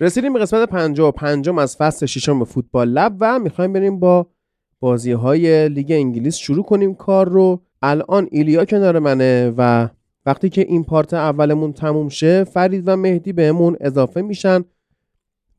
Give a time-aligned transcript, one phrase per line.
[0.00, 4.26] رسیدیم به قسمت 55 از فصل ششم فوتبال لب و می‌خوایم بریم با
[4.80, 6.94] بازی های لیگ انگلیس شروع کنیم.
[6.94, 9.88] کار رو الان ایلیا کنار منه و
[10.26, 14.64] وقتی که این پارت اولمون تموم شه فرید و مهدی بهمون اضافه میشن.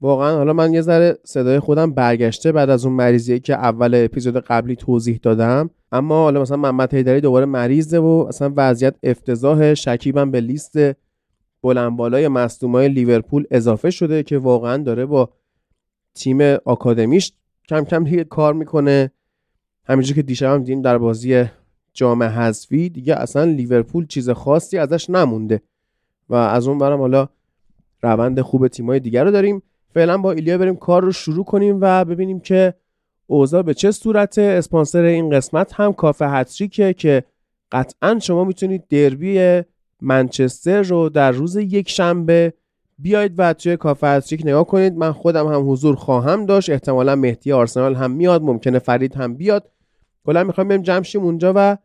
[0.01, 4.38] واقعا حالا من یه ذره صدای خودم برگشته بعد از اون مریضی که اول اپیزود
[4.38, 5.69] قبلی توضیح دادم.
[5.91, 10.77] اما حالا مثلا محمد حیدری دوباره مریضه و اصلا وضعیت افتضاح شکیبم به لیست
[11.67, 15.29] بلند بالای مصدومای لیورپول اضافه شده که واقعا داره با
[16.15, 17.31] تیم آکادمیش
[17.69, 19.11] کم کم دیگه کار می‌کنه.
[19.85, 21.45] همینجور که دیشب هم دیدیم در بازی
[21.93, 25.61] جام حذفی دیگه اصلا لیورپول چیز خاصی ازش نمونده
[26.29, 27.29] و از اون برم حالا
[28.01, 29.61] روند خوب تیمای دیگر رو داریم.
[29.93, 32.73] فعلا با ایلیا بریم کار رو شروع کنیم و ببینیم که
[33.27, 37.23] اوضاع به چه صورت اسپانسر این قسمت هم کافه هتریکه که
[37.71, 39.61] قطعا شما می‌تونید دربی
[40.02, 42.53] منچستر رو در روز یک شنبه
[43.00, 44.94] بیاید و توی کافه هتریک نگاه کنید.
[44.94, 46.70] من خودم هم حضور خواهم داشت.
[46.70, 48.42] احتمالا مهدی آرسنال هم میاد.
[48.42, 49.72] ممکنه فرید هم بیاد.
[50.25, 51.78] کلا می‌خوایم بریم جمع شیم اونجا و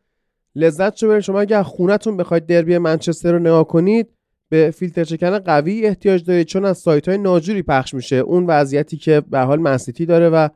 [0.54, 1.20] لذت شو بریم.
[1.20, 4.08] شما اگر خونتون بخواید دربی منچستر رو نگاه کنید
[4.48, 8.16] به فیلتر چکن قوی احتیاج دارید چون از سایت های ناجوری پخش میشه.
[8.16, 10.48] اون وضعیتی که به حال منسیتی داره و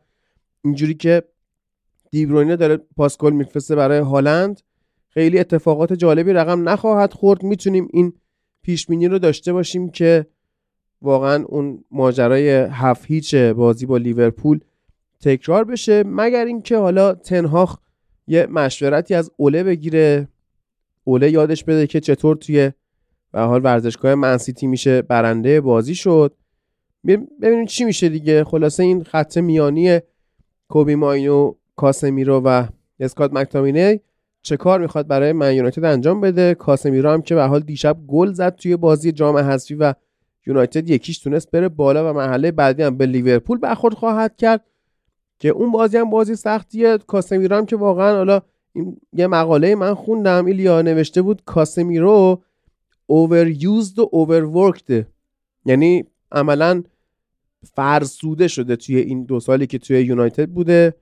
[0.65, 1.23] اینجوری که
[2.11, 4.61] دیبروینه داره پاسکل میفرسته برای هالند.
[5.17, 7.43] خیلی اتفاقات جالبی رقم نخواهد خورد.
[7.43, 8.13] می‌تونیم این
[8.63, 10.27] پیشبینی رو داشته باشیم که
[11.03, 14.61] واقعا اون ماجرای هفت هیچ بازی با لیورپول
[15.21, 17.79] تکرار بشه مگر اینکه حالا تنهاخ
[18.27, 20.29] یه مشورتی از اوله بگیره.
[21.05, 22.73] اوله یادش بده که چطور توی
[23.33, 26.37] به حال ورزشگاه منسیتی میشه برنده بازی شد.
[27.43, 28.45] ببینیم چی میشه دیگه.
[28.45, 29.99] خلاصه این خط میانی
[30.69, 32.67] کوبی ماینو کاسمیرو و
[33.01, 34.01] اسکات مکتامینه
[34.47, 38.33] چه کار می‌خواد برای من یونایتد انجام بده؟ کاسمیرو هم که به حال دیشب گل
[38.33, 39.95] زد توی بازی جام حذفی و
[40.47, 44.65] یونایتد یکیش تونست بره بالا و محله بعدی هم به لیورپول برخورد خواهد کرد
[45.39, 46.99] که اون بازی هم بازی سختیه.
[46.99, 48.41] کاسمیرو هم که واقعا حالا
[48.73, 52.43] این یه مقاله من خوندم ایلیا نوشته بود کاسمیرو
[53.13, 55.05] overused و overworked.
[55.65, 56.83] یعنی عملا
[57.75, 60.95] فرسوده شده توی این دو سالی که توی یونایتد بوده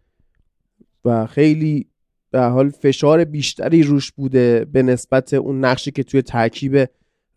[1.04, 1.86] و خیلی
[2.34, 6.88] در حال فشار بیشتری روش بوده به نسبت اون نقشی که توی ترکیب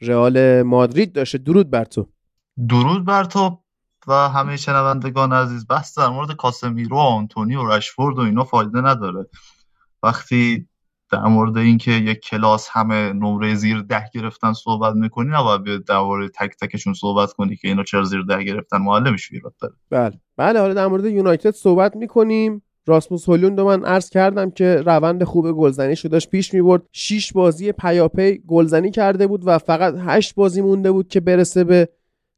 [0.01, 1.37] رئال مادرید داشته.
[1.37, 2.07] درود بر تو.
[2.69, 3.59] درود بر تو
[4.07, 5.67] و همه شنوندگان عزیز.
[5.67, 9.25] بحث در مورد کاسمیرو و آنتونی و رشفورد و اینا فایده نداره.
[10.03, 10.67] وقتی
[11.11, 16.31] در مورد اینکه یک کلاس همه نمره زیر ده گرفتن صحبت می‌کنی نباید در مورد
[16.31, 19.73] تک تکشون صحبت کنی که اینا چرا زیر ده گرفتن؟ معلمش ایراد داره.
[19.89, 20.19] بله.
[20.37, 22.61] بله حالا در مورد یونایتد صحبت می‌کنیم.
[22.87, 26.81] راسموس هولوند من عرض کردم که روند خوب گلزنی شو داشت پیش می‌برد.
[26.91, 31.89] 6 بازی پیاپی گلزنی کرده بود و فقط 8 بازی مونده بود که برسه به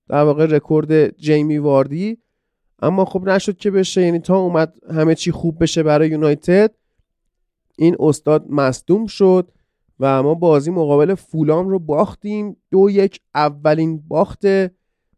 [0.09, 2.17] در واقع رکورد جیمی واردی.
[2.81, 6.71] اما خب نشد که بشه یعنی تا اومد همه چی خوب بشه برای یونایتد
[7.77, 9.51] این استاد مصدوم شد
[9.99, 12.57] و ما بازی مقابل فولام رو باختیم.
[12.71, 14.45] دو یک اولین باخت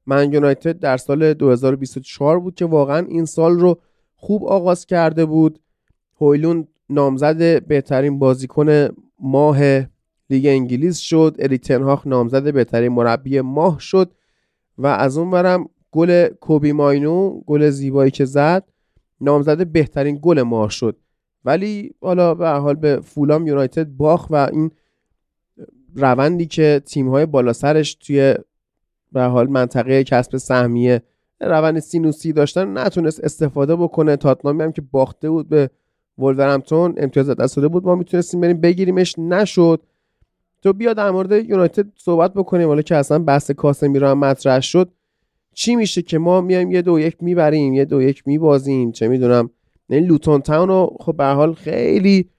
[0.06, 3.78] من یونایتد در سال 2024 بود که واقعا این سال رو
[4.22, 5.59] خوب آغاز کرده بود.
[6.22, 8.88] هویلون نامزد بهترین بازیکن
[9.20, 9.59] ماه
[10.30, 11.36] لیگ انگلیس شد.
[11.40, 14.12] اریتنهاخ نامزد بهترین مربی ماه شد
[14.78, 18.64] و از اون برم گل کوبی ماینو گل زیبایی که زد
[19.22, 20.98] نامزد بهترین گل ماه شد.
[21.46, 24.72] ولی حالا به حال به فولام یونایتد باخ و این
[25.96, 28.35] روندی که تیم های بالا سرش توی
[29.12, 31.02] به حال منطقه کسب سهمیه
[31.41, 34.16] روند سینوسی داشتن نتونست استفاده بکنه.
[34.16, 35.70] تاتنامی هم که باخته بود به
[36.17, 37.85] ولورهمپتون امتیاز دست داده بود.
[37.85, 39.20] ما می‌تونستیم بریم بگیریمش.
[39.20, 39.82] نشد.
[40.61, 42.67] تو بیا در مورد یونایتد صحبت بکنیم.
[42.67, 44.91] حالا که اصلا بحث کاسمیرو هم مطرح شد.
[45.53, 49.49] چی میشه که ما میایم یه دو یک می‌بریم یه دو یک میبازیم؟ چه می‌دونم.
[49.90, 52.29] این لوتون تاون رو خب به حال خیلی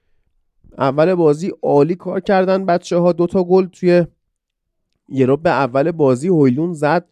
[0.77, 4.05] اول بازی عالی کار کردن بچه ها دوتا گل توی
[5.09, 7.05] یه رو به اول بازی هویلون زد.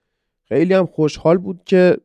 [0.51, 1.97] خیلی هم خوشحال بود که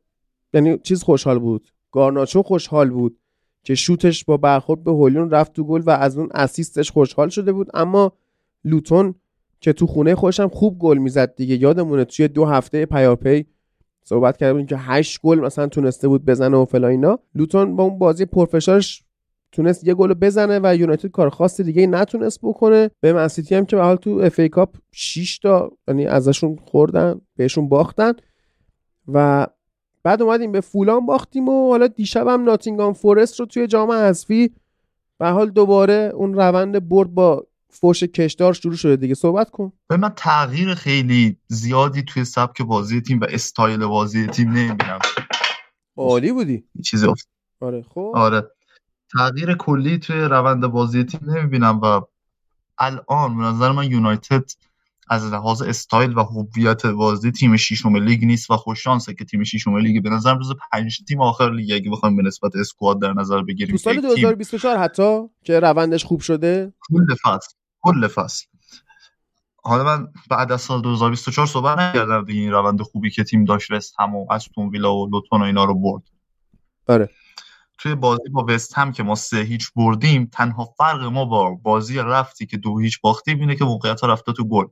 [0.55, 3.19] یعنی چیز خوشحال بود؟ گارناچو خوشحال بود
[3.63, 7.53] که شوتش با برخورد به هویلون رفت تو گل و از اون اسیستش خوشحال شده
[7.53, 7.71] بود.
[7.75, 8.13] اما
[8.65, 9.15] لوتون
[9.61, 11.57] که تو خونه خودشم خوب گل می‌زد دیگه.
[11.57, 13.47] یادمونه توی دو هفته پیاپی
[14.05, 17.19] صحبت کردیم که 8 گل مثلا تونسته بود بزنه و فلان اینا.
[17.35, 19.03] لوتون با اون بازی پرفشارش
[19.53, 22.91] تونست یه گل بزنه و یونایتد کار خاص دیگه نتونست بکنه.
[23.01, 27.69] به منسیتی هم که به حال تو FA Cup 6 تا یعنی ازشون خوردن بهشون
[27.69, 28.13] باختن.
[29.09, 29.47] و
[30.03, 34.51] بعد اومدیم به فولام باختیم و حالا دیشب هم ناتینگام فورست رو توی جام حذفی
[35.19, 39.15] به حال دوباره اون روند برد با فوش کشدار شروع شده دیگه.
[39.15, 39.73] صحبت کن.
[39.89, 44.99] ببین من تغییر خیلی زیادی توی سبک بازی تیم و استایل بازی تیم نمی‌بینم.
[45.97, 46.65] عالی بودی.
[46.85, 47.29] چیزی افت.
[47.61, 48.13] آره خب.
[48.15, 48.51] آره.
[49.13, 52.01] تغییر کلی توی روند بازی تیم نمی‌بینم و
[52.79, 54.45] الان به نظر من یونایتد
[55.09, 59.45] از لحاظ استایل و هویت بازی تیم ششم لیگ نیست و خوش شانسه که تیم
[59.45, 63.13] ششم لیگ به نظر جزو 5 تیم آخر لیگ اگه بخوایم به نسبت squad در
[63.13, 66.73] نظر بگیریم تو سال 2024 حتی که روندش خوب شده.
[66.81, 68.47] کل فصل کل فصل.
[69.63, 73.71] حالا من بعد از سال 2024 صحبت نکردم دیگه این روند خوبی که تیم داشت
[73.71, 76.03] وست هم و استون ویلا و لوتون و اینا رو برد.
[76.89, 77.11] آره
[77.79, 81.99] توی بازی با وست هم که ما سه هیچ بردیم تنها فرق ما با بازی
[81.99, 84.67] رفتی که دو هیچ باختیم اینه که موقعیت ها رفته تو گل.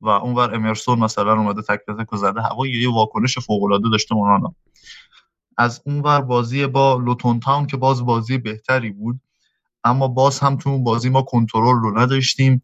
[0.00, 2.42] و اونور امرسون مثلا اومده تک تک زده.
[2.42, 4.54] هوا یه واکنش فوق العاده داشته مولانا.
[5.58, 9.20] از اونور بازی با لوتون تاون که باز بازی بهتری بود.
[9.84, 12.62] اما باز هم تو اون بازی ما کنترل رو نداشتیم.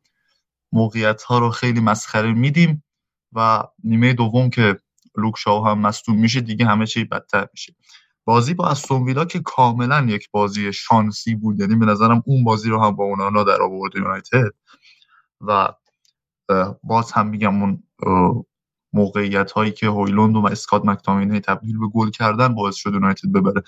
[0.72, 2.84] موقعیت ها رو خیلی مسخره میدیم
[3.32, 4.78] و نیمه دوم که
[5.16, 7.74] لوک شاو هم مصدوم میشه دیگه همه چی بدتر میشه.
[8.24, 11.60] بازی با استون ویلا که کاملا یک بازی شانسی بود.
[11.60, 14.50] یعنی به نظرم اون بازی رو هم با اونانا در آورد یونایتد.
[15.40, 15.68] و
[16.82, 17.82] باز هم میگم اون
[18.92, 23.62] موقعیت هایی که هویلوند و اسکات مکتامینه تبدیل به گل کردن باعث شد یونایتد ببره.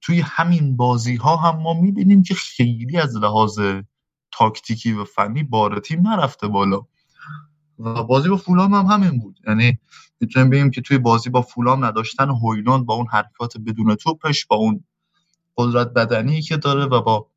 [0.00, 3.60] توی همین بازی ها هم ما می‌بینیم که خیلی از لحاظ
[4.32, 6.80] تاکتیکی و فنی بار تیم نرفته بالا.
[7.78, 9.38] و بازی با فولام هم همین بود.
[9.48, 9.78] یعنی
[10.20, 14.56] می‌تونیم بگیم که توی بازی با فولام نداشتن هویلوند با اون حرکات بدون توپش با
[14.56, 14.84] اون
[15.56, 17.31] قدرت بدنی که داره و با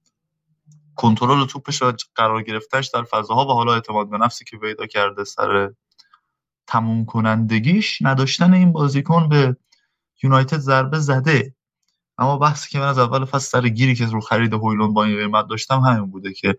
[0.96, 5.24] کنترل توپش و قرار گرفتنش در فضاها و حالا اعتماد به نفسی که پیدا کرده
[5.24, 5.72] سر
[6.68, 9.58] تموم کنندگیش نداشتن این بازیکن به
[10.24, 11.56] یونایتد ضربه زده.
[12.18, 15.18] اما بحثی که من از اول فصل سر گیری که رو خرید هویلون با این
[15.18, 16.58] قیمت داشتم همین بوده که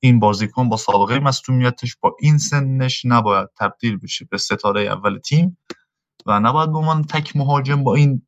[0.00, 5.58] این بازیکن با سابقه مصونیتش با این سنش نباید تبدیل بشه به ستاره اول تیم
[6.26, 8.26] و نباید به عنوان تک مهاجم با این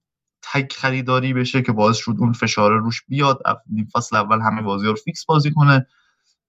[0.52, 3.42] تک خریداری بشه که باعث شد اون فشار روش بیاد.
[3.70, 5.86] نیم فصل اول همه بازی رو فیکس بازی کنه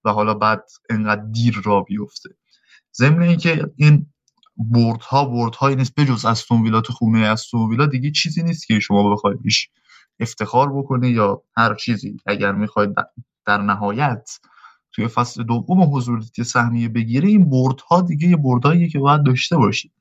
[0.04, 2.30] و حالا بعد انقدر دیر را بیفته.
[2.96, 4.06] ضمن اینکه این
[4.56, 7.18] برد ها برد هایی نیست بجز استون ویلا تو خونه.
[7.26, 9.68] استون ویلا دیگه چیزی نیست که شما بخواید بیش
[10.20, 12.16] افتخار بکنه یا هر چیزی.
[12.26, 12.94] اگر می‌خواید
[13.46, 14.30] در نهایت
[14.92, 19.56] توی فصل دوم حضوریت سهمیه بگیره این برد ها دیگه یه بردهایی که باید داشته
[19.56, 19.92] باشی.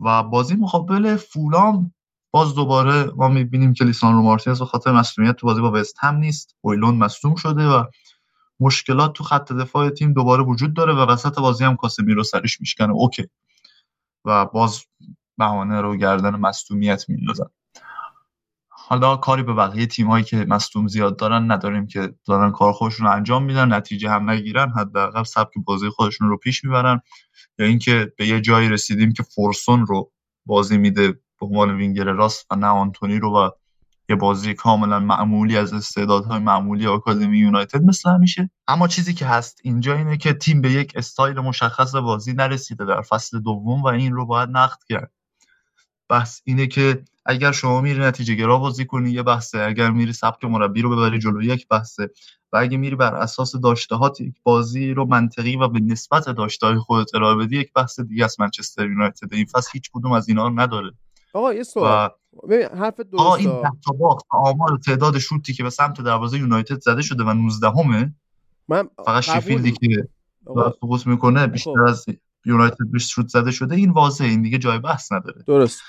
[0.00, 1.94] و بازی مقابل فولام
[2.30, 5.96] باز دوباره ما می‌بینیم که لیسان رو مارتینز به خاطر مسئولیت تو بازی با وست
[6.00, 6.56] هم نیست.
[6.60, 7.84] اویلون مصدوم شده و
[8.60, 12.92] مشکلات تو خط دفاع تیم دوباره وجود داره و وسط بازی هم رو سرش میشکنه.
[12.92, 13.26] اوکی.
[14.24, 14.84] و باز
[15.38, 17.46] بهانه رو گردن مصدومیت میندازن.
[18.68, 23.06] حالا کاری به بقیه تیم هایی که مصدوم زیاد دارن نداریم که دارن کار خودشون
[23.06, 27.00] رو انجام میدن نتیجه هم نگیرن حداقل سبک بازی خودشون رو پیش می‌برن.
[27.58, 30.12] یا اینکه به یه جایی رسیدیم که فورسون رو
[30.46, 33.50] بازی میده به عنوان وینگر راست و نه آنتونی رو و
[34.08, 38.50] یه بازی کاملا معمولی از استعدادهای معمولی آکادمی یونایتد مثل همیشه.
[38.68, 43.02] اما چیزی که هست اینجا اینه که تیم به یک استایل مشخص بازی نرسیده در
[43.02, 45.12] فصل دوم و این رو باید نقد کرد.
[46.08, 49.58] بحث اینه که اگر شما میری نتیجه گرا بازی کنی یه بحثه.
[49.58, 52.10] اگر میری سبک مربی رو ببری جلو یک بحثه.
[52.52, 57.14] و اگه میری بر اساس داشتهات یک بازی رو منطقی و به نسبت داشته خودت
[57.14, 59.34] ارائه بدی یک بحث دیگه است منچستر یونایتد.
[59.34, 60.90] این فصل هیچ کدوم از اینا نداره.
[61.32, 62.10] آقا یه سوال.
[62.78, 63.50] حرف درست این
[63.84, 68.14] تا باخت آمار تعداد شوتی که به سمت دروازه یونایتد زده شده و 19 همه
[68.68, 70.08] من فقط شیفیلدی که
[70.80, 71.88] سقوط می‌کنه بیشتر خب.
[71.88, 72.06] از
[72.44, 73.74] یونایتد بیش شوت زده شده.
[73.74, 75.42] این واضحه این دیگه جای بحث نداره.
[75.46, 75.80] درست.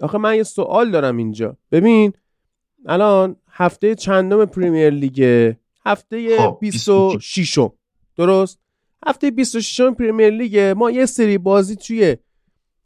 [0.00, 1.56] آخه من یه سوال دارم اینجا.
[1.72, 2.12] ببین
[2.86, 5.52] الان هفته چندم پریمیر لیگ؟
[5.86, 7.58] هفته خب 26
[8.16, 8.58] درست؟
[9.06, 12.16] هفته 26 پریمیر لیگ ما یه سری بازی توی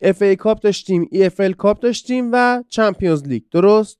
[0.05, 3.99] FA Cup داشتیم EFL Cup داشتیم و Champions League درست؟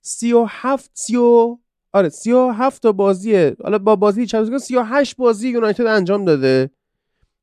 [0.00, 1.16] 37 30
[1.92, 6.70] آره 37 تا بازی حالا با بازی Champions League 38 بازی یونایتد انجام داده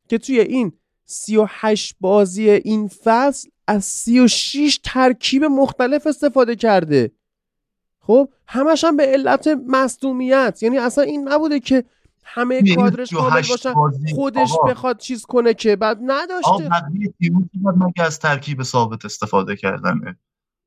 [0.10, 0.72] که توی این
[1.06, 7.12] 38 بازی این فصل از 36 ترکیب مختلف استفاده کرده.
[8.00, 10.60] خب همش هم به علت مصدومیت.
[10.62, 11.84] یعنی اصلا این نبوده که
[12.28, 13.74] همه این کادرش کامل 38 باشن
[14.16, 14.68] خودش آقا.
[14.68, 16.70] بخواد چیز کنه که بعد آقا نداشته.
[16.70, 20.18] بقیه تیم مگه از ترکیب ثابت استفاده کردنه؟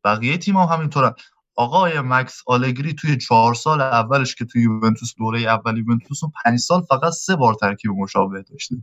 [0.04, 1.14] بقیه تیم هم همینطورن.
[1.56, 6.58] آقای مکس آلگری توی چهار سال اولش که توی یوونتوس دوره اول یوونتوس و پنج
[6.58, 8.76] سال فقط سه بار ترکیب مشابه داشته.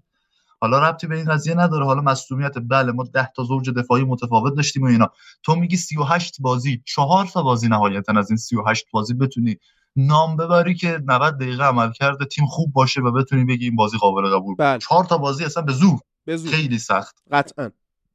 [0.62, 1.86] حالا ربطی به این قضیه نداره.
[1.86, 5.12] حالا مصونیت بله ما 10 تا زوج دفاعی متفاوت داشتیم و اینا.
[5.44, 9.58] تو میگی 38 بازی چهار تا بازی نهایتا از این 38 بازی بتونی
[9.98, 13.98] نام ببری که 90 دقیقه عمل کرده تیم خوب باشه و بتونی بگی این بازی
[13.98, 14.78] قابل قبول بله.
[14.80, 16.00] چهار تا بازی اصلا به زور.
[16.26, 16.52] به زور.
[16.52, 17.16] خیلی سخت.
[17.32, 17.72] قطعا.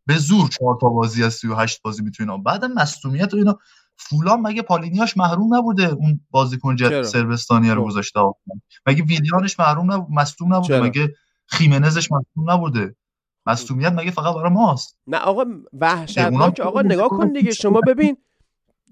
[0.07, 3.59] به زور چهار تا بازی از 38 بازی می‌تونه بعد مصونیت و اینا.
[3.97, 7.89] فولان مگه پالینیاش محروم نبوده اون بازیکن؟ جت سربستانی رو خب.
[7.89, 8.21] گذاشته.
[8.87, 11.15] مگه ویلیانش محروم نبود؟ مصدوم نبوده؟ چرا؟ مگه
[11.47, 12.97] خیمنزش مصدوم نبوده؟
[13.47, 16.55] مصدومیت مگه فقط برای ماست؟ نه آقا وحشتناک.
[16.55, 17.51] که آقا نگاه کن دیگه.
[17.53, 18.17] شما ببین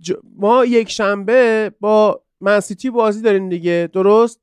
[0.07, 3.89] ج- ما یک شنبه با منسیتی بازی داریم دیگه.
[3.93, 4.41] درست؟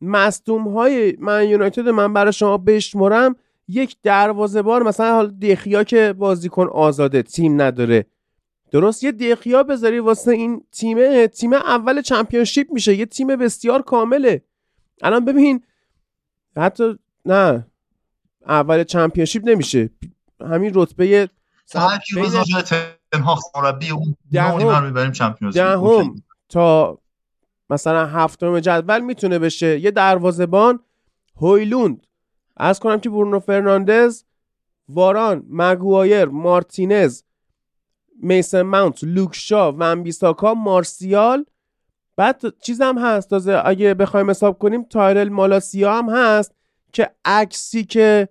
[0.00, 3.36] مصدوم های من یونایتد من برای شما بشمرم
[3.68, 8.06] یک دروازه بار مثلا حالا دخیا که بازیکن آزاده تیم نداره.
[8.70, 11.26] درست؟ یه دخیا بذاری واسه این تیمه.
[11.26, 12.94] تیم اول چمپیونشیپ میشه.
[12.94, 14.44] یه تیم بسیار کامله.
[15.02, 15.62] الان ببین
[16.56, 17.66] حتی نه.
[18.46, 19.90] اول چمپیونشیپ نمیشه.
[20.40, 21.28] همین رتبه
[23.12, 26.14] تنها مربی اون دهم.
[26.48, 26.98] تا
[27.70, 29.80] مثلا هفتم جدول می‌تونه بشه.
[29.80, 30.80] یه دروازه‌بان
[31.36, 32.06] هویلوند.
[32.56, 34.22] عرض کنم که برونو فرناندز
[34.88, 37.22] واران مگوایر مارتینز
[38.22, 41.44] میسن ماونت لوک شاو وان‌بیساکا مارسیال.
[42.16, 43.30] بعد چیزم هست.
[43.30, 46.54] تازه اگه بخوایم حساب کنیم تایرل مالاسیا هم هست
[46.92, 48.28] که عکسی که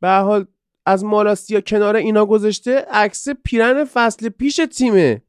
[0.00, 0.46] به حال
[0.86, 5.22] از مالاسیا کنار اینا گذاشته عکس پیرن فصل پیش تیمه.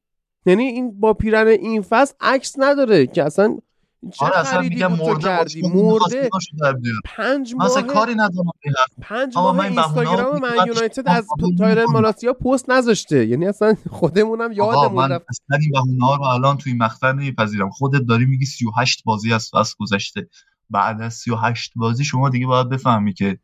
[0.45, 3.57] یعنی این با پیرن این فصل عکس نداره که اصلا
[4.11, 6.29] چه آره اصلا میگم مرده کردی مرده.
[7.05, 8.51] پنج اصلا ماه کاری ندارم.
[9.01, 11.85] پنج ماه من اینستاگرام من یونایتد از نمی‌کنم.
[11.91, 16.73] مالاسیا پست نذاشته یعنی اصلا خودمونم یادمون رفت اصلا این بهونه ها رو الان توی
[16.73, 20.27] مقطع نمیپذیرم خودت داری میگی 38 بازی از فصل گذشته
[20.69, 23.39] بعد از 38 بازی شما دیگه باید بفهمی که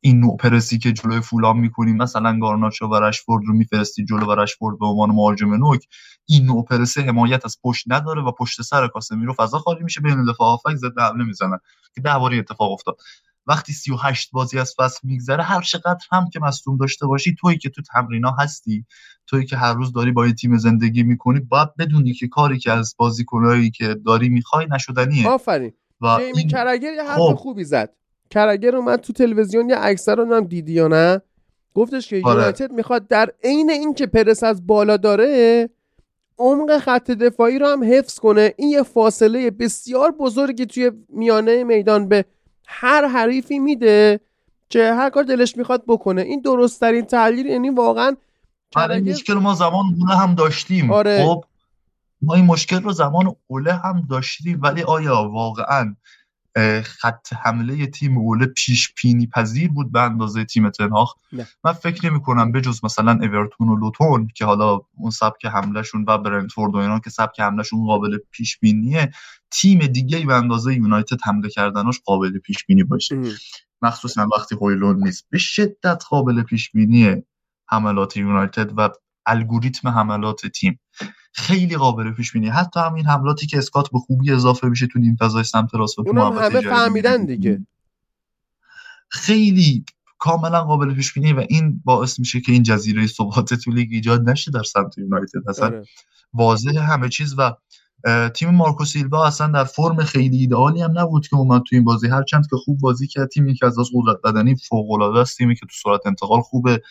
[0.00, 4.34] این نوع پرسی که جلوی فولام می‌کنیم مثلا گارناچو و رشفورد رو میفرستی جلو و
[4.34, 5.86] رشفورد به عنوان مهاجم نوک
[6.30, 10.24] این نوع پرسه حمایت از پشت نداره و پشت سر کاسمیرو فضا خالی میشه بین
[10.24, 11.58] دفاع هافک ضد حمله می‌زنن
[11.94, 12.96] که ده باری اتفاق افتاد.
[13.46, 17.70] وقتی 38 بازی از فصل میگذره هر چقدر هم که مصدوم داشته باشی تویی که
[17.70, 18.84] تو تمرینا هستی
[19.26, 22.72] تویی که هر روز داری با این تیم زندگی می‌کنی باید بدونی که کاری که
[22.72, 25.28] از بازیکنایی که داری می‌خوای نشدنیه.
[25.28, 25.72] آفرین.
[26.00, 27.34] و جیمی این کرگر یه حرف خب.
[27.34, 27.92] خوبی زد.
[28.30, 31.20] کرگر اومد تو تلویزیون یه اکثر رو هم دیدی یا نه؟
[31.74, 32.34] گفتش که آره.
[32.34, 35.70] یونایتد می‌خواد در عین اینکه پرس از بالا داره
[36.40, 38.54] عمق خط دفاعی رو هم حفظ کنه.
[38.56, 42.24] این یه فاصله بسیار بزرگی توی میانه میدان به
[42.66, 44.20] هر حریفی میده
[44.68, 46.22] که هر کار دلش می‌خواد بکنه.
[46.22, 48.16] این درست ترین تحلیل یعنی واقعا
[48.76, 50.92] آره مشکل ما زمان اوله هم داشتیم.
[50.92, 51.24] آره.
[51.24, 51.44] خب
[52.22, 54.60] ما این مشکل رو زمان اوله هم داشتیم.
[54.62, 55.96] ولی آیا واقعا
[56.84, 61.46] خط حمله تیم اوله پیش پینی پذیر بود به اندازه تیم تنهاخ نه.
[61.64, 66.18] من فکر نمی کنم بجز مثلا اورتون و لوتون که حالا اون سبک حملهشون و
[66.18, 69.10] برنتفورد و اینا که سبک حملهشون قابل پیش بینیه
[69.50, 73.24] تیم دیگه به اندازه یونایتد حمله کردنش قابل پیش بینی باشه ام.
[73.82, 77.22] مخصوصا وقتی هویلون نیست به شدت قابل پیش بینی
[77.68, 78.88] حملات یونایتد و
[79.26, 80.80] الگوریتم حملات تیم
[81.32, 82.48] خیلی قابل پیش بینی.
[82.48, 86.04] حتی همین حملاتی که اسکات به خوبی اضافه میشه تو نیم فضای سمت راست و
[86.04, 87.24] تو همه فهمیدن.
[87.24, 87.66] دیگه.
[89.08, 89.84] خیلی
[90.18, 94.30] کاملا قابل پیش بینی و این باعث میشه که این جزیره ثبات تو لیگ ایجاد
[94.30, 95.48] نشه در سمت یونایتد.
[95.48, 95.84] اصلا آره.
[96.34, 97.56] واضح همه چیز و
[98.34, 102.08] تیم مارکو سیلوا اصلا در فرم خیلی ایدئالی هم نبود که اومد تو این بازی.
[102.08, 105.54] هرچند که خوب بازی کرد تیمی که از از قدرت بدنی فوق العاده است تیمی
[105.54, 106.82] که تو سرعت انتقال خوبه.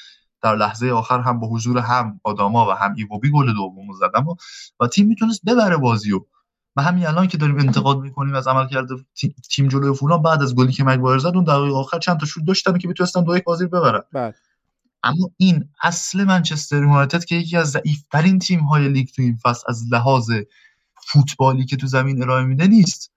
[0.42, 4.36] در لحظه آخر هم با حضور هم آداما و هم ایوبی گل دومو زدن و,
[4.80, 6.20] و تیم می‌تونست ببره بازیو
[6.76, 10.56] و همین الان که داریم انتقاد می‌کنیم از عملکرد تی- تیم جلوی فولان بعد از
[10.56, 13.44] گلی که مگوایر زد اون دقیقه آخر چند تا شوت داشتن که می‌تونستن دو یک
[13.44, 14.02] بازی رو ببرن.
[14.14, 14.34] بله
[15.04, 19.64] اما این اصل منچستر یونایتد که یکی از ضعیفترین تیم های لیگ تو این فصل
[19.68, 20.32] از لحاظ
[21.08, 23.12] فوتبالی که تو زمین ارائه میده نیست.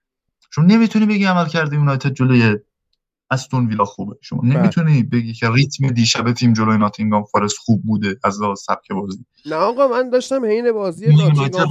[0.51, 2.59] چون نمی‌تونی بگی عمل کرده یونایتد جلوی
[3.33, 4.17] استون ویلا خوبه.
[4.21, 4.59] شما بله.
[4.59, 9.25] نمی‌تونی بگی که ریتم دیشب تیم جلوی ناتینگام فارست خوب بوده از لحاظ سبک بازی.
[9.47, 11.07] نه آقا من داشتم حین بازی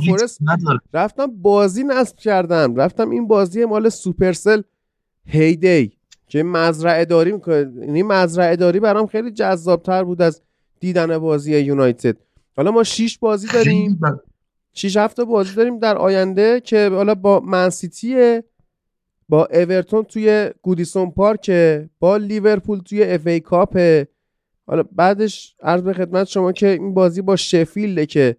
[0.06, 0.80] فورست نداره.
[0.94, 2.76] رفتم بازی نصب کردم.
[2.76, 4.62] رفتم این بازی مال سوپرسل
[5.26, 5.92] هیدی
[6.28, 7.56] که مزرعه داری می‌کنه.
[7.56, 10.42] یعنی مزرعه داری برام خیلی جذابتر بود از
[10.80, 12.18] دیدن بازی یونایتد.
[12.58, 14.20] حالا ما شیش بازی خیلی داریم بد.
[14.74, 18.42] شیش هفته بازی داریم در آینده که حالا با منسیتی
[19.32, 21.52] با اورتون توی گودیسون پارک
[22.00, 23.78] با لیورپول توی FA Cup.
[24.68, 28.38] حالا بعدش عرض به خدمت شما که این بازی با شفیلده که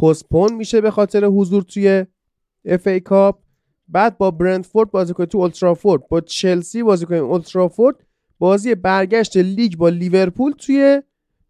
[0.00, 2.06] postpone میشه به خاطر حضور توی
[2.64, 3.38] FA Cup.
[3.88, 7.96] بعد با برنتفورد بازی کنید تو اولدترافورد با چلسی بازی کنید اولدترافورد
[8.38, 11.02] بازی برگشت لیگ با لیورپول توی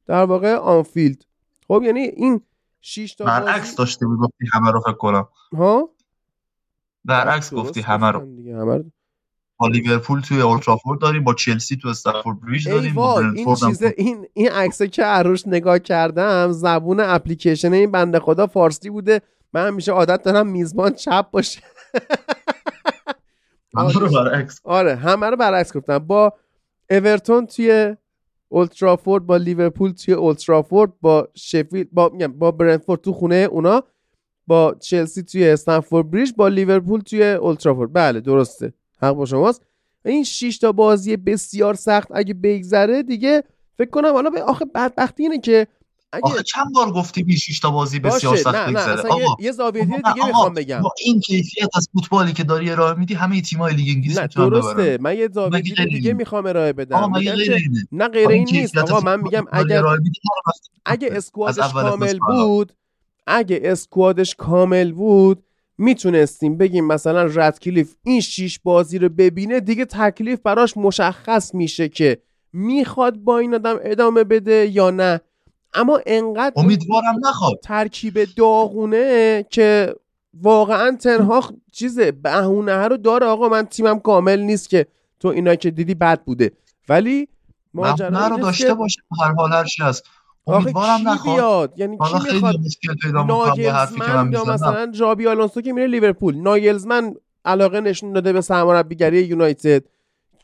[0.07, 1.25] در واقع آنفیلد.
[1.69, 2.41] خب یعنی این
[2.81, 5.29] 6 تا برعکس داشته بود گفتی همه رو فکر کنم.
[5.53, 5.89] ها؟
[7.05, 8.23] برعکس گفتی همه رو.
[9.57, 14.27] با لیورپول توی اولترافورد داریم با چلسی تو استفورد بریج داریم با این چیزه این
[14.35, 19.21] این عکسه که عروش نگاه کردم زبون اپلیکیشن این بنده خدا فارسی بوده.
[19.53, 21.61] من همیشه عادت دارم میزبان چپ باشه.
[23.77, 24.61] همه رو برعکس.
[24.65, 25.99] آره همه رو برعکس گفتم.
[25.99, 26.33] با
[26.91, 27.97] اورتون توی
[28.49, 33.83] اولترافورد با لیورپول توی اولترافورد با شفیل با میگم با برنتفورد تو خونه اونا.
[34.53, 38.73] با چلسی توی استنفورد بریج با لیورپول توی اولترافورد بله درسته.
[39.03, 39.63] حق با شماست.
[40.05, 43.43] این 6 تا بازی بسیار سخت اگه بگذره دیگه
[43.79, 45.67] فکر کنم حالا به آخه بدبختی اینه که
[46.13, 49.53] اگه آخه چند بار گفتی 6 تا بازی بسیار سخت نه نه آقا یه, یه
[49.53, 50.81] زاویه دیگه می‌خوام بگم.
[50.81, 54.99] با این کیفیت از فوتبالی که داری ارائه میدی همه تیم‌های لیگ انگلیس نه درسته.
[55.01, 57.13] من یه زاویه دیگه می‌خوام ارائه بدم.
[57.93, 58.79] نه غیر این نیست.
[58.79, 59.85] آقا من میگم اگر
[60.85, 62.73] اگه اسکوادش کامل بود
[63.27, 65.45] اگه اسکوادش کامل بود
[65.79, 72.19] می‌تونستیم بگیم مثلا ردکلیف این شیش بازی رو ببینه دیگه تکلیف براش مشخص میشه که
[72.53, 75.21] می‌خواد با این آدم ادامه بده یا نه.
[75.75, 77.61] اما انقدر امیدوارم نخواد.
[77.63, 79.95] ترکیب داغونه که
[80.35, 83.27] واقعا تنها چیزه بهونه رو داره.
[83.27, 84.87] آقا من تیمم کامل نیست که
[85.21, 86.53] تو اینا که دیدی بد بوده.
[86.89, 87.29] ولی
[87.75, 90.05] ماجرا رو داشته باشه هر حال هر چی هست.
[90.47, 91.37] امیدوارم نخواد.
[91.37, 92.57] بیاد؟ یعنی کی می‌خواد
[93.15, 96.37] ناگلزمن یا مثلا جابی آلونسو که میره لیورپول.
[96.37, 99.85] ناگلزمن علاقه نشون داده به سرمربیگری یونایتد.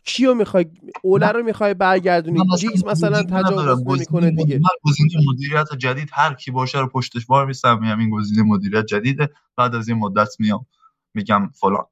[0.04, 0.66] کیو می‌خوای؟
[1.02, 4.60] اوله رو می‌خوای برگردونی؟ جیگز مثلا تجاوز نمی‌کنه دیگه.
[4.84, 7.78] گزینه مدیریت جدید هر کی باشه رو پشتش وای میسم.
[7.78, 9.30] میگم این گزینه مدیریت جدیده.
[9.56, 10.66] بعد از این مدت میام.
[11.14, 11.84] میگم فلان.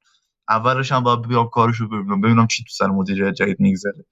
[0.49, 2.21] اولش هم باید بیام کارشو ببینم.
[2.21, 4.05] ببینم چی تو سر مدیریت جدید میگذره.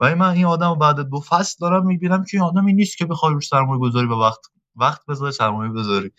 [0.00, 3.34] و من این آدم بعد دو فصل دارم می‌بینم که این آدمی نیست که بخوای
[3.34, 4.40] روش سرمایه گذاری به وقت
[4.76, 6.12] وقت بذاری سرمایه بذاری.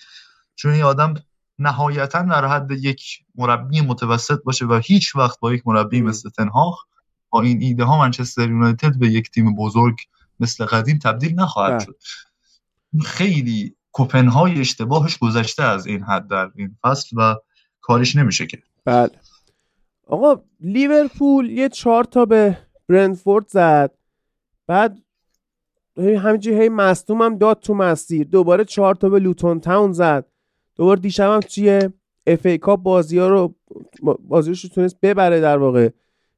[0.56, 1.14] چون این آدم
[1.60, 3.04] نهایتا در حد یک
[3.36, 6.86] مربی متوسط باشه و هیچ وقت با یک مربی مثل تنهاخ
[7.30, 9.98] با این ایده ها منچستر یونایتد به یک تیم بزرگ
[10.40, 11.86] مثل قدیم تبدیل نخواهد بله.
[11.86, 11.96] شد.
[13.06, 17.36] خیلی کوپنهای اشتباهش گذشته از این حد در این فصل و
[17.82, 19.10] کارش نمیشه که بله.
[20.08, 22.58] آقا لیورپول یه چهار تا به
[22.90, 23.92] برنفورد زد.
[24.68, 24.98] بعد
[25.98, 28.28] همینجوری هی مصدوم هم داد تو مسیر.
[28.28, 30.26] دوباره چهار تا به لوتون تاون زد.
[30.76, 31.90] دوباره دیشب هم توی
[32.28, 33.56] اف ای کاپ بازی ها رو
[34.20, 35.90] بازیش رو تونست ببره در واقع.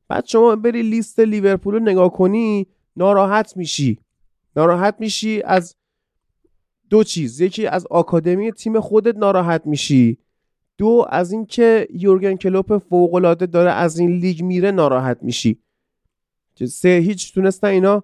[0.08, 4.00] بعد شما بری لیست لیورپول رو نگاه کنی ناراحت میشی.
[4.56, 5.76] ناراحت میشی از
[6.90, 7.42] دو چیز.
[7.42, 10.18] یکی از آکادمی تیم خودت ناراحت میشی.
[10.78, 15.60] دو از اینکه یورگن کلوپ فوق العاده داره از این لیگ میره ناراحت میشی.
[16.66, 18.04] سه هیچ تونستن اینا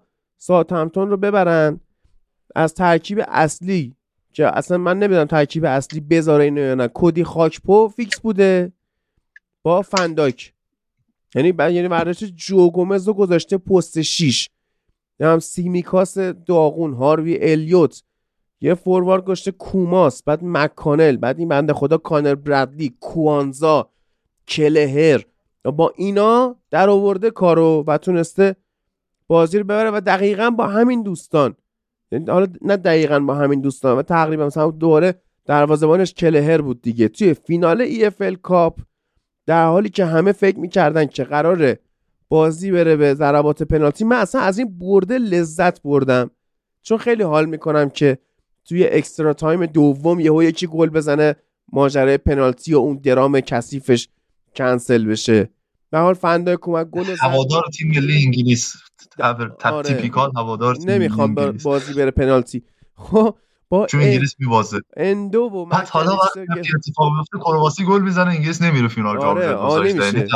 [0.72, 1.80] همتون رو ببرن.
[2.56, 3.96] از ترکیب اصلی.
[4.34, 6.90] که اصلا من نمی‌دونم ترکیب اصلی بذاره اینو یا نه.
[6.94, 8.72] کدی خاکپو فیکس بوده
[9.64, 10.54] با فنداک.
[11.36, 14.50] یعنی بعد یعنی ورزش جو گومز رو گذاشته پست 6
[15.20, 18.04] هم سیمیکاس داغون هاروی الیوت.
[18.62, 23.90] یه فوروارد گذاشته کوماس بعد مک‌کانل بعد این بنده خدا کانر برادلی کوانزا
[24.48, 25.26] کلهر.
[25.72, 28.56] با اینا در آورده کارو و تونسته
[29.28, 31.56] بازی رو ببره و دقیقا با همین دوستان.
[32.12, 37.08] یعنی حالا نه دقیقا با همین دوستان و تقریبا مثلا دوره دروازه‌بانش کلهر بود دیگه.
[37.08, 38.80] توی فینال EFL Cup
[39.46, 41.80] در حالی که همه فکر می‌کردن که قراره
[42.30, 46.32] بازی بره به ضربات پنالتی من اصلا از این برده لذت بردم.
[46.82, 48.18] چون خیلی حال می‌کنم که
[48.66, 51.36] توی extra time دوم یهو یکی گل بزنه
[51.72, 54.10] ماجرای پنالتی و اون drama کثیفش
[54.56, 55.50] کنسل بشه.
[55.90, 58.74] به حال فندای کمک گل هوادار تیم ملی انگلیس.
[59.20, 59.84] آره.
[59.84, 62.64] typical هوادار نمی‌خوام بازی بره پنالتی.
[62.96, 63.38] خب
[63.70, 64.82] با چون انگلیس میبازه.
[64.98, 66.40] اندو و بعد حالا وقتی
[66.76, 70.28] اتفاق بیفته کرواسی گل می‌زنه انگلیس نمیره فینال آره آره یعنی,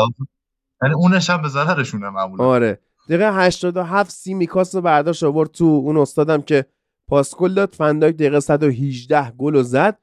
[0.83, 2.43] یعنی اونش هم به ضررشونه معمولا.
[2.43, 2.79] آره.
[3.09, 6.65] دقیقه 87 سی میکاس رو برداشت آورد تو اون استادم که
[7.07, 9.97] پاس گل داد فنداک دقیقه 118 گل زد.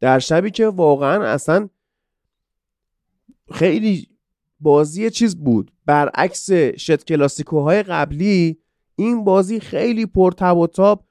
[0.00, 1.68] در شبی که واقعا اصلا
[3.52, 4.08] خیلی
[4.64, 5.72] بازی چیز بود.
[5.86, 8.58] برعکس شت کلاسیکوهای قبلی
[8.96, 11.04] این بازی خیلی پرتب و تاب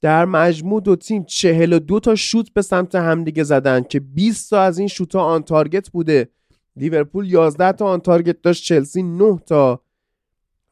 [0.00, 4.78] در مجموع دو تیم 42 تا شوت به سمت همدیگه زدن که 20 تا از
[4.78, 6.28] این شوت ها آن تارگت بوده.
[6.76, 9.80] لیورپول 11 تا on target داشت چلسی 9 تا.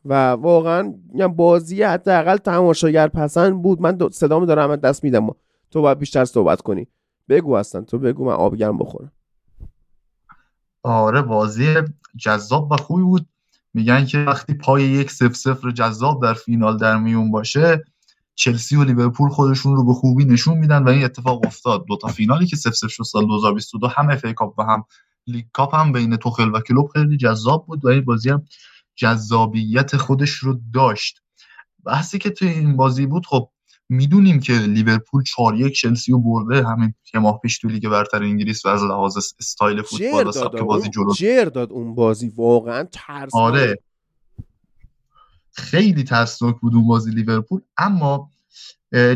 [0.05, 0.95] و واقعا
[1.37, 3.81] بازی حداقل تماشاگر پسند بود.
[3.81, 5.29] من صدامو دارم دست میدم.
[5.71, 6.87] تو باید بیشتر صحبت کنی.
[7.29, 9.13] بگو هستن تو بگو من آب گرم بخورم.
[10.83, 11.75] آره بازی
[12.17, 13.29] جذاب و خوبی بود.
[13.75, 17.85] میگن که وقتی پای یک صفر صفر جذاب در فینال در میون باشه
[18.35, 21.85] چلسی و لیورپول خودشون رو به خوبی نشون میدن و این اتفاق افتاد.
[21.89, 24.85] دو تا فینالی که صفر صفر شد سال 2022 هم FA Cup و هم
[25.27, 28.45] League Cup هم بین توخل و کلوپ خیلی جذاب بود و این بازی هم
[28.97, 31.21] جذابیت خودش رو داشت.
[31.85, 33.51] بحثی که توی این بازی بود خب
[33.89, 36.67] می‌دونیم که لیورپول 4 یک چلسی رو برده.
[36.67, 40.91] همین که ماه پیش تو لیگ برتر انگلیس و از لحاظ استایل فوتبال سبک بازی
[40.91, 41.13] جلو.
[41.15, 42.33] جر داد اون بازی.
[42.37, 43.43] واقعا ترسناک.
[43.43, 43.79] آره.
[45.53, 47.61] خیلی ترسناک بود اون بازی لیورپول.
[47.77, 48.31] اما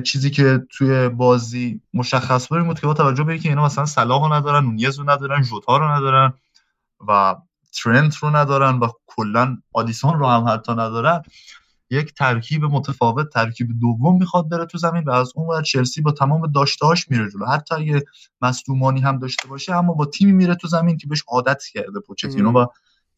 [0.05, 4.33] چیزی که توی بازی مشخص بود بود که با توجه به اینکه اینا مثلا صلاح
[4.33, 6.35] ندارن نونیز رو ندارن ژوتا رو ندارن
[7.09, 7.37] و
[7.83, 11.23] ترنت رو ندارن و کلا آلیسون رو هم حتی ندارن
[11.91, 16.13] یک ترکیب متفاوت ترکیب دوم می‌خواد بره تو زمین و از اون ور چلسی با
[16.13, 17.47] تمام داشتهاش میره جلو.
[17.47, 18.03] حتی اگه
[18.43, 22.53] مصدومانی هم داشته باشه اما با تیمی میره تو زمین که بهش عادت کرده پوچتینو
[22.53, 22.67] و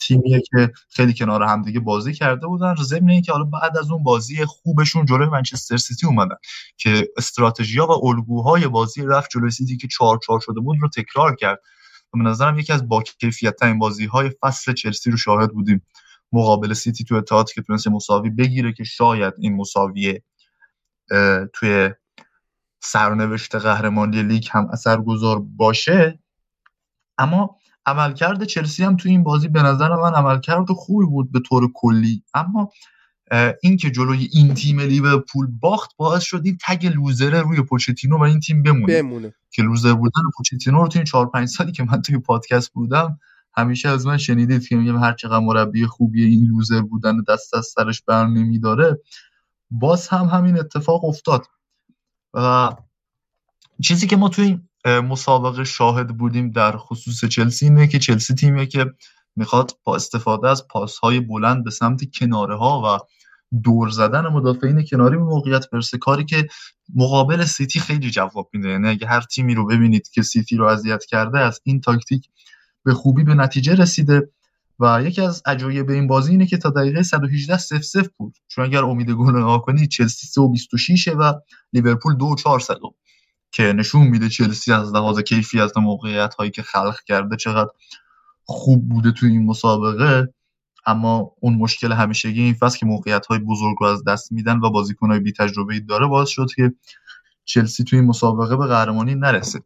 [0.00, 2.74] تیمیه که خیلی کنار همدیگه بازی کرده بودن.
[2.74, 6.36] ضمن اینکه حالا بعد از اون بازی خوبشون جلوی منچستر سیتی اومدن
[6.76, 11.36] که استراتژی و الگوهای بازی رفت جلوی سیتی که 4 4 شده بود رو تکرار
[11.36, 11.58] کرد.
[12.14, 15.86] و به نظرم یکی از با کیفیت ترین بازی های فصل چلسی رو شاهد بودیم.
[16.32, 20.20] مقابل سیتی تو اتحاد که تونست مساوی بگیره که شاید این مساوی
[21.52, 21.90] توی
[22.82, 26.18] سرنوشت قهرمانی لیگ هم اثرگذار باشه.
[27.18, 31.70] اما عملکرد چلسی هم تو این بازی به نظر من عملکرد خوبی بود به طور
[31.74, 32.24] کلی.
[32.34, 32.72] اما
[33.62, 38.22] اینکه جلوی این تیم لیورپول باخت باعث شد این tag loser ه روی پوچتینو و
[38.22, 39.34] این تیم بمونه, بمونه.
[39.50, 43.18] که loser بودن پوچتینو رو تو این 4 5 سالی که من توی پادکست بودم
[43.56, 47.66] همیشه از من شنیدید که میگم هر چقدر مربی خوبی این loser بودن دست از
[47.66, 48.98] سرش بر نمیداره.
[49.70, 51.46] باز هم همین اتفاق افتاد.
[52.34, 52.70] و
[53.82, 58.86] چیزی که ما توی مسابقه شاهد بودیم در خصوص چلسی اینه که چلسی تیمیه که
[59.36, 63.06] می‌خواد با استفاده از پاس های بلند به سمت کناره ها و
[63.62, 65.98] دور زدن مدافعین کناری به موقعیت برسه.
[65.98, 66.48] کاری که
[66.94, 68.68] مقابل سیتی خیلی جواب میده.
[68.68, 72.28] یعنی اگه هر تیمی رو ببینید که سیتی رو اذیت کرده از این تاکتیک
[72.84, 74.30] به خوبی به نتیجه رسیده
[74.80, 78.36] و یکی از عجایب این بازی اینه که تا دقیقه 118 0 0 بود.
[78.48, 81.32] چون اگر امید گل نگاه کنید چلسی 3 و 26 و
[81.72, 82.62] لیورپول 2 و 4
[83.52, 87.70] که نشون میده چلسی از لحاظ کیفیت موقعیت هایی که خلق کرده چقدر
[88.44, 90.34] خوب بوده تو این مسابقه.
[90.86, 94.70] اما اون مشکل همیشگی این فصل که موقعیت های بزرگ رو از دست میدن و
[94.70, 96.72] بازیکن های بی تجربه داره باعث شد که
[97.44, 99.60] چلسی توی این مسابقه به قهرمانی نرسه.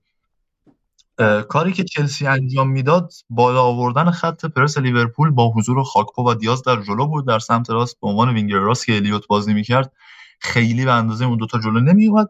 [1.48, 6.62] کاری که چلسی انجام می‌داد بالا آوردن خط پرس لیورپول با حضور خاکپو و دیاز
[6.62, 7.26] در جلو بود.
[7.26, 9.92] در سمت راست به عنوان وینگر راست که الیوت بازی می‌کرد
[10.40, 12.28] خیلی به اندازه اون دوتا جلو نمیومد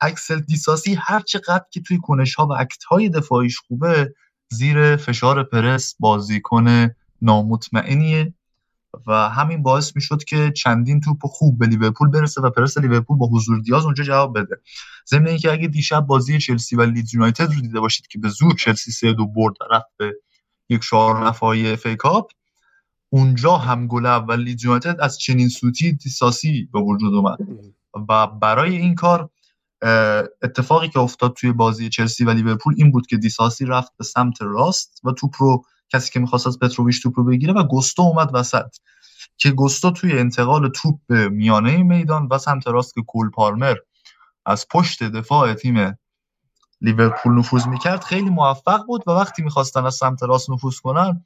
[0.00, 4.14] اکسل دیساسی هر چقدر که توی کنش ها و act های دفاعیش خوبه
[4.50, 6.90] زیر فشار پرس بازیکن
[7.22, 8.34] نامطمئنیه
[9.06, 13.26] و همین باعث می‌شد که چندین توپ خوب به لیورپول برسه و پرس لیورپول با
[13.26, 14.56] حضور دیاز اونجا جواب بده.
[15.10, 18.54] ضمن اینکه اگه دیشب بازی چلسی و لیدز یونایتد رو دیده باشید که به زور
[18.54, 20.14] چلسی سه دو برد رفت به
[20.68, 22.30] یک چهارم نهایی FA Cup
[23.08, 27.38] اونجا هم گل اول لیدز یونایتد از چنین سوتی دیساسی به وجود اومد.
[28.08, 29.30] و برای این کار
[30.42, 34.42] اتفاقی که افتاد توی بازی چلسی و لیورپول این بود که دیساسی رفت به سمت
[34.42, 38.30] راست و توپ رو کسی که می‌خواست از پتروویچ توپ رو بگیره و گستو اومد
[38.34, 38.76] وسط.
[39.36, 43.76] که گستو توی انتقال توپ به میانه میدان و سمت راست که کول پالمر
[44.46, 45.98] از پشت دفاع تیم
[46.80, 51.24] لیورپول نفوذ می‌کرد خیلی موفق بود و وقتی می‌خواستن از سمت راست نفوذ کنن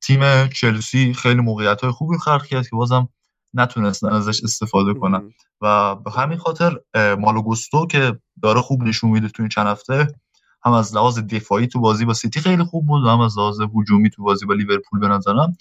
[0.00, 3.08] تیم چلسی خیلی موقعیت های خوبی خلق کرد که بازم
[3.54, 5.32] نتونستن ازش استفاده کنن.
[5.60, 10.14] و به همین خاطر مالو گستو که داره خوب نشون میده تو این چند هفته
[10.64, 13.60] هم از لحاظ دفاعی تو بازی با سیتی خیلی خوب بود و هم از لحاظ
[13.76, 15.56] هجومی تو بازی با لیورپول به نظرم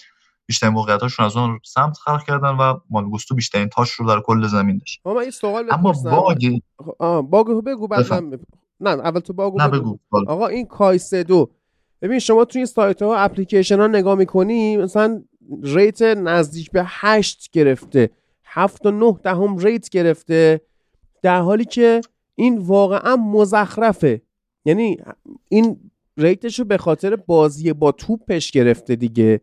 [0.46, 4.78] بیشتر موقعیتاشون از اون سمت خلق کردن و مانگوستو بیشترین تاش رو در کل زمین
[4.78, 5.02] داشت.
[5.06, 6.60] اما این سوال اما bug
[7.30, 8.14] bug بگو بعد
[8.80, 9.98] نه اول تو bug و نه بگو.
[10.28, 11.50] آقا این کایسدو
[12.02, 15.24] ببین شما توی این سایت ها اپلیکیشن ها نگاه می‌کنی مثلا
[15.64, 18.10] rate نزدیک به هشت گرفته.
[18.46, 20.62] هفت و نه دهم rate گرفته.
[21.22, 22.02] در حالی که
[22.36, 24.22] این واقعا مزخرفه.
[24.66, 24.98] یعنی
[25.50, 29.42] این rate ش رو به خاطر بازی با توپش گرفته دیگه.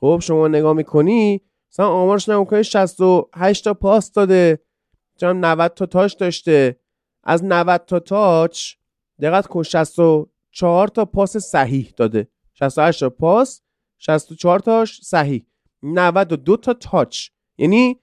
[0.00, 1.40] خب شما نگاه می‌کنی
[1.72, 4.58] مثلا آمارش نگاه می‌کنی 68 تا پاس داده.
[5.20, 6.80] چون 90 تا تاچ داشته.
[7.24, 8.72] از 90 تا تاچ
[9.20, 12.28] دقت کن 64 تا پاس صحیح داده.
[12.54, 13.62] 68 تا پاس
[13.98, 15.46] 64 تاش صحیح.
[15.82, 17.28] 92 تا تاچ.
[17.58, 18.00] یعنی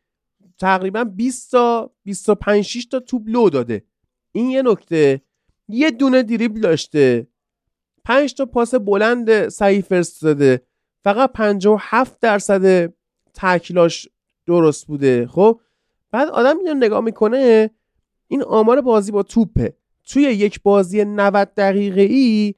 [0.60, 3.86] تقریبا 20 تا 25 6 تا توپ لو داده.
[4.32, 5.22] این یه نکته.
[5.68, 7.28] یه دونه دریبل داشته.
[8.06, 10.62] 5 تا پاس بلند صحیح فرستاده
[11.04, 12.94] فقط 57 درصد
[13.34, 14.10] تکلاش
[14.46, 15.28] درست بوده.
[15.28, 15.60] خب؟
[16.12, 17.70] بعد آدم اینو نگاه می‌کنه
[18.28, 19.74] این آمار بازی با توپه.
[20.06, 22.56] توی یک بازی 90 دقیقه ای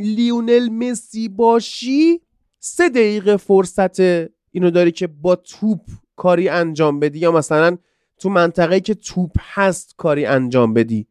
[0.00, 2.20] لیونل مسی باشی
[2.58, 4.00] سه دقیقه فرصت
[4.50, 5.80] اینو داری که با توپ
[6.16, 7.18] کاری انجام بدی.
[7.18, 7.78] یا مثلا
[8.18, 11.06] تو منطقه که توپ هست کاری انجام بدی.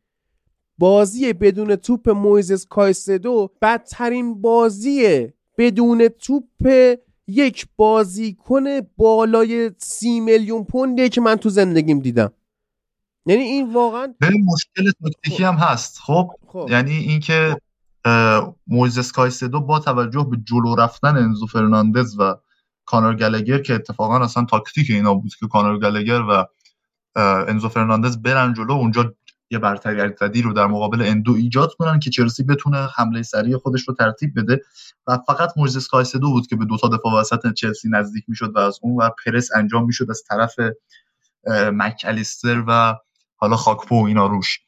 [0.77, 6.45] بازی بدون توپ مویزس کایسدو بدترین بازی بدون توپ
[7.27, 8.63] یک بازیکن
[8.97, 12.31] بالای سی میلیون پوندیه که من تو زندگیم دیدم.
[13.25, 15.99] یعنی این واقعا مشکل تاکتیکی هم هست.
[15.99, 16.67] خب, خب.
[16.69, 17.57] یعنی اینکه
[18.67, 22.35] مویزس کایسدو با توجه به جلو رفتن انزو فرناندز و
[22.85, 26.45] کانر گلگر که اتفاقا اصلا تاکتیک اینا بود که کانر گلگر و
[27.47, 29.13] انزو فرناندز برن جلو اونجا
[29.55, 33.93] یه برتری رو در مقابل اندو ایجاد کنن که چلسی بتونه حمله سریع خودش رو
[33.93, 34.61] ترتیب بده.
[35.07, 38.59] و فقط مویزس کایسدو بود که به دو تا دفاع وسط چلسی نزدیک می‌شد و
[38.59, 40.55] از اون و پرس انجام می‌شد از طرف
[41.73, 42.95] مک الیستر و
[43.35, 44.59] حالا خاکپو اینا روش.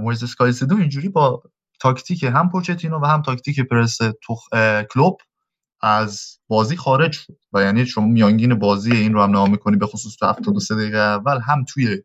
[0.00, 1.42] مویزس کایسدو اینجوری با
[1.80, 3.98] تاکتیک هم پوچتینو و هم تاکتیک پرس
[4.90, 5.18] کلوب
[5.80, 7.36] از بازی خارج شد.
[7.52, 10.98] و یعنی شما میانگین بازی این رو هم نگاه می‌کنی به خصوص تو 73 دقیقه
[10.98, 12.02] اول هم توی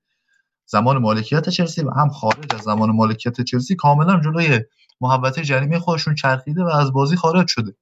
[0.71, 4.59] زمان مالکیت چلسی و هم خارج از زمان مالکیت چلسی کاملا جلوی
[5.01, 7.75] محبت جریمه خودشون چرخیده و از بازی خارج شده.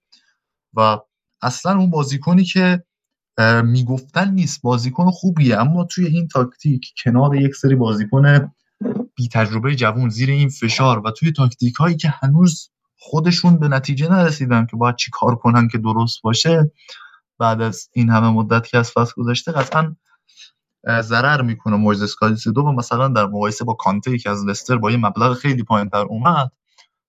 [0.74, 0.98] و
[1.42, 2.84] اصلا اون بازیکنی که
[3.64, 8.52] می‌گفتن نیست بازیکن خوبیه اما توی این تاکتیک کنار یک سری بازیکن
[9.16, 12.70] بی تجربه جوون زیر این فشار و توی تاکتیک هایی که هنوز
[13.00, 16.72] خودشون به نتیجه نرسیدن که باید چی کار کنن که درست باشه
[17.40, 19.96] بعد از این همه مدت که از فصل گذشته قطعا
[20.88, 21.76] ضرر می‌کنه.
[21.76, 22.16] مویزس
[22.56, 25.90] دو و مثلا در مقایسه با کانته که از لستر با یه مبلغ خیلی پایین
[25.90, 26.52] تر اومد.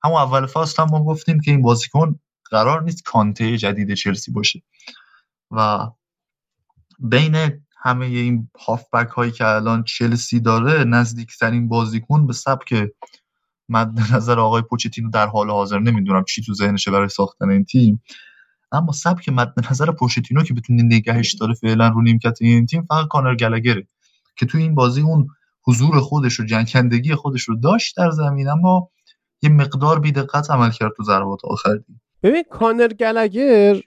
[0.05, 4.62] همون اول فصل هم ما گفتیم که این بازیکن قرار نیست کانته جدید چلسی باشه.
[5.51, 5.87] و
[6.99, 12.75] بین همه این هافبک هایی که الان چلسی داره نزدیکترین بازیکن به سبک
[13.69, 18.03] مد نظر آقای پوچتینو در حال حاضر نمی‌دونم چی تو ذهنشه برای ساختن این تیم.
[18.72, 23.09] اما سبک مد نظر پوشتینو که بتونه نگهش داره فعلا رو نیمکت این تیم فقط
[23.09, 23.87] کانر گلگره
[24.37, 25.28] که تو این بازی اون
[25.66, 28.90] حضور خودش و جنکندگی خودش رو داشت در زمین اما
[29.42, 31.78] یه مقدار بیدقت عمل کرد تو ضربات آخر
[32.22, 33.81] ببین کانر گلگر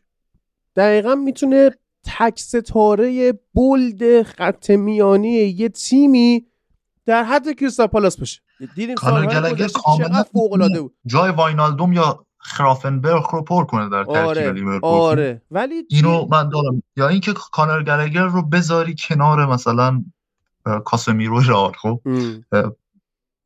[0.76, 1.70] دقیقا می‌تونه
[2.04, 6.46] تک ستاره بولد خط میانی یه تیمی
[7.06, 8.42] در حد کریستال پالاس باشه.
[8.76, 10.96] دیدیم کانر گلگر کاملا فوق العاده بود.
[11.06, 14.90] جای واینالدوم یا خرافنبرگ رو پر کنه در ترکیب آره، لیورپول.
[14.90, 15.42] آره.
[15.52, 16.84] ولی اینو من دارم.
[16.96, 20.04] یا اینکه کانر گلگر رو بذاری کنار مثلا
[20.86, 22.02] کاسمیرو رئال خب؟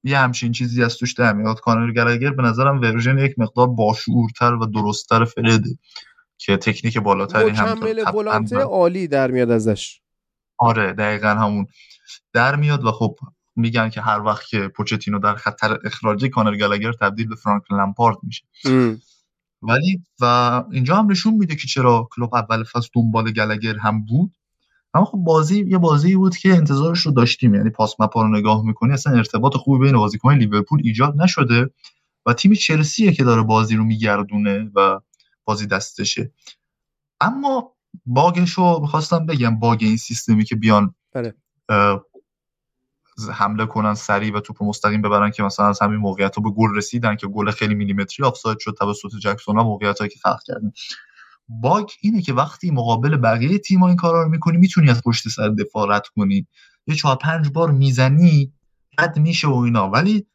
[0.04, 1.60] یه همچین چیزی از توش در میاد.
[1.60, 5.78] کانر گلگر به نظرم ورژن یک مقدار باشعورتر و درستتر فرده
[6.38, 10.02] که تکنیک بالاتری هم مکمل عالی در میاد ازش.
[10.58, 11.68] آره دقیقا همون.
[12.34, 13.16] در میاد و خب
[13.56, 18.18] میگن که هر وقت که پوچتینو در خطر اخراجی کانر گلگر تبدیل به فرانک لمپارد
[18.24, 18.44] میشه.
[19.62, 24.32] ولی و اینجا هم نشون میده که چرا کلوب اول فصل دنبال گلگر هم بود.
[24.94, 27.56] اما خب بازی یه بازی بود که انتظارش رو داشتیم.
[27.56, 31.70] یعنی پاس مپا رو نگاه می‌کنی اصلا ارتباط خوبی بین بازیکن لیورپول ایجاد نشده
[32.26, 35.00] و تیم چلسیه که داره بازی رو میگردونه و
[35.46, 36.32] بازی دستشه.
[37.22, 37.72] اما
[38.06, 41.34] باگش رو می‌خواستم بگم باگ این سیستمی که بیان بله.
[43.34, 47.16] حمله کنن سریع و توپ مستقیم ببرن که مثلا از همین موقعیت به گل رسیدن
[47.16, 50.72] که گل خیلی میلیمتری آفساید شد توسط جکسون ها موقعیت هایی که خلق کردن.
[51.50, 55.50] bug اینه که وقتی مقابل بقیه تیم این کارا رو می‌کنی می‌تونی از پشت سر
[55.50, 56.48] دفاع رد کنی.
[56.88, 58.54] یه چهار پنج بار می‌زنی
[59.00, 59.90] رد میشه و اینا.
[59.90, 60.28] ولی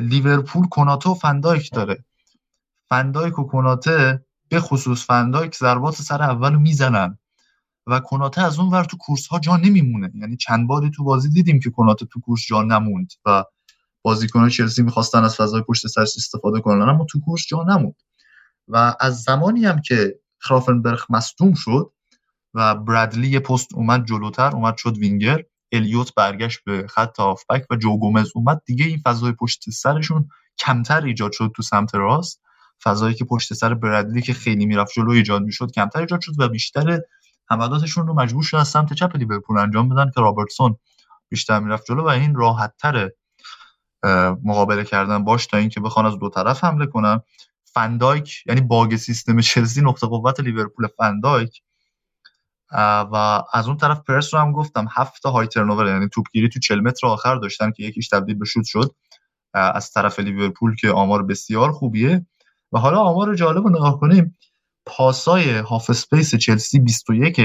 [0.00, 2.04] لیورپول کناته و فندایک داره.
[2.88, 7.18] فندایک و کناته به خصوص فندایک ضربات سر اول می‌زنن.
[7.88, 10.12] و کناته از اون ور تو کورس ها جا نمیمونه.
[10.14, 13.44] یعنی چند باری تو بازی دیدیم که کناته تو کورس جا نموند و
[14.02, 18.02] بازیکنان چلسی می‌خواستن از فضای پشت سرش استفاده کنن اما تو کورس جا نموند.
[18.68, 21.92] و از زمانی هم که خرافنبرگ مصدوم شد
[22.54, 27.98] و برادلی پست اومد جلوتر اومد شد وینگر الیوت برگشت به خط هافبک و جو
[27.98, 32.42] گومز اومد دیگه این فضای پشت سرشون کمتر ایجاد شد تو سمت راست.
[32.82, 36.48] فضایی که پشت سر برادلی که خیلی می‌رفت جلو ایجاد می‌شد کمتر ایجاد شد و
[36.48, 37.00] بیشتر
[37.50, 40.76] حملاتشون رو مجبور شد از سمت چپ لیورپول انجام بدن که رابرتسون
[41.28, 43.16] بیشتر می‌رفت جلو و این راحت تره
[44.44, 47.20] مقابله کردن باش تا اینکه بخوان از دو طرف حمله کنن.
[47.64, 51.62] فندایک یعنی باگ سیستم چلسی نقطه قوت لیورپول فندایک
[53.12, 56.80] و از اون طرف پرس رو هم گفتم هفت high turnover یعنی توپگیری تو 40
[56.80, 58.94] متر آخر داشتن که یکیش تبدیل به شوت شد.
[59.54, 62.26] از طرف لیورپول که آمار بسیار خوبیه.
[62.72, 64.36] و حالا آمار جالب رو نگاه کنیم.
[64.88, 67.40] پاسای half space چلسی 21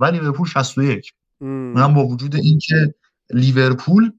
[0.00, 2.94] و لیورپول 61 اونم با وجود اینکه
[3.30, 4.12] لیورپول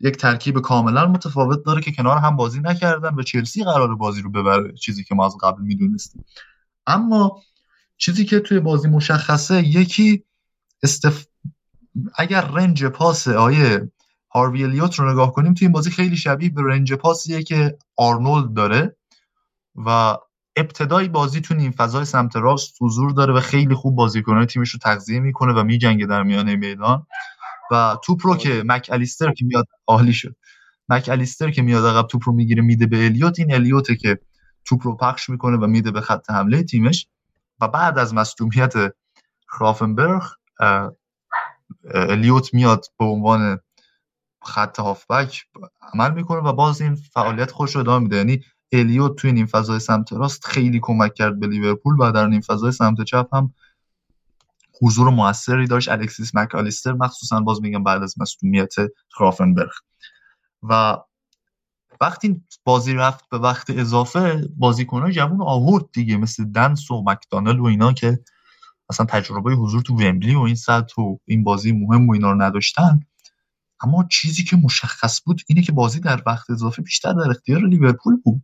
[0.00, 4.30] یک ترکیب کاملا متفاوت داره که کنار هم بازی نکردن و چلسی قرار بازی رو
[4.30, 6.24] ببره چیزی که ما از قبل می‌دونستیم.
[6.86, 7.42] اما
[7.96, 10.24] چیزی که توی بازی مشخصه یکی
[10.82, 11.26] استف...
[12.16, 13.90] اگر رنج پاس آیه
[14.34, 18.54] هاروی الیوت رو نگاه کنیم توی این بازی خیلی شبیه به رنج پاسیه که آرنولد
[18.54, 18.96] داره
[19.86, 20.16] و
[20.56, 24.78] ابتدای بازی تو نیم فضای سمت راست حضور داره و خیلی خوب بازیکنان تیمش رو
[24.78, 27.06] تغذیه می‌کنه و میجنگه در میانه میدان.
[27.70, 30.36] و توپ رو که مک الیستر که میاد عالی شد.
[30.88, 33.38] مک الیستر که میاد عقب توپ رو می‌گیره میده به الیوت.
[33.38, 34.18] این الیوته که
[34.64, 37.08] توپ رو پخش می‌کنه و میده به خط حمله تیمش.
[37.60, 38.72] و بعد از مصدومیت
[39.46, 40.22] خرافنبرگ
[41.94, 43.60] الیوت میاد به عنوان
[44.42, 45.44] خط هافبک
[45.94, 48.16] عمل می‌کنه و باز این فعالیت خوش رو ادامه میده.
[48.16, 52.40] یعنی الیوت توی نیم فضای سمت راست خیلی کمک کرد به لیورپول و در نیم
[52.40, 53.54] فضای سمت چپ هم
[54.82, 55.88] حضور موثری داشت.
[55.88, 58.74] الکسیس مکالیستر مخصوصا باز میگم بعد از مصونیت
[59.10, 59.70] خرافنبرگ
[60.62, 60.96] و
[62.00, 67.64] وقتی بازی رفت به وقت اضافه بازیکنهای جوون آورد دیگه مثل دنس و مکدانل و
[67.64, 68.18] اینا که
[68.90, 72.42] اصلا تجربه حضور تو ومبلی و این سطح و این بازی مهم و اینا رو
[72.42, 73.00] نداشتن.
[73.80, 78.16] اما چیزی که مشخص بود اینه که بازی در وقت اضافه بیشتر در اختیار لیورپول
[78.16, 78.42] بود.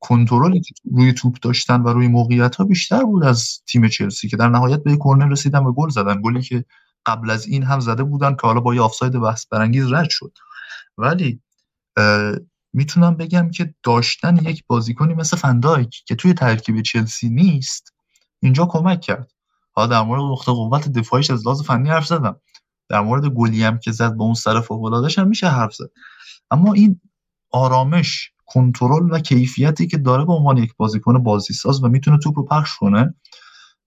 [0.00, 0.62] کنترلی
[0.92, 4.82] روی توپ داشتن و روی موقعیت ها بیشتر بود از تیم چلسی که در نهایت
[4.82, 6.20] به کرنر رسیدن و گل زدن.
[6.22, 6.64] گلی که
[7.06, 10.32] قبل از این هم زده بودن که حالا با یه آفساید بحث برانگیز رد شد.
[10.98, 11.40] ولی
[12.72, 17.94] می‌تونم بگم که داشتن یک بازیکنی مثل فندایک که توی ترکیب چلسی نیست
[18.42, 19.30] اینجا کمک کرد.
[19.72, 22.40] حالا در مورد نقطه قوت دفاعیش از لحاظ فنی حرف زدم.
[22.88, 25.90] در مورد گلی هم که زد با اون سر فوق هم میشه حرف زد.
[26.50, 27.00] اما این
[27.50, 32.44] آرامش کنترل و کیفیتی که داره به عنوان یک بازیکن بازیساز و می‌تونه توپ رو
[32.44, 33.14] پخش کنه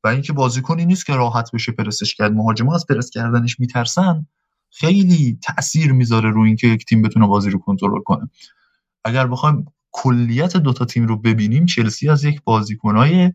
[0.04, 2.32] و اینکه بازیکنی نیست که راحت بشه پرسش کرد.
[2.32, 4.26] مهاجما از پرس کردنش میترسن
[4.72, 8.30] خیلی تاثیر می‌ذاره روی اینکه یک تیم بتونه بازی رو کنترل کنه.
[9.04, 13.34] اگر بخوایم کلیت دوتا تیم رو ببینیم چلسی از یک بازیکنهای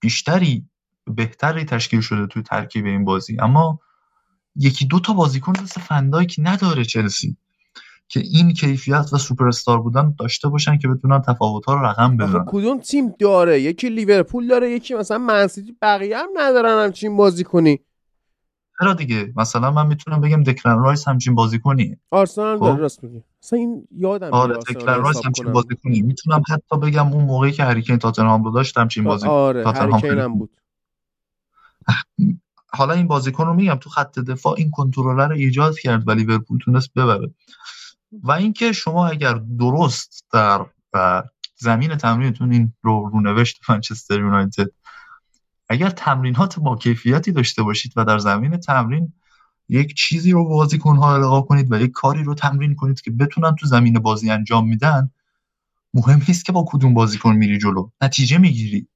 [0.00, 0.68] بیشتری
[1.04, 3.36] بهتری تشکیل شده توی ترکیب این بازی.
[3.40, 3.80] اما
[4.56, 7.36] یکی دو تا بازیکن مثل فندایک نداره چلسی.
[8.08, 12.16] که این کیفیت و سوپر استار بودن داشته باشن که بتونن تفاوت ها رو رقم
[12.16, 12.44] بزنن.
[12.46, 17.80] کدوم تیم داره؟ یکی لیورپول داره یکی مثلا منسیتی بقیه هم ندارن همچین بازی کنی
[18.80, 23.22] چرا دیگه؟ مثلا من می‌تونم بگم دکلن رایس همچین بازیکنی آرسنال داره خب؟ راست میگی.
[23.42, 27.96] مثلا این یادم آره دکلن رایس همچین بازیکنی می‌تونم حتی بگم اون موقعی که هریکین
[27.96, 29.70] تاتنهام رو داشت همچین بازی آره
[30.22, 30.50] هم بود.
[32.68, 36.58] حالا این بازیکن رو میگم تو خط دفاع این کنترلر رو ایجاد کرد و لیورپول
[36.58, 37.34] تونست ببره.
[38.12, 40.66] و اینکه شما اگر درست در
[41.56, 44.70] زمین تمرینتون این رو رونوشت منچستر یونایتد
[45.68, 49.12] اگر تمرینات با کیفیتی داشته باشید و در زمین تمرین
[49.68, 53.66] یک چیزی رو بازیکنها القا کنید و یک کاری رو تمرین کنید که بتونن تو
[53.66, 55.10] زمین بازی انجام میدن
[55.94, 57.88] مهم نیست که با کدوم بازیکن میری جلو.
[58.00, 58.88] نتیجه می‌گیری.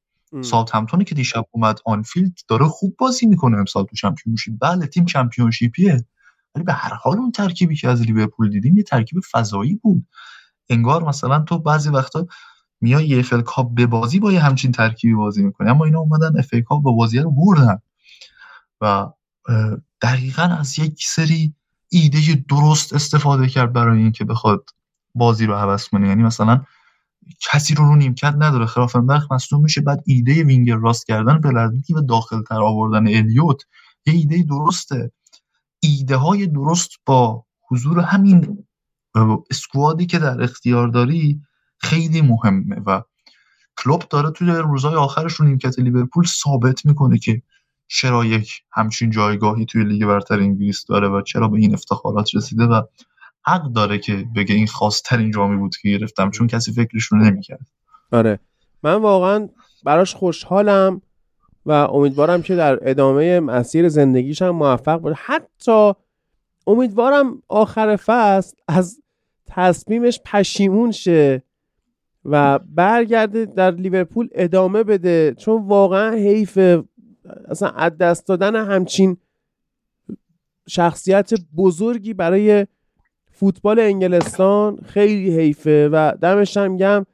[0.42, 4.54] ساوتهمپتونی که دیشب اومد آنفیلد داره خوب بازی می‌کنه امسال تو چمپیونشیپ.
[4.60, 6.04] بله تیم چمپیونشیپیه.
[6.54, 10.06] ولی به هر حال اون ترکیبی که از لیورپول دیدیم یه ترکیب فضایی بود.
[10.68, 12.26] انگار مثلا تو بعضی وقتا
[12.80, 16.38] میای یه FA کاپ یه بازی با یه همچین ترکیبی بازی می‌کنه اما اینا اومدن
[16.38, 17.78] FA کاپ با بازی رو بردن
[18.80, 19.06] و
[20.02, 21.54] دقیقا از یک سری
[21.88, 24.70] ایده درست استفاده کرد برای اینکه بخواد
[25.14, 26.08] بازی رو عوض کنه.
[26.08, 26.64] یعنی مثلا
[27.40, 28.66] کسی رو رو نیمکت نداره.
[28.66, 33.62] خرافنبرگ مصدوم میشه بعد ایده وینگر راست کردن بلدی و داخل تر آوردن الیوت
[34.06, 35.12] یه ایده درسته.
[35.80, 38.66] ایده های درست با حضور همین
[39.50, 41.40] اسکوادی که در اختیار داری
[41.78, 43.02] خیلی مهمه و
[43.76, 47.42] کلوب داره توی روزهای آخرش رو نیمکت لیورپول ثابت می‌کنه که
[47.86, 52.64] چرا یک همچین جایگاهی توی لیگ برتر انگلیس داره و چرا به این افتخارات رسیده
[52.64, 52.82] و
[53.46, 57.66] حق داره که بگه این خاصترین جامی بود که گرفتم چون کسی فکرش رو نمی‌کرد.
[58.12, 58.40] آره.
[58.82, 59.48] من واقعا
[59.84, 61.02] براش خوشحالم
[61.66, 65.16] و امیدوارم که در ادامه مسیر زندگیش هم موفق باشه.
[65.18, 65.92] حتی
[66.66, 69.00] امیدوارم آخر فصل از
[69.46, 71.42] تصمیمش پشیمون شه
[72.24, 75.34] و برگرده در لیورپول ادامه بده.
[75.38, 76.58] چون واقعا حیف
[77.48, 79.16] اصلا از دست دادن همچین
[80.68, 82.66] شخصیت بزرگی برای
[83.32, 87.04] فوتبال انگلستان خیلی حیفه و دمش هم گرم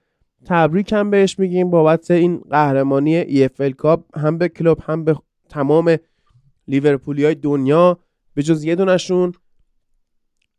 [0.47, 1.70] تبریک هم بهش میگیم.
[1.70, 5.16] بابت این قهرمانی EFL کاپ هم به کلوب هم به
[5.49, 5.97] تمام
[6.68, 7.99] لیورپولی های دنیا.
[8.34, 9.32] به جز یه دونشون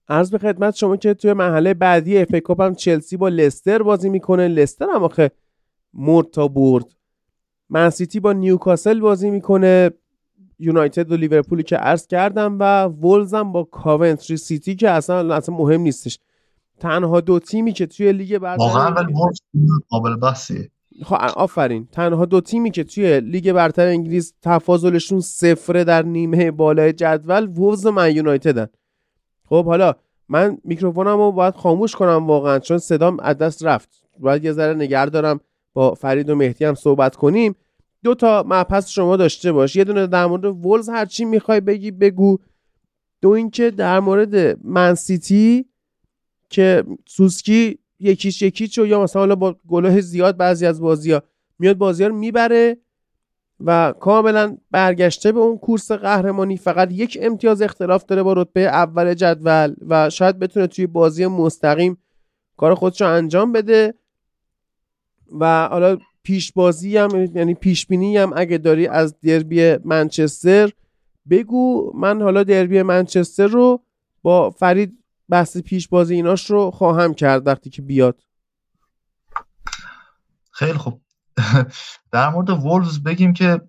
[0.09, 4.09] عرض به خدمت شما که توی مرحله بعدی FA کاپ هم چلسی با لستر بازی
[4.09, 4.47] می‌کنه.
[4.47, 5.31] لستر هم آخه
[5.93, 6.85] مرد تا برد
[7.69, 9.91] منسیتی با نیوکاسل بازی می‌کنه.
[10.59, 15.55] یونایتد و لیورپولی که عرض کردم و وولز هم با کاونتری سیتی که اصلا اصلا
[15.55, 16.19] مهم نیستش.
[16.79, 18.63] تنها دو تیمی که توی لیگ برتر
[19.89, 20.71] قابل بحثیه.
[21.03, 21.87] خب آفرین.
[21.91, 27.85] تنها دو تیمی که توی لیگ برتر انگلیس تفاضلشون صفره در نیمه بالای جدول وولز
[27.85, 28.67] و من یونایتدن.
[29.49, 29.93] خب حالا
[30.29, 33.89] من میکروفونم رو باید خاموش کنم واقعا چون صدام از دست رفت.
[34.19, 35.39] باید یه ذره نگه دارم
[35.73, 37.55] با فرید و مهدی هم صحبت کنیم.
[38.03, 39.75] دو تا مبحث شما داشته باش.
[39.75, 42.37] یه دونه در مورد ولز هرچی می‌خوای بگی بگو.
[43.21, 45.65] دو اینکه در مورد منسیتی
[46.49, 51.19] که سوسکی یکیش یکیچ یا مثلا حالا با گلاه زیاد بعضی از بازی
[51.59, 52.77] میاد بازی رو می‌بره
[53.59, 59.13] و کاملا برگشته به اون کورس قهرمانی فقط یک امتیاز اختلاف داره با رتبه اول
[59.13, 61.97] جدول و شاید بتونه توی بازی مستقیم
[62.57, 63.93] کار خودش رو انجام بده.
[65.39, 70.71] و حالا پیش بازی هم یعنی پیش بینی هم اگه داری از دربی منچستر
[71.29, 73.81] بگو من حالا دربی منچستر رو
[74.21, 74.97] با فرید
[75.29, 78.21] بحث پیش بازی ایناش رو خواهم کرد وقتی که بیاد.
[80.51, 81.01] خیلی خوب.
[82.11, 83.61] در مورد وولز بگیم که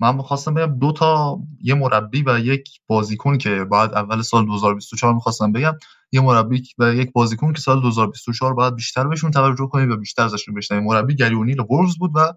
[0.00, 5.14] من می‌خواستم بگم دو تا یه مربی و یک بازیکن که بعد اول سال 2024
[5.14, 5.74] می‌خواستم بگم.
[6.12, 10.22] یه مربی و یک بازیکن که سال 2024 باید بیشتر بهشون توجه کنیم و بیشتر
[10.22, 10.84] ازشون بشنویم.
[10.84, 12.32] مربی گریونیل وولز بود و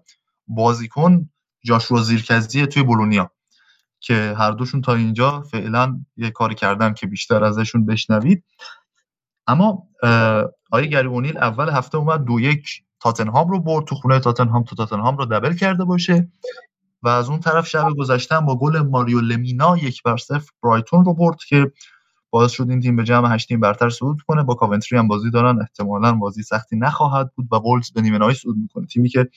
[0.46, 1.30] بازیکن
[1.64, 3.30] جاشوا زیرکزی توی بولونیا.
[4.00, 8.44] که هر دوشون تا اینجا فعلا یه کاری کردن که بیشتر ازشون بشنوید.
[9.46, 9.88] اما
[10.70, 15.16] آیه گریونیل اول هفته اومد دو یک تاتنهام رو برد تو خونه تاتنهام تو تاتنهام
[15.16, 16.28] رو دبل کرده باشه
[17.02, 21.14] و از اون طرف شب گذشتن با گل ماریو لمینا یک بر صفر برایتون رو
[21.14, 21.72] برد که
[22.30, 24.42] باعث شد این تیم به جمع هشت تیم برتر صعود کنه.
[24.42, 28.36] با کاونتری هم بازی دارن احتمالا بازی سختی نخواهد بود و وولز به نیمه نهایی
[28.36, 28.86] صعود می‌کنه.
[28.86, 29.28] تیمی که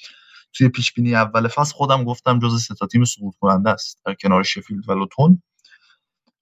[0.53, 4.13] توی پیش بینی اول فصل خودم گفتم جز سه تا تیم صعود کننده است در
[4.13, 5.41] کنار شفیلد و لوتون.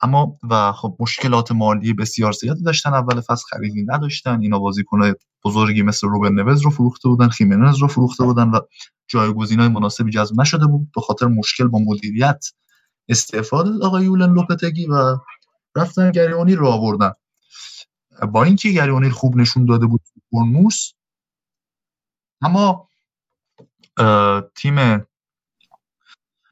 [0.01, 2.93] اما و خب مشکلات مالی بسیار زیادی داشتن.
[2.93, 4.41] اول فصل خریدی نداشتن.
[4.41, 5.13] اینا بازیکن
[5.45, 8.59] بزرگی مثل روبن نوز رو فروخته بودن خیمنز رو فروخته بودن و
[9.07, 10.91] جایگزینای مناسبی جذب نشده بود.
[10.95, 12.45] به خاطر مشکل با مدیریت
[13.09, 15.17] استفاده آقای یولن لوپتگی و
[15.75, 17.11] رفتن گریونی رو آوردن.
[18.31, 20.01] با اینکه گریونی خوب نشون داده بود
[20.31, 20.91] برنوس
[22.41, 22.89] اما
[24.55, 25.05] تیم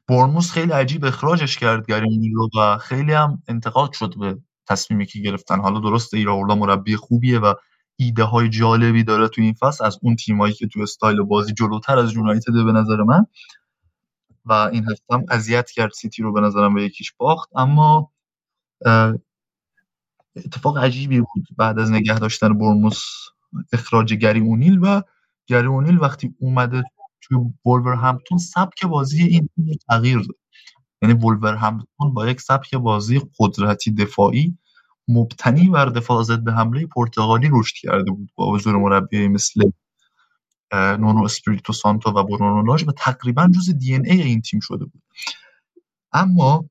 [0.08, 4.38] برموس خیلی عجیب اخراجش کرد گریونی رو و خیلی هم انتقاد شد به
[4.68, 5.60] تصمیمی که گرفتن.
[5.60, 7.54] حالا درسته ایراوردا مربی خوبیه و
[7.96, 11.98] ایده های جالبی داره تو این فصل از اون تیمایی که تو استایل بازی جلوتر
[11.98, 13.26] از یونایتد به نظر من.
[14.44, 17.50] و این هفته هم اذیت کرد سیتی رو به نظرم به یکیش باخت.
[17.56, 18.12] اما
[20.36, 23.04] اتفاق عجیبی بود بعد از نگه داشتن برموس
[23.72, 25.02] اخراج گری اونیل و
[25.46, 26.84] گری اونیل وقتی اومده
[27.30, 30.36] توی همتون سبک بازی این تیم تغییر داد.
[31.02, 31.14] یعنی
[31.58, 34.58] همتون با یک سبک بازی قدرتی دفاعی
[35.08, 39.70] مبتنی بر دفاع ضد حمله پرتغالی رشد کرده بود با حضور مربی مثل
[40.72, 44.84] نونو اسپریتو سانتو و برونو لاژ و تقریبا جز دی ان ای این تیم شده
[44.84, 45.02] بود.
[46.12, 46.70] اما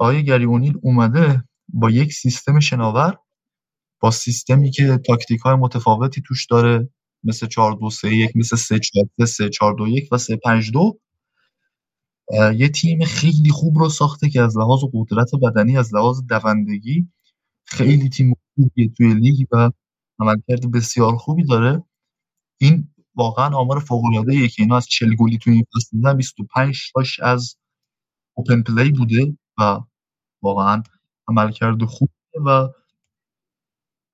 [0.00, 3.18] آقای گری اونیل اومده با یک سیستم شناور
[4.00, 6.88] با سیستمی که تاکتیک های متفاوتی توش داره.
[7.24, 10.72] مثل 4 2 3 1 مثل 3 4 3 4 2 1 و 3 5
[10.72, 11.00] 2
[12.56, 17.08] یه تیم خیلی خوب رو ساخته که از لحاظ قدرت بدنی از لحاظ دوندگی
[17.64, 19.70] خیلی تیم خوبیه توی لیگ و
[20.18, 21.84] عملکرد بسیار خوبی داره.
[22.60, 26.92] این واقعا آمار فوق العاده که اینا از 40 گلی توی این فصل دیدن 25
[26.94, 27.56] تاش از
[28.34, 29.80] اوپن پلی بوده و
[30.42, 30.82] واقعا
[31.28, 32.12] عملکرد خوبه
[32.46, 32.68] و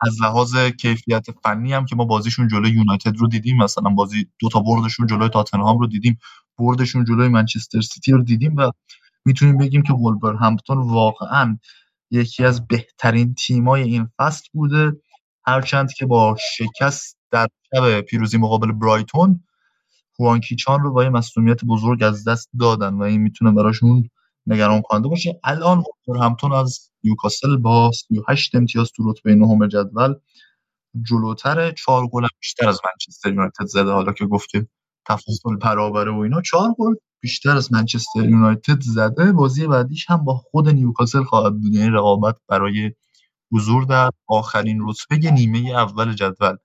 [0.00, 4.48] از لحاظ کیفیت فنی هم که ما بازیشون جلوی یونایتد رو دیدیم مثلا بازی دو
[4.48, 6.18] تا بردشون جلوی تاتنهام رو دیدیم
[6.58, 8.70] بردشون جلوی منچستر سیتی رو دیدیم و
[9.24, 9.94] می‌تونیم بگیم که
[10.40, 11.58] همپتون واقعا
[12.10, 14.92] یکی از بهترین تیمای این فصل بوده.
[15.46, 19.44] هرچند که با شکست در شب پیروزی مقابل برایتون
[20.58, 24.10] چان رو با یه مسئولیت بزرگ از دست دادن و این می‌تونه براشون
[24.46, 25.40] نگران کننده باشه.
[25.44, 25.84] الان
[26.20, 30.14] همتون از نیوکاسل با 38 امتیاز تو رتبه نهم جدول
[31.02, 33.90] جلوتر چهار گل بیشتر از منچستر یونایتد زده.
[33.90, 34.66] حالا که گفت که
[35.08, 39.32] تفاضل برابره و اینا چهار گل بیشتر از منچستر یونایتد زده.
[39.32, 41.74] بازی بعدیش هم با خود نیوکاسل خواهد بود.
[41.74, 42.92] یعنی رقابت برای
[43.52, 46.56] حضور در آخرین رتبه نیمه اول جدول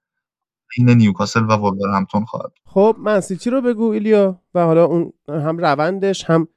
[0.78, 5.58] این نیوکاسل و همتون خواهد خب من سیتی رو بگو ایلیا و حالا اون هم
[5.58, 6.48] روندش هم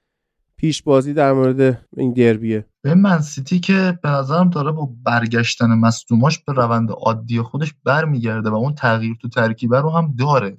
[0.56, 2.66] پیش بازی در مورد این دربیه.
[2.88, 8.50] به من سیتی که به نظرم داره با برگشتن مصدوماش به روند عادی خودش برمیگرده
[8.50, 10.58] و اون تغییر تو ترکیبه رو هم داره.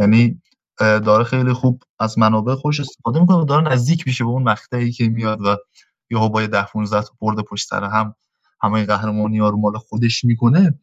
[0.00, 0.42] یعنی
[0.78, 4.92] داره خیلی خوب از منابع خوش استفاده می‌کنه و داره نزدیک میشه به اون مقطعی
[4.92, 5.56] که میاد و
[6.10, 8.14] یهو با 10 15 تا برد پشت سر هم
[8.62, 10.78] همه قهرمانی ها رو مال خودش می‌کنه.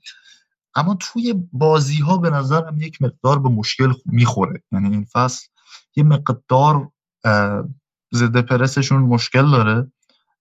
[0.76, 4.64] اما توی بازی ها به نظرم یک مقدار به مشکل می‌خوره.
[4.72, 5.48] یعنی این فصل
[5.96, 6.92] یه مقدار
[8.14, 9.92] ضد پرسشون مشکل داره.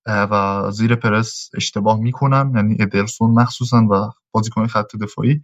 [0.07, 5.43] و زیر پرس اشتباه می‌کنن یعنی ادرسون مخصوصا و بازیکن خط دفاعی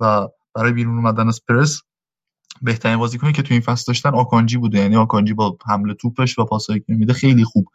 [0.00, 1.82] و برای بیرون اومدن از پرس
[2.62, 4.78] بهترین بازیکنی که تو این فصل داشتن آکانجی بوده.
[4.78, 7.66] یعنی آکانجی با حمله توپش و پاسایی که میده خیلی خوب.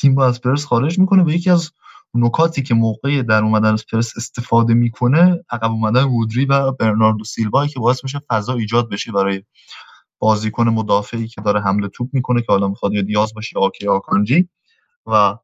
[0.00, 1.70] تیم با از پرس خارج می‌کنه و یکی از
[2.14, 7.70] نکاتی که موقع در اومدن از پرس استفاده می‌کنه عقب اومدن رودری و برناردو سیلوایی
[7.70, 9.42] که باعث میشه فضا ایجاد بشه برای
[10.18, 14.48] بازیکن مدافعی که داره حمله توپ می‌کنه که حالا می‌خواد یا دیاز باشه یا آکانجی.
[15.06, 15.36] و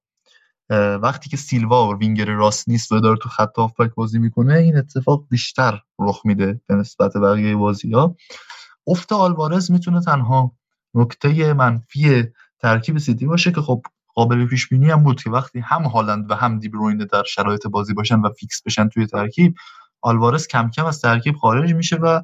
[0.71, 5.27] وقتی که سیلوا وینگر راست نیست و داره تو خط هافبک بازی می‌کنه این اتفاق
[5.31, 8.17] بیشتر رخ میده به نسبت بقیه بازی ها
[8.87, 10.53] افت آلوارز می‌تونه تنها
[10.95, 12.25] نکته منفی
[12.59, 13.83] ترکیب سیتی باشه که خب
[14.15, 17.95] قابل پیش بینی هم بود که وقتی هم هالند و هم دی‌بروینه در شرایط بازی
[17.95, 19.55] باشن و فیکس بشن توی ترکیب
[20.03, 22.21] آلوارز کم کم از ترکیب خارج میشه و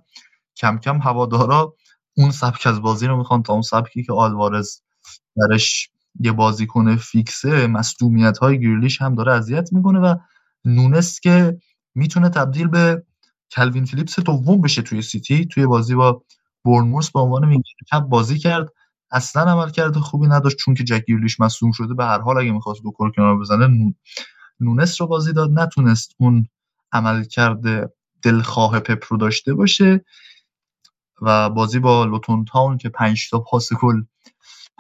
[0.57, 1.75] کم کم هوادارا
[2.17, 4.81] اون سبک از بازی رو می‌خوان تا اون سبکی که آلوارز
[5.37, 10.15] درش یه بازیکن فیکسه مصدومیت های گریلیش هم داره اذیت می‌کنه و
[10.65, 11.59] نونس که
[11.95, 13.05] می‌تونه تبدیل به
[13.51, 16.23] کلوین فیلیپس دوم بشه توی سیتی توی بازی با
[16.65, 18.69] بورنموس به عنوان وینگر بازی کرد.
[19.11, 21.95] اصلا عملکرد خوبی نداشت چون که جک گریلیش مصدوم شده.
[21.95, 23.95] به هر حال اگه می‌خواست دوکو کنار بزنه
[24.61, 25.51] نونس رو بازی داد.
[25.51, 26.49] نتونست اون
[26.93, 27.93] عملکرد
[28.23, 30.05] دلخواه پپ رو داشته باشه
[31.23, 34.03] و بازی با لوتون تاون که 5 تا پاس گل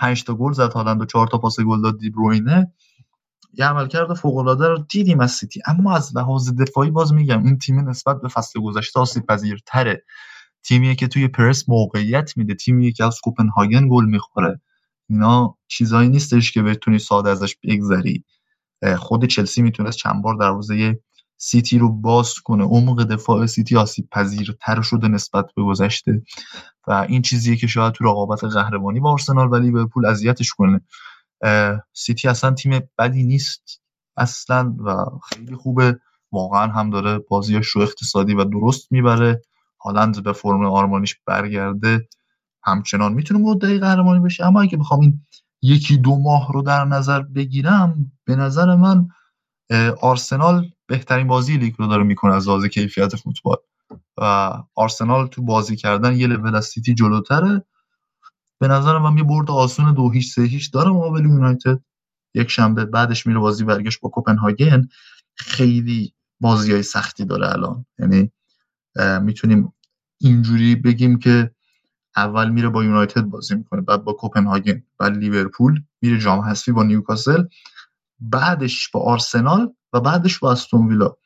[0.01, 2.73] 5 تا گل زد هالند و 4 تا پاس گل داد دیبروینه
[3.53, 5.61] یه عملکرد فوق العاده رو دیدیم از سیتی.
[5.67, 10.05] اما از لحاظ دفاعی باز میگم این تیم نسبت به فصل گذشته آسیب پذیرتره
[10.63, 14.61] تیمیه که توی پرس موقعیت میده تیمیه که از کوپنهاگن گل می‌خوره.
[15.09, 18.25] اینا چیزایی نیستش که بتونی ساده ازش بگذری.
[18.97, 21.01] خود چلسی می‌تونست چند بار دروازه
[21.43, 22.65] سیتی رو باز کنه.
[22.65, 26.23] عمق دفاع سیتی آسیب پذیرتر شده نسبت به گذشته
[26.87, 30.81] و این چیزیه که شاید تو رقابت قهرمانی با آرسنال ولی لیورپول اذیتش کنه.
[31.93, 33.81] سیتی اصلا تیم بدی نیست
[34.17, 35.99] اصلا و خیلی خوبه.
[36.33, 39.43] واقعا هم داره بازیاش رو اقتصادی و درست می‌بره.
[39.85, 42.09] هالند به فرم آرمانیش برگرده.
[42.63, 44.47] همچنان می‌تونه مدعی قهرمانی بشه.
[44.47, 45.21] اما اگه بخوام این
[45.63, 49.09] یکی دو ماه رو در نظر بگیرم به نظر من
[50.01, 53.57] آرسنال بهترین بازی لیگ رو داره می‌کنه از لحاظ کیفیت فوتبال.
[54.17, 57.65] و آرسنال تو بازی کردن یه لول سیتی جلوتره.
[58.61, 61.81] به نظر من یه برد آسون دو هیچ سه هیچ داره مقابل یونایتد.
[62.35, 64.89] یک شنبه بعدش میره بازی برگشت با کوپنهاگن.
[65.37, 67.87] خیلی بازی های سختی داره الان.
[67.99, 68.33] یعنی
[69.23, 69.73] می‌تونیم
[70.21, 71.51] اینجوری بگیم که
[72.17, 74.83] اول میره با یونایتد بازی می‌کنه بعد با کوپنهاگن.
[74.99, 77.45] بعد لیورپول میره جام حذفی با نیوکاسل.
[78.21, 81.17] بعدش با آرسنال و بعدش با استون ویلا.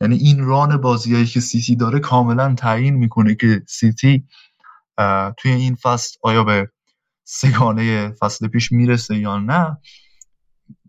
[0.00, 4.28] یعنی این run بازیایی که سیتی داره کاملا تعیین می‌کنه که سیتی
[5.36, 6.70] توی این فصل آیا به
[7.24, 9.78] سگانه فصل پیش می‌رسه یا نه؟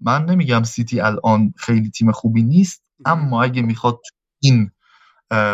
[0.01, 3.99] من نمیگم سیتی الان خیلی تیم خوبی نیست اما اگه می‌خواد
[4.39, 4.71] این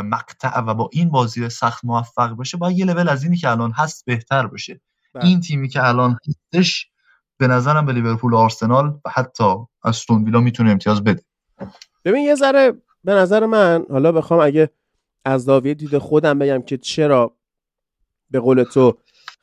[0.04, 3.72] مقطع و با این بازی سخت موفق بشه باید یه لول از اینی که الان
[3.72, 4.82] هست بهتر بشه.
[5.14, 5.26] بله.
[5.26, 6.88] این تیمی که الان هستش
[7.38, 9.54] به نظرم به لیورپول و آرسنال و حتی
[9.84, 11.24] استون ویلا می‌تونه امتیاز بده.
[12.06, 14.70] ببین یه ذره به نظر من حالا بخوام اگه
[15.26, 17.36] از زاویه دید خودم بگم که چرا
[18.32, 18.98] به قول تو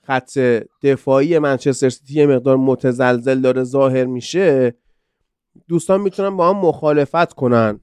[0.06, 0.38] خط
[0.82, 4.74] دفاعی منچستر سیتی یه مقدار متزلزل داره ظاهر میشه
[5.68, 7.80] دوستان می‌تونن با هم مخالفت کنن.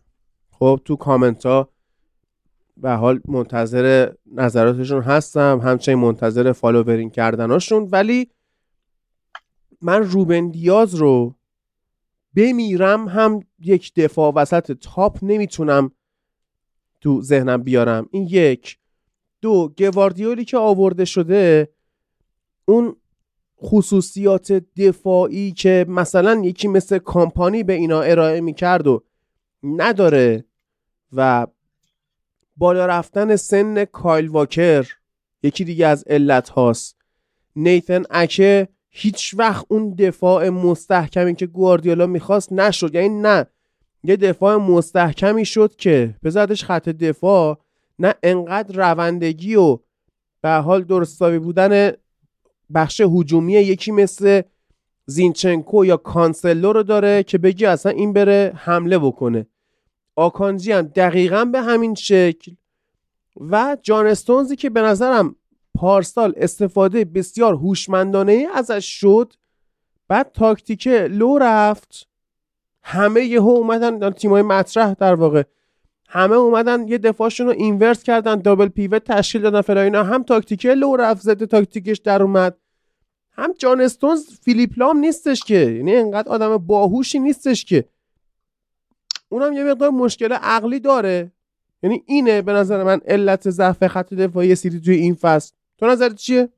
[0.51, 1.69] خب تو کامنت ها
[2.77, 8.31] به حال منتظر نظراتشون هستم همچنین منتظر فالوورین کردناشون ولی
[9.81, 11.35] من روبن دیاز رو
[12.35, 15.91] بمیرم هم یک دفاع وسط تاپ نمی‌تونم
[17.01, 18.09] تو ذهنم بیارم.
[18.11, 18.77] این یک.
[19.41, 21.69] دو گواردیولی که آورده شده
[22.65, 22.95] اون
[23.61, 29.03] خصوصیات دفاعی که مثلا یکی مثل کامپانی به اینا ارائه می‌کرد و
[29.63, 30.45] نداره
[31.11, 31.47] و
[32.57, 34.87] بالا رفتن سن کایل واکر
[35.43, 36.97] یکی دیگه از علت هاست
[37.55, 38.67] نیتن اکه
[38.97, 42.95] هیچ وقت اون دفاع مستحکمی که گواردیولا می‌خواست نشد.
[42.95, 43.45] یعنی نه
[44.03, 47.59] یه دفاع مستحکمی شد که بذارتش خط دفاع
[47.99, 49.79] نه انقدر روندگی و
[50.41, 51.91] به حال درستابی بودن
[52.73, 54.41] بخش هجومی یکی مثل
[55.05, 59.45] زینچنکو یا کانسلو رو داره که بگی اصلا این بره حمله بکنه.
[60.15, 62.51] آکانجی هم دقیقا به همین شکل
[63.39, 65.35] و جان استونزی که به نظرم
[65.75, 69.33] پارسال استفاده بسیار هوشمندانه ازش شد.
[70.07, 72.07] بعد تاکتیک لو رفت.
[72.83, 75.43] همه یهو اومدن تیمای مطرح در واقع.
[76.07, 80.95] همه اومدن یه دفاعشون رو inverse کردن double pivot تشکیل دادن فلذا هم تاکتیک لو
[80.95, 82.57] رفت زده تاکتیکش در اومد.
[83.31, 85.59] هم جان استونز فیلیپ لام نیستش که.
[85.59, 87.85] یعنی انقدر آدم باهوشی نیستش که.
[89.29, 91.31] اونم یه مقدار مشکل عقلی داره.
[91.83, 95.53] یعنی اینه به نظر من علت ضعف خط دفاعی سیتی توی این فصل.
[95.77, 96.49] تو نظرت چیه؟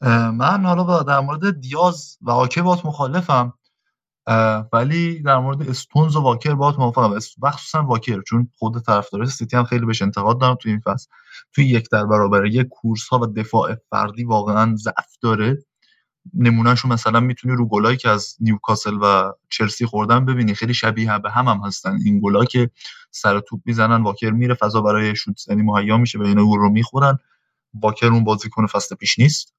[0.00, 3.52] من حالا در مورد دیاز و آکه بات مخالفم.
[4.72, 7.18] ولی در مورد استونز و واکر باهات موافقم.
[7.42, 11.08] مخصوصا واکر چون خود طرفدار سیتی هم خیلی بهش انتقاد دارم توی این فصل.
[11.52, 15.58] توی یک در برابر یک کورس ها و دفاع فردی واقعا ضعف داره.
[16.34, 20.54] نمونهشو مثلا می‌تونی رو گلایی که از نیوکاسل و چلسی خوردن ببینی.
[20.54, 22.70] خیلی شبیه به هم هم هستن این گلا که
[23.10, 24.02] سر توپ می‌زنن.
[24.02, 27.18] واکر میره فضا برای شوت زنی مهیا میشه و اینا رو می‌خورن.
[27.74, 29.54] واکر اون بازیکن فصل پیش نیست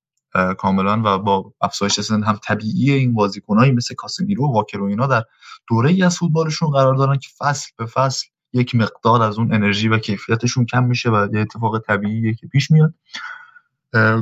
[0.58, 5.08] کاملا و با افزایش سن هم طبیعی این بازیکنایی مثل کاسمیرو و واکر و اینا
[5.08, 5.24] در
[5.68, 9.88] دوره ای از فوتبالشون قرار دارن که فصل به فصل یک مقدار از اون انرژی
[9.88, 12.94] و کیفیتشون کم میشه و یه اتفاق طبیعیه که پیش میاد.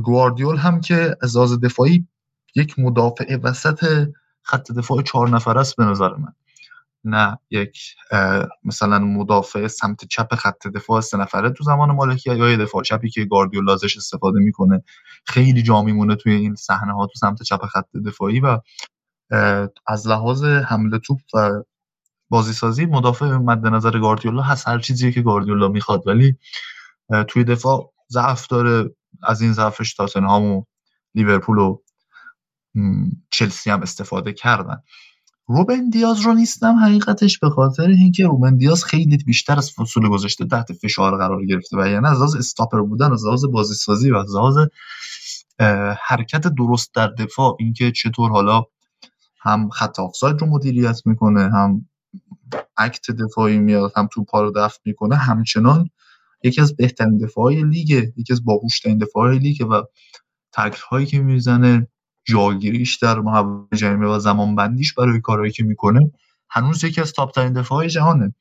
[0.03, 2.07] گواردیول هم که از لحاظ دفاعی
[2.55, 4.07] یک مدافع وسط
[4.41, 6.33] خط دفاع چهار نفر است به نظر من.
[7.03, 7.79] نه یک
[8.63, 13.25] مثلا مدافع سمت چپ خط دفاع سه نفره تو زمان مالکی یا دفاع چپی که
[13.25, 14.83] گاردیولا ازش استفاده می‌کنه.
[15.25, 18.59] خیلی جا میمونه توی این صحنه ها تو سمت چپ خط دفاعی و
[19.87, 21.63] از لحاظ حمله توپ و
[22.29, 24.67] بازی سازی مدافع مد نظر گاردیولا هست.
[24.67, 26.07] هر چیزی که گاردیولا می‌خواد.
[26.07, 26.37] ولی
[27.27, 28.95] توی دفاع ضعف داره.
[29.23, 30.63] از این ضعفش تاتنهام و
[31.15, 31.81] لیورپول و
[33.29, 34.77] چلسی هم استفاده کردن.
[35.47, 40.45] روبن دیاز رو نیستم حقیقتش به خاطر اینکه روبن دیاز خیلی بیشتر از فصول گذشته
[40.45, 44.15] تحت فشار قرار گرفته و یعنی از لحاظ استاپر بودن از لحاظ بازی سازی و
[44.15, 44.57] از لحاظ
[46.07, 48.63] حرکت درست در دفاع اینکه چطور حالا
[49.39, 51.89] هم خط آفساید رو مدیریت می‌کنه هم
[52.77, 55.89] اکت دفاعی میاد هم توپا رو دفع می‌کنه همچنان
[56.43, 59.83] یکی از بهترین دفاعی لیگه یکی از باهوشترین دفاعی لیگه و
[60.51, 61.87] تکل هایی که می‌زنه
[62.27, 66.11] جاگیریش در محوطه جریمه و زمان بندیش برای کارهایی که می‌کنه
[66.49, 68.35] هنوز یکی از تاپ ترین دفاع جهانه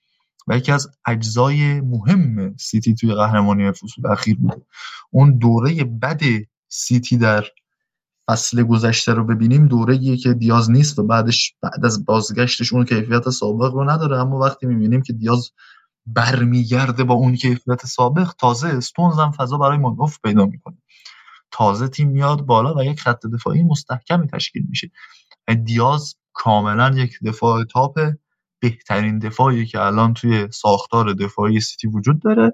[0.49, 4.63] و یکی از اجزای مهم سیتی توی قهرمانی فصول اخیر بوده.
[5.11, 6.21] اون دوره بد
[6.69, 7.45] سیتی در
[8.29, 13.31] فصل گذشته رو ببینیم دوره که دیاز نیست و بعدش بعد از بازگشتش اون کیفیت
[13.31, 14.19] سابق رو نداره.
[14.19, 15.51] اما وقتی می‌بینیم که دیاز
[16.07, 20.77] برمیگرده با اون کیفیت سابق تازه استونز هم فضا برای مانوف پیدا می‌کنه.
[21.51, 24.91] تازه تیم میاد بالا و یک خط دفاعی مستحکمی تشکیل میشه.
[25.65, 28.01] دیاز کاملا یک دفاع تاپ
[28.61, 32.53] بهترین دفاعی که الان توی ساختار دفاعی سیتی وجود داره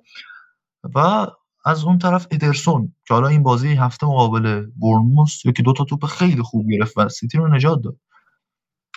[0.95, 1.27] و
[1.65, 6.07] از اون طرف ادرسون که حالا این بازی هفته مقابل بورنموث یکی دو تا توپ
[6.07, 7.97] خیلی خوب گرفت و سیتی رو نجات داد.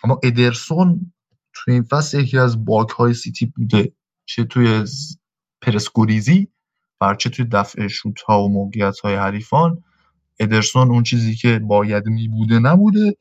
[0.04, 1.14] اما ادرسون
[1.54, 3.94] توی این فصل یکی از bug های سیتی بوده
[4.26, 4.86] چه توی
[5.62, 6.48] پرس گریزی
[7.02, 9.84] و چه توی دفع شوت ها و موقعیت های حریفان
[10.40, 13.18] ادرسون اون چیزی که باید می بوده نبوده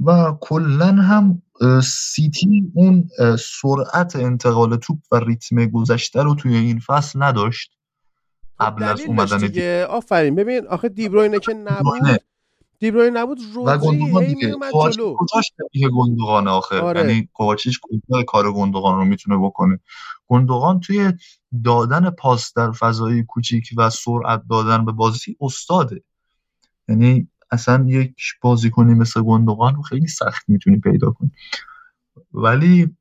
[0.00, 1.42] و کلا هم
[1.84, 7.70] سیتی اون سرعت انتقال توپ و ریتم گذشته رو توی این فصل نداشت
[8.58, 9.84] خب قبل از اومدن دیگه.
[9.84, 10.34] آفرین.
[10.34, 12.20] ببین آخه دیبروینه که نبود.
[12.80, 15.16] دیبروین نبود رودری هی میومد جلو.
[15.18, 17.00] کجاش که گندوغانه آخه؟ آره.
[17.00, 19.80] یعنی کوواچیچ کجا کار گندوغان رو می‌تونه بکنه؟
[20.26, 21.12] گندوغان توی
[21.64, 26.02] دادن پاس در فضای کوچیک و سرعت دادن به بازی استاده.
[26.88, 31.30] یعنی اصلا یک بازیکنی مثل گندوغان رو خیلی سخت می‌تونی پیدا کنی.
[32.32, 32.96] ولی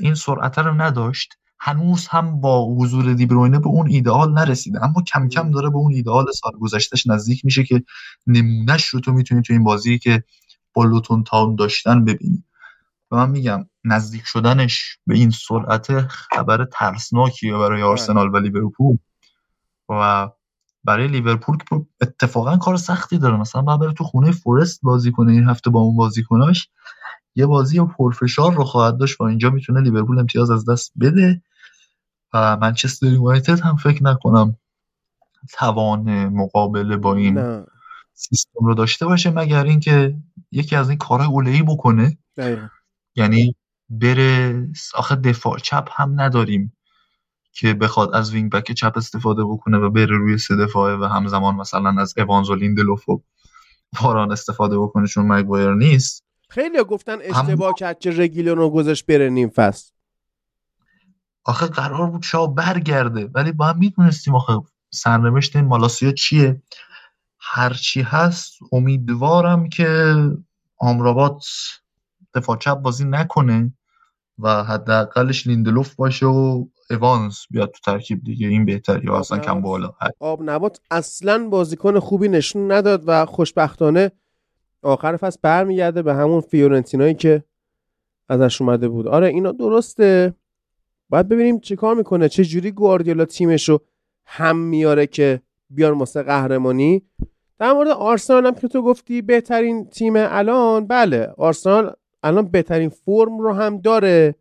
[0.00, 1.38] این سرعت رو نداشت.
[1.58, 4.84] هنوز هم با حضور دیبروینه به اون ایدئال نرسیده.
[4.84, 7.82] اما کم کم داره به اون ایدئال سال گذشتهش نزدیک میشه که
[8.26, 10.24] نمونهش رو تو می‌تونی تو این بازی که
[10.74, 12.44] با لوتون تاون داشتن ببینی.
[13.10, 17.90] و من میگم نزدیک شدنش به این سرعت خبر ترسناکیه برای بله.
[17.90, 18.98] آرسنال و لیورپول.
[19.88, 20.28] و
[20.84, 23.36] برای لیورپول که اتفاقا کار سختی داره.
[23.36, 26.68] مثلا باید بره تو خونه فورست بازی کنه این هفته با اون بازیکناش.
[27.36, 31.42] یه بازی پرفشار رو خواهد داشت و اینجا می‌تونه لیورپول امتیاز از دست بده
[32.34, 34.56] و منچستر یونایتد هم فکر نکنم
[35.52, 37.66] توان مقابله با این نه.
[38.14, 40.16] سیستم رو داشته باشه مگر اینکه
[40.52, 42.18] یکی از این کارهای اولهی بکنه.
[43.16, 43.54] یعنی
[43.90, 46.76] بره آخه دفاع چپ هم نداریم
[47.52, 51.54] که بخواد از وینگ بک چپ استفاده بکنه و بره روی سه دفاعه و همزمان
[51.54, 53.22] مثلا از اوانز و لیندلوف و
[54.02, 59.30] واران استفاده بکنه چون مگوایر نیست خیلی گفتن اشتباه کرد که رگیلون رو گذاشت بره
[59.30, 59.90] نیم فصل.
[61.44, 64.52] آخه قرار بود شاو برگرده ولی با هم می‌دونستیم آخه
[64.90, 66.62] سرنوشت این مالاسیا چیه.
[67.38, 70.14] هرچی هست امیدوارم که
[70.78, 71.44] آمرابات
[72.34, 73.72] دفاع چپ بازی نکنه
[74.38, 79.92] و حداقلش لیندلوف باشه و اوانز بیاد تو ترکیب دیگه این بهتری اصلا کم بالا.
[80.20, 80.80] آب نبات.
[80.90, 84.12] اصلا بازیکن خوبی نشون نداد و خوشبختانه
[84.82, 87.44] آخر فصل برمیگرده به همون فیورنتینایی که
[88.28, 89.06] ازش اومده بود.
[89.06, 90.34] آره اینا درسته.
[91.08, 93.80] باید ببینیم چه کار می‌کنه چه جوری گواردیولا تیمش رو
[94.26, 97.02] هم میاره که بیان واسه قهرمانی.
[97.58, 103.38] در مورد آرسنال هم که تو گفتی بهترین تیم الان بله آرسنال الان بهترین فرم
[103.38, 104.34] رو هم داره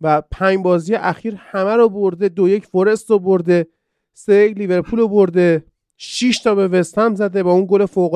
[0.00, 3.66] و پنج بازی اخیر همه رو برده دو یک فارست رو برده
[4.12, 5.64] سه لیورپول رو برده
[5.96, 8.14] 6 تا به وست هم زده با اون گل فوق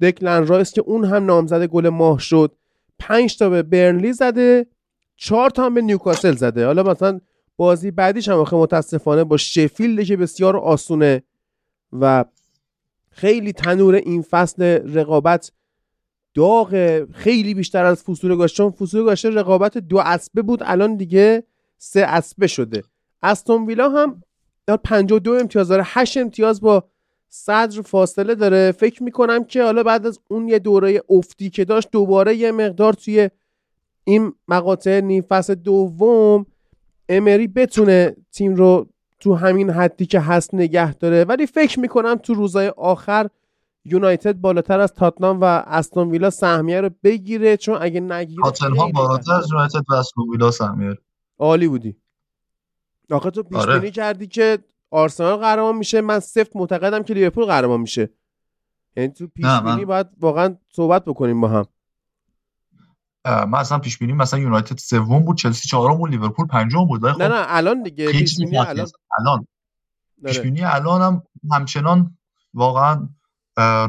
[0.00, 2.56] دکلن رایس که اون هم نامزد گل ماه شد.
[2.98, 4.66] 5 تا به برنلی زده
[5.16, 6.66] 4 تا هم به نیوکاسل زده.
[6.66, 7.20] حالا مثلا
[7.56, 11.22] بازی بعدیش هم متاسفانه با شفیلد که بسیار آسونه
[11.92, 12.24] و
[13.10, 14.62] خیلی تنور این فصل
[14.94, 15.52] رقابت
[16.34, 21.44] داغ خیلی بیشتر از فصول گذشته چون فصول رقابت دو اسبه بود الان دیگه
[21.78, 22.82] سه اسبه شده.
[23.22, 24.22] استون ویلا هم
[24.84, 26.84] 52 امتیاز داره 8 امتیاز با
[27.32, 28.72] صدر فاصله داره.
[28.72, 32.92] فکر می‌کنم که حالا بعد از اون یه دوره افتی که داشت دوباره یه مقدار
[32.92, 33.30] توی
[34.04, 36.46] این مقاطع نیم فصل دوم
[37.08, 38.86] امری بتونه تیم رو
[39.20, 41.24] تو همین حدی که هست نگه داره.
[41.24, 43.28] ولی فکر می‌کنم تو روزای آخر
[43.84, 47.56] یونایتد بالاتر از تاتنام و استون ویلا سهمیه رو بگیره.
[47.56, 50.98] چون اگه نگیره تاتنهام بالاتر از یونایتد و استون ویلا سهمیه
[51.38, 51.96] عالی بودی.
[53.10, 53.90] آخه تو پیش آره.
[53.90, 54.58] کردی که
[54.90, 56.00] آرسنال قهرمان میشه.
[56.00, 58.10] من سفت معتقدم که لیورپول قهرمان میشه.
[58.96, 61.66] یعنی تو پیش بینی باید واقعا صحبت بکنیم با هم.
[63.24, 67.06] من اصلا پیش بینی مثلا یونایتد سوم بود چلسی چهارم بود لیورپول پنجم بود.
[67.06, 68.86] نه نه الان دیگه پیش بینی الان
[69.18, 69.46] الان.
[70.24, 72.18] پیش بینی الان هم همچنان
[72.54, 73.08] واقعا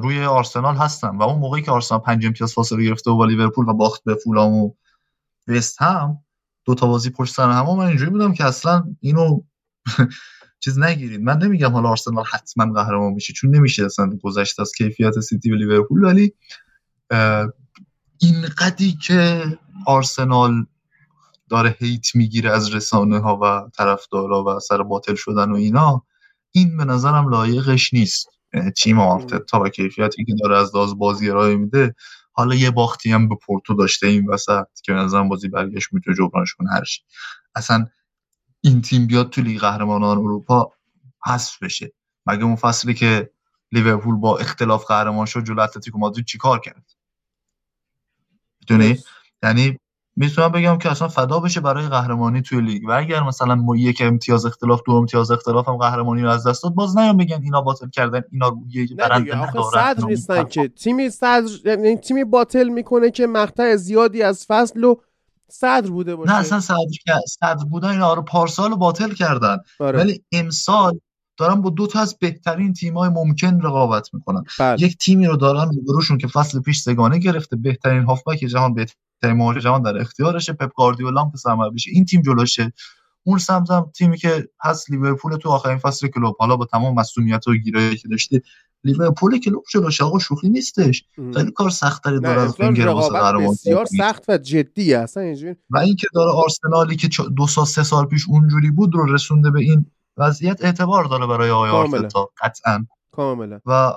[0.01, 1.17] روی آرسنال هستن.
[1.17, 4.53] و اون موقعی که آرسنال پنج امتیاز فاصله گرفته با لیورپول و باخت به فولام
[4.53, 4.73] و
[5.47, 6.23] وست هم
[6.65, 9.41] دو تا بازی پشت سر هم من اینجوری بودم که اصلا اینو
[10.63, 11.21] چیز نگیرید.
[11.21, 15.55] من نمیگم حالا آرسنال حتما قهرمان میشه چون نمیشه اصلا گذشته از کیفیت سیتی و
[15.55, 16.33] لیورپول ولی
[18.17, 19.43] این قدی که
[19.87, 20.65] آرسنال
[21.49, 26.05] داره هیت می‌گیره از رسانه ها و طرفدارا و سر باطل شدن و اینا
[26.51, 28.27] این به نظرم لایقش نیست.
[28.77, 31.95] تیم آرتتا و کیفیتی که داره از داز بازی ارائه میده
[32.31, 36.53] حالا یه باختی هم به پورتو داشته این وسط که نظرم بازی برگشت می‌تونه جبرانش
[36.53, 36.83] کنه هر
[37.55, 37.85] اصلا
[38.61, 40.71] این تیم بیاد تو لیگ قهرمانان اروپا
[41.25, 41.91] حذف بشه.
[42.25, 43.29] مگه اون فصلی که
[43.71, 46.83] لیورپول با اختلاف قهرمان شد جلو اتلتیکو مادرید چیکار کرد؟
[48.59, 48.99] می‌دونی؟
[49.43, 49.77] یعنی
[50.15, 52.89] می‌تونم بگم که اصلا فدا بشه برای قهرمانی توی لیگ.
[52.89, 56.63] و اگر مثلا ما یک امتیاز اختلاف دو امتیاز اختلاف هم قهرمانی رو از دست
[56.63, 59.71] داد باز نیام بگن اینا باطل کردن اینا یه برنده ندارن.
[59.71, 60.67] صدر نیستن که.
[60.67, 64.95] تیمی صدر یعنی تیمی باطل می‌کنه که مقطع زیادی از فصل و
[65.51, 66.31] صدر بوده باشه.
[66.31, 66.77] نه اصلا صدر
[67.27, 69.57] صدر بودن اینا رو پارسال باطل کردن.
[69.79, 69.99] آره.
[69.99, 70.99] ولی امسال
[71.37, 74.43] دارن با دو تا از بهترین تیم‌های ممکن رقابت می‌کنن.
[74.59, 74.83] بله.
[74.83, 79.59] یک تیمی رو دارن روشون که فصل پیش سگانه گرفته بهترین هافبک جهان بهترین مهاجم
[79.59, 82.73] جهان در اختیارشه پپ گاردیولا هم پسر بشه این تیم جلوشه.
[83.23, 87.53] اون سمت تیمی که هست لیورپول تو آخرین فصل کلوب حالا با تمام مسئولیت و
[87.53, 88.41] گیرایی که داشته
[88.83, 91.03] لیورپول کلوب جلوش آقا شوخی نیستش.
[91.33, 92.93] خیلی کار سخت داره داره از فینگر
[93.49, 95.35] بسیار سخت و جدی اصلا
[95.69, 99.59] و اینکه داره آرسنالی که دو سال سه سال پیش اونجوری بود رو رسونده به
[99.59, 99.85] این
[100.17, 102.85] وضعیت اعتبار داره برای آقای آرتتا قطعا.
[103.11, 103.93] کاملا و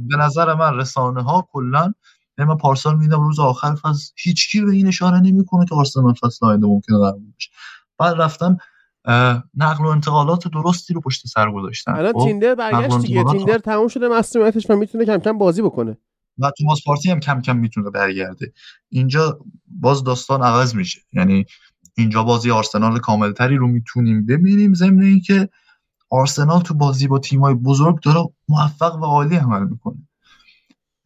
[0.00, 1.92] به نظر من رسانه ها کلا
[2.38, 6.46] یعنی من پارسال میدم روز آخر فصل هیچکی به این اشاره نمی‌کنه که آرسنال فصل
[6.46, 7.18] آینده ممکنه قرار
[7.98, 8.56] بعد رفتن
[9.54, 11.92] نقل و انتقالات درستی رو پشت سر گذاشتن.
[11.92, 13.24] الان خب، تیندر برگشت دیگه.
[13.24, 15.98] تیندر تموم شده مسئولیتش و می‌تونه کم کم بازی بکنه.
[16.38, 18.52] و توماس پارتی هم کم کم می‌تونه برگرده.
[18.88, 21.00] اینجا باز داستان عوض میشه.
[21.12, 21.44] یعنی
[21.96, 25.48] اینجا بازی آرسنال کاملتری رو می‌تونیم ببینیم ضمن اینکه
[26.10, 30.08] آرسنال تو بازی با تیمای بزرگ داره موفق و عالی عمل می‌کنه.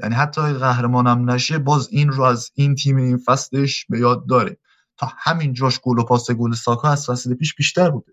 [0.03, 4.59] یعنی حتی قهرمانم نشه باز این رو از این تیم این فصلش به یاد داره.
[4.97, 8.13] تا همین جاش گل و پاس گل ساکا از فصل پیش بیشتر بوده.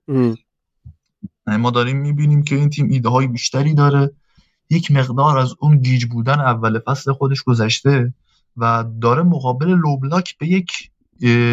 [1.48, 4.12] یعنی ما داریم می‌بینیم که این تیم ایده های بیشتری داره.
[4.70, 8.14] یک مقدار از اون گیج بودن اول فصل خودش گذشته
[8.58, 10.92] و داره مقابل low block به یک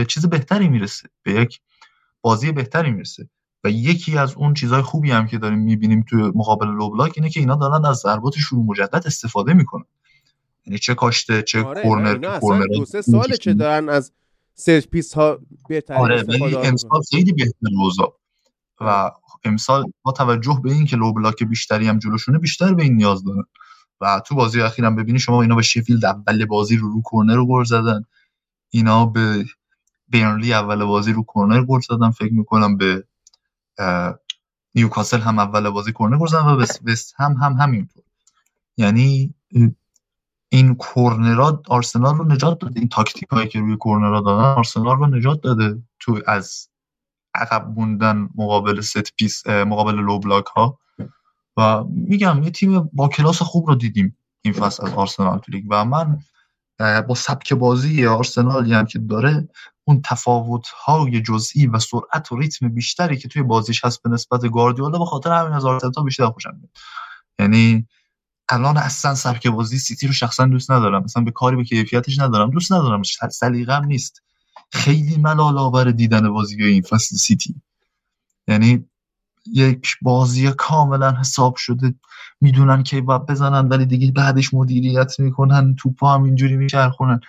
[0.09, 1.09] چیز بهتری می‌رسه.
[1.23, 1.61] به یک
[2.21, 3.29] بازی بهتری می‌رسه.
[3.65, 7.31] و یکی از اون چیزهای خوبی هم که داریم می‌بینیم توی مقابل low block اینه
[7.31, 9.85] که اینا دارن از ضربات شروع مجدد استفاده می‌کنن.
[10.67, 12.15] یعنی چه کاشته چه آره کورنر
[12.67, 14.13] دو سه ساله که دارن از
[14.59, 15.39] set piece ها
[15.69, 18.19] بهتر آره ولی امسال خیلی بهتر اوضاع.
[18.81, 19.11] و
[19.45, 23.25] امسال با توجه به این که low block بیشتری هم جلوشونه بیشتر به این نیاز
[23.25, 23.45] دارن.
[24.01, 27.47] و تو بازی اخیرم ببینی شما اینا به شفیلد اول بازی رو رو کورنر رو
[27.47, 28.05] گل زدن.
[28.71, 29.45] اینا به
[30.09, 32.11] برنلی اول بازی رو کورنر گل زدن.
[32.11, 33.05] فکر می‌کنم به
[34.75, 38.03] نیوکاسل هم اول بازی کورنر گل زدن و وست هم هم همینطور.
[38.77, 39.35] یعنی
[40.49, 42.81] این کورنرا آرسنال رو نجات داده.
[42.81, 46.69] این تاکتیک هایی که روی کورنرا دادن آرسنال رو نجات داده تو از
[47.35, 50.79] عقب موندن مقابل set piece مقابل low block ها.
[51.57, 55.65] و میگم یه تیم با کلاس خوب رو دیدیم این فصل از آرسنال تو لیگ.
[55.71, 56.19] و من
[57.09, 59.49] با سبک بازی آرسنالی هم که داره
[59.85, 64.41] اون تفاوت های جزئی و سرعت و ریتم بیشتری که توی بازیش هست به نسبت
[64.53, 66.71] گاردیولا به خاطر همین از آرتتا بیشتر خوشم میاد.
[67.39, 67.87] یعنی
[68.49, 71.05] الان اصلا سبک بازی سیتی رو شخصا دوست ندارم.
[71.05, 72.51] مثلا به کاری به کیفیتش ندارم.
[72.51, 73.03] دوست ندارم.
[73.31, 74.23] سلیقم نیست.
[74.71, 77.55] خیلی ملال آور دیدن بازی این فصل سیتی.
[78.49, 78.85] یعنی
[79.53, 81.95] یک بازی کاملا حساب شده.
[82.41, 87.21] می‌دونن که باید بزنن ولی دیگه بعدش مدیریت می‌کنن توپا هم اینجوری میچرخونن.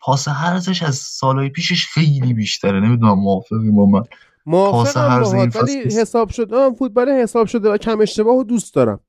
[0.00, 2.80] پاس هرزش از سالهای پیشش خیلی بیشتره.
[2.80, 4.02] نمی‌دونم موافقی با من.
[4.46, 9.00] پاس هرز این ولی حساب شده فوتبال حساب شده و کم اشتباه و دوست دارم.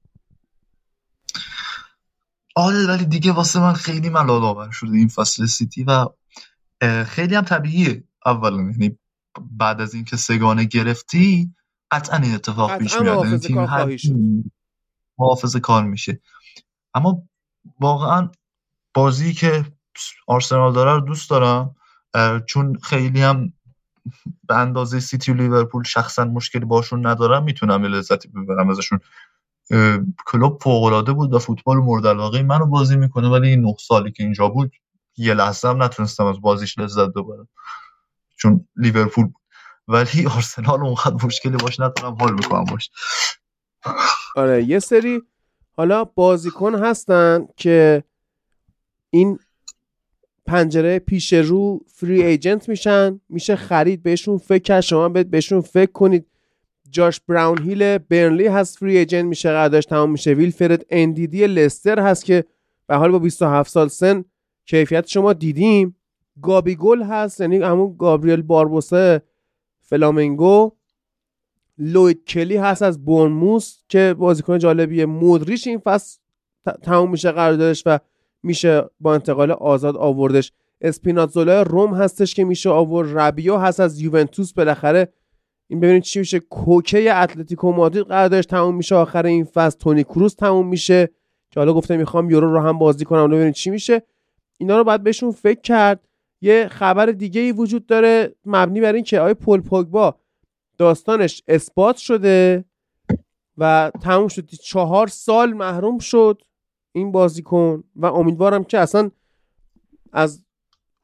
[2.56, 6.08] آره ولی دیگه واسه من خیلی ملال آور شده این فصل سیتی و
[7.06, 8.62] خیلی هم طبیعیه اولا.
[8.62, 8.98] یعنی
[9.52, 11.56] بعد از اینکه سگانه گرفتی
[11.92, 13.26] قطعا این اتفاق پیش میاد.
[13.26, 14.52] یعنی تیم
[15.18, 16.22] محافظه کار میشه.
[16.94, 17.24] اما
[17.80, 18.30] واقعا
[18.94, 19.66] بازی که
[20.28, 21.76] آرسنال داره رو دوست دارم
[22.46, 23.54] چون خیلی هم
[24.48, 27.44] به اندازه سیتی و لیورپول شخصا مشکلی باشون ندارم.
[27.44, 29.00] می‌تونم لذتی ببرم ازشون.
[30.26, 34.24] کلوب فوق بود و فوتبال مورد علاقه منو بازی می‌کنه ولی این نه سالی که
[34.24, 34.72] اینجا بود
[35.18, 37.48] یه لحظه هم نتونستم از بازیش لذت ببرم.
[38.38, 39.30] چون لیورپول
[39.88, 42.92] ولی آرسنال اونقدر مشکلی باش ندارم حال می‌کنم باش.
[44.36, 45.22] آره یه سری
[45.78, 48.04] حالا بازیکن هستن که
[49.10, 49.40] این
[50.46, 56.26] پنجره پیش رو فری ایجنت میشن میشه خرید بهشون فکر شما بهشون فکر کنید.
[56.94, 58.78] جاش براون هیل برنلی هست.
[58.78, 60.34] فری ایجنت میشه قراردادش تمام میشه.
[60.34, 62.46] ویلفرد اندیدی لستر هست که
[62.88, 64.26] به حال با 27 سال سن
[64.66, 65.96] کیفیت شما دیدیم.
[66.42, 69.22] گابی گل هست یعنی همون گابریل باربوسه
[69.82, 70.72] فلامنگو.
[71.78, 76.20] لوید کلی هست از بورنموس که بازیکن جالبیه مودریش این فصل
[76.82, 78.00] تموم میشه قراردادش و
[78.44, 80.52] میشه با انتقال آزاد آوردش.
[80.82, 83.18] اسپیناتزولا روم هستش که میشه آورد.
[83.18, 85.14] ربیو هست از یوونتوس بالاخره.
[85.74, 86.40] این ببینید چی میشه.
[86.40, 88.96] کوکه اتلتیکو مادرید قراردادش تموم میشه.
[88.96, 91.10] آخر این فصل تونی کروز تموم میشه.
[91.52, 93.28] که حالا گفته می‌خوام یورو رو هم بازی کنم.
[93.28, 94.04] ببینید چی میشه.
[94.58, 96.08] اینا رو باید بهشون فکر کرد.
[96.42, 98.36] یه خبر دیگه ای وجود داره.
[98.46, 100.16] مبنی بر این که آقای پل پوگبا
[100.78, 102.66] داستانش اثبات شده
[103.58, 104.46] و تموم شد.
[104.50, 106.42] چهار سال محروم شد
[106.92, 109.12] این بازیکن و امیدوارم که اصلا
[110.12, 110.44] از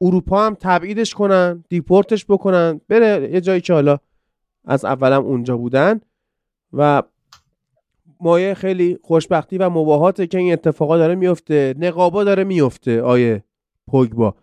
[0.01, 3.97] اروپا هم تبعیدش کنن دیپورتش بکنن بره یه جایی که حالا
[4.66, 6.01] از اولم اونجا بودن
[6.74, 7.03] و
[8.20, 11.76] مایه خیلی خوشبختی و مباهاته که این اتفاقا داره میفته.
[11.78, 13.43] نقابا داره میفته آیه
[13.88, 14.36] پوگبا.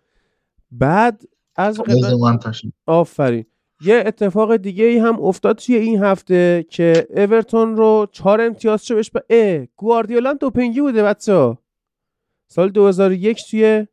[0.70, 1.22] بعد
[1.56, 1.80] از
[2.86, 3.44] آفرین.
[3.80, 8.94] یه اتفاق دیگه ای هم افتاد توی این هفته که اورتون رو چهار امتیاز شو
[8.94, 11.58] بهش با اه گواردیولا دوپینگی بوده بچه
[12.48, 13.86] سال 2001 توی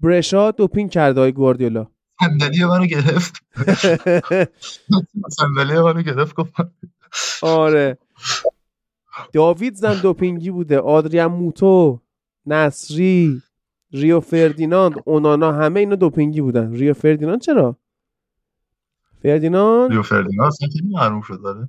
[0.00, 1.86] برشا دوپینگ کرده های گواردیولا.
[2.20, 3.42] صندلی منو گرفت.
[5.38, 6.34] صندلی منو گرفت
[7.42, 7.98] آره.
[9.32, 10.78] داوید زن دوپینگی بوده.
[10.78, 12.00] آدریان موتو
[12.46, 13.42] نصری
[13.92, 16.72] ریو فردیناند اونانا همه اینا دوپینگی بودن.
[16.72, 17.76] ریو فردیناند چرا؟
[19.22, 21.68] فردیناند؟ ریو فردیناند خیلی معروف شد داره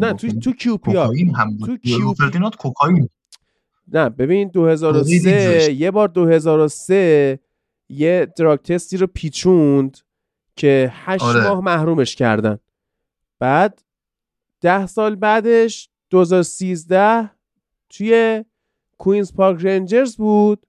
[0.00, 1.10] نه تو تو کیوپیا
[1.66, 3.08] تو کیو فردیناند کوکائین.
[3.88, 7.38] نه ببین 2003 یه بار 2003
[7.88, 9.98] یه دراگ تستی رو پیچوند
[10.56, 11.48] که هشت آره.
[11.48, 12.58] ماه محرومش کردن.
[13.38, 13.82] بعد
[14.60, 17.30] ده سال بعدش 2013
[17.88, 18.44] توی
[18.98, 20.66] کوینز پارک رنجرز بود.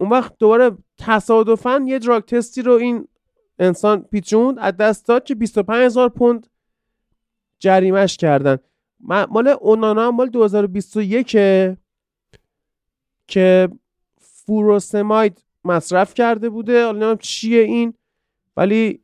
[0.00, 3.08] اون وقت دوباره تصادفا یه دراگ تستی رو این
[3.58, 4.58] انسان پیچوند.
[4.58, 6.46] از دست داد که 25 هزار پوند
[7.58, 8.58] جریمش کردن.
[9.00, 11.36] مال اونانا مال 2021
[13.26, 13.68] که
[14.20, 16.84] فوروسماید مصرف کرده بوده.
[16.84, 17.94] حالا چیه این
[18.56, 19.00] ولی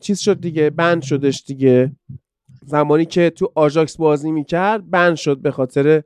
[0.00, 1.92] چیز شد دیگه بند شدش دیگه.
[2.66, 6.02] زمانی که تو آژاکس بازی می‌کرد بند شد به خاطر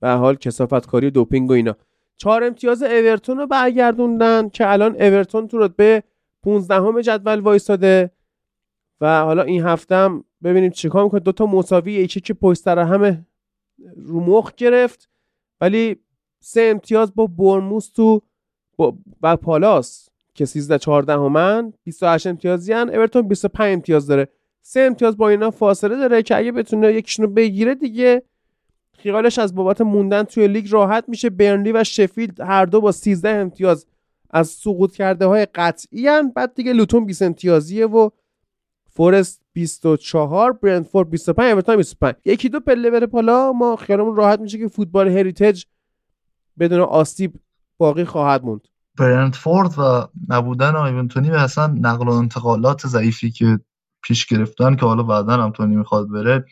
[0.00, 1.76] به حال کسافت کاری دوپینگ و اینا.
[2.16, 6.02] چهار امتیاز اورتون رو برگردوندن که الان اورتون تو رتبه
[6.42, 8.10] 15 همه جدول وایستاده
[9.00, 11.20] و حالا این هفته هم ببینیم چیکار می‌کنه.
[11.20, 13.26] دوتا مساوی یکی که پشت همه
[13.96, 15.10] رو مخ گرفت.
[15.60, 15.96] ولی
[16.40, 18.22] سه امتیاز با برموس تو
[19.22, 22.88] و پالاس که 13 14 همن 28 امتیازی هن.
[22.88, 24.28] اورتون 25 امتیاز داره.
[24.62, 28.22] سه امتیاز با اینا فاصله داره که اگه بتونه یکیشونو بگیره دیگه
[28.92, 31.30] خیالش از بابت موندن توی لیگ راحت میشه.
[31.30, 33.86] برنلی و شفیلد هر دو با 13 امتیاز
[34.30, 36.30] از سقوط کرده های قطعی هن.
[36.30, 38.10] بعد دیگه لوتون 20 امتیازیه و
[38.90, 43.52] فورست 24 برنتفورد 25 اورتون 25 یکی دو پله بره بالا.
[43.52, 45.64] ما خیالمون راحت میشه که فوتبال هریتیج
[46.58, 47.32] بدون آسیب
[47.78, 48.60] باقی خواهد موند.
[48.98, 53.60] برنتفورد و نبودن آیونتونی به اصلا نقل و انتقالات ضعیفی که
[54.02, 56.44] پیش گرفتن که حالا بعدا هم تونی می‌خواد بره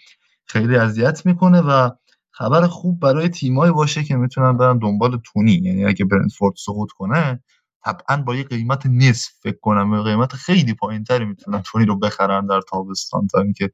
[0.46, 1.90] خیلی اذیت می‌کنه و
[2.30, 5.52] خبر خوب برای تیمایی باشه که می‌تونن برن دنبال تونی.
[5.52, 7.42] یعنی اگه برنتفورد سقوط کنه
[7.84, 11.98] طبعا با یه قیمت نصف فکر کنم به قیمت خیلی پایین تری می‌تونن تونی رو
[11.98, 13.70] بخرن در تابستان تا اینکه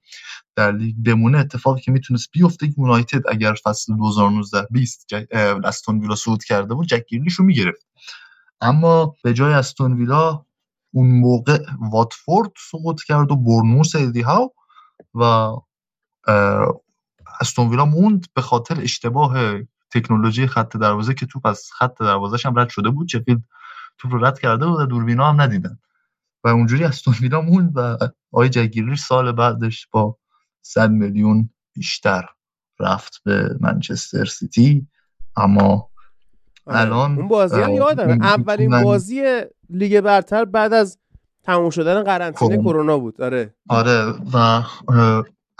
[0.56, 1.38] در لیگ بمونه.
[1.38, 5.06] اتفاقی که می‌تونست بیفته یونایتد اگر فصل 2019 20
[5.64, 7.04] استون ویلا صعود کرده بود جک
[7.38, 7.86] رو می‌گرفت.
[8.60, 10.44] اما به جای استون ویلا
[10.92, 14.50] اون موقع واتفورد سقوط کرد و برنوس ایدی هاو
[15.14, 15.52] و
[17.40, 19.38] استون ویلا موند به خاطر اشتباه
[19.90, 23.42] تکنولوژی خط دروازه که توپ از خط دروازهش هم رد شده بود چفیلد
[23.98, 25.78] توپ رو رد کرده بود و دوربینا هم ندیدن
[26.44, 27.96] و اونجوری استون ویلا موند و
[28.32, 30.18] آقای جگیری سال بعدش با
[30.62, 32.24] 100 میلیون بیشتر
[32.80, 34.86] رفت به منچستر سیتی
[35.36, 35.90] اما
[36.66, 36.80] آره.
[36.80, 40.98] الان اون بازی هم یادم اولین بازی لیگ برتر بعد از
[41.42, 42.62] تموم شدن قرنطینه خب.
[42.62, 44.62] کرونا بود آره آره و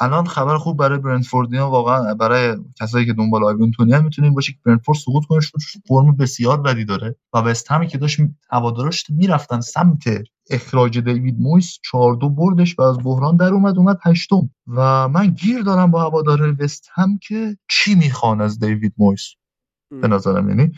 [0.00, 4.52] الان خبر خوب برای برنتفوردیا واقعا برای کسایی که دنبال آیون تونی هم می‌تونیم باشه
[4.52, 5.40] که برنتفورد سقوط کنه
[5.88, 8.20] فرم بسیار بدی داره و وست همی که داشت
[8.50, 10.04] هوادارش می‌رفتن سمت
[10.50, 14.50] اخراج دیوید مویس 4 دو بردش و از بحران در اومد اومد هشتم.
[14.66, 19.34] و من گیر دارم با هوادار وست هم که چی می‌خوان از دیوید مویس؟
[19.90, 20.72] به نظرم یعنی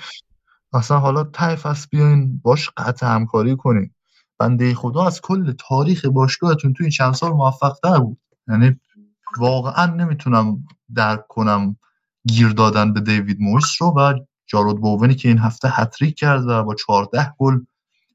[0.72, 3.90] اصلا حالا ته فصل بیاین باش قطع همکاری کنین
[4.38, 8.18] بنده خدا از کل تاریخ باشگاهتون تو این چند سال موفق تر بود.
[8.48, 8.80] یعنی
[9.38, 10.64] واقعا نمی‌تونم
[10.94, 11.76] درک کنم
[12.28, 14.14] گیر دادن به دیوید مویس رو و
[14.46, 17.60] جارود بوونی که این هفته هتریک کرد و با 14 گل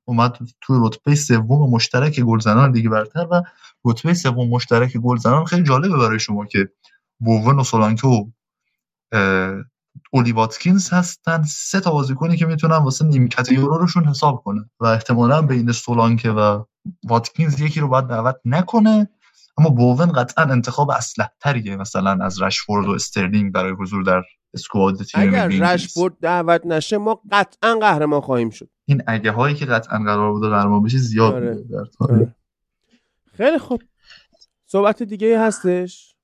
[0.06, 3.42] اومد توی رتبه سوم مشترک گلزنان دیگه برتر و
[3.86, 6.70] رتبه سوم مشترک گلزنان خیلی جالبه برای شما که
[7.20, 8.26] بوون و سولانکه و
[10.14, 11.44] اولی واتکینز هستن.
[11.44, 16.32] سه تا بازیکنی که می‌تونن واسه نیمکت یورو روشون حساب کنه و احتمالا بین سولانکه
[16.32, 16.64] و
[17.04, 19.10] واتکینز یکی رو باید دعوت نکنه.
[19.58, 24.22] اما بوون قطعا انتخاب اسلح تریه مثلا از رشفورد و استرلینگ برای حضور در
[24.54, 28.70] اسکواد تیم اگر رشفورد دعوت نشه ما قطعا قهرمان خواهیم شد.
[28.86, 31.64] این اگه هایی که قطعا قرار بوده قهرمان بشه زیاد آره.
[32.00, 32.36] آره.
[33.38, 33.82] خیلی خوب.
[34.66, 36.16] صحبت دیگه هستش؟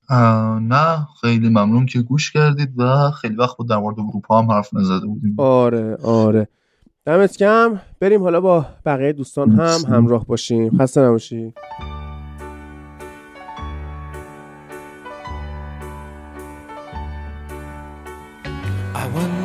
[0.60, 1.06] نه.
[1.20, 5.06] خیلی ممنون که گوش کردید و خیلی وقت بود در مورد اروپا هم حرف نزده
[5.06, 5.34] بودیم.
[5.38, 6.48] آره آره.
[7.06, 10.78] دمت کم بریم حالا با بقیه دوستان هم همراه باشیم.
[10.78, 11.18] خسته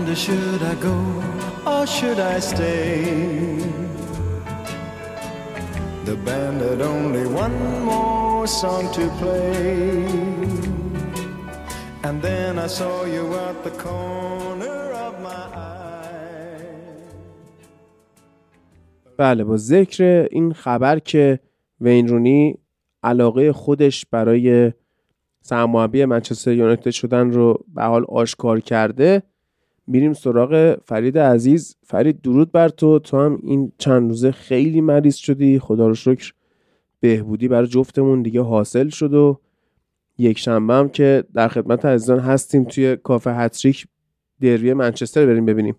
[0.08, 0.98] نباشی should I go
[1.72, 3.04] or should I stay?
[6.06, 7.58] The band had only one
[7.92, 10.08] more song to play.
[12.08, 15.88] And then I saw you at the corner of my eye.
[19.18, 21.40] بله با ذکر این خبر که
[21.82, 22.58] وین رونی
[23.04, 24.74] علاقه خودش برای
[25.42, 29.24] سرمربی منچستر یونایتد شدن رو به حال آشکار کرده
[29.88, 31.76] میریم سراغ فرید عزیز.
[31.84, 33.00] فرید درود بر تو.
[33.00, 35.60] تو هم این چند روزه خیلی مریض شدی.
[35.60, 36.34] خدا رو شکر
[37.00, 39.40] بهبودی برای جفتمون دیگه حاصل شد و
[40.18, 43.88] یک شنبه هم که در خدمت عزیزان هستیم توی کافه هتریک
[44.42, 45.76] دروی منچستر بریم ببینیم.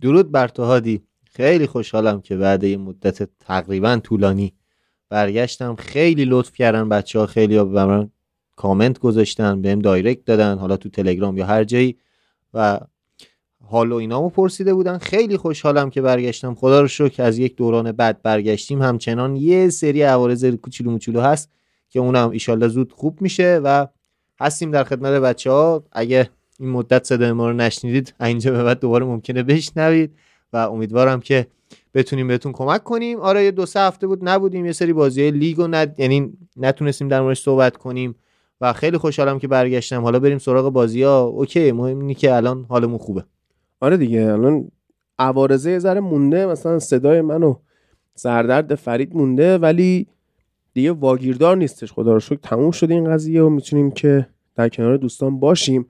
[0.00, 1.02] درود بر تو هادی.
[1.24, 4.54] خیلی خوشحالم که بعد این مدت تقریبا طولانی
[5.08, 5.74] برگشتم.
[5.74, 8.10] خیلی لطف کردن بچه ها خیلی ها به من
[8.56, 11.96] کامنت گذاشتن بهم دایرکت دادن حالا تو تلگرام یا هر جایی.
[12.54, 12.80] و
[13.70, 14.98] حال و اینامو پرسیده بودن.
[14.98, 16.54] خیلی خوشحالم که برگشتم.
[16.54, 18.82] خدا رو شکر از یک دوران بعد برگشتیم.
[18.82, 21.50] همچنان یه سری عوارض کوچولو موچولو هست
[21.90, 23.86] که اونم ایشالله زود خوب میشه و
[24.40, 28.80] هستیم در خدمت بچه ها اگه این مدت صدای ما رو نشنیدید اینجا به بعد
[28.80, 30.14] دوباره ممکنه بشنوید
[30.52, 31.46] و امیدوارم که
[31.94, 33.20] بتونیم بهتون کمک کنیم.
[33.20, 34.66] آره یه دو سه هفته بود نبودیم.
[34.66, 35.94] یه سری بازی لیگ و ند...
[35.98, 38.14] یعنی نتونستیم در موردش صحبت کنیم
[38.60, 40.02] و خیلی خوشحالم که برگشتم.
[40.02, 43.24] حالا بریم سراغ بازی ها اوکی مهم اینه که الان حالمون خوبه.
[43.80, 44.70] آره دیگه الان
[45.18, 47.54] عوارضه یه ذره مونده مثلا صدای منو
[48.14, 50.06] سردرد فرید مونده ولی
[50.74, 54.96] دیگه واگیردار نیستش خدا رو شکر تموم شده این قضیه و می‌تونیم که در کنار
[54.96, 55.86] دوستان باشیم.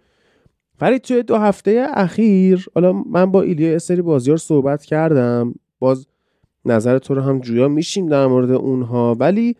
[0.78, 5.54] فرید توی دو هفته اخیر حالا من با ایلیا یه سری بازی رو صحبت کردم
[5.78, 6.06] باز
[6.64, 9.56] نظر تو رو هم جویا میشیم در مورد اونها ولی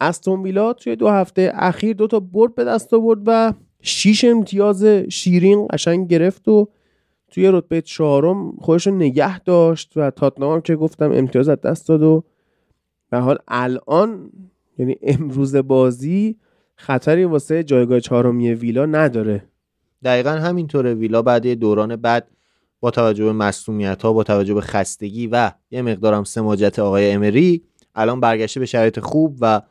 [0.00, 3.52] استون ویلا توی دو هفته اخیر دو تا برد به دست آورد و
[3.82, 6.68] شیش امتیاز شیرین قشنگ گرفت و
[7.30, 11.88] توی رتبه چهارم خودش رو نگه داشت و تاتنام هم که گفتم امتیاز از دست
[11.88, 12.24] داد و
[13.10, 14.30] به حال الان
[14.78, 16.36] یعنی امروز بازی
[16.76, 19.44] خطری واسه جایگاه چهارمی ویلا نداره.
[20.04, 20.94] دقیقا همینطوره.
[20.94, 22.28] ویلا بعد دوران بعد
[22.80, 27.62] با توجه به مسئولیت ها با توجه به خستگی و یه مقدارم سماجت آقای امری
[27.94, 29.62] الان برگشته به شرایط خوب و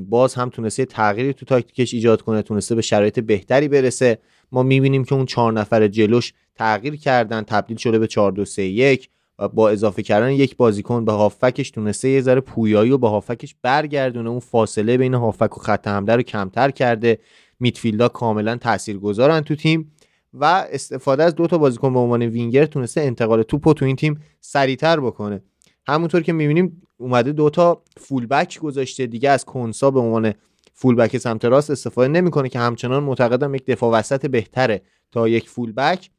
[0.00, 4.18] باز هم تونسته تغییری تو تاکتیکش ایجاد کنه تونسته به شرایط بهتری برسه.
[4.52, 8.62] ما می‌بینیم که اون چهار نفر جلوش تغییر کردن تبدیل شده به 4 2 3
[8.62, 13.08] 1 و با اضافه کردن یک بازیکن به هافکش تونسته یه ذره پویایی و به
[13.08, 14.30] هافکش برگردونه.
[14.30, 17.18] اون فاصله بین هافک و خط حمله رو کمتر کرده.
[17.60, 19.92] میتفیلدا کاملا تاثیرگذارن تو تیم
[20.32, 24.20] و استفاده از دو تا بازیکن به عنوان وینگر تونسته انتقال توپو تو این تیم
[24.40, 25.42] سریعتر بکنه.
[25.86, 30.34] همونطور که می‌بینیم اومده دوتا فولبک گذاشته دیگه از کنسا به عنوان
[30.74, 36.10] فولبک سمت راست استفاده نمی‌کنه که همچنان معتقدم یک دفاع وسط بهتره تا یک فولبک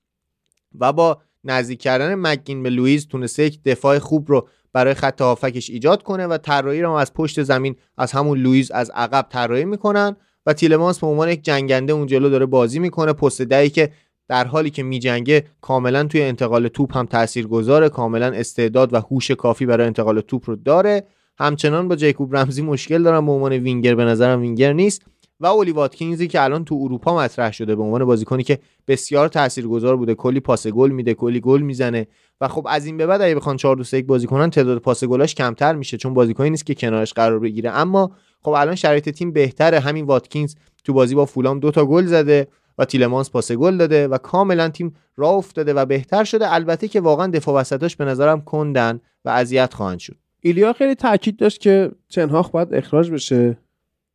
[0.79, 5.69] و با نزدیک کردن مگین به لوئیز تونسته یک دفاع خوب رو برای خط هافکش
[5.69, 10.15] ایجاد کنه و طراحی رو از پشت زمین از همون لوئیز از عقب طراحی می‌کنن
[10.45, 13.13] و تیلمانس به عنوان یک جنگنده اون جلو داره بازی می‌کنه.
[13.13, 13.91] پاس دهی که
[14.27, 19.65] در حالی که میجنگه کاملا توی انتقال توپ هم تاثیرگذاره کاملا استعداد و هوش کافی
[19.65, 21.03] برای انتقال توپ رو داره.
[21.37, 23.25] همچنان با جیکوب رمزی مشکل دارم.
[23.25, 25.01] به عنوان وینگر به نظرم وینگر نیست.
[25.39, 29.97] و اولی واتکینزی که الان تو اروپا مطرح شده به عنوان بازیکنی که بسیار تاثیرگذار
[29.97, 30.15] بوده.
[30.15, 32.07] کلی پاس گل میده کلی گل می‌زنه.
[32.41, 35.03] و خب از این به بعد اگه بخوان 4 2 3 بازی کنن تعداد پاس
[35.03, 37.71] گلاش کمتر میشه چون بازیکنی نیست که کنارش قرار بگیره.
[37.71, 38.11] اما
[38.41, 39.79] خب الان شرایط تیم بهتره.
[39.79, 44.07] همین واتکینز تو بازی با فولام دو تا گل زده و تیلمانس پاس گل داده
[44.07, 46.53] و کاملا تیم راه افتاده و بهتر شده.
[46.53, 50.24] البته که واقعا دفاع وسطاش به نظرم کندن و اذیت خواهند شد.
[50.45, 53.57] ایلیا خیلی تاکید داشت که تنهاخ باید اخراج بشه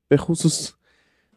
[0.08, 0.72] به خصوص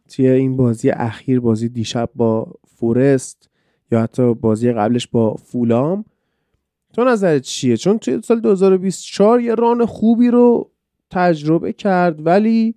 [0.09, 3.49] توی این بازی اخیر بازی دیشب با فورست
[3.91, 6.05] یا حتی بازی قبلش با فولام.
[6.93, 10.71] تو نظرت چیه؟ چون توی سال 2024 یه ران خوبی رو
[11.09, 12.75] تجربه کرد ولی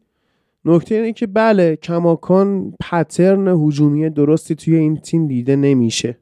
[0.64, 6.18] نکته اینه که بله کماکان پترن هجومی درستی توی این تیم دیده نمیشه.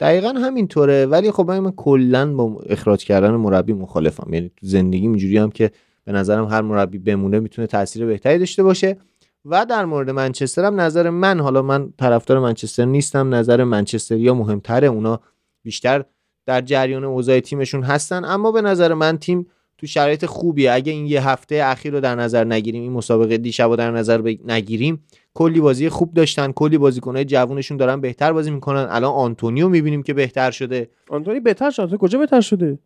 [0.00, 1.06] دقیقا همینطوره.
[1.06, 4.34] ولی خب من کلا با اخراج کردن مربی مخالفم.
[4.34, 5.70] یعنی تو زندگی اینجوری هم که
[6.04, 8.96] به نظرم هر مربی بمونه می‌تونه تاثیر بهتری داشته باشه.
[9.44, 14.86] و در مورد منچستر هم نظر من حالا من طرفدار منچستر نیستم نظر منچستریا مهمتره
[14.86, 15.20] اونا
[15.62, 16.04] بیشتر
[16.46, 18.24] در جریان اوضاع تیمشون هستن.
[18.24, 19.46] اما به نظر من تیم
[19.78, 20.72] تو شرایط خوبیه.
[20.72, 24.34] اگه این یه هفته اخیر رو در نظر نگیریم این مسابقه دیشب رو در نظر
[24.44, 25.04] نگیریم
[25.34, 28.86] کلی بازی خوب داشتن کلی بازیکنهای جوونشون دارن بهتر بازی می‌کنن.
[28.90, 30.90] الان آنتونیو می‌بینیم که بهتر شده.
[31.10, 32.78] آنتونی بهتر شده کجا بهتر شده؟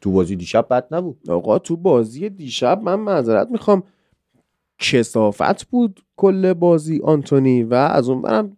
[0.00, 1.16] تو بازی دیشب بد نبود.
[1.28, 3.82] آقا تو بازی دیشب من معذرت می‌خوام
[4.78, 8.56] کسافت بود کل بازی آنتونی و از اون برم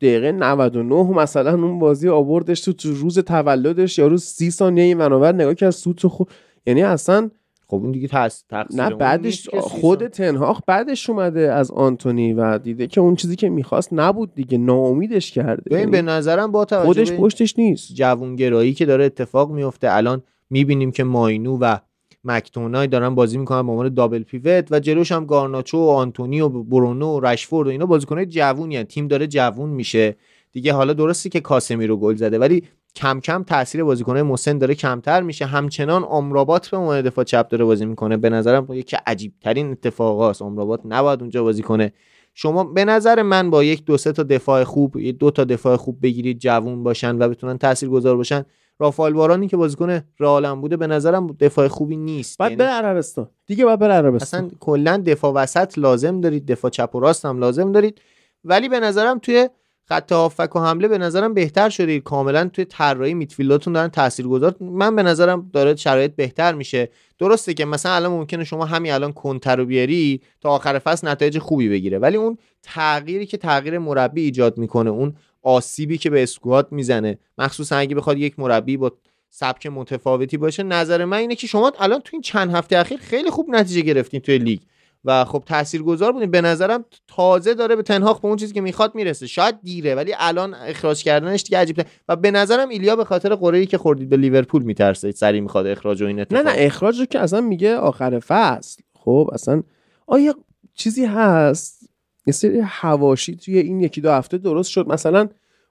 [0.00, 5.02] دقیقه 99 مثلا اون بازی آوردش تو, تو روز تولدش یا روز سی ثانیه این
[5.02, 6.28] نگاه که از سوت خوب
[6.66, 7.30] یعنی اصلا
[7.68, 13.00] خب اون دیگه تقصیر نه بعدش خود تنهاخ بعدش اومده از آنتونی و دیده که
[13.00, 15.62] اون چیزی که می‌خواست نبود دیگه ناامیدش کرده.
[15.66, 17.94] ببین یعنی به نظرم با توجه خودش پشتش نیست.
[17.94, 21.78] جوونگرایی که داره اتفاق میفته الان می‌بینیم که ماینو و
[22.24, 26.48] مکتونای دارن بازی می‌کنن به عنوان دابل پیوت و جلوش هم گارناچو و آنتونی و
[26.48, 30.16] برونو و رشفورد و اینا بازیکنای جوونی تیم داره جوون میشه.
[30.52, 32.62] دیگه حالا درسته که کاسمی رو گل زده ولی
[32.96, 35.46] کم کم تاثیر بازیکنهای مسن داره کمتر میشه.
[35.46, 38.16] همچنان امرابات به عنوان دفاع چپ داره بازی می‌کنه.
[38.16, 41.92] به نظرم یکی عجیب ترین اتفاقاست امرابات نباید اونجا بازی کنه.
[42.34, 45.98] شما به نظر من با یک دو سه تا دفاع خوب دو تا دفاع خوب
[46.02, 48.44] بگیرید جوون باشن و بتونن تاثیرگذار باشن.
[48.78, 52.38] رافائل وارانی که بازیکن رئالم بوده به نظرم دفاع خوبی نیست.
[52.38, 53.28] بعد یعنی بره عربستان.
[53.46, 54.44] دیگه بعد بره عربستان.
[54.44, 56.46] اصلا کلا دفاع وسط لازم دارید.
[56.46, 58.00] دفاع چپ و راست هم لازم دارید.
[58.44, 59.48] ولی به نظرم توی
[59.88, 62.00] خط هافک و حمله به نظرم بهتر شده.
[62.00, 64.54] کاملا توی طراحی میدفیلداتون دارن تاثیرگذار.
[64.60, 66.88] من به نظرم داره شرایط بهتر میشه.
[67.18, 71.38] درسته که مثلا الان ممکنه شما همین الان کنتر رو بیاری تا آخر فصل نتایج
[71.38, 71.98] خوبی بگیره.
[71.98, 77.76] ولی اون تغییری که تغییر مربی ایجاد می‌کنه اون آسیبی که به اسکواد می‌زنه مخصوصا
[77.76, 78.92] اگه بخواد یک مربی با
[79.30, 83.30] سبک متفاوتی باشه نظر من اینه که شما الان تو این چند هفته اخیر خیلی
[83.30, 84.60] خوب نتیجه گرفتین توی لیگ.
[85.06, 88.94] و خب تاثیرگذار بودین به نظرم تازه داره به تنهاق به اون چیزی که می‌خواد
[88.94, 89.26] می‌رسه.
[89.26, 93.66] شاید دیره ولی الان اخراج کردنش دیگه عجیبه و به نظرم ایلیا به خاطر قرعه‌ای
[93.66, 97.04] که خوردید به لیورپول میترسه سری می‌خواد اخراج و این اتفاق نه نه اخراج رو
[97.04, 98.82] که اصلا میگه آخر فصل.
[98.94, 99.62] خب اصلا
[100.06, 100.34] آیا
[100.74, 101.88] چیزی هست؟
[102.26, 104.88] یه سری حواشی توی این یکی دو هفته درست شد.
[104.88, 105.28] مثلا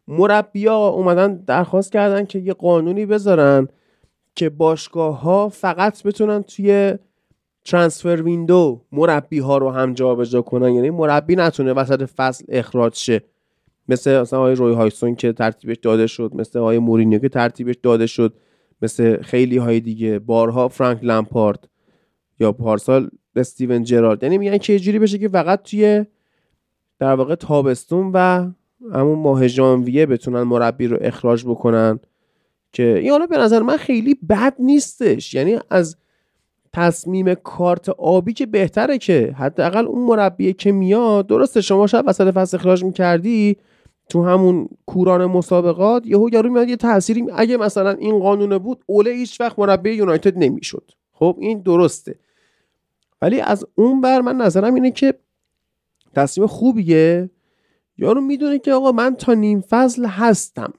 [0.07, 3.67] مربیا اومدن درخواست کردن که یه قانونی بذارن
[4.35, 6.93] که باشگاه ها فقط بتونن توی
[7.65, 10.73] ترانسفر ویندو مربی ها رو هم جابجا کنن.
[10.73, 13.21] یعنی مربی نتونه وسط فصل اخراج شه.
[13.87, 16.31] مثل مثلا آقای روی هایسون که ترتیبش داده شد.
[16.35, 18.33] مثل آقای مورینیو که ترتیبش داده شد.
[18.81, 20.19] مثل خیلی های دیگه.
[20.19, 21.69] بارها فرانک لامپارد
[22.39, 24.23] یا پارسال استیون جرارد.
[24.23, 26.05] یعنی میگن که جوری بشه که فقط توی
[26.99, 28.51] در واقع تابستون و
[28.93, 31.99] همون ماه ژانویه بتونن مربی رو اخراج بکنن.
[32.73, 35.33] که این حالا به نظر من خیلی بد نیستش.
[35.33, 35.97] یعنی از
[36.75, 42.31] تصمیم کارت آبی که بهتره که حداقل اون مربی که میاد درسته شما شاید وسط
[42.31, 43.57] فصل اخراج می‌کردی
[44.09, 49.11] تو همون کوران مسابقات یهو یارو میاد یه تأثیری اگه مثلا این قانون بود اوله
[49.11, 50.91] هیچ وقت مربی یونایتد نمی‌شد.
[51.11, 52.15] خب این درسته.
[53.21, 55.13] ولی از اون بر من نظرم اینه که
[56.15, 57.29] تصمیم خوبیه.
[57.97, 60.73] یارو می‌دونه که آقا من تا نیم فصل هستم.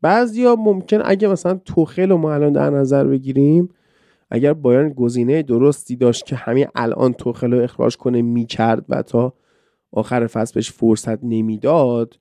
[0.00, 3.68] بعضیا ممکن اگه مثلا توخل و ما الان در نظر بگیریم
[4.34, 9.34] اگر بایرن گزینه درستی داشت که همین الان توخل رو اخراج کنه می‌کرد و تا
[9.90, 12.18] آخر فصل بهش فرصت نمی‌داد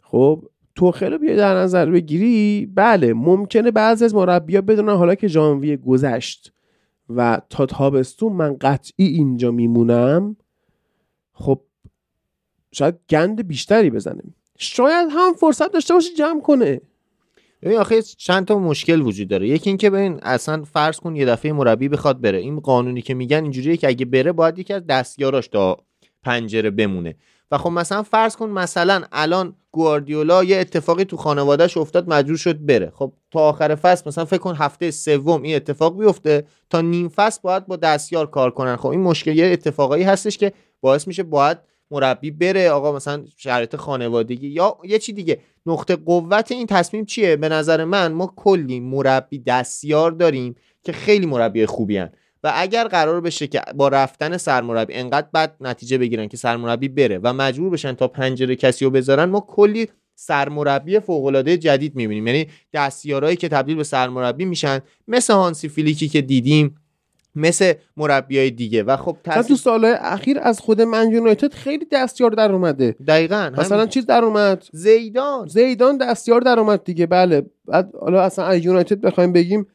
[0.00, 0.44] خب
[0.74, 5.76] توخل رو بیا در نظر بگیری؟ بله ممکنه بعضی از مربیا بدونن حالا که ژانویه
[5.76, 6.52] گذشت
[7.08, 10.36] و تا تابستون من قطعی اینجا میمونم.
[11.32, 11.60] خب
[12.72, 14.22] شاید گند بیشتری بزنه.
[14.58, 16.80] شاید هم فرصت داشته باشه جمع کنه.
[17.62, 19.48] ببین آخه چند تا مشکل وجود داره.
[19.48, 22.38] یکی اینکه ببین اصلا فرض کن یه دفعه مربی بخواد بره.
[22.38, 25.76] این قانونی که میگن اینجوریه که اگه بره باید یکی از دستیاراش تا
[26.22, 27.16] پنجره بمونه.
[27.50, 32.66] و خب مثلا فرض کن مثلا الان گواردیولا یه اتفاقی تو خانوادهش افتاد مجبور شد
[32.66, 32.92] بره.
[32.94, 37.40] خب تا آخر فصل مثلا فکر کن هفته سوم این اتفاق بیفته تا نیم فصل
[37.42, 38.76] باید با دستیار کار کنن.
[38.76, 41.58] خب این مشکل یه اتفاقایی هستش که باعث میشه باید
[41.92, 45.40] مربی بره آقا مثلا شرایط خانوادگی یا یه چی دیگه.
[45.66, 51.26] نقطه قوت این تصمیم چیه؟ به نظر من ما کلی مربی دستیار داریم که خیلی
[51.26, 52.10] مربی خوبی هن.
[52.44, 57.20] و اگر قرار بشه که با رفتن سرمربی انقدر بد نتیجه بگیرن که سرمربی بره
[57.22, 62.26] و مجبور بشن تا پنجره کسی رو بذارن ما کلی سرمربی فوق العاده جدید می‌بینیم.
[62.26, 66.74] یعنی دستیارایی که تبدیل به سرمربی میشن مثل هانسی فیلیکی که دیدیم
[67.34, 68.82] مثل مربیای دیگه.
[68.82, 69.42] و خب تاثیر...
[69.42, 72.96] تو سالهای اخیر از خود من یونایتد خیلی دستیار در اومده.
[73.06, 75.48] دقیقا مثلا چیز در اومد؟ زیدان.
[75.48, 77.46] زیدان دستیار در اومد دیگه بله.
[77.64, 79.66] بعد حالا اصلا از یونایتد بخوایم بگیم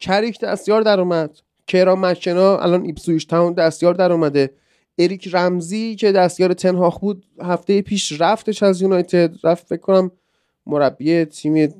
[0.00, 1.38] کریک دستیار در اومد.
[1.66, 4.50] کرا مچنا الان ایپسویچ تاون دستیار در اومده.
[4.98, 9.34] اریک رمزی که دستیار تنهاخ بود هفته پیش رفتش از یونایتد.
[9.44, 10.10] رفت فکر کنم
[10.66, 11.74] مربی تیم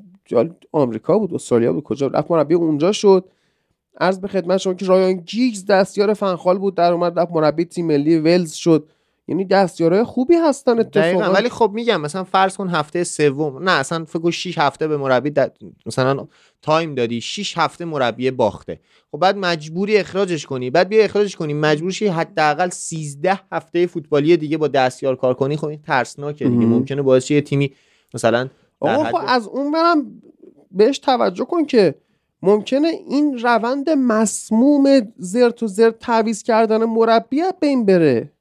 [0.71, 3.25] آمریکا بود استرالیا بود کجا رفت مربی اونجا شد.
[3.99, 7.87] عرض به خدمت شما که رایان گیگز دستیار فنخال بود در اومد رفت مربی تیم
[7.87, 8.89] ملی ولز شد.
[9.29, 11.33] یعنی دستیارهای خوبی هستن اتفاقا.
[11.33, 13.63] ولی خب میگم مثلا فرض کن هفته سوم.
[13.63, 15.31] نه اصلا فکر 6 هفته به مربی
[15.85, 16.27] مثلا
[16.61, 17.21] time دادی.
[17.21, 18.79] 6 هفته مربی باخته.
[19.11, 20.69] خب بعد مجبوری اخراجش کنی.
[20.69, 21.53] بعد بیا اخراجش کنی.
[21.53, 25.57] مجبور شی حداقل 13 هفته فوتبالی دیگه با دستیار کار کنی.
[25.57, 26.65] خب این ترسناکه دیگه.
[26.65, 27.71] ممکنه باعث یه تیمی
[28.13, 28.49] مثلا
[28.79, 30.21] آقا خب از اون برم
[30.71, 31.95] بهش توجه کن که
[32.41, 38.31] ممکنه این روند مسموم زرت و زرت تعویض کردن مربی به این بره.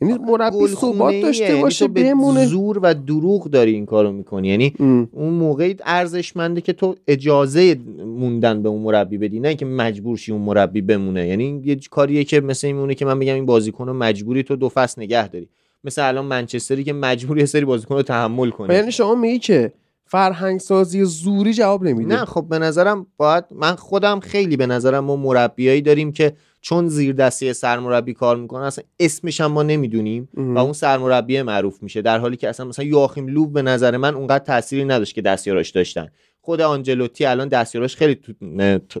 [0.00, 4.48] یعنی مربی ثبات داشته یعنی باشه بمونه زور و دروغ داری این کارو می‌کنی.
[4.48, 5.08] یعنی ام.
[5.12, 7.76] اون موقعی ارزشمنده که تو اجازه
[8.06, 11.28] موندن به اون مربی بدی نه که مجبور شی اون مربی بمونه.
[11.28, 15.02] یعنی یه کاریه که مثل میمونه که من بگم این بازیکن مجبوری تو دو فصل
[15.02, 15.48] نگه داری.
[15.84, 19.72] مثل الان منچستری که مجبوری یه سری بازیکن رو تحمل کنه یعنی شما میگی که
[20.14, 22.14] فرهنگ سازی زوری جواب نمیده.
[22.14, 26.88] نه خب به نظرم باید من خودم خیلی به نظرم ما مربیایی داریم که چون
[26.88, 32.02] زیر دسته سرمربی کار می‌کنه اصلا اسمش هم ما نمی‌دونیم و اون سرمربی معروف میشه.
[32.02, 35.70] در حالی که اصلا مثلا یواخیم لوب به نظر من اونقدر تأثیری نداشت که دستیاراش
[35.70, 36.08] داشتن.
[36.40, 38.20] خود آنجلوتی الان دستیاراش خیلی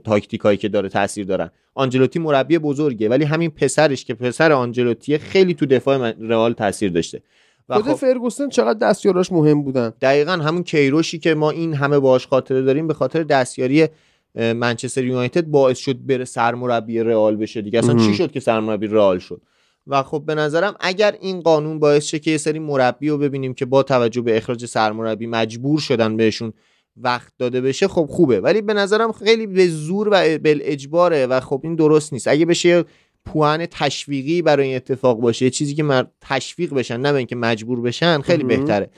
[0.04, 1.50] تاکتیکایی که داره تاثیر دارن.
[1.74, 7.22] آنجلوتی مربی بزرگه ولی همین پسرش که پسر آنجلوتی خیلی تو دفاع رئال تاثیر داشته.
[7.68, 12.26] خود خب فرگوسن چقدر دستیاراش مهم بودن؟ دقیقا همون کیروشی که ما این همه باش
[12.26, 13.88] خاطره داریم به خاطر دستیاری
[14.34, 17.78] منچستر یونایتد باعث شد بره سرمربی رئال بشه دیگه.
[17.78, 19.42] اصلا چی شد که سرمربی رئال شد؟
[19.86, 23.54] و خب به نظرم اگر این قانون باعث شه که یه سری مربی رو ببینیم
[23.54, 26.52] که با توجه به اخراج سرمربی مجبور شدن بهشون
[26.96, 28.40] وقت داده بشه خب خوبه.
[28.40, 32.28] ولی به نظرم خیلی به زور و بل اجباره و خب این درست نیست.
[32.28, 32.84] اگه بشه
[33.26, 36.04] پوان تشویقی برای این اتفاق باشه چیزی که مر...
[36.20, 38.90] تشویق بشن نه اینکه مجبور بشن خیلی بهتره.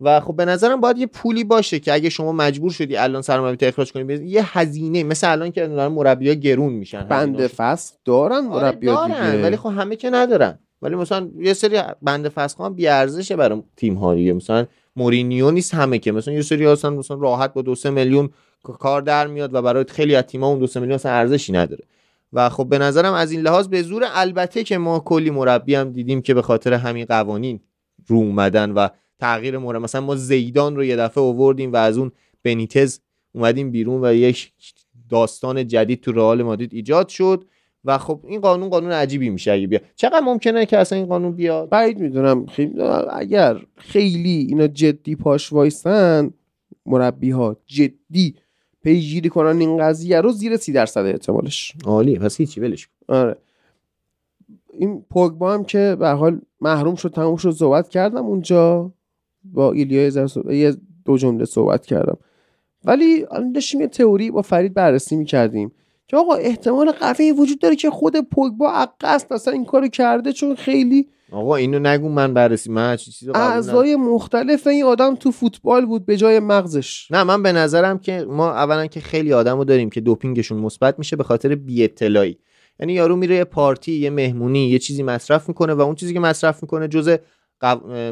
[0.00, 3.66] و خب به نظرم باید یه پولی باشه که اگه شما مجبور شدی الان سرمربی
[3.66, 9.42] اخراج کنی یه هزینه مثل الان که مربی‌ها گرون میشن بند فصل دارن آره دارن
[9.42, 10.58] ولی خب همه که ندارن.
[10.82, 14.32] ولی مثلا یه سری بند فسخ هم بی ارزشه برای تیم ها دیگه.
[14.32, 14.66] مثلا
[14.96, 16.12] مورینیو نیست همه که.
[16.12, 18.30] مثلا یه سری اصلا مثلا راحت با دو سه میلیون
[18.62, 21.84] کار در میاد و برای خیلی از تیم‌ها اون دو سه میلیون اصلا ارزشی نداره.
[22.32, 25.92] و خب به نظرم از این لحاظ به زور البته که ما کلی مربی هم
[25.92, 27.60] دیدیم که به خاطر همین قوانین
[28.06, 28.88] رو اومدن و
[29.20, 32.12] تغییر مربی مثلا ما زیدان رو یه دفعه آوردیم و از اون
[32.42, 33.00] بنیتز
[33.32, 34.52] اومدیم بیرون و یک
[35.08, 37.44] داستان جدید تو رئال مادرید ایجاد شد
[37.84, 39.82] و خب این قانون قانون عجیبی میشه اگه بیاد.
[39.96, 42.46] چقدر ممکنه که اصلا این قانون بیاد؟ بعید می‌دونم.
[42.46, 42.80] خیلی
[43.10, 46.30] اگر خیلی اینا جدی پاش وایسن
[46.86, 48.34] مربی ها جدی
[48.86, 51.72] پیگیری کنن این قضیه رو زیر سی درصد احتمالش.
[51.84, 53.36] عالی پس هیچی ولش آره.
[54.72, 58.92] این پوگبا هم که به حال محروم شد تموم شد صحبت کردم اونجا.
[59.44, 62.16] با ایلیا یه دو جمله صحبت کردم.
[62.84, 65.72] ولی داشتیم یه تئوری با فرید بررسی می‌کردیم
[66.06, 70.54] که آقا احتمال قوی وجود داره که خود پوگبا عقص اصلا این کارو کرده چون
[70.54, 76.06] خیلی آقا اینو نگو من بررسی من چیزی اعضای مختلف این آدم تو فوتبال بود
[76.06, 77.10] به جای مغزش.
[77.10, 81.16] نه من به نظرم که ما اولا که خیلی آدمو داریم که دوپینگشون مثبت میشه
[81.16, 82.38] به خاطر بی اطلاعی
[82.80, 86.20] یعنی یارو میره یه پارتی یه مهمونی یه چیزی مصرف می‌کنه و اون چیزی که
[86.20, 87.16] مصرف می‌کنه جزء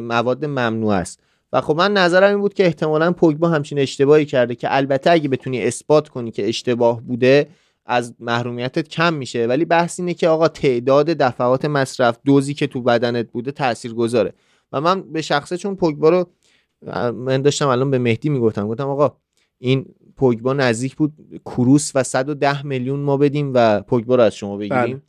[0.01, 1.19] مواد ممنوع است.
[1.53, 5.29] و خب من نظرم این بود که احتمالا پوگبا همچین اشتباهی کرده که البته اگه
[5.29, 7.47] بتونی اثبات کنی که اشتباه بوده
[7.85, 9.47] از محرومیتت کم میشه.
[9.47, 14.33] ولی بحث اینه که آقا تعداد دفعات مصرف دوزی که تو بدنت بوده تأثیر گذاره
[14.71, 16.25] و من به شخصه چون پوگبا رو
[17.11, 18.67] من داشتم الان به مهدی می‌گفتم.
[18.67, 19.17] گفتم آقا
[19.57, 19.85] این
[20.15, 21.13] پوگبا نزدیک بود
[21.45, 24.85] کروس و 110 میلیون ما بدیم و پوگبا رو از شما بگیریم.
[24.85, 25.01] بله.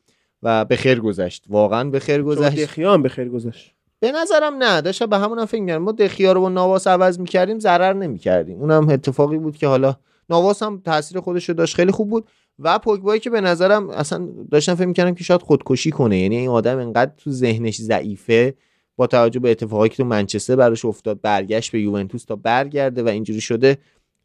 [0.43, 1.45] و به خیر گذشت.
[1.49, 2.61] واقعا به خیر گذشت.
[2.61, 3.75] دخیان به خیر گذشت.
[4.01, 4.81] به نظرم نه.
[4.81, 5.83] داشتم به همون هم فکر می‌کردم.
[5.83, 8.61] ما دخیا رو با نواس عوض می‌کردیم ضرر نمی‌کردیم.
[8.61, 9.97] اونم اتفاقی بود که حالا
[10.31, 11.77] نواس هم تاثیر خودش رو داشت.
[11.77, 12.29] خیلی خوب بود.
[12.59, 16.19] و پوگبایی که به نظرم اصلا داشتم فکر می‌کردم که شاید خودکشی کنه.
[16.19, 18.55] یعنی این آدم انقدر تو ذهنش ضعیفه
[18.97, 23.09] با توجه به اتفاقایی که تو منچستر براش افتاد برگشت به یوونتوس تا برگرده و
[23.09, 23.79] اینجوری شده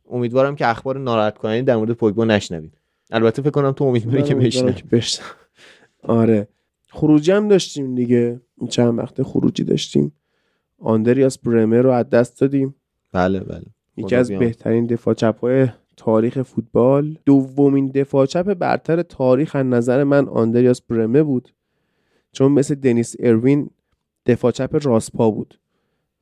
[0.09, 2.77] امیدوارم که اخبار ناراحت کننی در مورد پوگبا نشنوید
[3.11, 5.19] البته فکر کنم تو امیدواری که بشنوید
[6.03, 6.47] آره.
[6.89, 8.41] خروجی هم داشتیم دیگه.
[8.69, 10.11] چند وقت خروجی داشتیم.
[10.79, 12.75] آندریاس برمر رو از دست دادیم.
[13.11, 13.65] بله بله.
[13.97, 15.69] یکی از بهترین دفاع چپ
[16.05, 17.17] تاریخ فوتبال.
[17.25, 21.53] دومین دفاع چپ برتر تاریخ از نظر من آندریاس برمه بود
[22.31, 23.69] چون مثل دنیس اروین
[24.25, 25.59] دفاع چپ راست پا بود.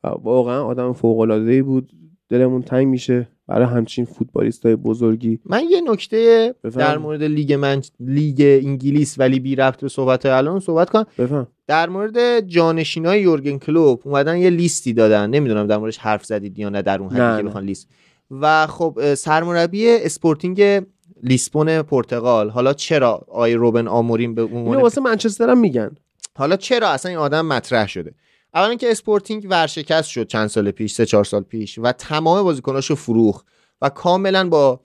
[0.04, 1.92] و واقعا آدم فوق العاده بود.
[2.30, 5.40] دلمون تنگ میشه برای همچین فوتبالیست های بزرگی.
[5.46, 10.60] من یه نکته در مورد لیگ من لیگ انگلیس ولی بی رفت به صحبت الان
[10.60, 11.48] صحبت کنم بفهم.
[11.68, 15.30] در مورد جانشینای یورگن کلوب اومدن یه لیستی دادن.
[15.30, 17.90] نمی‌دونم در موردش حرف زدید یا نه در اون حدی که بخوان لیست.
[18.32, 20.86] و خب سرمربی اسپورتینگ
[21.24, 22.50] لیسبون پرتغال.
[22.50, 25.96] حالا چرا آقای روبن آموریم به عنوان واسه منچستر هم میگن.
[26.38, 28.14] حالا چرا اصلا این آدم مطرح شده؟
[28.54, 32.96] اولا که اسپورتینگ ورشکست شد چند سال پیش سه چهار سال پیش و تمام بازیکناشو
[32.96, 33.46] فروخت
[33.82, 34.80] و کاملا با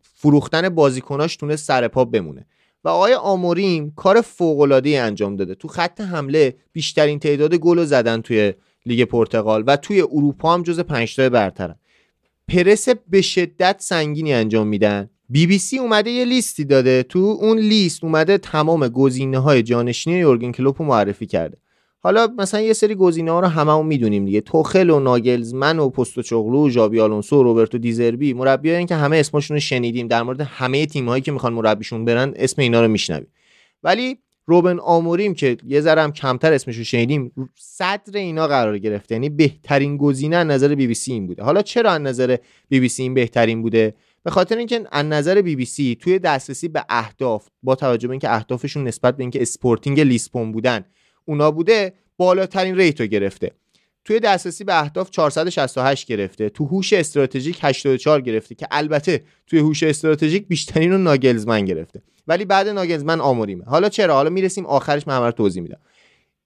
[0.00, 2.46] فروختن بازیکناش تونست سر پا بمونه.
[2.84, 5.54] و آقای آموریم کار فوق انجام داده.
[5.54, 8.54] تو خط حمله بیشترین تعداد گل زدن توی
[8.86, 11.76] لیگ پرتغال و توی اروپا هم جز 5 برترن.
[12.48, 15.10] پرس به شدت سنگینی انجام میدن.
[15.28, 17.02] بی بی سی اومده یه لیستی داده.
[17.02, 21.58] تو اون لیست اومده تمام گزینه های جانشینی یورگن کلوپ رو معرفی کرده.
[22.00, 24.40] حالا مثلا یه سری گزینه ها رو هممون می‌دونیم دیگه.
[24.40, 29.54] توخل و ناگلزمن و پوستکوغلو و ژابی آلونسو و روبرتو دیزربی مربیایی که همه اسمشون
[29.54, 30.08] رو شنیدیم.
[30.08, 33.32] در مورد همه تیم هایی که می‌خوان مربیشون برن اسم اینا رو میشنویم.
[33.82, 39.14] ولی روبن آموریم که یه ذره کمتر اسمش رو شنیدیم صدر اینا قرار گرفته.
[39.14, 41.42] یعنی بهترین گزینه از نظر بی بی سی این بوده.
[41.42, 42.36] حالا چرا از نظر
[42.68, 46.18] بی بی سی این بهترین بوده؟ به خاطر اینکه از نظر بی بی سی توی
[46.18, 50.84] دسترسی به اهداف با توجه به اینکه اهدافشون نسبت به اینکه اسپورتینگ لیسبون بودن
[51.24, 53.50] اونا بوده بالاترین rate رو گرفته.
[54.04, 56.48] توی دسترسی به اهداف 468 گرفته.
[56.48, 62.02] تو هوش استراتژیک 84 گرفته که البته توی هوش استراتژیک بیشترین رو ناگلزمن گرفته.
[62.26, 63.64] ولی بعد ناگلزمن آموریمه.
[63.64, 65.80] حالا چرا؟ حالا می‌رسیم آخرش من توضیح میدم.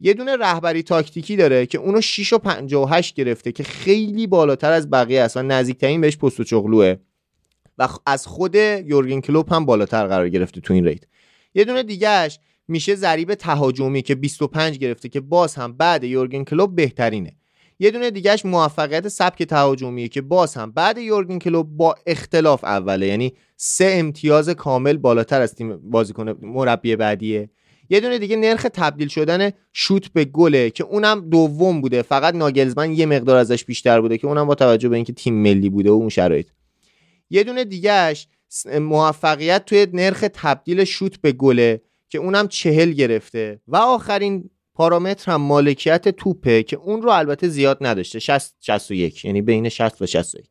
[0.00, 4.90] یه دونه رهبری تاکتیکی داره که اونو 6 و 58 گرفته که خیلی بالاتر از
[4.90, 6.96] بقیه است و نزدیکترین بهش پوستکوغلوئه.
[7.78, 11.02] و از خود یورگن کلوپ هم بالاتر قرار گرفته تو این ریت
[11.54, 12.38] یه دونه دیگهش
[12.68, 17.36] میشه ضریب تهاجمی که 25 گرفته که باز هم بعد یورگن کلوپ بهترینه.
[17.78, 23.06] یه دونه دیگهش موفقیت سبک تهاجمیه که باز هم بعد یورگن کلوپ با اختلاف اوله.
[23.06, 27.50] یعنی سه امتیاز کامل بالاتر از تیم بازیکن مربی بعدیه.
[27.90, 32.02] یه دونه دیگه نرخ تبدیل شدن شوت به گله که اونم دوم بوده.
[32.02, 35.70] فقط ناگلزمن یه مقدار ازش بیشتر بوده که اونم با توجه به اینکه تیم ملی
[35.70, 36.46] بوده و اون شرایط.
[37.30, 38.28] یه دونه دیگهش
[38.80, 43.60] موفقیت توی نرخ تبدیل شوت به گله که اونم چهل گرفته.
[43.68, 49.42] و آخرین پارامتر هم مالکیت توپه که اون رو البته زیاد نداشته 60 61 یعنی
[49.42, 50.44] بین 60 و 61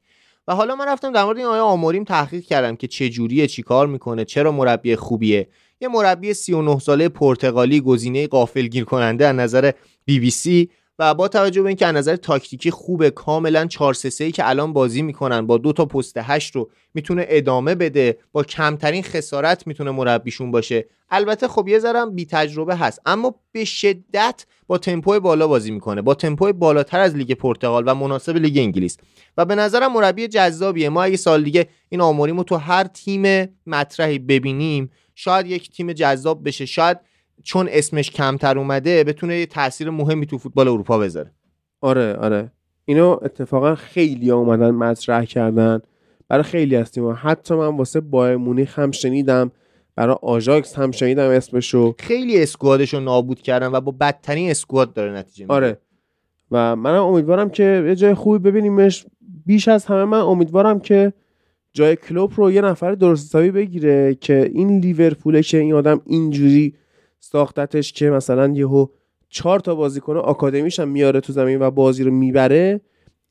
[0.47, 3.87] و حالا من رفتم در مورد این آیا آموریم تحقیق کردم که چه جوریه چیکار
[3.87, 5.47] می‌کنه چرا مربی خوبیه.
[5.81, 8.27] یه مربی 39 ساله پرتغالی گزینه
[8.71, 9.71] گیر کننده از نظر
[10.05, 10.69] بی بی سی
[10.99, 15.02] و با توجه به اینکه از نظر تاکتیکی خوبه کاملا 4 3 که الان بازی
[15.02, 20.52] می‌کنن با دو تا پست 8 رو می‌تونه ادامه بده با کمترین خسارت می‌تونه مربیشون
[20.52, 20.86] باشه.
[21.10, 26.02] البته خب یه ذرم بی تجربه هست اما به شدت با تمپو بالا بازی می‌کنه
[26.02, 28.98] با تمپو بالاتر از لیگ پرتغال و مناسب لیگ انگلیس.
[29.38, 30.90] و به نظرم مربی جذابیه.
[30.90, 36.48] ما اگه سال دیگه این آموریمو تو هر تیم مطرحی ببینیم شاید یک تیم جذاب
[36.48, 36.98] بشه شاید
[37.43, 41.31] چون اسمش کمتر اومده بتونه یه تاثیر مهمی تو فوتبال اروپا بذاره.
[41.81, 42.51] آره آره.
[42.85, 45.80] اینو اتفاقا خیلی اومدن مطرح کردن.
[46.27, 47.14] برای خیلی از تیم‌ها.
[47.14, 49.51] حتی من واسه بایرن مونیخ هم شنیدم.
[49.95, 51.95] برای آژاکس هم شنیدم اسمشو.
[51.99, 55.77] خیلی squad ش رو نابود کردن و با بدترین squad داره نتیجه میده آره.
[56.51, 59.05] و منم امیدوارم که یه جای خوبی ببینیمش.
[59.45, 61.14] بیش از همه من امیدوارم که
[61.73, 66.73] جای کلوب رو یه نفر درست حسابی بگیره که این لیورپوله که این آدم اینجوری
[67.31, 68.87] ساختتش که مثلا یهو
[69.29, 72.81] چهار تا بازیکن آکادمیش هم میاره تو زمین و بازی رو می‌بره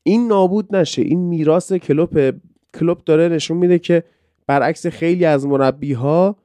[0.03, 1.01] این نابود نشه.
[1.01, 2.33] این میراث کلوپ
[2.73, 4.03] کلوب داره نشون میده که
[4.47, 6.35] برعکس خیلی از مربی ها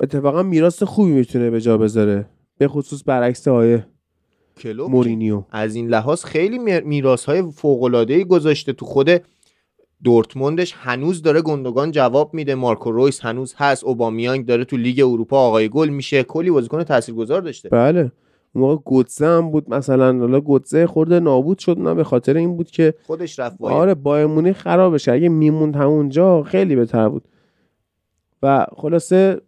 [0.00, 2.26] اتفاقا میراث خوبی می‌تونه به جا بذاره
[2.58, 3.86] به خصوص برعکس آیه
[4.88, 5.42] مورینیو.
[5.50, 9.10] از این لحاظ خیلی میراث های فوق العاده گذاشته تو خود
[10.04, 12.54] دورتموندش هنوز داره گندگان جواب میده.
[12.54, 13.84] مارکو رویس هنوز هست.
[13.84, 16.22] اوبامیانگ داره تو لیگ اروپا آقای گل میشه.
[16.22, 17.68] کلی بازیکن تاثیرگذار داشته.
[17.68, 18.12] بله.
[18.52, 20.18] اون موقع گوتزه هم بود مثلا.
[20.18, 21.78] حالا گوتزه خورده نابود شد.
[21.78, 26.42] نه به خاطر این بود که خودش رفت آره بایمونی خراب بشه اگه میموند همونجا
[26.42, 27.24] خیلی بهتر بود.
[28.42, 29.40] و خلاصه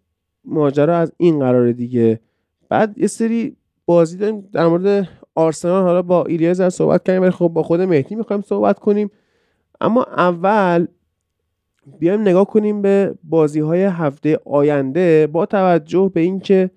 [0.45, 2.20] ماجرا از این قرار دیگه.
[2.69, 3.57] بعد یه سری
[3.87, 5.83] بازی داریم در مورد آرسنال.
[5.83, 7.23] حالا با ایلیاز صحبت کردیم.
[7.23, 9.11] ولی خب با خود مهدی می‌خوایم صحبت کنیم.
[9.83, 10.87] اما اول
[11.99, 16.71] بیایم نگاه کنیم به بازی های هفته آینده با توجه به اینکه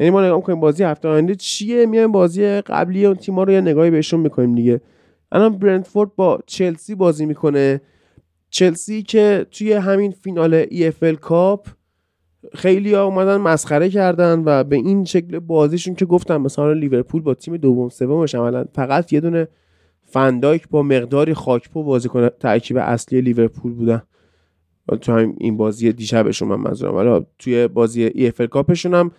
[0.00, 3.60] یعنی ما نگاه کنیم بازی هفته آینده چیه میایم بازی قبلی اون تیم‌ها رو یه
[3.60, 4.80] نگاهی بهشون می‌کنیم دیگه.
[5.32, 7.80] الان برنتفورد با چلسی بازی می‌کنه.
[8.50, 11.66] چلسی که توی همین فینال اف کاپ
[12.54, 17.34] خیلی ها اومدن مسخره کردن و به این شکل بازیشون که گفتم مثلا لیورپول با
[17.34, 19.48] تیم دوم سومش عملا فقط یه دونه
[20.06, 24.02] فندایک با مقداری گاکپو بازیکن ترکیب اصلی لیورپول بودن.
[25.00, 26.94] تو هم این بازی دیشبشون من منظورم.
[26.94, 29.10] ولی توی بازی ای اف کاپشون هم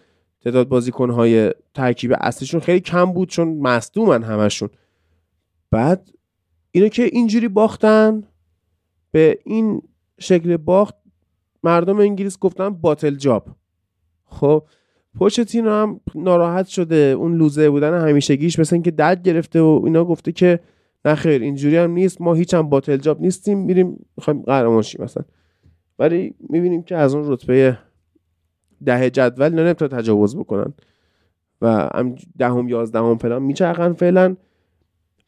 [0.43, 4.69] تعداد بازیکنهای ترکیب اصلیشون خیلی کم بود چون مصدومن همشون.
[5.72, 6.09] بعد
[6.72, 8.23] اینو که اینجوری باختن
[9.11, 9.81] به این
[10.19, 10.95] شکل باخت
[11.64, 13.47] مردم انگلیس گفتن باتل جاب.
[14.26, 14.64] خب
[15.18, 16.95] پوچتینو هم ناراحت شده.
[16.95, 20.59] اون لوزه بودن همیشگیش مثل اینکه درد گرفته و اینا گفته که
[21.07, 22.21] نه خیر اینجوری هم نیست.
[22.21, 23.57] ما هیچ هم باتل جاب نیستیم.
[23.57, 25.23] میریم می‌خوایم قهرمان شیم مثلا
[25.99, 27.77] ولی می‌بینیم که از اون رتبه
[28.85, 30.73] ده جدول نه نمی‌تونه تجاوز بکنن.
[31.61, 34.35] و هم دهم یازدهم فلان میچرخن فعلا.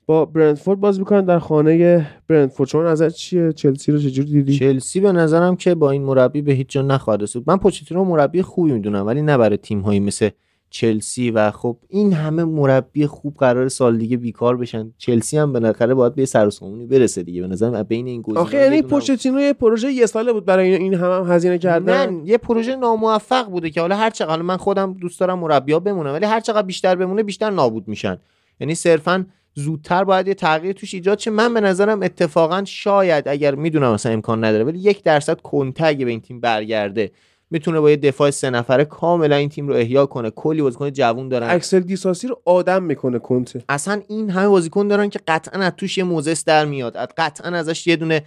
[0.05, 2.69] با برندفورد باز می‌کنن در خانه برندفورد.
[2.69, 6.51] شما نظر چیه؟ چلسی رو چجوری دیدی؟ چلسی به نظرم که با این مربی به
[6.51, 7.43] هیچ جا نخواهد رسید.
[7.47, 10.29] من پوچتینو مربی خوبی می‌دونم ولی نه برای تیم هایی مثل
[10.69, 14.93] چلسی و خب این همه مربی خوب قرار سال دیگه بیکار بشن.
[14.97, 16.49] چلسی هم بالاخره باید به سر
[16.89, 17.41] برسه دیگه.
[17.41, 20.93] به نظر بین این گزینه‌ها آخه یعنی پوچتینو یه پروژه یه ساله بود برای این
[20.93, 22.09] هم, هم هزینه کردن.
[22.09, 26.11] نه یه پروژه ناموفق بوده که حالا هر چقدر من خودم دوست دارم مربی‌ها بمونن
[26.11, 28.17] ولی هر چقدر بیشتر بمونه بیشتر نابود میشن.
[28.59, 31.31] یعنی صرفا زودتر باید یه تغییر توش ایجاد شه.
[31.31, 36.05] من به نظرم اتفاقا شاید اگر می‌دونم مثلا امکان نداره ولی یک درصد کنته اگه
[36.05, 37.11] به این تیم برگرده
[37.51, 40.29] می‌تونه با یه دفاع سه نفره کاملا این تیم رو احیا کنه.
[40.29, 41.49] کلی بازیکن جوون دارن.
[41.49, 43.63] اکسل دیساسی رو آدم می‌کنه کنته.
[43.69, 46.95] اصلا این همه بازیکن دارن که قطعا از توش یه موزس در میاد.
[46.95, 48.21] قطعا ازش یه دونه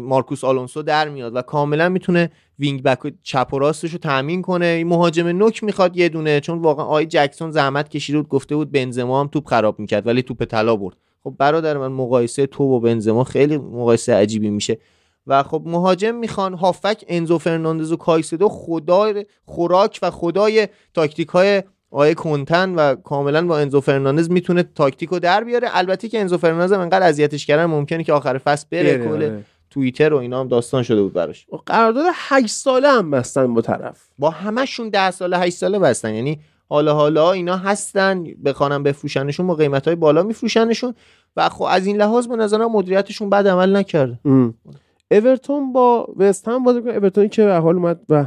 [0.00, 4.84] مارکوس آلونسو در میاد و کاملا می‌تونه وینگ بک چپ و راستش رو تامین کنه.
[4.84, 9.20] مهاجم نوک می‌خواد یه دونه چون واقعا آقای جکسون زحمت کشید بود گفته بود بنزما
[9.20, 10.96] هم توپ خراب می‌کرد ولی توپ طلا برد.
[11.24, 14.78] خب برادر من مقایسه تو و بنزما خیلی مقایسه عجیبی میشه.
[15.26, 21.62] و خب مهاجم می‌خوان هافبک انزو فرناندز و کایسدو خدای خوراک و خدای تاکتیک های
[21.90, 25.68] آقای کنته ان و کاملا با انزو فرناندز می‌تونه تاکتیکو در بیاره.
[25.72, 29.44] البته که انزو فرناندز هم انقدر اذیتش کردن ممکنه که آخر فصل بره, کل آره.
[29.70, 31.46] توییتر و اینا هم داستان شده بود براش.
[31.66, 34.08] قرارداد 8 ساله هم بستن با طرف.
[34.18, 36.14] با همشون 10 ساله 8 ساله بستن.
[36.14, 40.94] یعنی حالا حالا اینا هستن بخوانم بفروشنشون با قیمت های بالا میفروشنشون.
[41.36, 44.18] و خب از این لحاظ به نظرم مدیریتشون بد عمل نکرده.
[45.10, 48.24] اورتون با وست هم بازی کنه اورتونی که به حال اومد و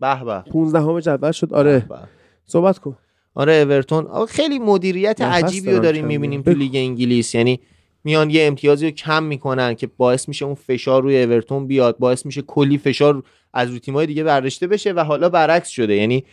[0.00, 0.40] به به.
[0.52, 1.54] 15 همه جدول شد.
[1.54, 1.78] آره.
[1.88, 1.96] به.
[2.46, 2.96] صحبت کن.
[3.34, 4.06] آره اورتون.
[4.06, 6.50] آقا خیلی مدیریت عجیبی رو داریم می‌بینیم تو.
[6.50, 7.34] لیگ انگلیس.
[7.34, 7.60] یعنی
[8.04, 11.98] میان یه امتیازی رو کم می‌کنن که باعث میشه اون فشار روی اورتون بیاد.
[11.98, 13.22] باعث میشه کلی فشار
[13.52, 15.94] از روی تیم‌های دیگه برداشته بشه و حالا برعکس شده.
[15.94, 16.24] یعنی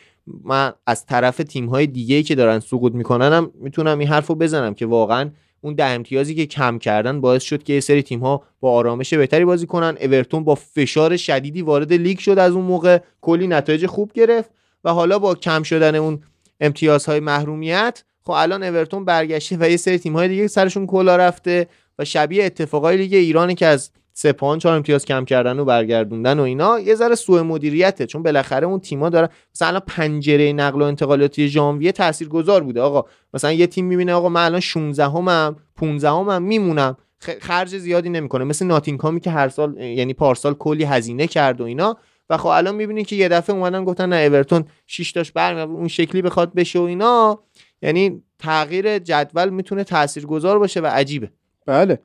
[0.43, 4.85] من از طرف تیم‌های دیگه که دارن سقوط می‌کنن هم می‌تونم این حرفو بزنم که
[4.85, 5.29] واقعا
[5.61, 9.45] اون ده امتیازی که کم کردن باعث شد که یه سری تیم‌ها با آرامش بهتری
[9.45, 9.97] بازی کنن.
[10.01, 12.99] اورتون با فشار شدیدی وارد لیگ شد از اون موقع.
[13.21, 14.51] کلی نتایج خوب گرفت
[14.83, 16.19] و حالا با کم شدن اون
[16.59, 21.67] امتیازهای محرومیت خب الان اورتون برگشته و یه سری تیم‌های دیگه سرشون کلا رفته
[21.99, 26.43] و شبیه اتفاقای لیگ ایرانی که از سپاهان چهار امتیاز کم کردن و برگردوندن و
[26.43, 28.05] اینا یه ذره سوء مدیریته.
[28.05, 32.81] چون بالاخره اون تیم‌ها دارن مثلا پنجره نقل و انتقالاتی ژانویه تاثیرگذار بوده.
[32.81, 36.97] آقا مثلا یه تیم می‌بینه آقا من الان 16 همم 15 همم میمونم.
[37.41, 38.43] خرج زیادی نمی‌کنه.
[38.43, 41.97] مثل ناتینگهامی که هر سال یعنی پارسال کلی هزینه کرد و اینا.
[42.29, 45.87] و خب الان می‌بینی که یه دفعه اومدن گفتن نه اورتون 6 تاش برمیاد اون
[45.87, 47.43] شکلی بخواد بشه و اینا.
[47.81, 51.31] یعنی تغییر جدول می‌تونه تاثیرگذار باشه و عجیبه.
[51.65, 51.99] بله.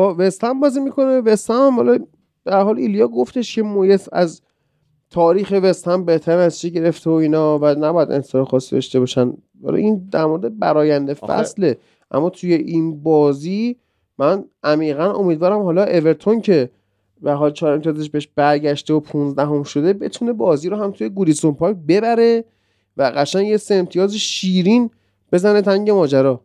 [0.00, 1.20] با وست هم بازی می‌کنه.
[1.20, 1.98] وست هم حالا
[2.44, 4.42] در حال ایلیا گفتش که مویس از
[5.10, 9.32] تاریخ وست هم بهتر از چی گرفته و اینا و نباید انتظار خاصی داشته باشن.
[9.64, 11.78] حالا این در مورد براینده فصله.
[12.10, 13.76] اما توی این بازی
[14.18, 16.70] من عمیقا امیدوارم حالا اورتون که
[17.22, 21.08] به حال چهار امتیازش بهش برگشته و 15 هم شده بتونه بازی رو هم توی
[21.08, 22.44] گوریسون پارک ببره
[22.96, 24.90] و قشنگ یه سه امتیاز شیرین
[25.32, 26.40] بزنه تنگ ماجرا.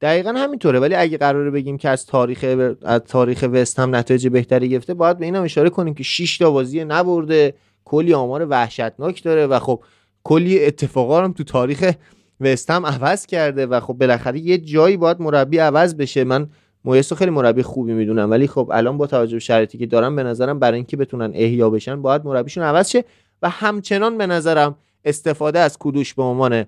[0.00, 0.80] دقیقا همینطوره.
[0.80, 2.44] ولی اگه قراره بگیم که از تاریخ
[2.82, 6.50] از تاریخ وست هم نتایج بهتری گرفته باید به اینم اشاره کنیم که 6 تا
[6.50, 7.54] بازی نبرده.
[7.84, 9.82] کلی آمار وحشتناک داره و خب
[10.24, 11.92] کلی اتفاقا هم تو تاریخ
[12.40, 16.24] وست هم عوض کرده و خب بالاخره یه جایی باید مربی عوض بشه.
[16.24, 16.48] من
[16.84, 20.16] مویس رو خیلی مربی خوبی می‌دونم ولی خب الان با توجه به شرایطی که دارم
[20.16, 23.04] به نظرم برای اینکه بتونن احیا بشن باید مربیشون عوض شه
[23.42, 26.64] و همچنان به نظرم استفاده از کودوش به عنوان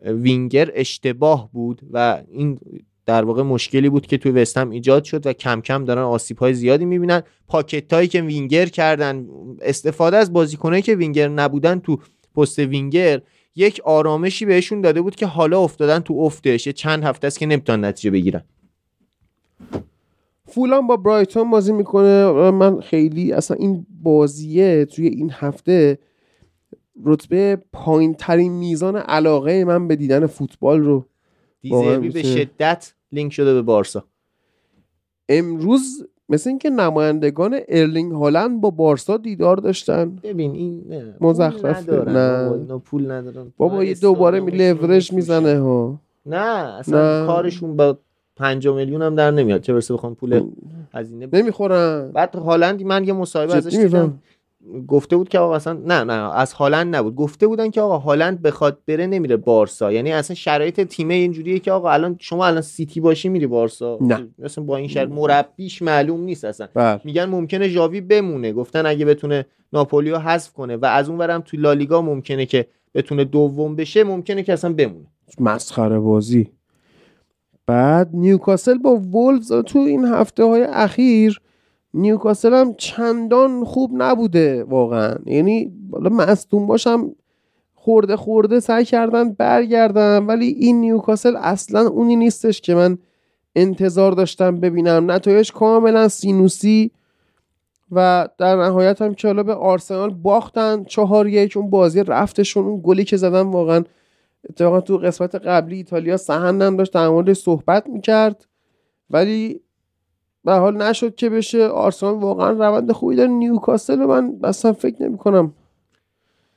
[0.00, 2.58] وینگر اشتباه بود و این
[3.06, 6.54] در واقع مشکلی بود که توی وستهم ایجاد شد و کم کم دارن آسیب های
[6.54, 7.22] زیادی می‌بینن.
[7.48, 9.26] پاکتا هم که وینگر کردن
[9.60, 11.98] استفاده از بازیکنایی که وینگر نبودن تو
[12.34, 13.20] پست وینگر
[13.56, 16.68] یک آرامشی بهشون داده بود که حالا افتادن تو افتش.
[16.68, 18.42] چند هفته است که نمی‌تونن نتیجه بگیرن.
[20.48, 22.30] فولام با برایتون بازی می‌کنه.
[22.50, 25.98] من خیلی اصلا این بازیه توی این هفته
[27.04, 31.04] رتبه پایین ترین میزان علاقه من به دیدن فوتبال رو
[31.60, 32.22] دیزربی به.
[32.22, 34.04] شدت لینک شده به بارسا
[35.28, 41.14] امروز مثل اینکه نمایندگان ارلینگ هالند با بارسا دیدار داشتن ببین این نه.
[41.64, 42.12] ندارن.
[42.16, 42.52] نه.
[42.52, 45.14] اینا پول ندارن بابا یه دوباره می بفروشن.
[45.14, 46.36] می‌زنه ها نه
[46.78, 47.26] اصلا نه.
[47.26, 47.98] کارشون با
[48.36, 50.42] 5 میلیون هم در نمیاد چه برسه بخوام پول
[50.94, 54.18] هزینه نمی‌خورن بعد هالند من یه مصاحبه ازش دیدم
[54.88, 57.14] گفته بود که آقا اصلا نه نه از هالند نبود.
[57.14, 59.92] گفته بودن که آقا هالند بخواد بره نمیره بارسا.
[59.92, 63.98] یعنی اصلا شرایط تیم اینجوریه که آقا الان شما الان سیتی باشی میری بارسا.
[64.00, 64.28] نه.
[64.38, 66.68] مثلا با این شرط مربیش معلوم نیست اصلا.
[66.74, 67.00] بله.
[67.04, 68.52] میگن ممکنه ژاوی بمونه.
[68.52, 70.76] گفتن اگه بتونه ناپولیو حذف کنه.
[70.76, 75.06] و از اون برم تو لالیگا ممکنه که بتونه دوم بشه ممکنه که اصلا بمونه.
[75.40, 76.50] مسخره بازی.
[77.66, 81.40] بعد نیوکاسل با وولفز تو این هفته های اخیر
[81.94, 85.14] نیوکاسل هم چندان خوب نبوده واقعا.
[85.26, 87.12] یعنی بالا مصدوم باشم
[87.74, 92.98] خورده خورده سعی کردن برگردن ولی این نیوکاسل اصلا اونی نیستش که من
[93.56, 95.10] انتظار داشتم ببینم.
[95.10, 96.90] نتایج کاملا سینوسی
[97.92, 102.80] و در نهایت هم که حالا به آرسنال باختن چهار یک اون بازی رفتشون اون
[102.84, 103.84] گلی که زدن واقعا
[104.50, 108.46] اتفاقا تو قسمت قبلی ایتالیا سهنم داشت در صحبت می‌کرد.
[109.10, 109.60] ولی
[110.46, 111.66] به حال نشد که بشه.
[111.66, 113.30] آرسنال واقعا روند خوبی داره.
[113.30, 115.52] نیوکاسل رو من اصلا فکر نمی کنم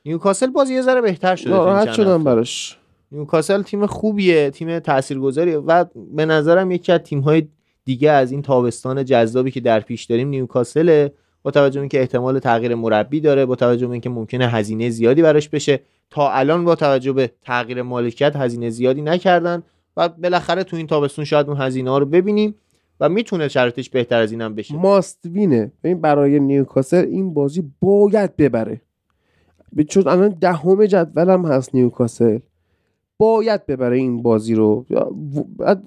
[0.04, 2.24] نیوکاسل باز یه ذره بهتر شده چند شدم.
[2.24, 2.78] براش.
[3.12, 5.84] نیوکاسل تیم خوبیه تیم تاثیرگذاریه و
[6.14, 7.48] به نظرم یکی از تیم‌های
[7.84, 11.12] دیگه از این تابستان جذابی که در پیش داریم نیوکاسله.
[11.42, 15.22] با توجه به اینکه احتمال تغییر مربی داره با توجه به اینکه ممکنه هزینه زیادی
[15.22, 15.80] براش بشه.
[16.10, 19.62] تا الان با توجه به تغییر مالکیت هزینه زیادی نکردن.
[19.96, 22.54] و بالاخره تو این تابستون شاید اون هزینه ها رو ببینیم.
[23.00, 24.76] و می‌تونه شرایطش بهتر از اینم بشه.
[24.76, 25.72] ماست وینه.
[25.84, 28.80] ببین برای نیوکاسل این بازی باید ببره.
[29.72, 32.38] به چون الان دهم جدولم هست نیوکاسل.
[33.18, 34.86] باید ببره این بازی رو.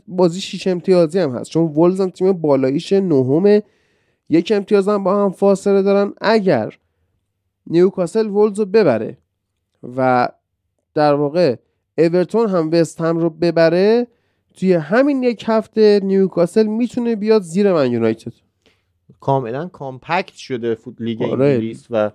[0.08, 1.50] بازی شیش امتیازی هم هست.
[1.50, 3.62] چون ولز هم تیم بالاییش نهم.
[4.30, 6.14] یک امتیاز هم با هم فاصله دارن.
[6.22, 6.78] اگر
[7.68, 9.18] نیوکاسل ولز رو ببره
[9.98, 10.30] و
[10.94, 11.56] در واقع
[11.98, 14.08] اورتون هم وست هم رو ببره
[14.54, 18.34] توی همین یک هفته نیوکاسل می‌تونه بیاد زیر من یونایتد.
[19.20, 21.46] کاملا compact شده فوت لیگ آره.
[21.46, 22.12] انگلیس و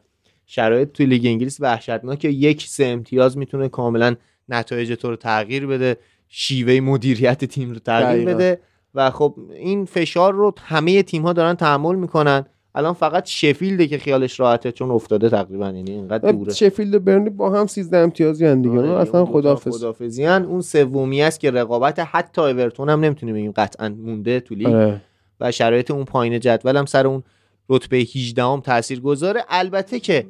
[0.47, 4.17] شرایط توی لیگ انگلیس وحشتناکه یک سه امتیاز می‌تونه کاملا
[4.49, 5.97] نتایج تو رو تغییر بده
[6.29, 8.61] شیوه مدیریت تیم رو تغییر بده.
[8.95, 12.47] و خب این فشار رو همه تیم ها دارن تحمل می‌کنن.
[12.79, 16.53] الان فقط شفیلده که خیالش راحته چون افتاده تقریبا یعنی اینقدر دوره.
[16.53, 19.79] شفیلد و برنی با هم 13 امتیازی ان دیگه آره اصلا خدافظ.
[19.79, 24.67] خدافظی اون سومی است که رقابت حتی اورتون هم نمی‌تونیم بگیم قطعا مونده تو لیگ.
[24.67, 25.01] آره.
[25.41, 27.23] و شرایط اون پایین جدول هم سر اون
[27.69, 29.45] رتبه 18 هم تاثیر گذاره.
[29.49, 30.27] البته که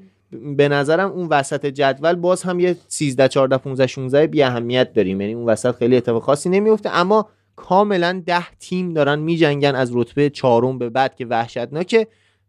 [0.57, 5.21] به نظرم اون وسط جدول باز هم یه 13 14 15 16 بی اهمیت داریم.
[5.21, 6.97] یعنی اون وسط خیلی اتفاق خاصی نمیفته.
[6.97, 12.07] اما کاملا 10 تیم دارن میجنگن از رتبه چهارم به بعد که وحشتناکه.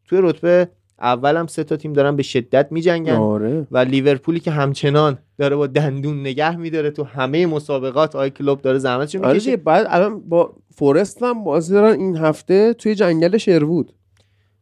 [0.10, 0.70] توی رتبه
[1.00, 3.14] اول هم سه تا تیم دارن به شدت میجنگن.
[3.14, 3.68] آره.
[3.72, 8.78] و لیورپولی که همچنان داره با دندون نگه میداره تو همه مسابقات آی کلوب داره
[8.78, 9.52] زحمتش می‌کشه.
[9.52, 13.94] آره بعد الان با فورست هم بازی دارن این هفته توی جنگل شروود.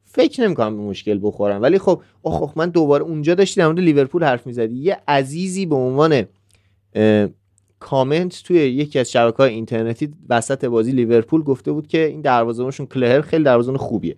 [0.06, 4.24] فکر نمی‌کنم به مشکل بخورم ولی خب آخ من دوباره اونجا داشتی در مورد لیورپول
[4.24, 4.76] حرف می‌زدی.
[4.76, 6.24] یه عزیزی به عنوان
[7.80, 12.86] کامنت توی یکی از شبکه های اینترنتی وسط بازی لیورپول گفته بود که این دروازه‌بانشون
[12.86, 14.18] کلهر خیلی دروازه‌بان خوبیه.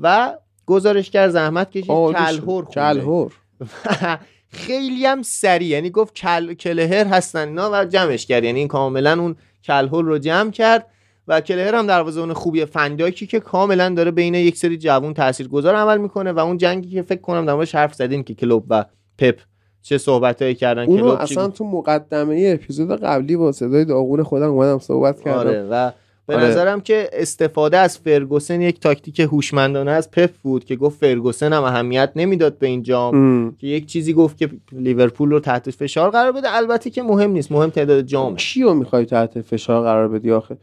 [0.00, 0.34] و
[0.66, 3.32] گزارشگر زحمت کشید کلهور کلهور
[4.54, 6.54] خیلی هم سریع یعنی گفت کل...
[6.54, 8.44] کلهر هستن اینا و جمعش کرد.
[8.44, 10.86] یعنی این کاملا اون کلهور رو جمع کرد
[11.28, 15.98] و کلهر هم دروازه‌بان خوبیه فنداکی که کاملا داره بین یک سری جوون تاثیرگذار عمل
[15.98, 18.84] می‌کنه و اون جنگی که فکر کنم در حرف زدیم که کلوب و
[19.18, 19.40] پپ
[19.82, 25.20] چه صحبتایی کردن اونو اصلا تو مقدمه اپیزود قبلی با صدای داغون خودم اومدم صحبت
[25.20, 25.38] کردم.
[25.38, 25.90] آره و
[26.26, 26.44] به آره.
[26.44, 31.62] نظرم که استفاده از فرگوسن یک تاکتیک هوشمندانه از پپ بود که گفت فرگوسن هم
[31.64, 33.56] اهمیت نمی‌داد به این جام.
[33.56, 36.56] که یک چیزی گفت که لیورپول رو تحت فشار قرار بده.
[36.56, 37.52] البته که مهم نیست.
[37.52, 38.36] مهم تعداد جام.
[38.36, 40.56] چیو می‌خوای تحت فشار قرار بدی آخه؟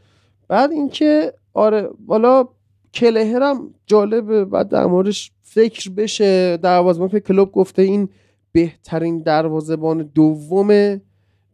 [0.48, 2.48] بعد اینکه آره والا
[2.94, 4.46] کلهرم جالبه.
[4.46, 6.58] بعد در موردش فکر بشه.
[6.58, 8.10] دروازه‌بان کلوب گفته این
[8.52, 11.02] بهترین دروازه‌بان دوم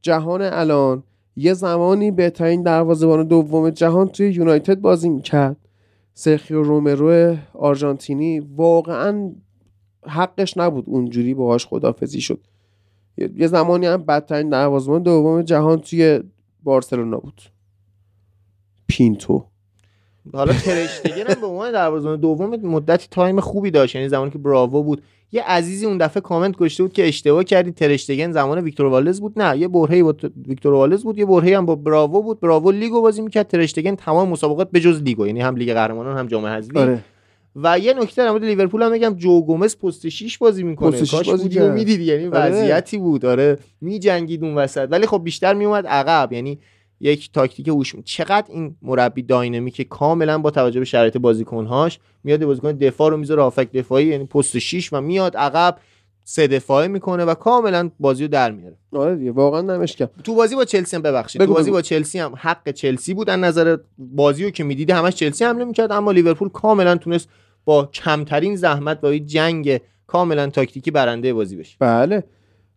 [0.02, 1.04] جهان الان.
[1.40, 5.58] یه زمانی بهترین دروازه‌بان دوم جهان توی یونایتد بازی می‌کرد.
[6.14, 9.32] سرخیو رومرو آرژانتینی واقعا
[10.06, 12.40] حقش نبود اونجوری باهاش خدافزی شد.
[13.18, 16.24] یه زمانی هم بدترین دروازه‌بان دوم جهان توی
[16.64, 17.42] بارسلونا بود.
[18.88, 19.46] پینتو.
[20.34, 23.96] حالا ترشتگن هم به عنوان دروازه‌بان دوم مدتی time خوبی داشت.
[23.96, 25.02] یعنی زمانی که براوو بود.
[25.32, 29.34] یه عزیزی اون دفعه کامنت گذاشته بود که اشتباه کردی ترشتگن زمان ویکتور والدز بود.
[29.36, 30.16] نه یه برهه‌ای با
[30.48, 32.40] ویکتور والدز بود یه برهه‌ای هم با براوو بود.
[32.40, 36.28] براوو لیگو بازی می‌کرد ترشتگن تمام مسابقات به جز لیگو یعنی هم لیگ قهرمانان هم
[36.28, 36.80] جام حذفی.
[36.80, 37.04] آره.
[37.56, 40.92] و یه نکته در مورد لیورپول هم میگم جو گومز پست 6 بازی می‌کنه.
[40.92, 42.38] پست کاش بازی می‌دیدی یعنی آره.
[42.38, 43.26] وضعیتی بود.
[43.26, 43.58] آره.
[43.82, 44.88] میجنگید اون وسط.
[44.92, 46.34] ولی خب بیشتر میومد عقب.
[46.34, 46.60] یعنی
[47.00, 47.96] یک تاکتیک هوش.
[48.06, 53.42] چقدر این مربی dynamic کاملا با توجه به شرایط بازیکنهاش میاد بازیکن دفاع رو می‌ذاره
[53.42, 55.78] هافبک دفاعی یعنی پست 6 و میاد عقب
[56.24, 58.78] سه دفاعی می‌کنه و کاملا بازی رو در میاره.
[58.92, 59.92] آره دیگه واقعا نمیش
[60.24, 61.46] تو بازی با چلسی هم ببخشید.
[61.46, 65.16] تو بازی با چلسی هم حق چلسی بود از نظر بازی رو که می‌دیده همش
[65.16, 67.30] چلسی حمله می‌کرد اما لیورپول کاملا تونست
[67.66, 71.76] با کمترین زحمت با جنگ کاملا تاکتیکی برنده بازی بشه.
[71.80, 72.24] بله.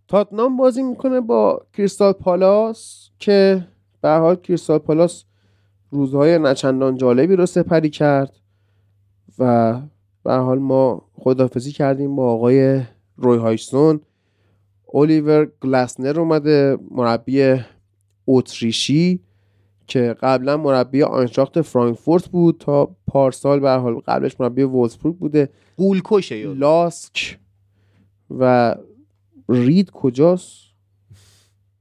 [0.08, 3.66] تاتنام بازی می‌کنه با کریستال پالاس که
[4.00, 5.24] به حال کریستال پالاس
[5.90, 8.40] روزهای نچندان جالبی رو سپری کرد
[9.38, 9.80] و
[10.24, 12.82] به حال ما خدافزی کردیم با آقای
[13.16, 14.00] روی هایسون.
[14.86, 17.56] اولیور گلاسنر اومده مربی
[18.26, 19.20] اتریشی
[19.86, 25.48] که قبلا مربی آینشاخت فرانکفورت بود تا پارسال به حال قبلش مربی وولسبورگ بوده.
[25.76, 27.38] قولکشه لاسک
[28.30, 28.74] و
[29.48, 30.69] رید کجاست؟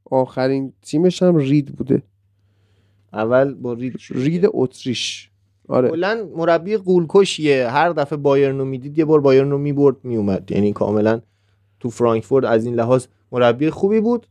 [0.09, 2.01] آخرین تیمش هم رید بوده.
[3.13, 5.29] اول با رید رید اتریش.
[5.67, 5.89] آره.
[5.89, 10.73] کلا مربی قولکشیه هر دفعه بایرن رو می‌دید یه بار بایرن رو می‌برد میومد یعنی
[10.73, 11.21] کاملا
[11.79, 14.27] تو فرانکفورت از این لحاظ مربی خوبی بود.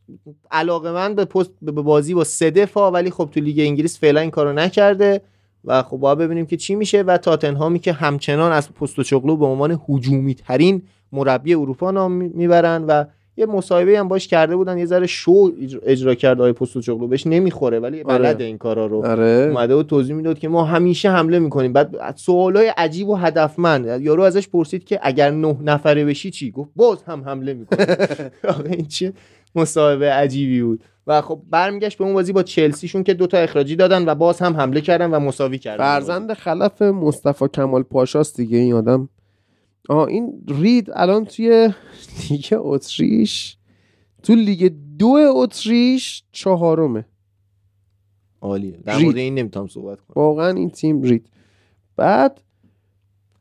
[0.51, 4.21] علاقه من به پست به بازی با سه دفاع ولی خب تو لیگ انگلیس فعلا
[4.21, 5.21] این کارو نکرده.
[5.65, 7.03] و خب باید ببینیم که چی میشه.
[7.03, 10.83] و تاتنهامی که همچنان از پست و چغلو به عنوان هجومی ترین
[11.13, 13.05] مربی اروپا نام می‌برن و
[13.39, 15.53] یه مصاحبه هم باش کرده بودن یه ذره شو
[15.83, 18.19] اجرا کرد آقای چغلو بهش نمی‌خوره ولی آره.
[18.19, 19.07] بلده این کارا رو.
[19.07, 19.49] آره.
[19.51, 21.73] اومده و توضیح می‌داد که ما همیشه حمله می‌کنیم.
[21.73, 24.03] بعد سوالای عجیب و هدفمند.
[24.03, 27.87] یارو ازش پرسید که اگر نه نفره بشی چی؟ گفت باز هم حمله می‌کنیم.
[28.73, 29.13] این چه
[29.55, 30.85] مصاحبه عجیبی بود.
[31.07, 34.57] و خب برمیگشت به اون بازی با چلسیشون که دوتا اخراجی دادن و باز هم
[34.57, 35.85] حمله کردن و مساوی کردن.
[35.85, 38.59] فرزند خلف مصطفی کمال پاشاست دیگه.
[38.59, 39.09] این آدم
[39.89, 41.71] آه این رید الان توی
[42.31, 43.57] لیگ اتریش
[44.23, 47.05] تو لیگ دو اتریش چهارمه.
[48.41, 48.79] عالیه.
[48.85, 48.99] در.
[48.99, 50.13] مورد این نمی‌تونم صحبت کنم.
[50.17, 51.27] واقعا این تیم رید.
[51.97, 52.41] بعد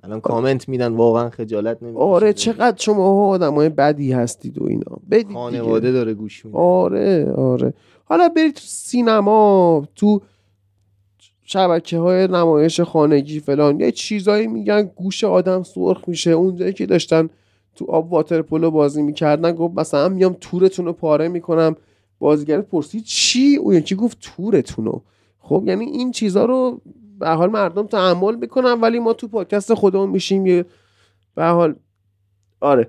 [0.03, 4.97] الان کامنت میدن واقعا خجالت نمی‌کشه آره چقدر شما آدمای بدی هستید و اینا.
[5.11, 5.39] بدید دیگه.
[5.39, 6.57] خانواده داره گوش میده.
[6.57, 7.73] آره آره.
[8.05, 10.21] حالا برید تو سینما تو
[11.49, 16.31] شبکه های نمایش خانگی فلان یه چیزایی میگن گوش آدم سرخ میشه.
[16.31, 17.29] اونجایی که داشتن
[17.75, 21.75] تو آب واتر پولو بازی می‌کردن گفت مثلا میام تورتون رو پاره می‌کنم.
[22.19, 25.01] بازیگر پرسید چی؟ اون یکی گفت تورتون رو
[25.39, 26.81] خب یعنی این چیزا رو
[27.19, 30.65] به حال مردم تحمل می‌کنن ولی ما تو پادکست خودمون میشیم یه
[31.35, 31.75] به حال
[32.61, 32.87] آره.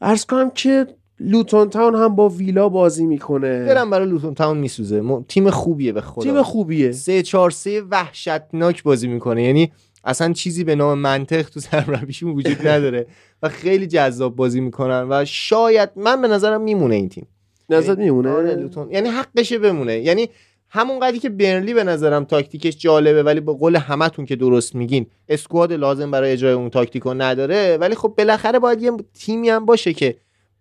[0.00, 0.86] عرض کنم که
[1.20, 3.64] لوتون تاون هم با ویلا بازی می‌کنه.
[3.64, 5.00] برم برای لوتون تاون میسوزه.
[5.00, 6.22] م- تیم خوبیه به خدا.
[6.24, 6.92] تیم خوبیه.
[6.92, 9.42] سه چهار سه وحشتناک بازی می‌کنه.
[9.42, 9.72] یعنی
[10.04, 13.06] اصلا چیزی به نام منطق تو سرمربیشون وجود نداره
[13.42, 17.26] و خیلی جذاب بازی می‌کنن و شاید من به نظرم میمونه این تیم.
[17.70, 18.90] نظرت میمونه؟ آره لوتون.
[18.90, 19.98] یعنی حقشه بمونه.
[19.98, 20.28] یعنی
[20.68, 25.06] همون قدری که برنلی به نظرم تاکتیکش جالبه ولی به قول همتون که درست میگین
[25.28, 27.76] اسکواد لازم برای اجرای اون تاکتیکو نداره.
[27.80, 30.16] ولی خب بالاخره باید یه تیمی هم باشه که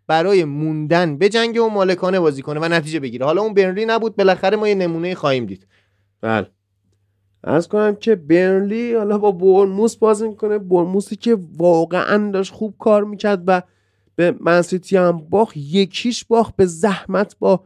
[0.08, 3.26] برای موندن به جنگ و مالکانه بازی کنه و نتیجه بگیره.
[3.26, 5.68] حالا اون برنلی نبود بالاخره ما یه نمونه خواهیم دید.
[6.22, 6.48] بله.
[7.44, 10.58] از کنم که برنلی حالا با برنموس بازی می‌کنه.
[10.58, 13.62] برنموسی که واقعا داشت خوب کار می‌کرد و
[14.16, 17.64] به منسیتی هم باخت یکیش باخت به زحمت با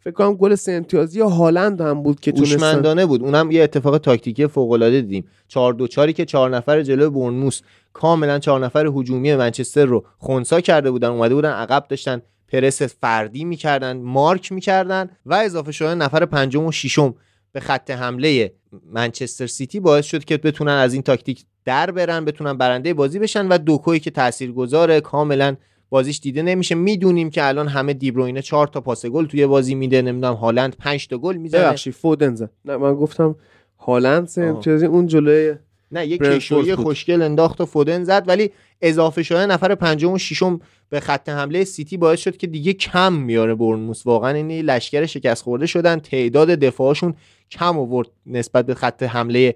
[0.00, 3.22] فکر کنم گل سه امتیازی هالند هم بود که هوشمندانه بود.
[3.22, 5.24] اونم یه اتفاق تاکتیکی فوق العاده دیدیم.
[5.48, 7.60] 4 2 4 که چهار نفر جلوی برنموس.
[7.92, 11.08] کاملا چهار نفر هجومی منچستر رو خونسا کرده بودن.
[11.08, 16.72] اومده بودن عقب داشتن پرس فردی می‌کردن مارک می‌کردن و اضافه شدن نفر پنجم و
[16.72, 17.14] ششم
[17.52, 18.52] به خط حمله
[18.92, 19.80] منچستر سیتی.
[19.80, 24.00] باعث شد که بتونن از این تاکتیک در برن بتونن برنده بازی بشن و دوکوی
[24.00, 25.56] که تاثیرگذاره کاملا
[25.90, 26.74] بازیش دیده نمیشه.
[26.74, 30.02] می‌دونیم که الان همه دیبروینه چهار تا پاس گل توی بازی میده.
[30.02, 31.60] نمی‌دونم هالند 5 تا گل می‌زنه.
[31.60, 33.36] ببخشید فودن زد نه من گفتم
[33.78, 34.30] هالند.
[34.36, 35.54] امتیازی اون جلوی
[35.92, 36.84] نه کشویی بود.
[36.84, 38.50] خوشگل انداخت و فودن زد ولی
[38.80, 43.12] اضافه شده نفر پنجم و ششم به خط حمله سیتی باعث شد که دیگه کم
[43.12, 45.98] میاره برنموس واقعا این لشکر شکست خورده شدن.
[45.98, 47.14] تعداد دفاعشون
[47.50, 49.54] کم آورد نسبت به خط حمله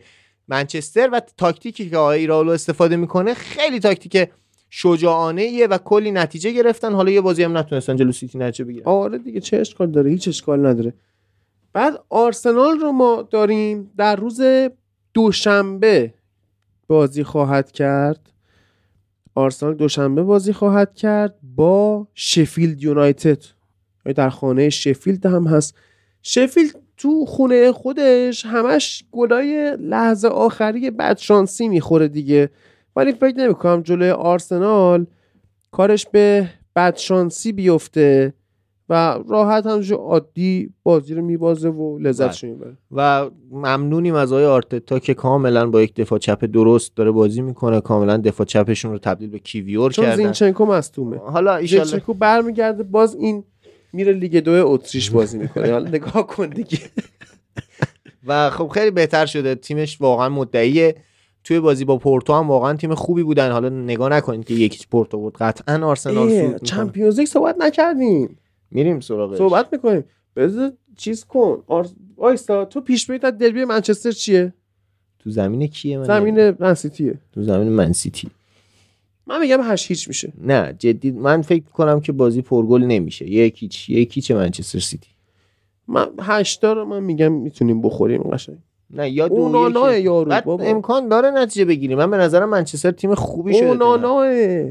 [0.48, 1.09] منچستر.
[1.12, 4.28] و تاکتیکی که آقای ایرائولا استفاده می‌کنه خیلی تاکتیک
[4.74, 6.93] شجاعانه و کلی نتیجه گرفتن.
[6.93, 10.28] حالا یه بازی هم نتونستن جلو سیتی نتیجه بگیرن آره دیگه چه اشکال داره؟ هیچ
[10.28, 10.94] اشکال نداره.
[11.73, 14.40] بعد آرسنال رو ما داریم در روز
[15.15, 16.15] دوشنبه
[16.89, 18.32] بازی خواهد کرد.
[19.35, 23.44] آرسنال دوشنبه بازی خواهد کرد با شفیلد یونایتد.
[24.16, 25.74] در خانه شفیلد هم هست؟
[26.23, 32.51] شفیلد تو خونه خودش همش گلای لحظه آخری بدشانسی می‌خوره دیگه.
[32.97, 35.06] ولی فکر نمی‌کنم جلوی آرسنال
[35.70, 38.35] کارش به بدشانسی بیفته
[38.89, 42.77] و راحت همونجور عادی بازی رو میبازه و لذتش می‌بره.
[42.93, 47.81] و ممنونیم از آقای آرتتا که کاملا با یک دفاع چپ درست داره بازی می‌کنه.
[47.81, 50.16] کاملا دفاع چپشون رو تبدیل به کیویور چون کردن.
[50.16, 51.16] زینچنکو مصدومه.
[51.16, 53.44] حالا ایشالله زینچنکو برمیگرده باز این
[53.93, 55.73] میره لیگ دو اتریش بازی می‌کنه.
[55.73, 56.78] حالا نگاه کن دیگه.
[58.27, 59.55] و خب خیلی بهتر شده.
[59.55, 60.97] تیمش واقعا مدعیه.
[61.44, 63.51] توی بازی با پورتو هم واقعا تیم خوبی بودن.
[63.51, 66.59] حالا نگاه نکنید که یکیش پورتو بود قطعا آرسنال.
[66.59, 68.39] Champions League صحبت نکردیم.
[68.70, 69.39] میریم سراغش.
[69.39, 70.05] صحبت می‌کنیم.
[70.36, 71.62] بذار چیز کن.
[71.66, 71.86] آر...
[72.16, 74.52] آیستا تو پیش از دربی منچستر چیه؟
[75.19, 78.28] تو زمین کیه من زمین منسیتیه تو زمین من سیتی.
[79.27, 80.32] من میگم هشت هیچ میشه.
[80.40, 83.31] نه جدی من فکر کنم که بازی پرگل نمیشه.
[83.31, 85.09] یک هیچ یک هیچ منچستر سیتی.
[85.89, 88.59] من هشتا رو من میگم می‌تونیم بخوریم قشنگ.
[88.93, 89.97] نه یا دو اونانا.
[89.97, 90.64] یارو بعد بابا.
[90.64, 91.98] امکان داره نتیجه بگیریم.
[91.98, 94.23] من به نظرم منچستر تیم خوبی شده اونانا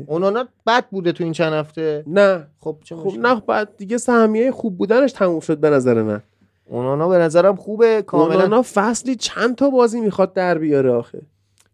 [0.08, 2.04] اونانا بد بوده تو این چند هفته.
[2.08, 2.48] نه.
[2.60, 6.22] خب چه خب؟ نه بعد دیگه سهمیه خوب بودنش تموم شد به نظر من.
[6.70, 8.34] اونانا به نظرم خوبه کاملا.
[8.34, 11.22] اونانا فصلی چند تا بازی می‌خواد در بیاره آخه.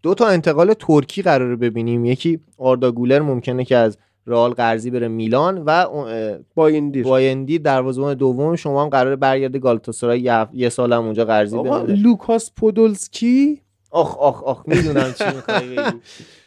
[0.04, 2.06] دو تا انتقال ترکی قراره ببینیم.
[2.06, 3.98] یکی آردا گولر ممکنه که از
[4.28, 9.16] رئال قرضی بره میلان و اه، با این دیر بایندی دروازه‌بان دوم شما هم قراره
[9.16, 15.14] برگرده گالاتاسرای یه, یه سال هم اونجا قرضی بره لوکاس پودولسکی؟ آخ آخ آخ می‌دونم
[15.18, 15.98] چی می‌خوای بگی.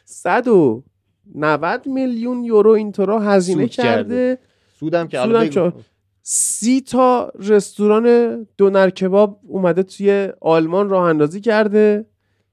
[0.05, 4.39] 190 میلیون یورو اینطورا هزینه سود کرده.
[4.81, 5.73] سودم که سودم.
[6.23, 12.07] سی تا رستوران دونر کباب اومده توی آلمان راه اندازی کرده.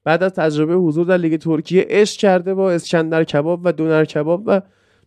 [0.04, 4.42] بعد از تجربه حضور در لیگ ترکیه عشق کرده با اسکندر کباب و دونر کباب
[4.46, 4.60] و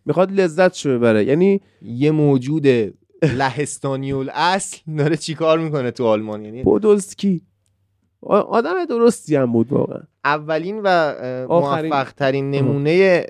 [0.06, 1.24] می‌خواد لذت شو ببره.
[1.24, 2.66] یعنی یه موجود
[3.22, 7.42] لهستانی الاصل داره چیکار می‌کنه تو آلمان؟ یعنی پودولسکی
[8.26, 10.00] آدم درستی هم بود واقعا.
[10.24, 11.14] اولین و.
[11.48, 13.24] موفق ترین نمونه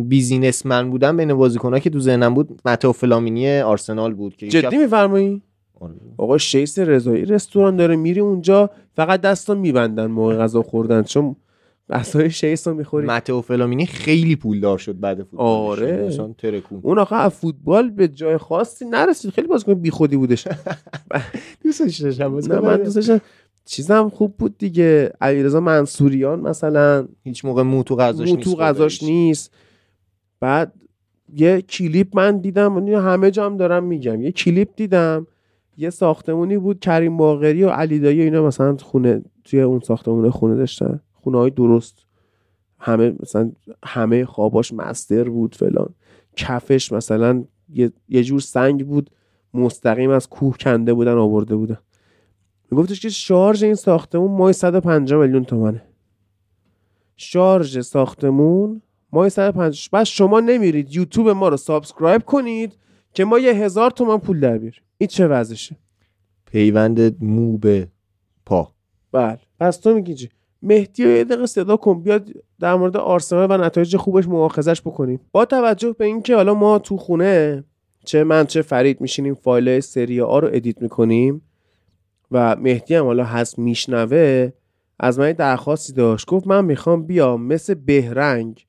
[0.00, 5.42] بیزینسمن بودن بین بازیکنها که تو ذهنم بود متو فلامینی آرسنال بود که جدی میفرمایی؟
[5.80, 5.94] آره.
[6.16, 11.02] آقا شیس رضایی رستوران داره میری اونجا فقط دستا میبندن موقع غذا خوردن.
[11.02, 11.36] چون
[11.90, 15.46] غذای شیس رو می‌خوری متو فلامینی خیلی پولدار شد بعد فوتبال.
[15.46, 16.06] آره.
[16.08, 16.80] اصلا ترکون.
[16.82, 19.30] اون آخه از فوتبال به جای خاصی نرسید.
[19.30, 20.48] خیلی بازیکن بیخودی بودش.
[21.64, 23.20] دوستش داشتم نه من دوست داشتم.
[23.64, 25.12] چیزم خوب بود دیگه.
[25.20, 27.08] علیرضا منصوریان مثلا.
[27.22, 29.02] هیچ موقع مو تو غذاش نیست تو غذاش.
[29.02, 29.54] نیست.
[30.40, 30.72] بعد
[31.36, 32.88] یه کلیپ من دیدم.
[32.88, 34.22] همه جام دارم میگم.
[34.22, 35.26] یه کلیپ دیدم.
[35.76, 40.56] یه ساختمونی بود کریم باقری و علی دایی اینا مثلا خونه توی اون ساختمونه خونه
[40.56, 41.00] داشتن.
[41.24, 42.06] خونه های درست.
[42.78, 43.52] همه مثلا
[43.84, 45.94] همه خواباش master بود فلان.
[46.36, 49.10] کفش مثلا یه, یه جور سنگ بود
[49.54, 51.78] مستقیم از کوه کنده بودن آورده بودن.
[52.70, 55.82] میگفتش که شارژ این ساختمون ماهی 150 میلیون تومنه.
[57.16, 62.76] شارژ ساختمون ماهی 150 بس شما نمیرید یوتیوب ما رو subscribe کنید
[63.14, 64.82] که ما یه هزار تومن پول در بیاریم.
[64.98, 65.76] این چه وضعشه؟
[66.46, 67.88] پیوند مو به
[68.46, 68.72] پا.
[69.12, 69.38] بله.
[69.60, 70.30] پس تو میگی چی؟
[70.64, 72.30] مهدی رو یه دقیقه صدا کن بیاد
[72.60, 75.20] در مورد آرسنال و نتایج خوبش مؤاخذش بکنیم.
[75.32, 77.64] با توجه به اینکه حالا ما تو خونه
[78.04, 81.42] چه من چه فرید میشینیم فایل سری آ رو edit می‌کنیم
[82.30, 84.52] و مهدی هم حالا هست میشنوه
[85.00, 86.26] از من درخواستی داشت.
[86.26, 88.66] گفت من می‌خوام بیام مثل بهرنگ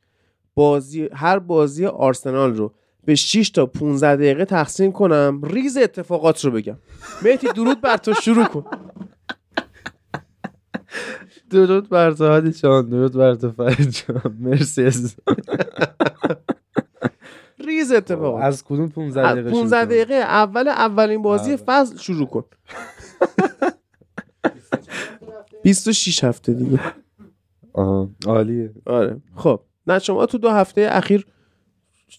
[0.55, 2.73] بازی هر بازی آرسنال رو
[3.05, 5.41] به 6 تا 15 دقیقه تقسیم کنم.
[5.43, 6.77] ریز اتفاقات رو بگم.
[7.23, 8.13] مهدی درود بر تو.
[8.13, 8.65] شروع کن.
[11.49, 14.37] درود بر تو هادی جان درود بر تو فرید جان.
[14.39, 15.15] مرسی از
[17.65, 21.61] ریز اتفاقات از کدوم 15 از دقیقه 15 شروع کنم؟ دقیقه اول اولین بازی آره.
[21.65, 22.43] فصل شروع کن.
[25.63, 26.79] 26 هفته دیگه.
[27.73, 28.73] آها عالیه.
[28.85, 29.21] آره.
[29.35, 31.27] خب نه شما تو دو هفته اخیر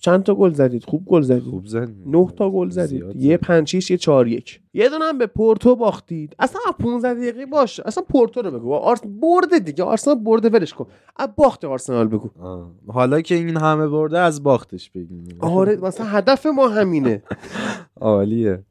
[0.00, 1.42] چند تا گل زدید؟ خوب گل زدید.
[1.42, 3.04] خوب زد نه تا گل زدید.
[3.16, 3.42] یه زد.
[3.42, 4.60] پنج شیش یه چهار یک.
[4.74, 6.36] یه دونه هم به پورتو باختید.
[6.38, 7.80] اصلا از 15 دقیقه باش.
[7.80, 8.74] اصلا پورتو رو بگو.
[8.74, 9.84] آرس برده دیگه.
[9.84, 10.86] آرسنال برده ولش کن.
[11.16, 12.30] از باخت آرسنال بگو.
[12.40, 12.70] آه.
[12.88, 15.28] حالا که این همه برده از باختش بگیم.
[15.40, 17.22] آره مثلا هدف ما همینه.
[18.00, 18.62] عالیه.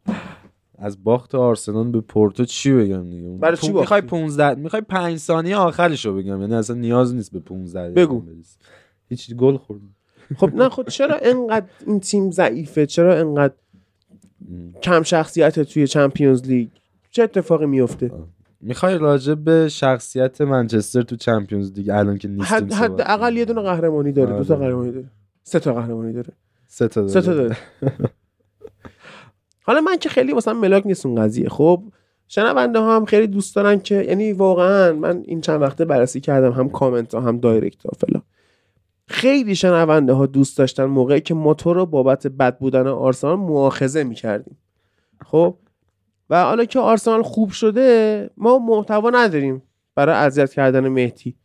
[0.77, 5.17] از باخت آرسنال به پورتو چی بگم دیگه؟ برای چی می‌خوای باختی؟ 15 می‌خوای 5
[5.17, 6.41] ثانیه آخرشو بگم.
[6.41, 8.23] یعنی اصلا نیاز نیست به 15 دقیقه بگو.
[9.09, 9.94] هیچ گل خوردیم
[10.37, 13.53] خب نه خب چرا انقدر این تیم ضعیفه؟ چرا انقدر.
[14.81, 16.67] کم شخصیت توی چمپیونز لیگ؟
[17.11, 18.11] چه اتفاقی میفته
[18.61, 23.45] می‌خوای راجع به شخصیت منچستر تو چمپیونز دیگه الان که نیستیم حد حد اقل یه
[23.45, 24.65] دونه قهرمانی داره دو تا آره.
[24.65, 25.05] قهرمانی داره.
[25.43, 26.33] سه تا قهرمانی داره.
[26.67, 27.57] سه تا سه تا داره.
[29.67, 31.49] حالا من که خیلی مثلا ملاک نیست اون قضیه.
[31.49, 31.83] خب
[32.27, 36.51] شنونده ها هم خیلی دوست دارن که یعنی واقعا من این چند وقته بررسی کردم
[36.51, 38.23] هم کامنت ها هم دایرکت ها فلان.
[39.07, 44.03] خیلی شنونده ها دوست داشتن موقعی که ما تو رو بابت بد بودن آرسنال مؤاخذه
[44.03, 44.57] می‌کردیم
[45.25, 45.57] خب
[46.29, 49.63] و حالا که آرسنال خوب شده ما محتوا نداریم
[49.95, 51.35] برای اذیت کردن مهدی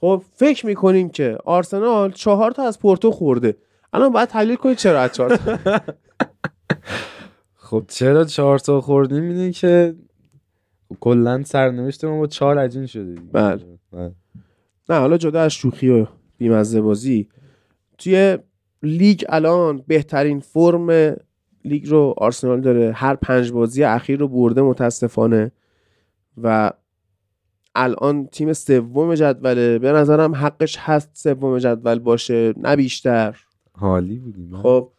[0.00, 3.56] خب فکر می‌کنیم که آرسنال چهار تا از پورتو خورده
[3.92, 5.58] الان باید تحلیل کنید چرا از چهار تا
[7.54, 9.94] خب چرا چهار تا خوردیم اینه که
[11.00, 13.14] کلا سرنوشت ما با چهار عجین شده.
[13.32, 13.78] بله.
[13.92, 14.12] بله.
[14.88, 16.06] نه حالا جدا از شوخی و
[16.38, 17.28] بیمزه بازی.
[17.98, 18.38] توی
[18.82, 21.16] لیگ الان بهترین فرم
[21.64, 22.92] لیگ رو آرسنال داره.
[22.92, 25.52] هر پنج بازی اخیر رو برده متاسفانه.
[26.42, 26.70] و
[27.74, 33.36] الان تیم سوم جدوله به نظرم حقش هست سوم جدول باشه نه بیشتر.
[33.72, 34.92] حالی بودیم خب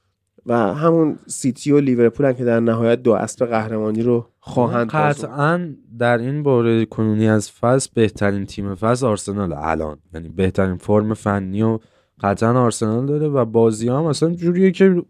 [0.45, 4.89] و همون سیتی و لیورپول هم که در نهایت دو اسب قهرمانی رو خواهند.
[4.89, 9.97] قطعا در این باره کنونی از فصل بهترین تیم فصل آرسنال الان.
[10.13, 11.79] یعنی بهترین فرم فنی و
[12.19, 15.03] قطعا آرسنال داره و بازی هم اصلا جوریه که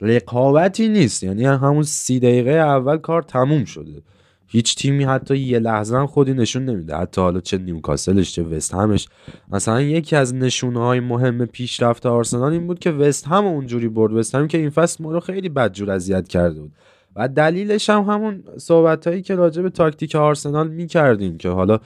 [0.00, 1.22] رقابتی نیست.
[1.22, 4.02] یعنی همون سی دقیقه اول کار تموم شده.
[4.52, 6.96] هیچ تیمی حتی یه لحظه هم خودی نشون نمیده.
[6.96, 9.08] حتی حالا چه نیوکاسلش چه وست همش.
[9.52, 14.12] مثلا یکی از نشونه های مهم پیشرفت آرسنال این بود که وست هم اونجوری برد.
[14.12, 16.72] وست هم که این فصل ما رو خیلی بدجور اذیت کرده بود.
[17.16, 21.78] و دلیلش هم همون صحبت هایی که راجع به تاکتیک آرسنال می‌کردیم که حالا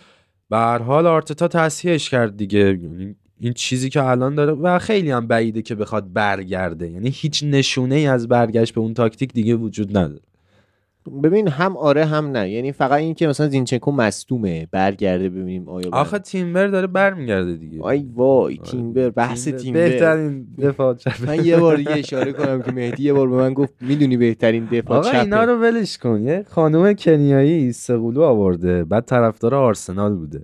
[0.51, 2.59] به هر حال آرتتا تصحیحش کرد دیگه.
[2.59, 6.91] یعنی این چیزی که الان داره و خیلی هم بعیده که بخواد برگرده.
[6.91, 10.21] یعنی هیچ نشونه ای از برگشت به اون تاکتیک دیگه وجود نداره.
[11.23, 12.51] ببین هم آره هم نه.
[12.51, 17.57] یعنی فقط این که مثلا زینچنکو مصدومه برگرده ببینیم آیا بر- آخه تیمبر داره برمیگرده
[17.57, 17.83] دیگه.
[17.83, 19.89] آی وای تیمبر بحث تیمبر تیمبر.
[19.89, 21.13] بهترین دفاع چپ.
[21.29, 24.65] من یه بار دیگه اشاره کنم که مهدی یه بار به من گفت می‌دونی بهترین
[24.65, 25.21] دفاع آقا چپه.
[25.21, 26.23] اینا رو ولش کن.
[26.23, 30.41] یه خانم کنیایی سه‌قلو آورده بعد طرفدار آرسنال بوده.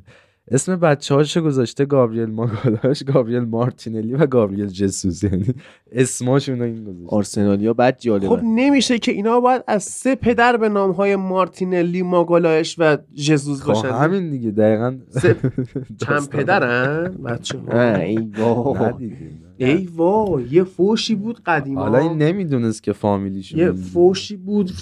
[0.48, 5.24] اسم بچه هاشو گذاشته گابریل ماگالائش گابریل مارتینلی و گابریل جسوس.
[5.24, 5.46] یعنی
[5.92, 7.16] اسماشون رو این گذاشته.
[7.16, 8.28] آرسنالیا بد جالبه.
[8.28, 13.60] خب نمیشه که اینا باید از سه پدر به نام های مارتینلی ماگالایش و ژزوس
[13.62, 13.88] خب باشن.
[13.88, 14.96] همین دیگه دقیقا.
[15.10, 15.36] سه-
[16.06, 16.28] چند.
[16.28, 17.58] پدرن بچه
[18.00, 19.12] ای وای.
[19.56, 21.80] ای وای یه فوشی بود قدیما.
[21.80, 24.72] حالا این نمی‌دونست که فامیلیشون یه فوشی بود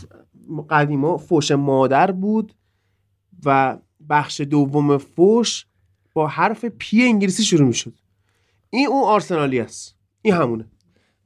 [0.71, 2.53] قدیما فوش مادر بود
[3.45, 3.79] و
[4.11, 5.67] بخش دوم فوش
[6.15, 7.93] با حرف پی انگلیسی شروع می‌شد.
[8.71, 9.97] این اون آرسنالی است.
[10.23, 10.65] این همونه.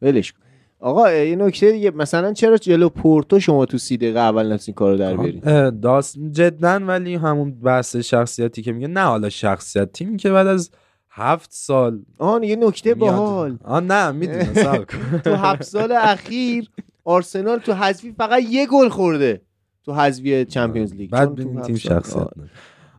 [0.02, 0.38] ولش کن.
[0.80, 4.74] آقا یه نکته دیگه مثلا چرا جلو پورتو شما تو سی دقیقه اول نتونستین این
[4.76, 10.16] کارو در بیارین داست جدا ولی همون بحث شخصیتی که میگه نه حالا شخصیت تیمی
[10.16, 10.70] که بعد از
[11.10, 12.94] هفت سال آن یه نکته.
[12.94, 13.58] باحال.
[13.64, 14.84] آه نه می‌دونم.
[15.24, 16.70] تو هفت سال اخیر
[17.04, 19.40] آرسنال تو حذفی فقط یه گل خورده
[19.84, 21.10] تو حذفی چمپیونز لیگ.
[21.10, 22.28] بعد تیم شخصیت.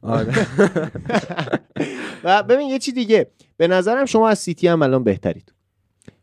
[0.06, 0.34] آره.
[2.24, 3.28] و ببین یه چی دیگه.
[3.58, 5.54] به نظرم شما از سیتی هم الان بهترید.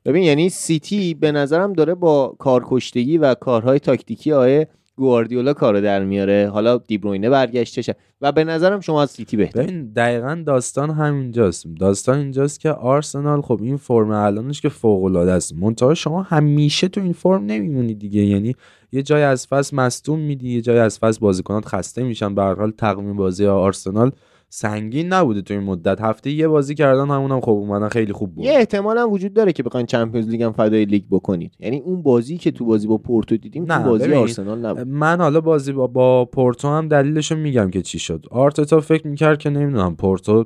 [0.05, 6.05] ببین یعنی سیتی به نظرم داره با کارکشتگی و کارهای تاکتیکی آقای گواردیولا کارو در
[6.05, 6.51] میاره.
[6.53, 7.91] حالا دیبروینه برگشتش
[8.21, 9.63] و به نظرم شما از سیتی بهتر.
[9.63, 11.67] ببین دقیقا داستان همینجاست.
[11.81, 15.55] داستان اینجاست که آرسنال خب این فرم الانش که فوق العاده است.
[15.55, 18.23] منتها شما همیشه تو این فرم نمیمونی دیگه.
[18.23, 18.55] یعنی
[18.93, 22.35] یه جای از فصل مصدوم میدی یه جای از فصل بازیکنات خسته میشن.
[22.35, 24.11] به هر حال تقویم بازی آرسنال
[24.55, 26.01] سنگین نبوده تو این مدت.
[26.01, 28.45] هفته یه بازی کردن همونم خب اومدن خیلی خوب بود.
[28.45, 31.53] یه احتمال هم وجود داره که بخواین Champions League هم فدای لیگ بکنید.
[31.61, 34.87] یعنی اون بازی که تو بازی با پورتو دیدیم تو نه، بازی ببین، آرسنال نبود.
[34.87, 38.27] من حالا بازی با, با پورتو هم دلیلشو میگم که چی شد.
[38.31, 40.45] آرتتا فکر می‌کرد که نمی‌دونم پورتو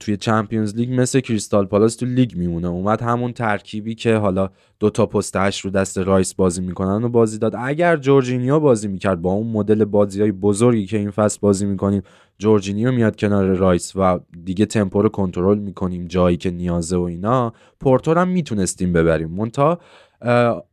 [0.00, 2.68] توی Champions League مثل کریستال پالاس تو لیگ میمونه.
[2.68, 4.50] اومد همون ترکیبی که حالا
[4.80, 7.54] دو تا پست رو دست رایس بازی می‌کنن و بازی داد.
[7.58, 12.02] اگر جورجینیو بازی می‌کرد با اون مدل بازی های بزرگی که این فصل بازی می‌کنیم
[12.38, 17.52] جورجینیو میاد کنار رایس و دیگه تمپو رو کنترل می‌کنیم جایی که نیازه و اینا
[17.80, 19.28] پورتو هم می‌تونستیم ببریم.
[19.28, 19.78] منتها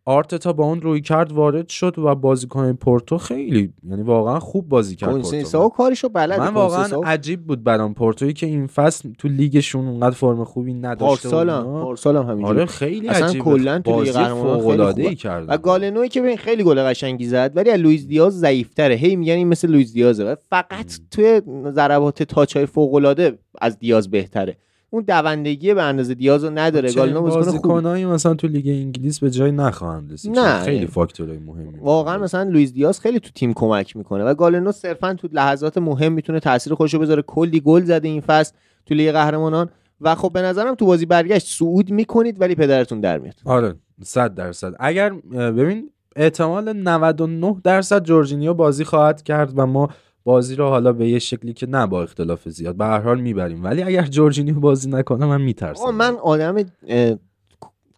[0.06, 5.22] آرتتا با اون رویکرد وارد شد و بازیکن پورتو خیلی یعنی واقعا خوب بازی کرد
[5.22, 5.70] پورتو.
[5.70, 10.44] کارشو بلده من واقعا عجیب بود برام پورتویی که این فصل تو لیگشون اونقدر فرم
[10.44, 11.84] خوبی نداشته پارسال هم اینا.
[11.84, 12.60] پارسال هم همینجوری.
[12.60, 15.16] آره خیلی اصلا عجیبه کلاً تو لیگ قهرمانان خیلی.
[15.16, 18.96] کرد و گالنوی که ببین خیلی گل قشنگی زد ولی لوئیس دیاز ضعیفتره.
[18.96, 20.26] هی میگن این مثل لوئیس دیازه.
[20.26, 21.42] و فقط توی
[21.72, 24.58] ضربات touch های فوق العاده از دیاز بهتره.
[24.94, 26.94] اون دوندگی به اندازه دیاز رو نداره.
[26.94, 27.36] بازیکن خوبی.
[27.36, 30.40] بازیکنایی مثلا تو لیگ انگلیس به جای نخواهند رسید.
[30.40, 30.60] نه.
[30.60, 35.14] خیلی فاکتورهای مهمی واقعا مثلا لوئیس دیاز خیلی تو تیم کمک می‌کنه و گالنو صرفا
[35.14, 37.22] تو لحظات مهم می‌تونه تاثیر خودشو بذاره.
[37.22, 38.54] کلی گل زده این فصل
[38.86, 39.70] تو لیگ قهرمانان.
[40.02, 41.48] و خب به نظرم تو بازی برگشت.
[41.48, 43.36] صعود می‌کنید ولی پدرتون در میاد.
[43.46, 44.74] آره 100 درصد.
[44.80, 49.90] اگر ببین احتمال 99 درصد جورجینیو بازی خواهد کرد و ما
[50.24, 53.64] بازی رو حالا به یه شکلی که نه با اختلاف زیاد به هر حال می‌بریم
[53.64, 56.56] ولی اگر جورجینیو بازی نکنه من میترسم من آدم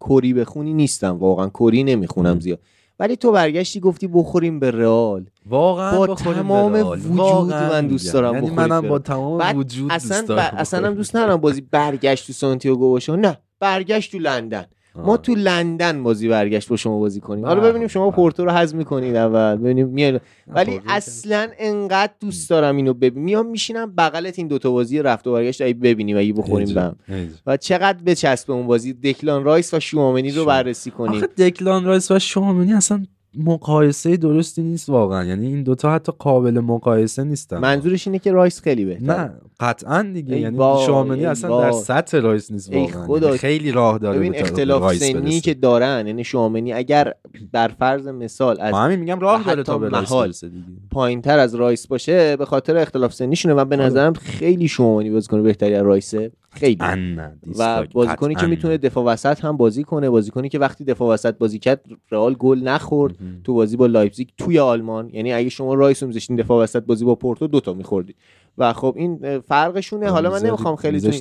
[0.02, 2.60] کری بخونی نیستم واقعا کری نمی‌خونم زیاد
[3.00, 6.74] ولی تو برگشتی گفتی بخوریم به رئال واقعا با بخوریم تمام.
[6.74, 8.14] وجود واقعا من دوست.
[8.14, 9.00] دارم یعنی منم با.
[9.00, 10.98] تمام وجود اصلا دوست دارم اصلا هم بخوریم.
[10.98, 15.18] دوست ندارم بازی برگشت تو سانتیاگو باشه نه برگشت تو لندن ما.
[15.18, 18.12] تو لندن بازی برگشت با شما بازی کنیم حالا ببینیم شما.
[18.12, 23.48] پورتو رو حذف می‌کنید اول ببینیم میاد ولی اصلا انقدر دوست دارم اینو ببین میام
[23.48, 27.20] میشینم بغلت این دوتا بازی رفت و برگشت اگه ببینیم اگه بخوریم هیجان، به هم
[27.20, 27.38] هیجان.
[27.46, 30.46] و چقدر بچسبه اون بازی دکلان رایس و شوامنی رو.
[30.46, 35.94] بررسی کنیم آخه دکلان رایس و شوامنی اصلا مقایسه درستی نیست واقعا یعنی این دوتا
[35.94, 41.20] حتی قابل مقایسه نیستن منظورش اینه که رایس خیلی بهتره نه قطعا دیگه یعنی شوامنی
[41.20, 41.82] ای اصلا در وای.
[41.82, 43.28] سطح رایس نیست واقعا خدا.
[43.28, 45.42] یعنی خیلی راه داره ببین اختلاف سنی.
[45.42, 47.14] که دارن یعنی شوامنی اگر
[47.52, 50.28] بر فرض مثال از همین میگم راه داره تا به رایس محال.
[50.28, 53.86] برسه دیگه پایین تر از رایس باشه به خاطر اختلاف سنیشونه و به آره.
[53.86, 56.78] نظرم خیلی شوامنی بازیکن بهتری از رایسه خیلی
[57.58, 57.86] و.
[57.94, 58.78] بازیکنی که می‌تونه نه.
[58.78, 63.16] دفاع وسط هم بازی کنه بازیکنی که وقتی دفاع وسط بازی کرد رئال گل نخورد.
[63.44, 67.06] تو بازی با لایپزیگ توی آلمان یعنی اگه شما رایس رو میذاشتین دفاع وسط بازی
[67.06, 68.16] با پورتو دوتا میخوردی
[68.58, 70.10] و خب این فرقشونه.
[70.10, 71.12] حالا من نمی‌خوام خیلی تو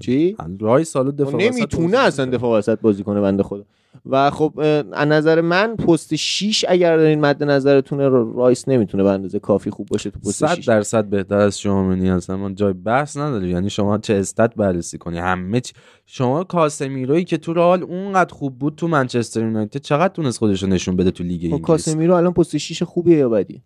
[0.00, 2.26] چی؟ رایس حالا دفاع وسط نمی‌تونه اصلا.
[2.26, 3.64] دفاع وسط بازی کنه بنده خدا.
[4.06, 4.52] و خب
[4.92, 9.88] از نظر من پست 6 اگر دارین مد نظرتونه رایس نمی‌تونه به اندازه کافی خوب
[9.88, 13.70] باشه تو پست صد 6 درصد بهتر از شوامنی هستن ما جای بحث نداری یعنی
[13.70, 15.72] شما چه stat بررسی کنی؟ همه چی.
[16.06, 20.68] شما کاسمیرویی که تو رئال اونقدر خوب بود تو منچستر یونایتد چقدر تونست خودش رو
[20.68, 23.62] نشون بده تو لیگ خب انگلیس؟ کاسمیرو الان پست 6 خوبیه یا بدی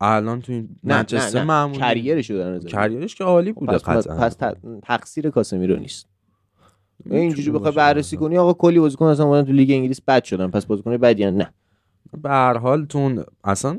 [0.00, 1.44] الان تو این منچستر.
[1.44, 5.30] معمولی career ش رو career ش که عالی بوده پس, پس, قطعا پس ت- تقصیر
[5.30, 6.08] کاسمیرو نیست
[7.10, 7.72] اینجوری بخوای.
[7.72, 11.30] بررسی کنی آقا کلی بازیکن اصلا اومدن تو لیگ انگلیس بد شدن پس بازیکن بدی.
[11.30, 11.50] نه
[12.22, 13.78] به هر حال تو اون- اصلا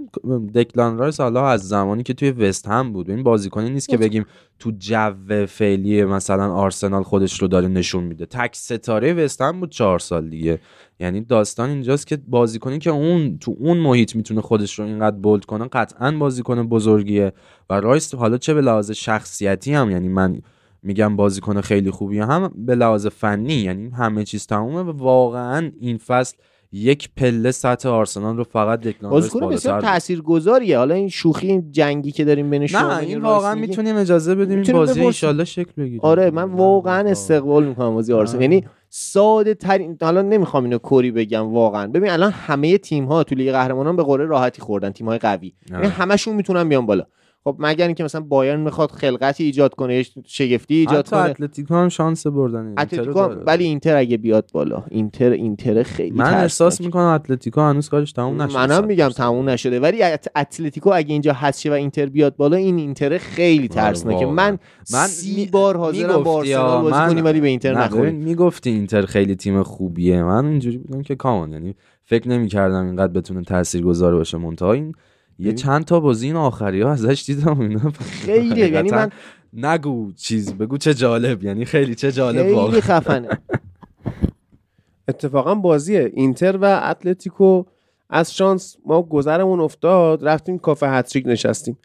[0.55, 3.09] دکلان رایس حالا از زمانی که توی وستهام بود.
[3.09, 4.25] این بازیکنی نیست که بگیم
[4.59, 8.25] تو جو فعلی مثلا آرسنال خودش رو داره نشون میده.
[8.25, 10.59] تک ستاره وستهام بود چهار سال دیگه.
[10.99, 15.45] یعنی داستان اینجاست که بازیکنی که اون تو اون محیط می‌تونه خودش رو اینقدر bold
[15.45, 17.33] کنه قطعا بازیکن بزرگیه.
[17.69, 20.41] و رایس حالا چه به لحاظ شخصیتی هم یعنی من
[20.83, 24.81] میگم بازیکن خیلی خوبیه هم به لحاظ فنی یعنی همه چیز تمومه.
[24.91, 26.37] و واقعا این فصل
[26.71, 29.81] یک پله سطح آرسنال رو فقط دکلان رایس بازیکن بسیار.
[29.81, 34.35] تاثیرگذاریه حالا این شوخی این جنگی که داریم بین شما نه این واقعا می‌تونیم اجازه
[34.35, 35.05] بدیم این بازی.
[35.05, 38.41] انشالله شکل بگیره آره من واقعا استقبال می‌کنم بازی آرسنال.
[38.41, 43.35] یعنی ساده ترین حالا نمی‌خوام اینو کری بگم واقعا ببین الان همه تیم ها تو
[43.35, 45.87] لیگ قهرمانان به قرعه راحتی خوردن تیم های قوی یعنی.
[45.87, 47.05] همشون می‌تونن بیان بالا
[47.43, 51.75] خب مگر اینکه مثلا بایرن می‌خواد خلقتی ایجاد کنه یه شگفتی ایجاد حتی کنه اتلتیکو
[51.75, 53.19] هم شانس بردن اتلتیکو.
[53.19, 56.33] ولی اینتر اگه بیاد بالا اینتر اینتر خیلی من.
[56.33, 59.09] احساس می‌کنم اتلتیکو هنوز کارش تموم نشده منم میگم.
[59.09, 63.67] تموم نشده ولی ات- اتلتیکو اگه اینجا هست و اینتر بیاد بالا این اینتر خیلی
[63.67, 64.25] ترسناکه.
[64.25, 64.59] من
[64.93, 68.01] من سی بار حاضرم با می‌گفتی آرسنال آه، بازی کنی ولی به اینتر نه نخوری
[68.01, 73.13] ببین می‌گفتی اینتر خیلی تیم خوبیه من اینجوری بودم که کامان یعنی فکر نمی‌کردم اینقدر
[73.13, 74.93] بتونه تاثیرگذار باشه منتها این
[75.39, 75.53] یه.
[75.53, 77.91] چند تا بازی این آخری ها ازش دیدم اینا.
[77.99, 79.11] خیلی یعنی من
[79.53, 83.29] نگو چیز بگو چه جالب یعنی خیلی چه جالب خیلی خفنه.
[85.07, 87.63] اتفاقا بازی اینتر و اتلتیکو
[88.09, 91.77] از شانس ما گذرمون افتاد رفتیم کافه هتریک نشستیم.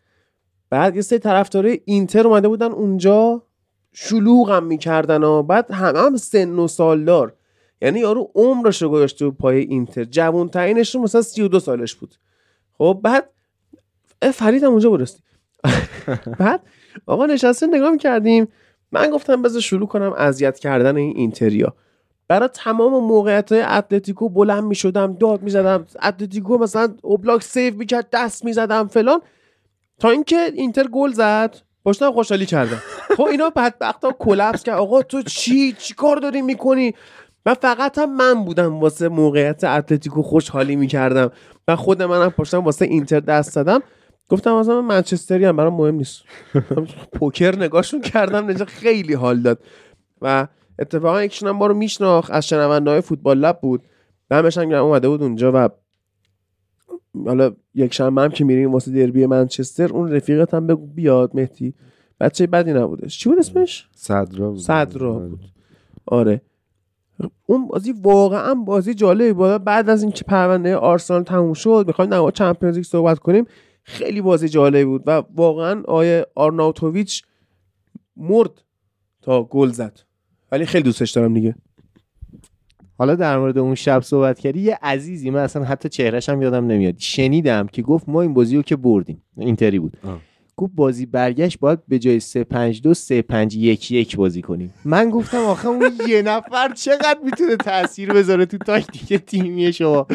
[0.70, 3.42] بعد یه سری طرفدارای اینتر اومده بودن اونجا
[3.92, 7.34] شلوغ هم می‌کردن و بعد همه هم سن و سالدار.
[7.82, 10.04] یعنی یارو عمرش رو گذاشته پای اینتر.
[10.04, 12.14] جوان ترینش رو مثلا 32 سالش بود.
[12.78, 13.30] خب بعد
[14.30, 15.22] فرید هم اونجا برستی.
[16.40, 16.60] بعد
[17.06, 18.48] آقا نشسته نگاه می‌کردیم.
[18.92, 21.74] من گفتم بذار شروع کنم اذیت کردن این اینتریا.
[22.28, 27.74] برای تمام موقعیت های اتلتیکو بلند می شدم داد می زدم اتلتیکو مثلا اوبلاک save
[27.74, 29.20] می‌کرد دست می زدم فلان.
[29.98, 31.56] تا اینکه اینتر گل زد.
[31.84, 32.82] پشتم خوشحالی کردم.
[33.16, 36.94] خب اینا بدبخت ها کلپس کرد آقا تو چی؟ چی کار داری می‌کنی؟
[37.46, 41.30] و فقط هم من بودم واسه موقعیت اتلتیکو خوشحالی می‌کردم.
[41.68, 43.82] و خود منم پشتم واسه اینتر دست زدم.
[44.28, 46.22] گفتم مثلا من منچستری هم برام مهم نیست.
[47.18, 49.58] پوکر نگاهشون کردم نجا خیلی حال داد.
[50.22, 50.46] و
[50.78, 53.82] اتفاقا یکیشون هم ما رو میشناخت از شنونده های فوتبال لب بود.
[54.30, 55.68] دمش هم اومده بود اونجا و
[57.26, 61.74] حالا یک شنبه هم که میریم واسه دربی منچستر اون رفیقت هم بگو بیاد مهدی.
[62.20, 64.60] بچه بدی نبودش چی بود اسمش؟ صدرا بود.
[64.60, 65.40] صدرا بود.
[66.06, 66.40] آره.
[67.46, 69.64] اون بازی واقعا بازی جالبی بود.
[69.64, 73.46] بعد از اینکه پرونده آرسنال تموم شد می‌خوایم در چمپیونز لیگ صحبت کنیم.
[73.84, 77.22] خیلی بازی جالبی بود و واقعا آیه آرناوتوویچ
[78.16, 78.62] مرد
[79.22, 80.00] تا گل زد.
[80.52, 81.54] ولی خیلی دوستش دارم دیگه.
[82.98, 86.66] حالا در مورد اون شب صحبت کردی یه عزیزی من اصلا حتی چهرش هم یادم
[86.66, 86.94] نمیاد.
[86.98, 89.22] شنیدم که گفت ما این بازی رو که بردیم.
[89.36, 89.96] اینتری بود.
[90.04, 90.20] آه.
[90.56, 94.74] گفت بازی برگشت باید به جای 352 351 بازی کنیم.
[94.84, 100.06] من گفتم آخه اون یه نفر چقدر می‌تونه تاثیر بذاره تو تاکتیک تیمی شما؟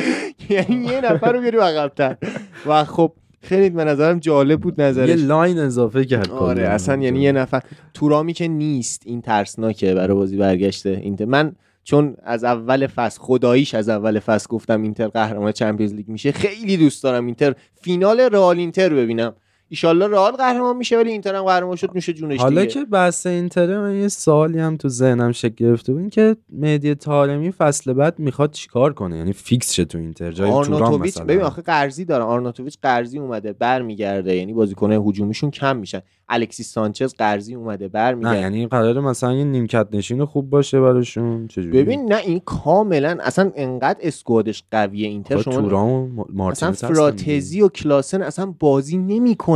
[0.49, 2.17] یعنی یه نفر رو بیاری عقب‌تر.
[2.65, 5.19] و خب خیلی به نظرم جالب بود یه نظرش.
[5.19, 6.67] line اضافه کرد آره.
[6.67, 7.61] اصلا یعنی یه نفر.
[7.93, 11.25] تورامی که نیست این ترسناکه برای بازی برگشته اینتر.
[11.25, 16.31] من چون از اول فصل خداییش از اول فصل گفتم اینتر قهرمان Champions League میشه
[16.31, 17.55] خیلی دوست دارم اینتر.
[17.81, 19.33] فینال رئال اینتر ببینم.
[19.69, 22.73] ایشالله رئال قهرمان میشه ولی اینتر هم قهرمان شد نوش جونش حالا دیگه.
[22.73, 26.09] که بحث اینتره من یه سوالی هم تو ذهنم شکل گرفته بود.
[26.09, 30.73] که مهدی طارمی فصل بعد می‌خواد چیکار کنه؟ یعنی fix شه تو اینتر جای تورام
[30.73, 31.25] آرناتوویچ مثلا.
[31.25, 32.23] ببین آخه قرضی داره.
[32.23, 34.35] آرناتوویچ قرضی اومده برمیگرده.
[34.35, 36.01] یعنی بازیکن هجومیشون کم میشن.
[36.31, 41.47] الکسیس سانچز قرضی اومده نه برمیگرده یعنی قراره مثلا یه نیمکت نشین خوب باشه براشون
[41.47, 45.41] چجوری؟ ببین نه این کاملا اصلا انقدر squad ش قویه اینتر.
[45.41, 48.97] شما تورام و اصلا مارتینز هستن فراتزی و کلاسن اصلا بازی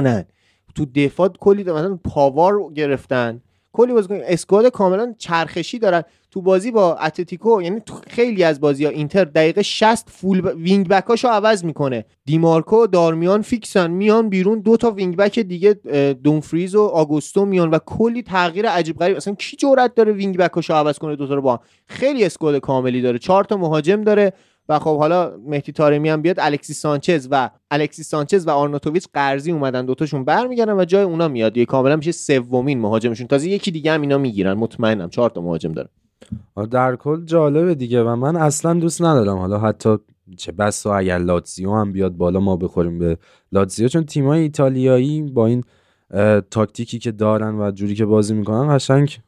[0.08, 0.26] نمی‌کنن
[0.76, 1.64] تو دفاع کلی.
[1.64, 3.42] مثلا پاوار رو گرفتن.
[3.76, 6.04] کلی بازیکن squad کاملا چرخشی دارن.
[6.32, 10.53] تو بازی با اتلتیکو یعنی تو خیلی از بازی ها اینتر دقیقه 60 full b...
[10.56, 12.06] wing back اشو عوض می‌کنه.
[12.26, 15.74] دیمارکو دارمیان fix ن میان بیرون دو تا wing back دیگه
[16.24, 19.18] دونفریز و آگوستو میان و کلی تغییر عجیب غریب.
[19.18, 22.57] اصلا کی جرأت داره wing back اشو عوض کنه دو تا رو با خیلی squad
[22.58, 23.20] کاملی داره.
[23.20, 24.34] چهار تا مهاجم داره.
[24.69, 29.52] و خب حالا مهدی طارمی هم بیاد الکسی سانچز و الکسی سانچز و آرناتوویچ قرضی
[29.52, 31.57] اومدن دوتاشون برمیگردن و جای اونا میاد.
[31.57, 33.27] یه کاملا میشه سومین مهاجمشون.
[33.27, 34.53] تازه یکی دیگه هم اینا می‌گیرن.
[34.53, 35.90] مطمئنم چهار تا مهاجم داره
[36.72, 39.38] در کل جالبه دیگه و من اصلا دوست ندارم.
[39.38, 39.98] حالا حتی
[40.38, 43.18] چه بسا اگر لاتزیو هم بیاد بالا ما بخوریم به
[43.52, 45.64] لاتزیو چون تیمای ایتالیایی با این
[46.52, 49.19] تاکتیکی که دارن و جوری که بازی می‌کنن قشنگ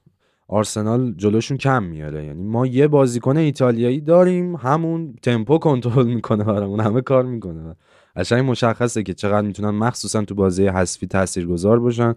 [0.48, 2.26] آرسنال جلوشون کم میاره.
[2.26, 7.76] یعنی ما یه بازیکن ایتالیایی داریم همون تمپو کنترل می‌کنه برامون همه کار می‌کنه.
[8.16, 12.16] قشنگ مشخصه که چقدر می‌تونن مخصوصا تو بازی حذفی تاثیرگذار باشن.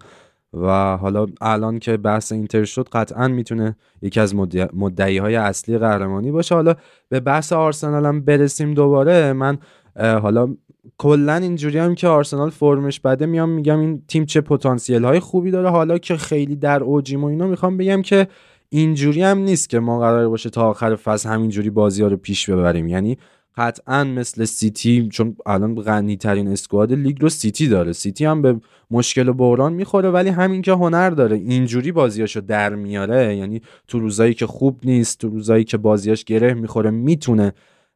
[0.53, 4.35] و حالا الان که بحث اینتر شد قطعا می‌تونه یکی از
[4.73, 6.55] مدعی های اصلی قهرمانی باشه.
[6.55, 6.75] حالا
[7.09, 9.33] به بحث آرسنال هم برسیم دوباره.
[9.33, 9.59] من
[9.97, 10.57] حالا
[10.99, 15.51] کلا اینجوری هم که آرسنال فرمش بده میام میگم این تیم چه پتانسیل های خوبی
[15.51, 15.69] داره.
[15.69, 18.29] حالا که خیلی در اوجیم و اینا می‌خوام بگم که
[18.69, 22.51] اینجوری هم نیست که ما قرار باشه تا آخر فصل همینجوری بازی ها رو پیش
[22.51, 22.89] ببریم.
[22.89, 23.19] یعنی
[23.57, 27.93] قطعا مثل سیتی چون الان غنی ترین squad لیگ رو سیتی داره.
[27.93, 28.61] سیتی هم به
[28.91, 31.37] مشکل و بحران می‌خوره ولی همین که هنر داره.
[31.37, 33.37] اینجوری بازیاشو در میاره.
[33.37, 37.53] یعنی تو روزایی که خوب نیست تو روزایی که بازیاش گره می‌خوره می‌تونه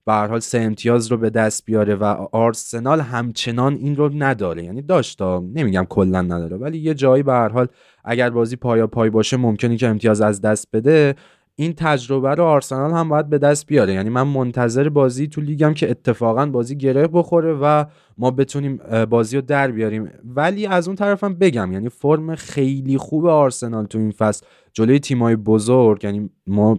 [0.07, 4.65] به هر حال سه امتیاز رو به دست بیاره و آرسنال همچنان این رو نداره.
[4.65, 7.67] یعنی داشت نمیگم کلا نداره ولی یه جایی به هر حال
[8.05, 11.15] اگر بازی پایا پای باشه ممکنه که امتیاز از دست بده.
[11.55, 13.95] این تجربه رو آرسنال هم باید به دست بیاره.
[13.95, 17.85] یعنی من منتظر بازی تو لیگم که اتفاقا بازی گره بخوره و
[18.19, 18.81] ما بتونیم
[19.11, 20.11] بازی رو در بیاریم.
[20.25, 24.47] ولی از اون طرفم بگم یعنی فرم خیلی خوب آرسنال تو این فصل.
[24.73, 26.79] جلوی تیمای بزرگ یعنی ما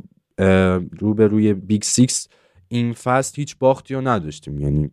[1.00, 2.28] رو به روی Big Six
[2.74, 4.60] این فصل هیچ باختی رو نداشتیم.
[4.60, 4.90] یعنی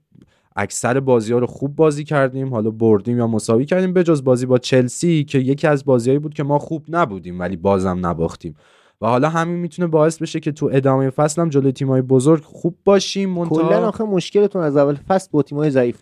[0.57, 4.47] اکثر بازی ها رو خوب بازی کردیم حالا بردیم یا مساوی کردیم به جز بازی
[4.47, 8.55] با چلسی که یکی از بازیهایی بود که ما خوب نبودیم ولی بازم نباختیم.
[9.01, 12.77] و حالا همین می‌تونه باعث بشه که تو ادامه فصل هم جلوی تیمای بزرگ خوب
[12.85, 15.99] باشیم منتها کلا آخه مشکلتون از اول فصل با تیمای ضعیف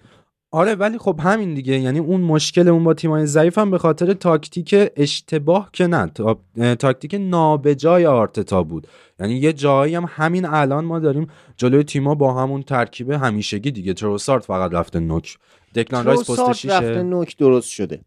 [0.50, 1.78] آره ولی خب همین دیگه.
[1.78, 6.10] یعنی اون مشکل اون با تیمای ضعیف هم به خاطر تاکتیک اشتباه که نه
[6.74, 8.86] تاکتیک نابجای آرتتا بود.
[9.20, 11.26] یعنی یه جایی هم همین الان ما داریم
[11.56, 13.94] جلوی تیما با همون ترکیب همیشگی دیگه.
[13.94, 15.38] تروسارت فقط رفته نوک.
[15.74, 18.00] دکلان رایس پست رفته نوک درست شده.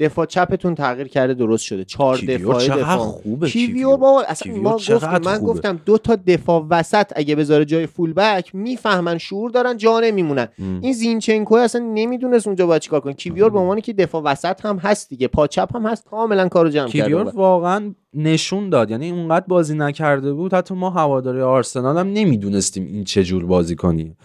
[0.00, 1.84] دفاع چپتون تغییر کرده درست شده.
[1.84, 2.96] چهار دفاع دفاع.
[2.96, 7.86] خوبه کیویور بابا اصلا ما گفتم من گفتم دو تا دفاع وسط اگه بذاره جای
[7.86, 10.48] full back می‌فهمن شعور دارن جا نمیمونن.
[10.58, 13.12] این زینچنکو اصلا نمی‌دونست اونجا باید چیکار کنه.
[13.12, 16.70] کیویور به عنوان که دفاع وسط هم هست دیگه پا چپ هم هست کاملا کارو
[16.70, 18.90] جمع کرده کیویور واقعا نشون داد.
[18.90, 23.76] یعنی اونقدر بازی نکرده بود حتی ما هواداری آرسنال هم نمی‌دونستیم این چه جور بازی
[23.76, 24.16] کنی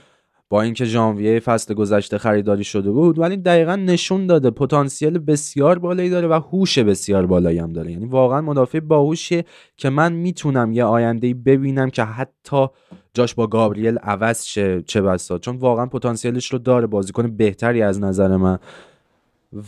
[0.50, 6.10] با اینکه ژانویه فصل گذشته خریداری شده بود ولی دقیقا نشون داده پتانسیل بسیار بالایی
[6.10, 7.92] داره و هوش بسیار بالایی هم داره.
[7.92, 9.46] یعنی واقعا مدافع باهوشیه
[9.78, 12.68] که من می‌تونم یه آینده ببینم که حتی
[13.14, 15.38] جاش با گابریل عوض شه چه بسا.
[15.38, 18.60] چون واقعا پتانسیلش رو داره بازیکن بهتری از نظر من.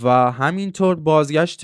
[0.04, 1.62] و همینطور بازگشت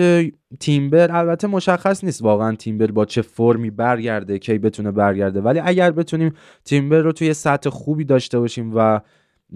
[0.60, 5.42] تیمبر البته مشخص نیست واقعا تیمبر با چه فرمی برگرده کی بتونه برگرده.
[5.42, 6.34] ولی اگر بتونیم
[6.66, 9.02] تیمبر رو توی سطح خوبی داشته باشیم و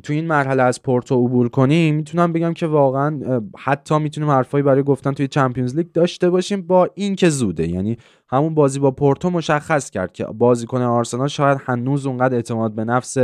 [0.04, 4.84] توی این مرحله از پورتو عبور کنیم می‌تونم بگم که واقعا حتی می‌تونیم حرفایی برای
[4.84, 7.68] گفتن توی چمپیونز لیگ داشته باشیم با این که زوده.
[7.68, 7.98] یعنی
[8.30, 13.18] همون بازی با پورتو مشخص کرد که بازیکن آرسنال شاید هنوز اونقدر اعتماد به نفس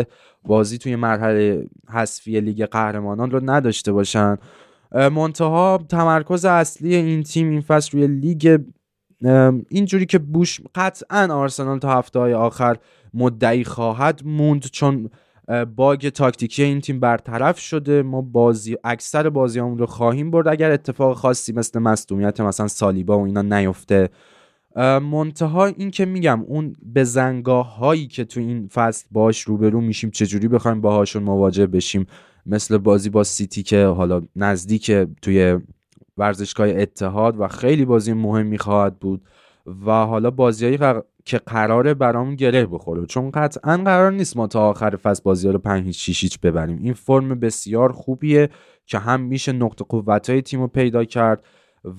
[0.43, 4.37] بازی توی مرحله حذفی لیگ قهرمانان رو نداشته باشن.
[4.93, 8.59] منتها تمرکز اصلی این تیم این فصل روی لیگ
[9.69, 12.77] اینجوری که بوش قطعا آرسنال تا هفته های آخر
[13.13, 15.09] مدعی خواهد موند چون
[15.75, 18.01] باگ تاکتیکی این تیم برطرف شده.
[18.01, 20.47] ما بازی اکثر بازی رو خواهیم برد.
[20.47, 24.09] اگر اتفاق خاصی مثل مصدومیت مثلا سالیبا و اینا نیفته
[25.01, 30.11] منتها این که میگم اون به زنگاه هایی که تو این فصل باش روبرو میشیم
[30.11, 32.05] چجوری بخوایم باهاشون مواجه بشیم؟
[32.45, 34.91] مثل بازی با سیتی که حالا نزدیک
[35.21, 35.59] توی
[36.17, 39.21] ورزشگاه اتحاد و خیلی بازی مهمی خواهد بود
[39.85, 43.05] و حالا بازیهایی که قراره برامون گره بخوره.
[43.05, 46.77] چون قطعا قرار نیست ما تا آخر فصل بازی رو 5 6 هیچ ببریم.
[46.77, 48.49] این فرم بسیار خوبیه
[48.85, 51.43] که هم میشه نقطه قوت های تیم رو پیدا کرد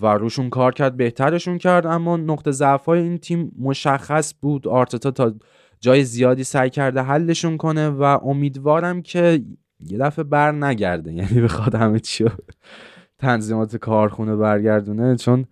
[0.02, 4.68] و روشون کار کرد بهترشون کرد اما نقطه ضعف های این تیم مشخص بود.
[4.68, 5.34] آرتتا تا
[5.80, 9.40] جای زیادی سعی کرده حلشون کنه و امیدوارم که
[9.80, 12.24] یه دفعه بر نگرده یعنی بخواد همه چی
[13.18, 15.44] تنظیمات کارخونه برگردونه چون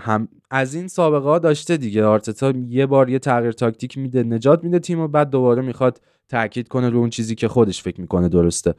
[0.00, 2.04] هم از این سابقه ها داشته دیگه.
[2.04, 6.68] آرتتا یه بار یه تغییر تاکتیک میده نجات میده تیم و بعد دوباره می‌خواد تاکید
[6.68, 8.74] کنه رو اون چیزی که خودش فکر می‌کنه درسته.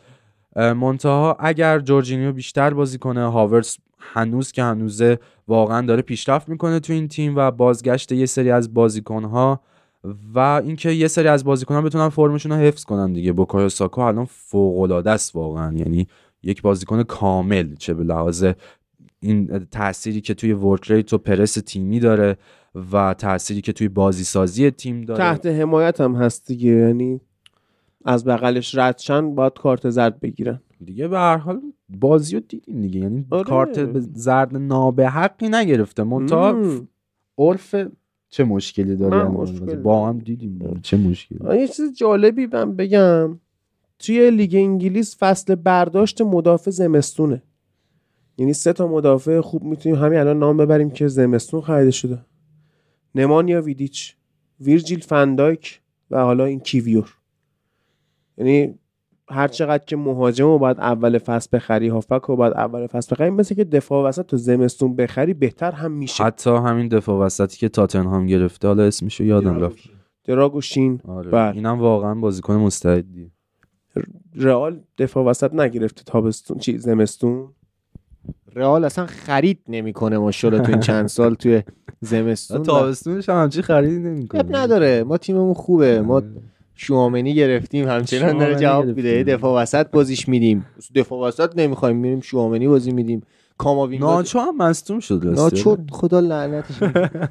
[0.55, 6.93] منتها اگر جورجینیو بیشتر بازی کنه هاورس هنوز که هنوزه واقعا داره پیشرفت می‌کنه تو
[6.93, 9.61] این تیم و بازگشت یه سری از بازیکنها
[10.33, 13.31] و اینکه یه سری از بازیکنها بتونن فرمشون رو حفظ کنن دیگه.
[13.31, 15.77] بوکایو ساکا الان فوق العاده است واقعا.
[15.77, 16.07] یعنی
[16.43, 18.45] یک بازیکن کامل چه به لحاظ
[19.19, 22.37] این تأثیری که توی ورک ریت و پرس تیمی داره
[22.91, 25.19] و تأثیری که توی بازی سازی تیم داره.
[25.19, 26.69] تحت حمایت هم هست دیگه.
[26.69, 27.21] یعنی
[28.05, 30.59] از بغلش ردشن باید کارت زرد بگیرن.
[30.85, 32.99] دیگه به هر حال بازی رو دیدیم دیگه.
[32.99, 33.43] یعنی آره.
[33.43, 36.03] کارت زرد نابحقی نگرفته.
[36.03, 36.61] منتها.
[37.37, 37.75] عرف
[38.33, 43.39] چه مشکلی داره مشکل؟ با هم دیدیم چه مشکلی؟ یه چیز جالبی من بگم.
[43.99, 47.43] توی لیگ انگلیس فصل برداشت مدافع زمستونه.
[48.37, 52.19] یعنی سه تا مدافع خوب می‌تونیم همین الان نام ببریم که زمستون خریده شده.
[53.15, 54.15] نمانیا ویدیچ
[54.59, 55.81] ویرجیل فندایک
[56.11, 57.13] و حالا این کیویور.
[58.37, 58.79] یعنی
[59.29, 63.29] هر چقدر که مهاجم رو باید اول فصل بخری هافک رو باید اول فصل بخری
[63.29, 66.23] مثل که دفاع وسط تو زمستون بخری بهتر هم میشه.
[66.23, 69.77] حتی همین دفاع وسطی که تاتنهام گرفته حالا اسمشو یادم رفت.
[70.23, 71.01] دراگوشین.
[71.07, 71.31] آره.
[71.31, 71.55] بله.
[71.55, 73.31] اینم واقعا بازیکن مستعدی
[74.35, 77.47] رئال دفاع وسط نگرفته تابستون چی زمستون؟
[78.55, 81.63] رئال اصلا خرید نمی‌کنه ماشاءالله تو این چند سال توی
[82.01, 82.63] زمستون.
[82.63, 85.03] تابستونش هم همچی خریدی اب نمی‌کنه نداره.
[85.03, 86.01] ما تیممون خوبه.
[86.01, 86.21] ما
[86.75, 88.85] شوامنی گرفتیم همچنان داره جواب.
[88.85, 89.23] میده.
[89.23, 90.65] دفاع وسط بازیش میدیم.
[90.95, 93.21] دفاع وسط نمی‌خوایم میریم شوامنی بازی میدیم.
[93.57, 95.27] کاماوینگا ناچو هم مصدوم شد.
[95.27, 96.83] ناچو خدا لعنتش.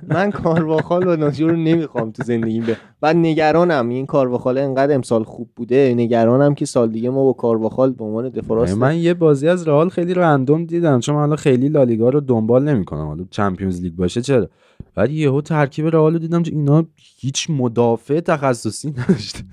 [0.08, 3.88] من کارواخال و ناچو رو نمی‌خوام تو زندگیم به بعد نگرانم.
[3.88, 5.94] این کارواخال انقدر امسال خوب بوده.
[5.96, 9.88] نگرانم که سال دیگه ما با کارواخال به عنوان دفاع من یه بازی از رئال
[9.88, 11.00] خیلی رندوم دیدم.
[11.00, 13.06] چون من حالا خیلی لالیگا رو دنبال نمی‌کنم.
[13.06, 14.48] حالا چمپیونز لیگ باشه چرا؟
[14.96, 19.44] ولی یهو ترکیب رئال دیدم که اینا هیچ مدافع تخصصی نداشته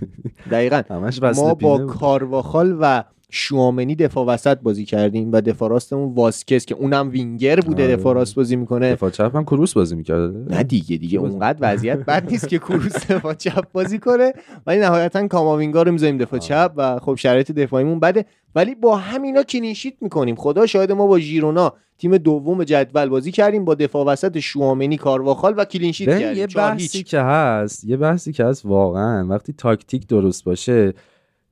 [0.51, 0.81] دقیقا.
[0.89, 1.87] همش ما با بود.
[1.87, 7.83] کارواخال و شوامنی دفاع وسط بازی کردیم و دفاع راستمون واسکس که اونم وینگر بوده
[7.83, 7.95] آره.
[7.95, 8.91] دفاع راست بازی می‌کنه.
[8.91, 10.55] دفاع چپ هم کروس بازی می‌کرده.
[10.55, 14.33] نه دیگه دیگه اونقدر وضعیت بد نیست که کروس دفاع چپ بازی کنه.
[14.67, 18.25] ولی نهایتا کاماوینگا رو می‌ذاریم دفاع چپ و خب شرایط دفاعیمون بده.
[18.55, 20.35] ولی با همینا clean sheet می‌کنیم.
[20.35, 21.73] خدا شاید ما با ژیرونا.
[21.99, 26.37] تیم دوم جدول بازی کردیم با دفاع وسط شوامنی کارواخال و clean sheet کردیم.
[26.37, 27.07] یه بحثی هیچ.
[27.07, 30.93] که هست یه بحثی که هست واقعا وقتی تاکتیک درست باشه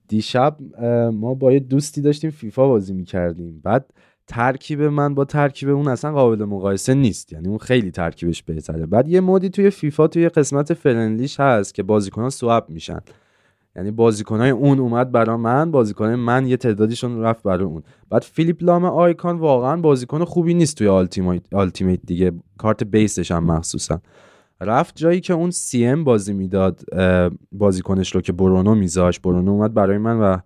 [0.07, 0.57] دیشب
[1.14, 3.61] ما با یه دوستی داشتیم فیفا بازی می‌کردیم.
[3.64, 3.94] بعد
[4.28, 7.34] ترکیب من با ترکیب اون اصلا قابل مقایسه نیست.
[7.34, 8.86] یعنی اون خیلی ترکیبش بهتره.
[8.86, 12.99] بعد یه mode ی توی فیفا توی قسمت friendly ش هست که بازیکنان swap میشن.
[13.78, 17.84] یعنی بازیکنای اون اومد برا من بازیکنای من یه تعدادیشون رفت برا اون.
[18.10, 20.88] بعد فیلیپ لام آیکان واقعا بازیکن خوبی نیست توی
[21.54, 22.32] Ultimate, دیگه.
[22.58, 24.02] کارت base ش هم مخصوصا.
[24.62, 26.82] رفت جایی که اون CM بازی می‌داد
[27.52, 30.38] بازیکنش رو که برونو میذاش برونو اومد برای من و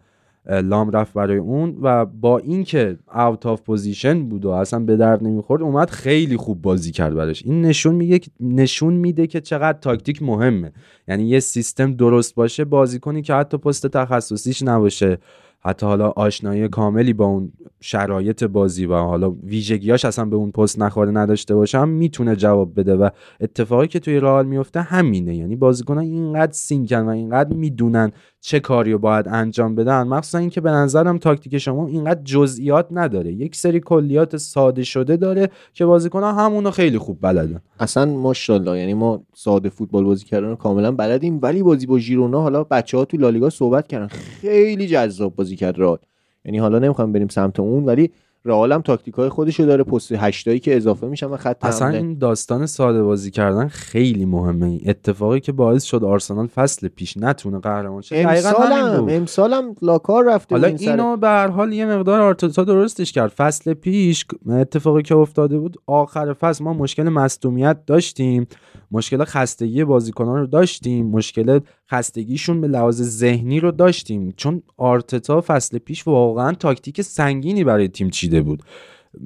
[0.45, 5.23] لام رفت برای اون و با اینکه out of position بود و اصلا به درد
[5.23, 7.45] نمی‌خورد اومد خیلی خوب بازی کرد براش.
[7.45, 10.71] این نشون میگه نشون میده که چقدر تاکتیک مهمه.
[11.07, 15.17] یعنی یه سیستم درست باشه بازیکنی که حتی پست تخصصیش نباشه
[15.63, 20.79] حتی حالا آشنایی کاملی با اون شرایط بازی و حالا ویژگیاش اصلا به اون پست
[20.79, 22.95] نخوره نداشته باشه هم می‌تونه جواب بده.
[22.95, 23.09] و
[23.41, 25.35] اتفاقی که توی رئال میفته همینه.
[25.35, 28.11] یعنی بازیکنان اینقدر سینکن و اینقدر می‌دونن
[28.43, 30.03] چه کاری رو باید انجام بدن.
[30.03, 33.31] مخصوصا اینکه به نظرم تاکتیک شما اینقدر جزئیات نداره.
[33.31, 37.61] یک سری کلیات ساده شده داره که بازیکنان همونو خیلی خوب بلدن.
[37.79, 42.63] اصلا ماشاءالله یعنی ما ساده فوتبال بازی کردن کاملا بلدیم ولی بازی با ژیرونا حالا
[42.63, 44.07] بچه ها تو لالیگا صحبت کردن.
[44.07, 45.97] خیلی جذاب بازی کرد رئال.
[46.45, 48.11] یعنی حالا نمی‌خوام بریم سمت اون ولی
[48.45, 51.87] رئال هم تاکتیک های خودشو داره پست هشتایی که اضافه میشن و خط اصلا.
[51.87, 57.17] این داستان ساده بازی کردن خیلی مهمه این اتفاقی که باعث شد آرسنال فصل پیش
[57.17, 59.09] نتونه قهرمان شه امسالم بود.
[59.13, 63.73] امسالم لاکار رفته حالا این اینو به هر حال یه مقدار آرتتا درستش کرد فصل
[63.73, 68.47] پیش اتفاقی که افتاده بود آخر فصل ما مشکل مصدومیت داشتیم
[68.91, 71.59] مشکل خستگی بازیکنان رو داشتیم مشکل
[71.91, 74.33] خستگیشون به لحاظ ذهنی رو داشتیم.
[74.37, 78.63] چون آرتتا فصل پیش واقعا تاکتیک سنگینی برای تیم چیده بود.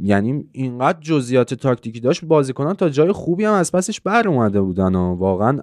[0.04, 4.96] یعنی اینقدر جزئیات تاکتیکی داشت بازیکنان تا جای خوبی هم از پسش بر اومده بودن
[4.96, 5.60] و واقعا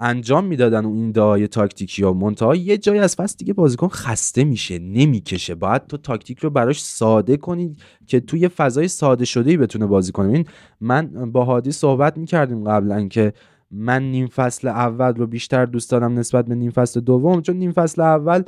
[0.00, 2.12] انجام می‌دادن اون این دعای تاکتیکی ها.
[2.12, 5.54] منتها یه جای از فصل دیگه بازیکن خسته میشه نمی‌کشه.
[5.54, 10.12] باید تو تاکتیک رو براش ساده کنی که توی فضای ساده شده ای بتونه بازی
[10.12, 10.32] کنه.
[10.32, 10.44] این
[10.80, 13.32] من با هادی صحبت می‌کردیم قبلا که
[13.70, 17.72] من نیم فصل اول رو بیشتر دوست دارم نسبت به نیم فصل دوم چون نیم
[17.72, 18.42] فصل اول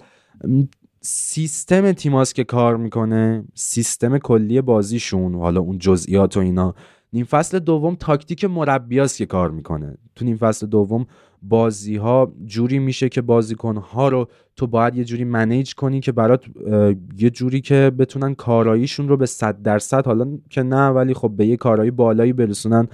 [1.00, 6.74] سیستم تیماس که کار می‌کنه سیستم کلی بازیشون حالا اون جزئیات و اینا.
[7.12, 9.98] نیم فصل دوم تاکتیک مربیاست که کار می‌کنه.
[10.14, 11.06] تو نیم فصل دوم
[11.42, 16.12] بازی ها جوری میشه که بازیکن ها رو تو باید یه جوری منیج کنی که
[16.12, 16.44] برات
[17.18, 21.46] یه جوری که بتونن کاراییشون رو به صد درصد حالا که نه ولی خب به
[21.46, 22.88] یه کارایی بالایی برسونن.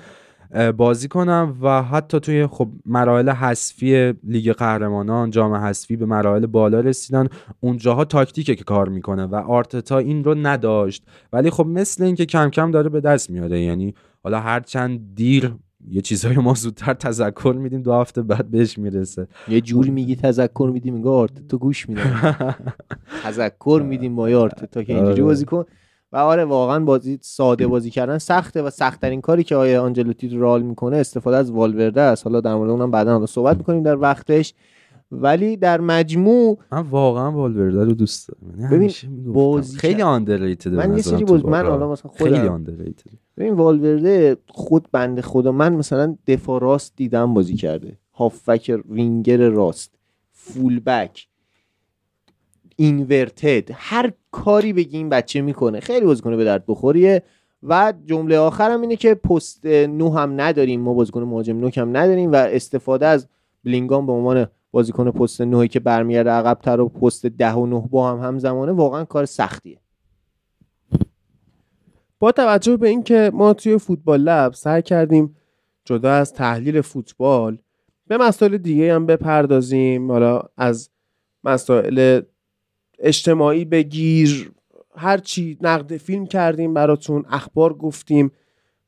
[0.77, 6.81] بازی کنم و حتی توی خب مراحل حذفی لیگ قهرمانان جام حذفی به مراحل بالا
[6.81, 7.29] رسیدن
[7.61, 11.05] اونجاها تاکتیکه که کار می‌کنه و آرتتا این رو نداشت.
[11.33, 13.61] ولی خب مثل اینکه کم کم داره به دست میاره.
[13.61, 13.95] یعنی
[14.25, 15.55] حالا هر چند دیر
[15.91, 19.29] یه چیزهای ما زودتر تذکر میدیم دو هفته بعد بهش می‌رسه.
[19.49, 22.45] یه جوری میگی تذکر میدیم میگه آرتتا گوش میدم
[23.25, 25.23] تذکر میدیم ما آرتتا که اینجوری آره.
[25.23, 25.65] بازی کن.
[26.13, 30.41] و آره واقعا بازی ساده بازی کردن سخته و سختترین کاری که آیه آنجلوتی تو
[30.41, 32.25] رال می‌کنه استفاده از والورده است.
[32.27, 34.55] حالا در مورد اونم بعدا حالا صحبت می‌کنیم در وقتش.
[35.13, 38.61] ولی در مجموع من واقعا والورده رو دوست دارم.
[38.61, 39.33] یعنی ببین،.
[39.33, 44.37] بازی خیلی آندرریتد من یه سری باز من حالا مثلا خیلی خودم آندرریتد ببین والورده
[44.49, 47.99] خود بنده خدا من مثلا دفاع راست دیدم بازی کرده.
[48.15, 49.95] هافبک وینگر راست.
[50.33, 51.27] فول بک.
[52.81, 55.81] اینورتد هر کاری بگی این بچه می‌کنه.
[55.81, 57.23] خیلی بازیکن به درد بخوریه.
[57.63, 60.81] و جمله آخرم اینه که پست نو هم نداریم.
[60.81, 63.29] ما بازیکن مهاجم نوک هم نداریم و استفاده از
[63.65, 68.11] بلینگام به عنوان بازیکن پست نوی که برمیگرده عقبتر و پست ده و نه با
[68.11, 69.79] هم همزمانه واقعا کار سختیه.
[72.19, 75.37] با توجه به اینکه ما توی فوتبال لب سعی کردیم
[75.85, 77.59] جدا از تحلیل فوتبال
[78.07, 80.91] به مسائل دیگه هم بپردازیم حالا از
[81.45, 82.21] مسائل
[82.99, 84.53] اجتماعی بگیر
[84.97, 88.33] هرچی نقد فیلم کردیم براتون اخبار گفتیم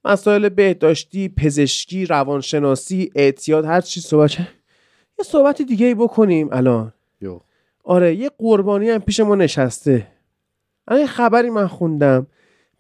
[0.05, 4.39] مسائل بهداشتی پزشکی روانشناسی اعتیاد هر چی صحبت.
[5.19, 6.93] یه صحبت دیگه ای بکنیم الان.
[7.21, 7.41] یو.
[7.85, 10.07] آره یه قربانی هم پیش ما نشسته.
[10.89, 12.27] الان یه خبری من خوندم.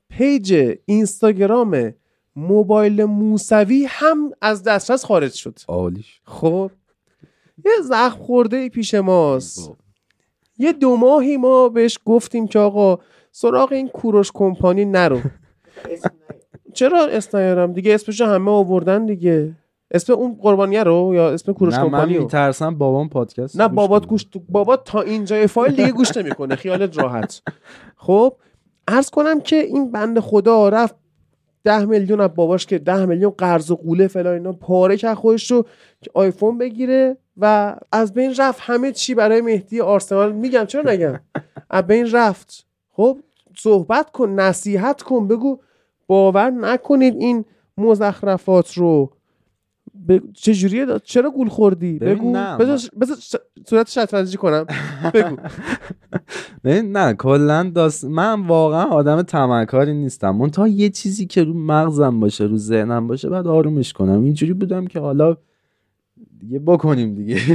[0.08, 1.94] پیج اینستاگرام
[2.36, 5.58] موبایل موسوی هم از دسترس خارج شد.
[5.68, 6.20] عالیش.
[6.24, 6.70] خب؟
[7.64, 9.72] یه زخم خورده ای پیش ماست.
[10.60, 12.98] یه دو ماهی ما بهش گفتیم که آقا
[13.32, 15.20] سراغ این کوروش کمپانی نرو.
[16.74, 19.52] چرا اسم نیارم دیگه اسمشو همه آوردن دیگه.
[19.90, 23.68] اسم اون قربانیه رو یا اسم کوروش نه من کمپانی رو؟ میترسم بابام پادکست نه
[23.68, 24.06] بابات.
[24.06, 27.42] گوش بابات تا اینجای فایل دیگه گوش نمی‌کنه خیالت راحت.
[27.96, 28.32] خب
[28.88, 30.94] عرض کنم که این بند خدا رفت
[31.64, 35.50] ده میلیون از باباش که ده میلیون قرض و قوله فلان اینا پاره کرد خودش
[35.50, 35.66] رو
[36.02, 38.60] که آیفون بگیره و از بین رفت.
[38.62, 40.64] همه چی برای مهدی آرسنال میگم.
[40.64, 41.20] چرا نگم؟
[41.70, 42.66] از بین رفت.
[42.92, 43.18] خب
[43.56, 45.58] صحبت کن نصیحت کن بگو
[46.06, 47.44] باور نکنید این
[47.78, 49.10] مزخرفات رو.
[50.08, 50.18] ب...
[50.34, 52.32] چجوریه دا- چرا گول خوردی؟ بگو.
[52.32, 53.36] بذار بذار ش-
[53.68, 54.64] صورت شطرنجی کنم.
[55.14, 55.36] بگو.
[56.64, 60.30] نه نه کلا داست من واقعا آدم تمکاری نیستم.
[60.36, 64.22] من تا یه چیزی که رو مغزم باشه رو ذهنم باشه بعد آرومش کنم.
[64.22, 65.36] اینجوری بودم که حالا
[66.38, 67.38] دیگه بکنیم دیگه.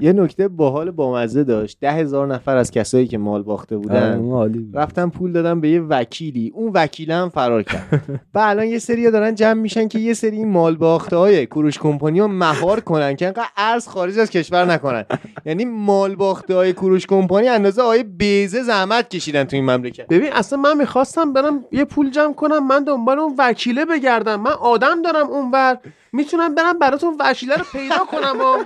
[0.00, 1.78] یه نکته باحال بامزه داشت.
[1.80, 4.52] ده هزار نفر از کسایی که مال باخته بودن آره،.
[4.74, 6.52] رفتن پول دادن به یه وکیلی.
[6.54, 8.02] اون وکیل هم فرار کرد.
[8.34, 11.78] و الان یه سری دارن جمع میشن که یه سری این مال باخته های کوروش
[11.78, 15.04] کمپانی رو مهار کنن که انقدر ارز خارج از کشور نکنن.
[15.46, 20.06] یعنی مال باخته های کوروش کمپانی اندازه آیه بیزه زحمت کشیدن تو این مملکت.
[20.06, 24.40] ببین اصلا من می‌خواستم برم یه پول جمع کنم من دنبال اون وکیله بگردم.
[24.40, 25.78] من آدم دارم اونور.
[26.12, 28.64] می‌تونم برم براتون وکیله رو پیدا کنم و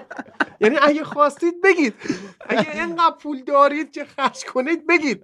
[0.61, 1.95] یعنی اگه خواستید بگید.
[2.49, 5.23] اگه اینقدر پول دارید که خرج کنید بگید.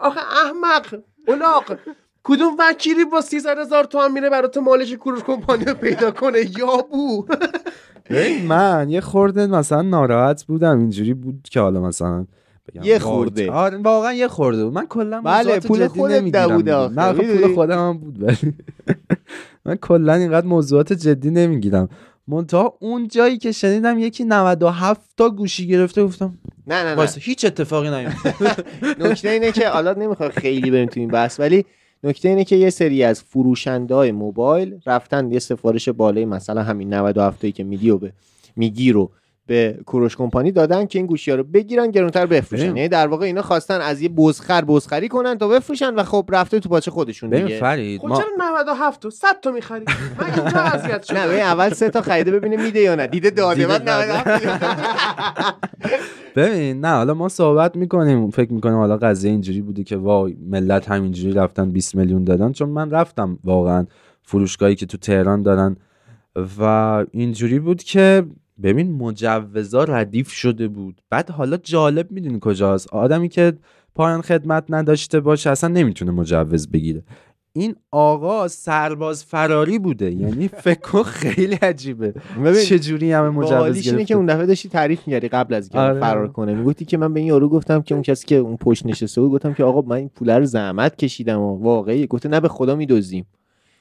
[0.00, 1.78] آخه احمق اولاق
[2.22, 6.76] کدوم وکیلی با 300 هزار تومن میره برات مالک کوروش کمپانی رو پیدا کنه؟ یا
[6.76, 7.26] بو.
[8.48, 10.78] من یه خورده مثلا ناراحت بودم.
[10.78, 12.26] اینجوری بود که حالا مثلا
[12.68, 13.50] بگم یه خورده.
[13.50, 16.34] آره واقعا یه خورده بود من کلا بله، پول خودت.
[16.34, 18.36] آخه، نه؟ پول خودم هم بود ولی
[19.64, 21.88] من کلا اینقدر موضوعات جدی نمی‌گیرم
[22.28, 27.44] منتها اون جایی که شنیدم یکی 97 تا گوشی گرفته گفتم نه نه نه هیچ
[27.44, 28.66] اتفاقی نیفتاد
[29.02, 31.64] نکته اینه که حالا نمی‌خوام خیلی بریم تو این بحث ولی
[32.04, 36.94] نکته اینه که یه سری از فروشنده های موبایل رفتن یه سفارش بالای مثلا همین
[36.94, 38.12] 97 تایی که میدی و به
[38.56, 39.10] میگی رو
[39.46, 42.64] به کوروش کمپانی دادن که این گوشی ها رو بگیرن گرونتر بفروشن.
[42.64, 46.60] یعنی در واقع اینا خواستن از یه بزخر بزخری کنن تا بفروشن و خب رفته
[46.60, 47.58] تو پاچه خودشون دیگه.
[47.58, 49.88] فرید خب ما چرا 97 تا 100 تا می‌خرید
[50.18, 53.06] من اینجا اذیت نه ببین اول سه تا خریده ببینه میده یا نه.
[53.06, 54.20] دیده داده بعد داده.
[54.20, 55.54] 97
[56.36, 58.30] ببین نه حالا ما صحبت می‌کنیم.
[58.30, 62.52] فکر می‌کنیم حالا قضیه اینجوری بوده که وای ملت همینجوری رفتن 20 میلیون دادن.
[62.52, 63.86] چون من رفتم واقعا
[64.22, 65.76] فروشگاهی که تو تهران دارن
[66.60, 66.62] و
[67.10, 68.24] اینجوری بود که
[68.62, 71.00] ببین مجوزا ردیف شده بود.
[71.10, 73.52] بعد حالا جالب می‌دونی کجاست؟ آدمی که
[73.94, 77.02] پایان خدمت نداشته باشه اصلا نمی‌تونه مجوز بگیره.
[77.56, 80.12] این آقا سرباز فراری بوده.
[80.12, 82.14] یعنی فکر خیلی عجیبه.
[82.68, 86.00] چجوری همه مجوز گرفته که اون دفعه داشتی تعریف می‌کردی قبل از اینکه آره.
[86.00, 86.54] فرار کنه.
[86.54, 89.32] می‌گفتی که من به این یارو گفتم که اون کسی که اون پشت نشسته بود
[89.32, 92.76] گفتم که آقا من این پول رو زحمت کشیدم و واقعی گفته نه به خدا
[92.76, 93.26] میدزدیم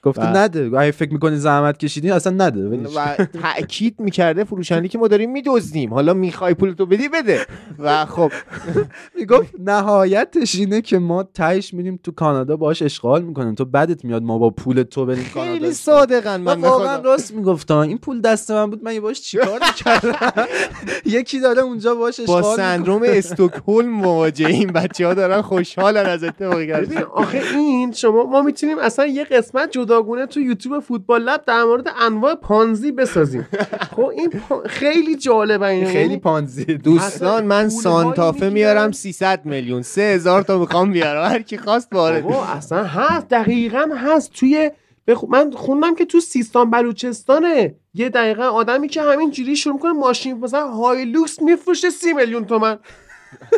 [0.03, 0.79] گفته و- نده.
[0.79, 2.67] اگه فکر می‌کنی زحمت کشیدی اصلا نده.
[2.67, 5.93] و تاکید می‌کرده فروشنده که ما داریم میدزدیم.
[5.93, 7.45] حالا می‌خوای پولتو بدی بده.
[7.79, 8.31] و خب.
[9.19, 13.55] می‌گفت نهایتش اینه که ما تهش میریم تو کانادا باش اشغال می‌کنیم.
[13.55, 15.71] تو بدت میاد ما با پول تو بریم کانادا خیلی.
[15.73, 16.97] صادقن من واقعا.
[17.01, 20.45] راست می‌گفتم این پول دست من بود من باش چیکار می‌کردم؟
[21.05, 22.55] یکی داره اونجا باش با اشغال می‌کنه.
[22.55, 28.79] سندروم استکهلم مواجهیم بچه ها دارن خوشحالن از اتفاقی که آخه این شما ما می‌تونیم
[28.79, 33.47] اصلا یه قسمت جداگونه تو یوتیوب فوتبال لب در مورد انواع پانزی بسازیم.
[33.95, 35.85] خب این پا- خیلی جالبه این.
[35.85, 36.65] خیلی پانزی.
[36.65, 38.49] دوستان من سانتافه.
[38.49, 39.81] میارم 300 میلیون.
[39.81, 41.29] 3000 تا می‌خوام بیارم.
[41.29, 44.33] هر کی خواست وارد اصلا هست دقیقا هست.
[44.33, 44.71] توی
[45.07, 45.23] بخ...
[45.23, 47.75] من خوندم که تو سیستان بلوچستانه.
[47.93, 52.77] یه دقیقا آدمی که همین جوری شروع کنه ماشین مثلا هایلوکس میفروشه سی میلیون تومن.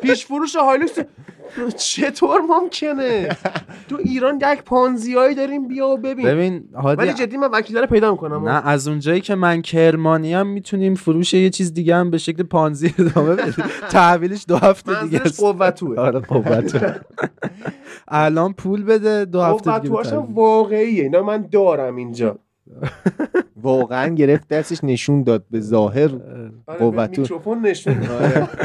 [0.02, 0.99] پیش فروش هایلوکس.
[1.77, 3.30] چطور ممکنه؟
[3.89, 6.26] تو ایران یک پانزیایی داریم بیا و ببین.
[6.26, 8.49] ببین هادی ولی جدی من وکیل رو پیدا می‌کنم.
[8.49, 12.43] نه از اونجایی که من کرمانی هم می‌تونیم فروش یه چیز دیگه هم به شکل
[12.43, 13.65] پانزی ادامه بدیم.
[13.89, 15.39] تحویلش دو هفته دیگه است.
[15.39, 15.99] قوتوه.
[15.99, 16.95] آره قوت
[18.07, 20.35] الان پول بده دو هفته دیگه قوتوهاش هم بتحویل.
[20.35, 21.03] واقعیه.
[21.03, 22.39] اینا من دارم اینجا.
[23.61, 26.10] واقعا گرفت دستش نشون داد به ظاهر
[26.68, 27.22] آره، قوتو.
[27.22, 28.07] میکروفون نشون.
[28.07, 28.47] آره.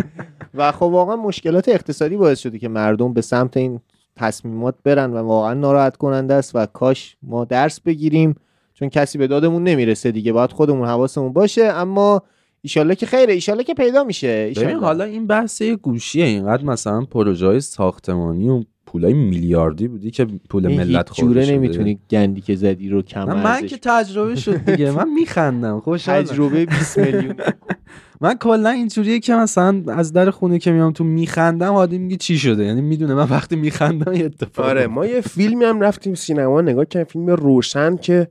[0.55, 3.81] و خب واقعا مشکلات اقتصادی باعث شده که مردم به سمت این
[4.17, 8.35] تصمیمات برن و واقعا ناراحت کننده است و کاش ما درس بگیریم
[8.75, 12.23] چون کسی به دادمون نمی‌رسه دیگه باید خودمون حواسمون باشه اما
[12.63, 14.77] ایشالله که خیره ایشالله که پیدا میشه ببین.
[14.77, 20.27] حالا این بحث یه گوشیه اینقدر مثلا پروژه های ساختمانی و پولای میلیاردی بودی که
[20.49, 21.55] پول این ملت هیچ جوره خورده شده.
[21.57, 24.91] نمی‌تونی گندی که زدی رو کم من ارزش که تجربه شد دیگه.
[24.91, 25.81] من میخندم.
[25.81, 27.35] خوشحالم تجربه 20 میلیون.
[28.21, 32.39] من کلا اینجوریه که مثلا از در خونه که میام تو میخندم هادی میگه چی
[32.39, 36.61] شده؟ یعنی می‌دونه من وقتی میخندم یه اتفاق آره ما یه فیلمی هم رفتیم سینما
[36.61, 38.29] نگاه کردیم فیلم روشن که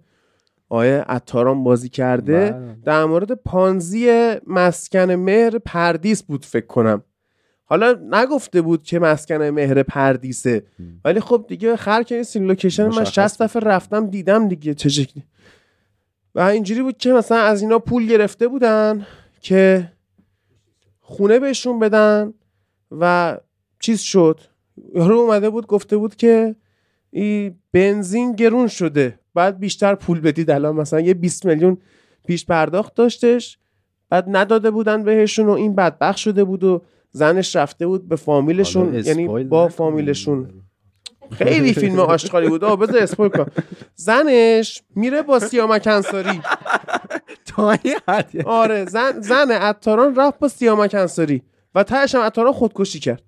[0.70, 2.52] آیه عطاران بازی کرده.
[2.52, 2.78] بله.
[2.86, 7.04] در مورد پانزی مسکن مهر پردیس بود فکر کنم.
[7.70, 10.64] حالا نگفته بود که مسکن مهر پردیسه.
[11.06, 14.90] ولی خب دیگه خر که نیستین لوکیشن من مشخص 60 دفعه رفتم دیدم دیگه چه
[14.90, 15.24] شکلی.
[16.36, 19.06] و اینجوری بود که مثلا از اینا پول گرفته بودن
[19.42, 19.92] که
[21.00, 22.34] خونه بهشون بدن
[22.92, 23.38] و
[23.80, 24.40] چیز شد.
[24.96, 26.56] یارو اومده بود گفته بود که
[27.12, 29.20] این بنزین گرون شده.
[29.34, 30.52] بعد بیشتر پول بدید.
[30.52, 31.78] الان مثلا یه 20 میلیون
[32.28, 33.58] پیش پرداخت داشتش.
[34.10, 38.94] بعد نداده بودن بهشون و این بدبخت شده بود و زنش رفته بود به فامیلشون
[39.08, 39.68] یعنی با.
[39.68, 40.50] فامیلشون.
[41.32, 42.64] خیلی فیلم آشغالی بود.
[42.64, 43.46] آه بذار اسپویل کن.
[43.96, 46.42] زنش میره با سیامک انصاری.
[48.46, 51.42] آره زن زن عطاران رفت با سیامک انصاری
[51.76, 53.24] و تهش هم عطاران خودکشی کرد.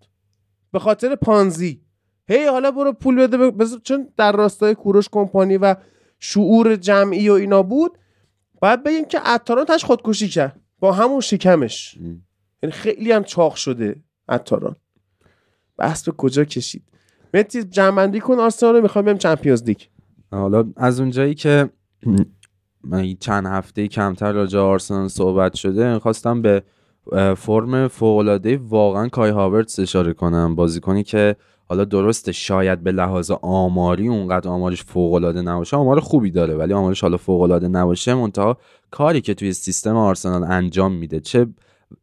[0.71, 1.81] به خاطر پانزی.
[2.29, 5.75] هی حالا برو پول بده ب- بذار- چون در راستای کوروش کمپانی و
[6.19, 7.97] شعور جمعی و اینا بود
[8.61, 10.59] باید بگیم که عطاران تاش خودکشی کرد.
[10.79, 11.97] با همون شکمش.
[12.63, 13.95] یعنی خیلی هم چاق شده
[14.29, 14.75] عطاران.
[15.77, 16.83] بحث به کجا کشید؟
[17.33, 19.81] متی جنبندی کن آرسنال رو می‌خوایم بریم چمپیونز لیگ.
[20.31, 21.69] حالا از اونجایی که
[22.83, 26.63] من چند هفته کمتر راجع آرسنال صحبت شده خواستم به
[27.37, 30.55] فرم فوق‌العاده واقعا کای هاورتس اشاره کنم.
[30.55, 31.35] بازیکنی که
[31.65, 37.01] حالا درسته شاید به لحاظ آماری اونقدر آمارش فوق‌العاده نباشه آمار خوبی داره ولی آمارش
[37.01, 38.57] حالا فوق‌العاده نباشه منتها
[38.91, 41.47] کاری که توی سیستم آرسنال انجام میده چه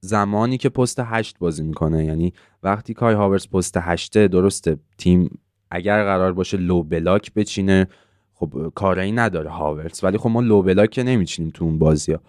[0.00, 2.04] زمانی که پست هشت بازی می‌کنه.
[2.04, 2.32] یعنی
[2.62, 5.38] وقتی کای هاورتس پست هشته درسته تیم
[5.70, 7.86] اگر قرار باشه low block بچینه
[8.34, 12.20] خب کاری نداره هاورتس ولی خب ما low block نمیچینیم تو اون بازی ها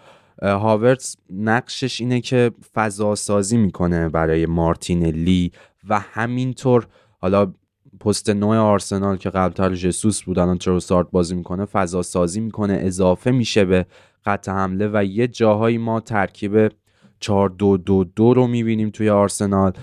[0.41, 5.51] هاورتس نقشش اینه که فضا سازی می‌کنه برای مارتینلی
[5.89, 6.87] و همینطور
[7.19, 7.53] حالا
[7.99, 13.31] پست نوک آرسنال که قبلتر جسوس بود الان تروسارد بازی می‌کنه فضا سازی می‌کنه اضافه
[13.31, 13.85] میشه به
[14.25, 16.71] خط حمله و یه جاهایی ما ترکیب
[17.19, 19.73] 4 2 2 2 رو می‌بینیم توی آرسنال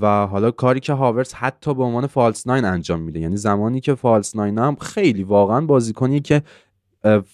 [0.00, 3.20] و حالا کاری که هاورس حتی به عنوان فالس ناین انجام میده.
[3.20, 6.42] یعنی زمانی که فالس ناین هم خیلی واقعا بازیکنی که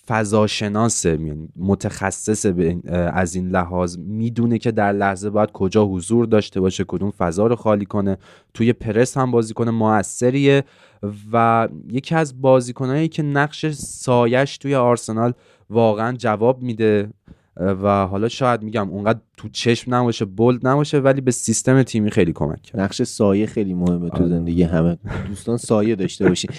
[0.07, 2.47] فضاشناسه یعنی متخصص
[3.13, 3.99] از این لحاظ.
[3.99, 8.17] می‌دونه که در لحظه باید کجا حضور داشته باشه کدوم فضا رو خالی کنه.
[8.55, 10.65] توی پرس هم بازیکن موثریه
[11.33, 15.33] و یکی از بازیکنهایی که نقش سایش توی آرسنال
[15.71, 17.11] واقعا جواب میده.
[17.59, 22.33] و حالا شاید میگم اونقدر تو چشم نباشه بولد نباشه ولی به سیستم تیمی خیلی
[22.33, 22.81] کمک کرد.
[22.81, 24.29] نقش سایه خیلی مهمه تو آره.
[24.29, 24.99] زندگی همه.
[25.29, 26.51] دوستان سایه داشته باشین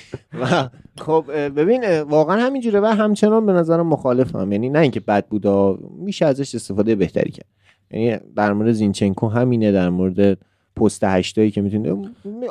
[0.42, 4.52] و خب ببین واقعا همینجوره و همچنان به نظرم مخالفم.
[4.52, 7.48] یعنی نه اینکه بد بود اه، میشه ازش استفاده بهتری کرد.
[7.92, 10.38] یعنی در مورد زینچنکو همینه در مورد
[10.76, 11.96] پست هشتایی که می‌تونه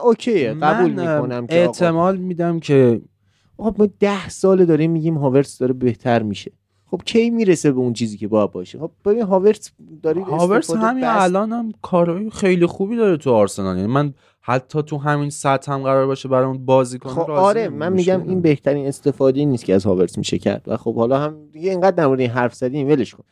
[0.05, 3.01] اوکیه قبول می‌کنم که احتمال میدم که
[3.59, 6.53] آقا ما ده ساله داریم میگیم هاورتس داره بهتر میشه.
[6.91, 9.71] خب کی می‌رسه به اون چیزی که باید باشه؟ خب ببین هاورتس
[10.03, 13.77] داری استفاده همین بس- الان هم کارهای خیلی خوبی داره تو آرسنال.
[13.77, 17.31] یعنی من حتی تو همین سطح هم قرار باشه برامون بازی کنه خب.
[17.31, 18.41] آره من میگم این.
[18.41, 22.07] بهترین استفاده نیست که از هاورتس میشه کرد و خب حالا هم دیگه اینقدر در
[22.07, 23.25] مورد این حرف زدیم ولش کن.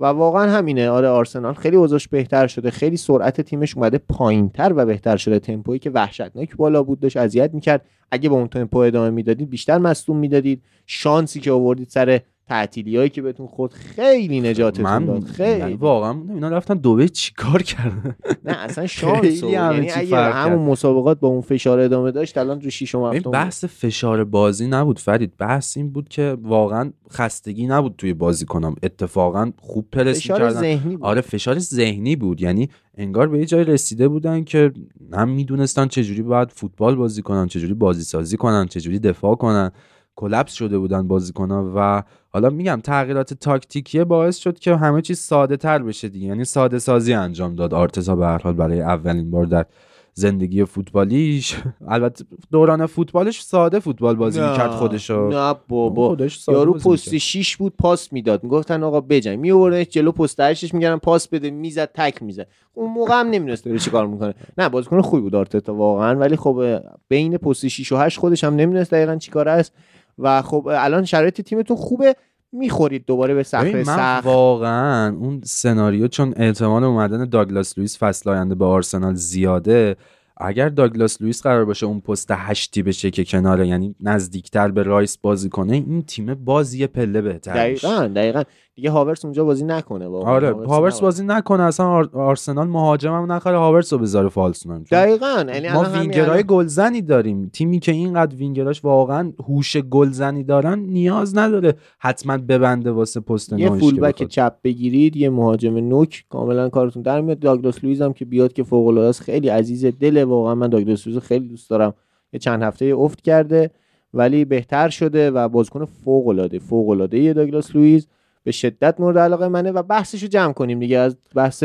[0.00, 4.86] و واقعا همینه آره آرسنال خیلی اوضاعش بهتر شده خیلی سرعت تیمش اومده پایینتر و
[4.86, 5.38] بهتر شده.
[5.38, 7.84] تمپویی که وحشتناک بالا بود داشت اذیت می‌کرد.
[8.10, 10.62] اگه با اون تمپو ادامه می‌دادید بیشتر مصدوم می‌دادید.
[10.86, 12.20] شانسی که آوردید سر
[12.50, 15.24] تعطیلی هایی که بهتون خود خیلی نجاتتون من داد.
[15.24, 15.74] خیلی.
[15.74, 20.68] واقعا اینا رفتن دبی چیکار کردن؟ نه اصلا شانس یعنی اگه همون کرد.
[20.70, 25.32] مسابقات با اون فشار ادامه داشت الان رو شیشم هفتم بحث فشار بازی نبود فرید.
[25.38, 30.98] بحث این بود که واقعا خستگی نبود توی بازی کنم اتفاقا خوب پرس بود.
[31.00, 32.40] آره فشار ذهنی بود.
[32.40, 34.72] یعنی انگار به یه جای رسیده بودن که
[35.12, 39.70] هم می‌دونستن چجوری باید فوتبال بازی کنن چجوری بازی سازی کنن چجوری دفاع کنن.
[40.16, 45.18] کلپس شده بودن بازی کنن و حالا میگم تغییرات تاکتیکی باعث شد که همه چیز
[45.18, 46.26] ساده تر بشه دیگه.
[46.26, 49.66] یعنی ساده سازی انجام داد آرتتا به هر حال برای اولین بار در
[50.14, 51.56] زندگی فوتبالیش.
[51.88, 55.28] البته دوران فوتبالش ساده فوتبال بازی نه، می‌کرد خودشو.
[55.28, 56.08] نه بابا.
[56.08, 57.18] خودش یارو پست می‌کرد.
[57.18, 58.44] 6 بود پاس می‌داد.
[58.44, 59.38] می‌گفتن آقا بجنگ.
[59.38, 61.50] میآوردنش جلو پست 8 میگردن پاس بده.
[61.50, 62.46] می‌زد تک می‌زد.
[62.74, 64.34] اون موقع هم نمی‌دونست داره چیکار می‌کنه.
[64.58, 66.18] نه بازیکن خوبی بود آرتتا واقعا.
[66.18, 69.72] ولی خب بین پست 6 و 8 خودش هم نمی‌دونست دقیقا چیکار است.
[70.20, 72.16] و خب الان شرایط تیمتون خوبه
[72.52, 78.30] می‌خورید دوباره به صخره من سخت واقعا اون سناریو چون احتمال اومدن داگلاس لوئیس فصل
[78.30, 79.96] آینده به آرسنال زیاده
[80.42, 85.18] اگر داگلاس لوئیس قرار باشه اون پست هشتی بشه که کناره یعنی نزدیکتر به رایس
[85.18, 87.54] بازی کنه این تیم باز یه پله بهتر.
[87.54, 88.42] دقیقا دقیقا
[88.74, 90.34] دیگه هاورتس اونجا بازی نکنه واقعا.
[90.34, 91.00] آره هاورتس هاورتس.
[91.00, 92.10] بازی نکنه اصلا آر...
[92.12, 97.50] آرسنال مهاجم هم نخره هاورتس رو بذاره false چون دقیقا یعنی ما وینگرهای گلزنی داریم.
[97.52, 103.70] تیمی که اینقدر وینگراش واقعا هوش گلزنی دارن نیاز نداره حتما ببنده واسه پست یه
[103.70, 104.28] fullback بخواد.
[104.28, 107.38] چپ بگیرید یه مهاجم نوک کاملا کارتون در میاد.
[107.38, 110.54] داگلاس لوئیز هم که بیاد که فوق العاده است خیلی عزیز دل واقعا.
[110.54, 111.94] من داگلاس لوئیز خیلی دوست دارم.
[112.32, 113.70] یه چند هفته افت کرده
[114.14, 118.08] ولی بهتر شده و بازیکن فوق العاده فوق العاده داگلاس لوئیز.
[118.42, 120.98] به شدت مورد علاقه منه و بحثشو جمع کنیم دیگه.
[120.98, 121.64] از بحث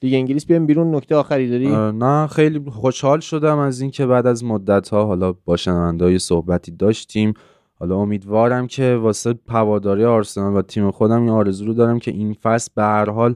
[0.00, 0.94] دیگه انگلیس بیایم بیرون.
[0.94, 5.56] نکته آخری داری؟ نه خیلی خوشحال شدم از اینکه بعد از مدت ها حالا با
[5.56, 7.34] شنوندای صحبتی داشتیم.
[7.78, 12.32] حالا امیدوارم که واسه هواداری آرسنال و تیم خودم این آرزو رو دارم که این
[12.42, 13.34] فصل به هر حال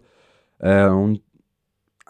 [0.63, 1.19] اون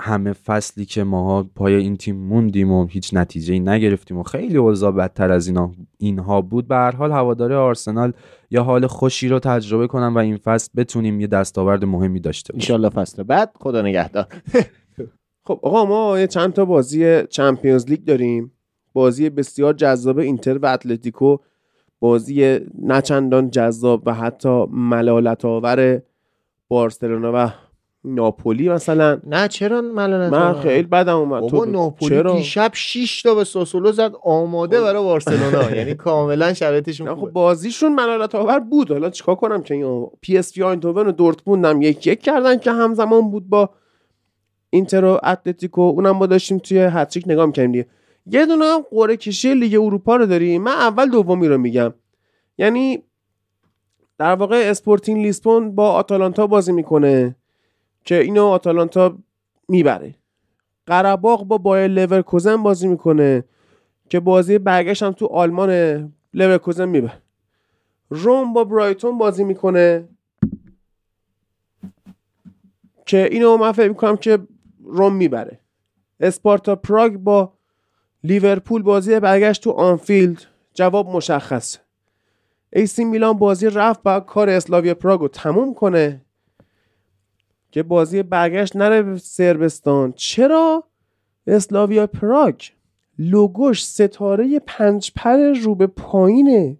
[0.00, 4.92] همه فصلی که ماها پای این تیم موندیم و هیچ نتیجه نگرفتیم و خیلی اوضاع
[4.92, 6.68] بدتر از اینا اینها بود.
[6.68, 8.12] به هر حال هواداری آرسنال
[8.50, 12.64] یا حال خوشی رو تجربه کنم و این فصل بتونیم یه دستاورد مهمی داشته باشیم.
[12.64, 13.52] انشالله فصل بعد.
[13.60, 14.26] خدا نگهدار.
[15.46, 18.52] خب آقا ما یه چند تا بازی چمپیونز لیگ داریم.
[18.92, 21.36] بازی بسیار جذاب اینتر و اتلتیکو.
[22.00, 26.02] بازی نچندان جذاب و حتی ملالت آور
[26.68, 27.52] بارسلونا و
[28.04, 29.20] ناپولی مثلا.
[29.26, 31.40] نه چرا ملالت من؟ خیلی بدم اومد.
[31.40, 35.70] بابا ناپولی چرا؟ دیشب 6 تا به ساسولو زد آماده برای بارسلونا.
[35.76, 37.32] یعنی کاملا شرایطشون خب خوبه.
[37.32, 38.90] بازیشون ملالت آور بود.
[38.90, 42.58] حالا چیکار کنم که این پی اس وی آینتوون و دورتموند هم یک یک کردن
[42.58, 43.70] که همزمان بود با
[44.70, 45.80] اینتر و اتلتیکو.
[45.80, 47.86] اونم ما داشتیم توی هتریک نگاه می‌کردیم دیگه.
[48.26, 50.62] یه دونه هم قرعه کشی لیگ اروپا رو داریم.
[50.62, 51.94] من اول دومی رو میگم.
[52.58, 53.02] یعنی
[54.18, 57.36] در واقع اسپورتین لیسبون با آتالانتا بازی می‌کنه.
[58.04, 59.18] که اینو آتالانتا
[59.68, 60.14] می‌بره.
[60.86, 63.44] قرباق با بایر لورکوزن بازی می‌کنه
[64.08, 67.22] که بازی برگشت هم تو آلمان لورکوزن می‌بره.
[68.10, 70.08] روم با برایتون بازی می‌کنه
[73.06, 74.38] که اینو من فکر می‌کنم که
[74.84, 75.60] روم می‌بره.
[76.20, 77.52] اسپارتا پراگ با
[78.24, 80.42] لیورپول بازی برگشت تو آنفیلد.
[80.74, 81.78] جواب مشخص.
[82.72, 86.24] ایسی میلان بازی رفت با کار اسلاویا پراگ رو تموم کنه.
[87.70, 90.84] که بازی برگشت نره به سربستان چرا؟
[91.46, 92.60] اسلاویا پراگ.
[93.18, 96.76] لوگوش ستاره پنج پر رو به پایینه.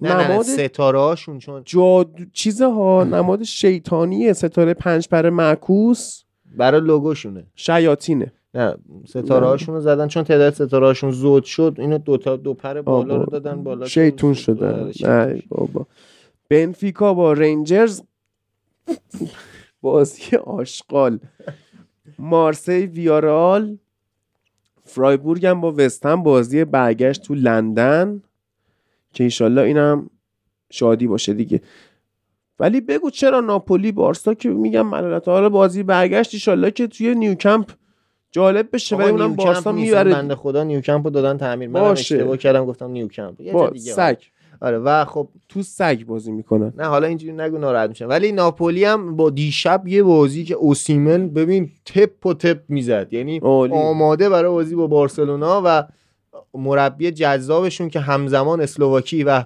[0.00, 6.22] نه نه, نه نماد ستاره هاشون چون جادو چیزها نماد شیطانیه ستاره پنج پر معکوس.
[6.56, 7.46] برای لوگوشونه.
[7.54, 8.32] شیاطینه.
[8.54, 8.74] نه
[9.06, 12.82] ستاره هاشون رو زدن چون تعداد ستاره هاشون زود شد اینو دو تا دو پر
[12.82, 15.86] بالا رو دادن بالا شیطون آره، شدن نه بابا.
[16.48, 18.02] بنفیکا با رنجرز
[19.80, 21.18] بازی آشغال.
[22.18, 23.78] مارسی ویارال
[24.84, 28.22] فرایبورگ هم با وستهم بازی برگشت تو لندن
[29.12, 30.10] که ایشالله اینم
[30.70, 31.60] شادی باشه دیگه.
[32.60, 37.70] ولی بگو چرا ناپولی بارسا که میگم ملالت حالا بازی برگشت ایشالله که توی نیوکمپ
[38.32, 41.68] جالب بشه ولی اونم بارسا می‌بره بنده خدا نیوکمپ رو دادن تعمیر.
[41.68, 41.80] من.
[41.80, 43.40] اشتباه کردم گفتم نیوکمپ.
[43.40, 44.16] یه با دیگه سگ.
[44.66, 46.72] آره و خب تو سگ بازی می‌کنن.
[46.76, 48.08] نه حالا اینجوری نگو ناراحت میشم.
[48.08, 53.12] ولی ناپولی هم با دیشب یه بازی که اوسیمن ببین تپ و تپ می‌زد.
[53.12, 53.72] یعنی عالی.
[53.74, 55.84] آماده برای بازی با بارسلونا و
[56.54, 59.44] مربی جذابشون که همزمان اسلوواکی و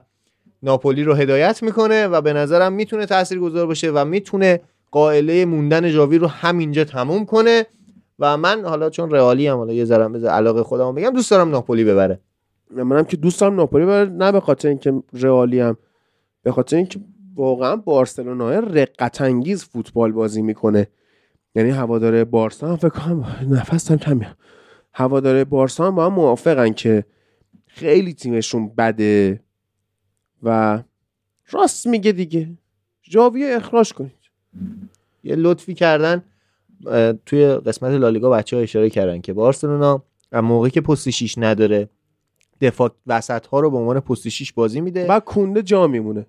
[0.63, 6.19] ناپولی رو هدایت می‌کنه و به نظرم می‌تونه تاثیرگذار باشه و می‌تونه قائله موندن جاوی
[6.19, 7.67] رو همینجا تموم کنه.
[8.19, 11.85] و من حالا چون رئالی هم حالا یه ذره علاقه خودم بگم دوست دارم ناپولی
[11.85, 12.21] ببره.
[12.77, 15.77] منم که دوست دارم ناپولی بره نه به خاطر اینکه رئالی هم
[16.43, 17.01] به خاطر اینکه
[17.35, 20.87] واقعا بارسلونا رقت انگیز فوتبال بازی می‌کنه.
[21.55, 24.37] یعنی هواداره بارسا هم فکر کنم نفسم کم میاد
[24.93, 27.05] هواداره بارسا هم با هم موافقن که
[27.67, 29.41] خیلی تیمشون بده
[30.43, 30.83] و
[31.51, 32.49] راست میگه دیگه.
[33.03, 34.13] جاویه اخراج کنید.
[35.25, 36.23] یه لطفی کردن
[37.27, 41.89] توی قسمت لالیگا بچه ها اشاره کردن که بارسلونا موقعی که پست 6 نداره
[42.61, 46.27] دفاع وسط ها رو به عنوان پست 6 بازی میده و کونده جا میمونه.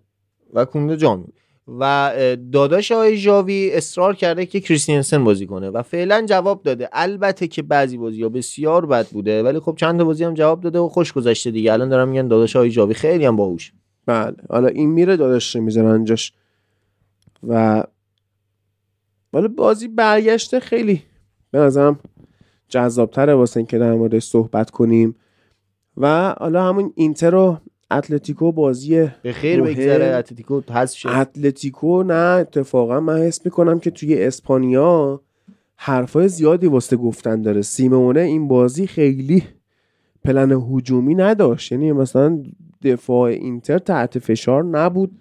[0.54, 1.28] و کونده جام
[1.68, 6.90] و اه، داداش آقای ژاوی اصرار کرده که کریستینسن بازی کنه و فعلا جواب داده.
[6.94, 10.62] البته که بعضی بازی ها بسیار بد بوده ولی خب چند تا بازی هم جواب
[10.62, 11.74] داده و خوش گذشته دیگه.
[11.74, 13.74] الان دارم میگن داداش آقای ژاوی خیلی هم باهوش.
[14.06, 14.36] بله.
[14.50, 16.34] حالا این میره داداش می‌ذارن جاش
[17.48, 17.84] و
[19.34, 21.04] حالا بازی برگشته خیلی
[21.52, 22.00] به نظرم
[22.70, 25.16] جذابتره واسه اینکه در موردش صحبت کنیم.
[26.02, 27.58] و حالا همون اینتر و
[27.92, 29.62] اتلتیکو بازی به خیر.
[29.62, 31.18] بگذره اتلتیکو حذف شه.
[31.18, 35.22] اتلتیکو نه اتفاقا من حس می‌کنم که توی اسپانیا
[35.76, 37.62] حرفای زیادی واسه گفتن داره.
[37.62, 39.44] سیمونه این بازی خیلی
[40.24, 41.72] پلن هجومی نداشت.
[41.72, 42.44] یعنی مثلا
[42.84, 45.12] دفاع اینتر تحت فشار نبود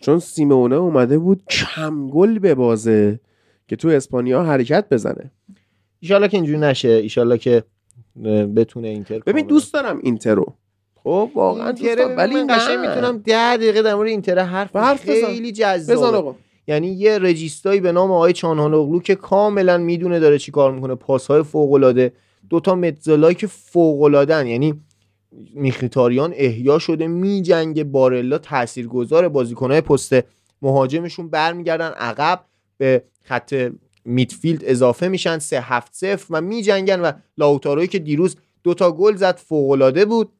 [0.00, 3.20] چون سیمونه اومده بود کم گل ببازه
[3.68, 5.30] که تو اسپانیا حرکت بزنه.
[6.00, 6.88] ایشالله که اینجوری نشه.
[6.88, 7.64] ایشالله که
[8.56, 10.54] بتونه اینتر ببین دوست دارم اینتر رو.
[10.94, 12.16] خب واقعا دوست اینتر دارم.
[12.16, 12.78] ولی من قشنگ.
[12.78, 15.26] می‌تونم ده دقیقه در مورد اینتر حرف, حرف بزن.
[15.26, 16.34] خیلی جذابه
[16.66, 20.94] یعنی یه رجیستایی به نام آقای چانهالوغلو که کاملا می‌دونه داره چی کار می‌کنه.
[20.94, 22.12] پاسهای فوق العاده
[22.50, 24.30] دوتا متزلای که فوق.
[24.30, 24.80] یعنی
[25.54, 30.16] میخیتاریان احیا شده میجنگه بارلا تاثیرگذار بازیکنهای پست
[30.62, 31.28] مهاجمشون.
[31.28, 32.40] برمیگردن عقب
[32.78, 33.70] به خط
[34.04, 39.36] میدفیلد اضافه میشن سه هفت صفر و میجنگن و لاوتاروی که دیروز دوتا گل زد
[39.36, 40.32] فوق العاده بود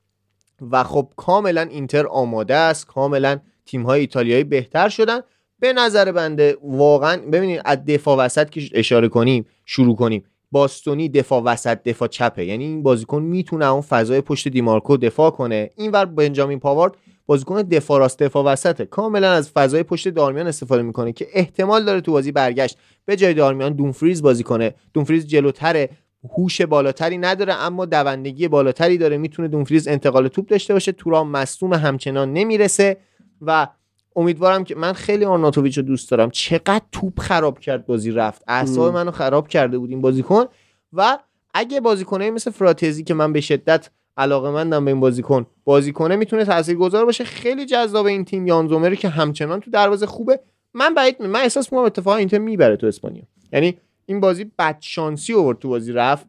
[0.71, 5.21] و خب کاملا اینتر آماده است کاملا تیم های ایتالیایی بهتر شدن.
[5.61, 10.25] به نظر بنده واقعا ببینید از دفاع وسط که اشاره کنیم شروع کنیم.
[10.51, 12.45] باستونی دفاع وسط دفاع چپه.
[12.45, 15.71] یعنی این بازیکن می‌تونه اون فضای پشت دیمارکو دفاع کنه.
[15.77, 16.97] اینور بنجامین پاوارد
[17.29, 22.01] بازیکن دفاع راست دفاع وسطه کاملا از فضای پشت دارمیان استفاده می‌کنه که احتمال داره
[22.01, 22.79] تو بازی برگشت.
[23.05, 24.75] به جای دارمیان دونفریز بازی کنه.
[24.95, 25.91] دونفریز جلوتره.
[26.39, 29.19] هوش بالاتری نداره اما دوندگی بالاتری داره.
[29.19, 30.93] می‌تونه دونفریز انتقال توپ داشته باشه.
[30.93, 32.97] تورام مصدوم همچنان نمی‌رسه.
[33.41, 33.69] و
[34.17, 36.31] امیدوارم که من خیلی آرناتوویچ رو دوست دارم.
[36.31, 38.43] چقدر توپ خراب کرد بازی رفت.
[38.49, 38.95] اعصاب.
[38.95, 40.45] منو خراب کرده بود این بازیکن.
[40.93, 41.19] و
[41.55, 45.47] اگه بازیکنه مثل فراتزی که من به شدت علاقه مندم به این بازیکن.
[45.65, 47.25] بازیکنه می‌تونه تاثیرگذار باشه.
[47.25, 50.41] خیلی جذاب این تیم یان زومری که همچنان تو دروازه خوبه.
[50.75, 53.23] من بعید من احساس می‌کنم اتفاقا اینتر می‌بره تو اسپانیا.
[53.53, 56.27] یعنی این بازی بد شانسی آورد تو بازی رفت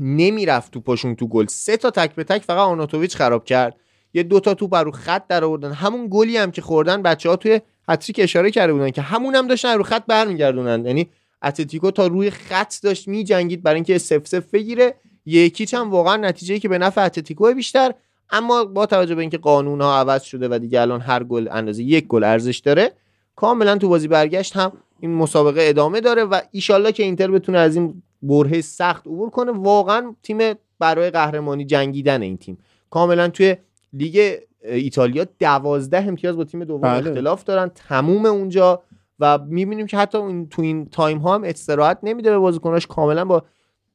[0.00, 1.46] نمی‌رفت تو پاشون تو گل.
[1.46, 3.76] سه تا تک به تک فقط آرناتوویچ خراب کرد.
[4.14, 7.36] یه دو تا توپ رو خط در آوردن همون گلی هم که خوردن بچه ها
[7.36, 10.84] توی هتریک اشاره کرده بودن که همون هم داشتن رو خط برمیگردونن.
[10.86, 11.10] یعنی
[11.42, 14.94] اتلتیکو تا روی خط داشت میجنگید برای اینکه سف سف بگیره.
[15.26, 17.94] یکیچ هم واقعا نتیجه که به نفع اتلتیکو بیشتر
[18.30, 21.82] اما با توجه به اینکه قانون ها عوض شده و دیگه الان هر گل اندازه
[21.82, 22.92] یک گل ارزش داره
[23.36, 27.76] کاملا تو بازی برگشت هم این مسابقه ادامه داره و ایشالله که اینتر بتونه از
[27.76, 29.52] این برهه سخت عبور کنه.
[29.52, 30.38] واقعا تیم
[30.78, 32.58] برای قهرمانی جنگیدن این تیم.
[32.90, 33.56] کاملا توی
[33.92, 37.10] لیگ ایتالیا دوازده امتیاز با تیم دوم بله.
[37.10, 38.82] اختلاف دارن تموم اونجا
[39.20, 42.86] و می‌بینیم که حتی تو این time ها هم استراحت نمیده به بازیکناش.
[42.86, 43.42] کاملا با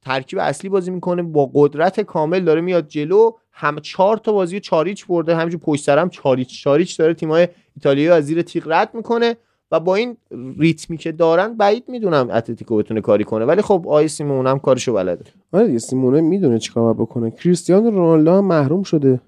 [0.02, 1.24] ترکیب اصلی بازی می‌کنه.
[1.24, 3.32] با قدرت کامل داره میاد جلو.
[3.52, 5.36] هم چهار تا بازی چاریچ برده.
[5.36, 6.64] همینجور پشت سر هم چاریچ.
[6.64, 9.36] چاریچ داره تیمای ایتالیایی از زیر تیغ رد می‌کنه
[9.72, 10.18] و با این
[10.58, 13.45] ریتمی که دارن بعید می‌دونم اتلتیکو بتونه کاری کنه.
[13.45, 15.24] ولی خب آی سیمون هم کارشو بلده.
[15.52, 17.32] آره دیگه سیمونه می‌دونه چیکار بکنه.
[17.32, 19.22] کریستیانو رونالدو هم محروم شده.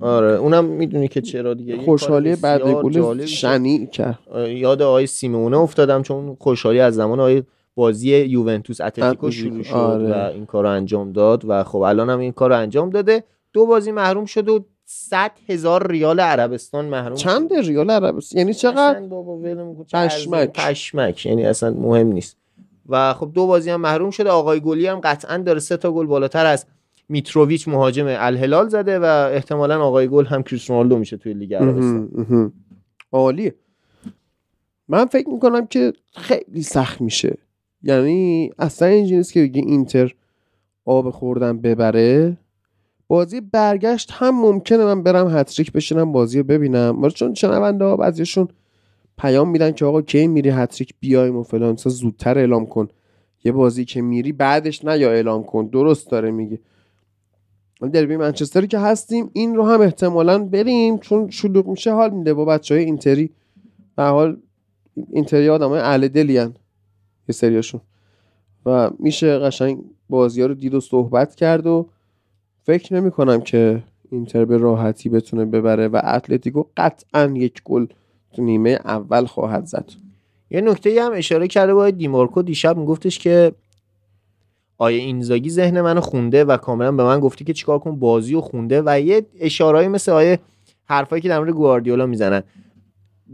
[0.00, 1.76] آره اونم می‌دونی که چرا دیگه.
[1.76, 4.18] خوشحالی بعد گل شنی کرد.
[4.48, 7.42] یاد آقای سیمونه افتادم چون خوشحالی از زمان آقای
[7.74, 10.12] بازی یوونتوس اتلتیکو شروع شد آره.
[10.12, 13.24] و این کار رو انجام داد و خب الان هم این کار رو انجام داده.
[13.52, 17.54] دو بازی محروم شد و 100 هزار ریال عربستان محروم چند.
[17.54, 19.40] ریال عربستان یعنی چقدر؟ بابا
[19.92, 20.52] پشمک.
[20.52, 21.26] پشمک.
[21.26, 22.36] یعنی اصلا مهم نیست.
[22.88, 26.06] و خب دو بازی هم محروم شده آقای گلی هم قطعا داره سه تا گل
[26.06, 26.66] بالاتر از
[27.08, 32.52] میتروویچ مهاجم الهلال زده و احتمالا آقای گل هم کریستیانو رونالدو میشه توی لیگ عربستان.
[33.12, 33.54] عالیه.
[34.88, 37.38] من فکر می‌کنم که خیلی سخت میشه
[37.84, 40.14] یعنی اصلا اینجوری نیست که بگی اینتر
[40.84, 42.36] آب خوردن ببره.
[43.08, 47.08] بازی برگشت هم ممکنه من برم هتریک بشینم بازی رو ببینم.
[47.08, 48.48] چون شنونده ها بعضیشون
[49.18, 52.88] پیام میدن که آقا کی میری هتریک بیایم و فلان زودتر اعلام کن.
[53.44, 55.66] یه بازی که میری بعدش نه یا اعلام کن.
[55.66, 56.58] درست داره میگه.
[57.92, 62.44] دربی منچستری که هستیم این رو هم احتمالا بریم چون شلوغ میشه حال میده با
[62.44, 63.30] بچه های اینتری.
[63.96, 64.36] به حال
[65.10, 66.54] اینتری آدم های اهل دلی هن.
[67.28, 67.80] یه سریاشون.
[68.66, 69.78] و میشه قشنگ
[70.08, 71.88] بازی ها رو دید و صحبت کرد و
[72.62, 77.86] فکر نمی کنم که اینتر به راحتی بتونه ببره و اتلتیکو قطعا یک گل
[78.32, 79.90] تو نیمه اول خواهد زد.
[80.50, 82.42] یه نکته هم اشاره کرده با دیمارکو.
[82.42, 83.52] دیشب میگفتش که
[84.78, 88.40] آیه اینزاگی ذهن منو خونده و کاملا به من گفتی که چیکار کن بازی رو
[88.40, 90.38] خونده و یه اشارهایی مثل آیه
[90.84, 92.42] حرفایی که در مورد گواردیولا می‌زنن.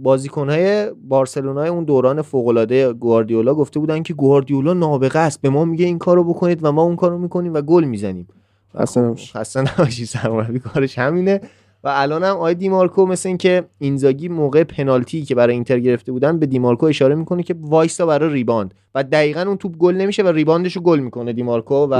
[0.02, 5.40] بازیکنهای بارسلونای اون دوران فوق‌العاده گواردیولا گفته بودن که گواردیولا نابغه است.
[5.40, 8.28] به ما میگه این کارو بکنید و ما اون کارو می‌کنیم و گل می‌زنیم.
[8.76, 9.32] خسته نباشی.
[9.32, 11.40] خسته نباشی سرمربی کارش همینه.
[11.84, 16.38] و الان هم آی دیمارکو مثل اینکه اینزاگی موقع پنالتی که برای اینتر گرفته بودن
[16.38, 18.74] به دیمارکو اشاره می‌کنه که وایسا برای rebound.
[18.94, 21.94] و دقیقا اون توپ گل نمیشه و rebound ش رو گل می‌کنه دیمارکو و.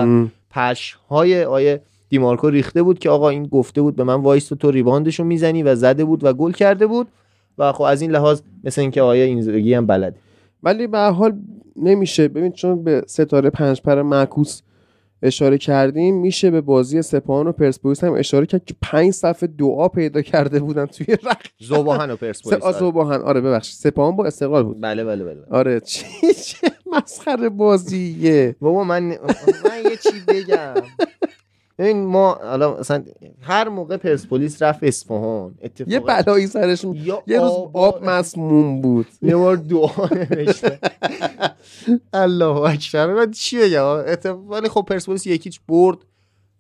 [0.50, 4.70] پش های آیه دیمارکو ریخته بود که آقا این گفته بود به من وایسا تو
[4.70, 7.08] rebound ش رو می‌زنی و زده بود و گل کرده بود.
[7.60, 10.16] و خب از این لحاظ مثل اینکه آقای اینزاگی هم بلده.
[10.62, 11.32] ولی به حال
[11.76, 14.60] نمیشه ببین چون به ستاره پنج پر معکوس
[15.22, 19.88] اشاره کردیم میشه به بازی سپاهان و پرسپولیس هم اشاره کرد که پنج صفحه دعا
[19.88, 22.62] پیدا کرده بودن توی رخ ذوب‌آهن و پرسپولیس.
[22.62, 22.76] آره.
[22.76, 23.74] آ ذوب‌آهن آره ببخشید.
[23.76, 24.80] سپاهان با استقلال بود.
[24.80, 25.44] بله بله بله.
[25.50, 26.04] آره چی
[26.44, 28.56] چه مسخره بازیه.
[28.60, 29.16] بابا من من
[29.84, 30.74] یه چی بگم.
[31.80, 33.04] ببین ما حالا مثلا
[33.40, 35.54] هر موقع پرسپولیس رفت اصفهان
[35.86, 39.06] یه بلایی سرش یا یه روز آب- مسموم بود.
[39.22, 40.78] یه بار دعا نوشته.
[42.12, 43.06] الله اکبر.
[43.14, 44.04] من چی بگم؟
[44.48, 45.98] ولی خب پرسپولیس یکیچ برد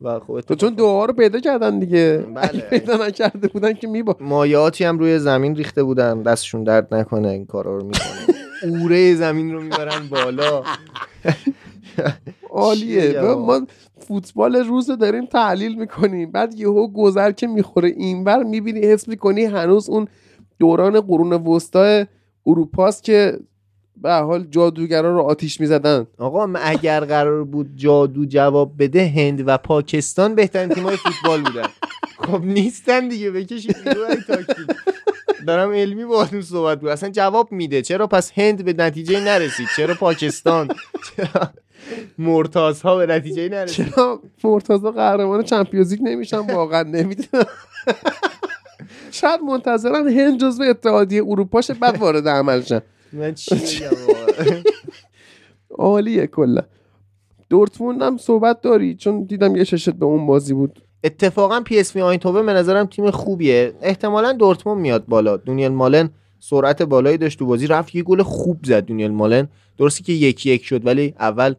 [0.00, 2.24] و خب تو اتفاق- چون دعا رو پیدا کردن دیگه.
[2.34, 2.60] بله.
[2.70, 6.22] پیدا نکرده بودن که میبا مایاتی هم روی زمین ریخته بودن.
[6.22, 10.62] دستشون درد نکنه این کارا رو می‌کنه اوره زمین رو می‌برن بالا.
[12.50, 13.66] عالیه؟ ما
[14.08, 16.30] فوتبال روز رو داریم تحلیل می‌کنیم.
[16.30, 20.08] بعد یهو گذر که می‌خوره اینور می‌بینی حس می‌کنی هنوز اون
[20.58, 22.04] دوران قرون وسطا
[22.46, 23.38] اروپاست که
[23.96, 26.06] به حال جادوگرا رو آتیش می‌زدن.
[26.18, 31.68] آقا اگر قرار بود جادو جواب بده هند و پاکستان بهترین تیمای فوتبال بودن.
[32.26, 33.76] خب نیستن دیگه بکشید
[35.46, 37.82] دارم علمی باهاتون صحبت بود اصلا جواب میده.
[37.82, 39.68] چرا؟ پس هند به نتیجه نرسید.
[39.76, 40.68] چرا پاکستان؟
[41.16, 41.26] چرا
[42.18, 43.94] مرتاز ها به نتیجه نرسید.
[43.94, 47.44] چرا مرتضی قهرمان Champions League نمیشن؟ واقعا نمی‌دونم.
[49.10, 52.80] شاید منتظرن هند جزو اتحادیه اروپا شه بعد وارد عمل شن
[53.12, 53.84] من چی؟
[55.78, 56.62] عالیه کلا.
[57.50, 60.82] دورتموند هم صحبت داری؟ چون دیدم یه چشمت به اون بازی بود.
[61.04, 63.72] اتفاقا PSV آیندهوون به به نظرم تیم خوبیه.
[63.82, 65.36] احتمالا دورتموند میاد بالا.
[65.36, 66.10] دونیل مالن
[66.40, 67.66] سرعت بالایی داشت تو بازی.
[67.66, 69.48] رفت یه گل خوب زد دونیل مالن.
[69.78, 71.54] درستی که یکی یک شد ولی اول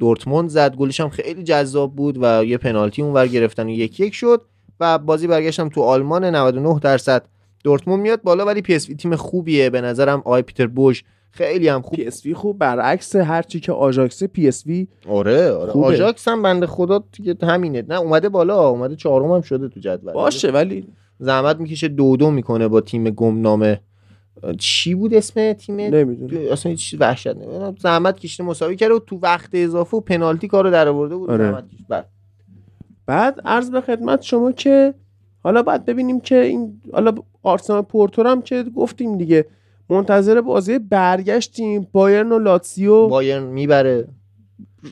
[0.00, 4.14] دورتموند زد گلش هم خیلی جذاب بود و یه پنالتی اونور گرفتن و یک یک
[4.14, 4.42] شد
[4.80, 7.26] و بازی برگشتم تو آلمان 99 درصد.
[7.64, 9.70] دورتموند میاد بالا ولی PSV تیم خوبیه.
[9.70, 14.88] به نظرم آقای پیتر بوس خیلی هم خوب PSV خوب برعکس هرچی که آژاکس PSV
[15.08, 15.72] آره آره.
[15.72, 15.86] خوبه.
[15.86, 17.84] آژاکس هم بنده خدا دیگه همینه.
[17.88, 20.12] نه اومده بالا اومده چهارم هم شده تو جدول.
[20.12, 20.86] باشه ولی
[21.18, 23.80] زحمت می‌کشه دو دو می‌کنه با تیم گمنامه.
[24.58, 28.98] چی بود اسم تیم نمی‌دونم اصلا هیچ چیز وحشت نه زحمت کشیده مساوی کرده و
[28.98, 31.50] تو وقت اضافه و پنالتی کارو در آورده بود آره.
[31.50, 31.86] زحمت کشید.
[31.88, 32.04] بله.
[33.06, 34.94] بعد عرض به خدمت شما که
[35.42, 39.46] حالا باید ببینیم که این حالا آرسنال پورتو هم که گفتیم دیگه
[39.88, 44.08] منتظر بازی برگشتیم بایرن و لاتسیو بایرن می‌بره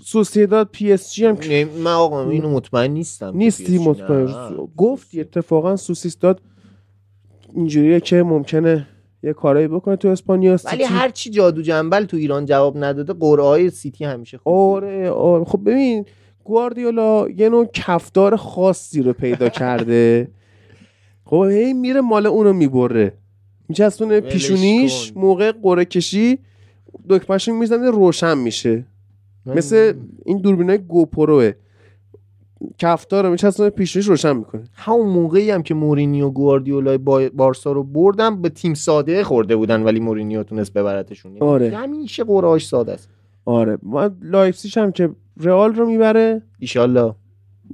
[0.04, 1.38] سوسیداد PSG هم
[1.84, 4.34] من آقا اینو مطمئن نیستم نیستی مطمئن.
[4.76, 6.40] گفتی اتفاقا سوسیداد
[7.54, 8.86] اینجوریه که ممکنه
[9.22, 10.84] یه کارایی بکنه تو اسپانیا ولی سیتی.
[10.84, 15.44] هر چی جادو جنبل تو ایران جواب نداده قرعه های سیتی همیشه خوب آره آره.
[15.44, 16.04] خب ببین
[16.44, 20.28] گواردیولا یه نوع کفدار خاصی رو پیدا کرده.
[21.24, 23.12] خب هی میره مال اونو می‌بره.
[23.68, 25.12] میچسبونه ولش پیشونیش.
[25.16, 26.38] موقع قره کشی
[27.08, 28.84] دکمهشو می‌زنه روشن میشه.
[29.46, 29.94] مثل
[30.26, 31.52] این دوربینای GoPro ه.
[32.78, 34.64] کفتار رو میچسبونه پیشونیش روشن می‌کنه.
[34.74, 39.82] همون موقعی هم که مورینیو گواردیولای با بارسا رو بردم به تیم ساده خورده بودن
[39.82, 41.76] ولی مورینیو تونست ببرتشون یعنی آره.
[41.76, 43.08] همیشه قرعه‌اش ساده است.
[43.44, 43.78] آره.
[43.82, 46.42] ما لایپزیگ هم که رئال رو می‌بره.
[46.58, 47.14] ایشالله.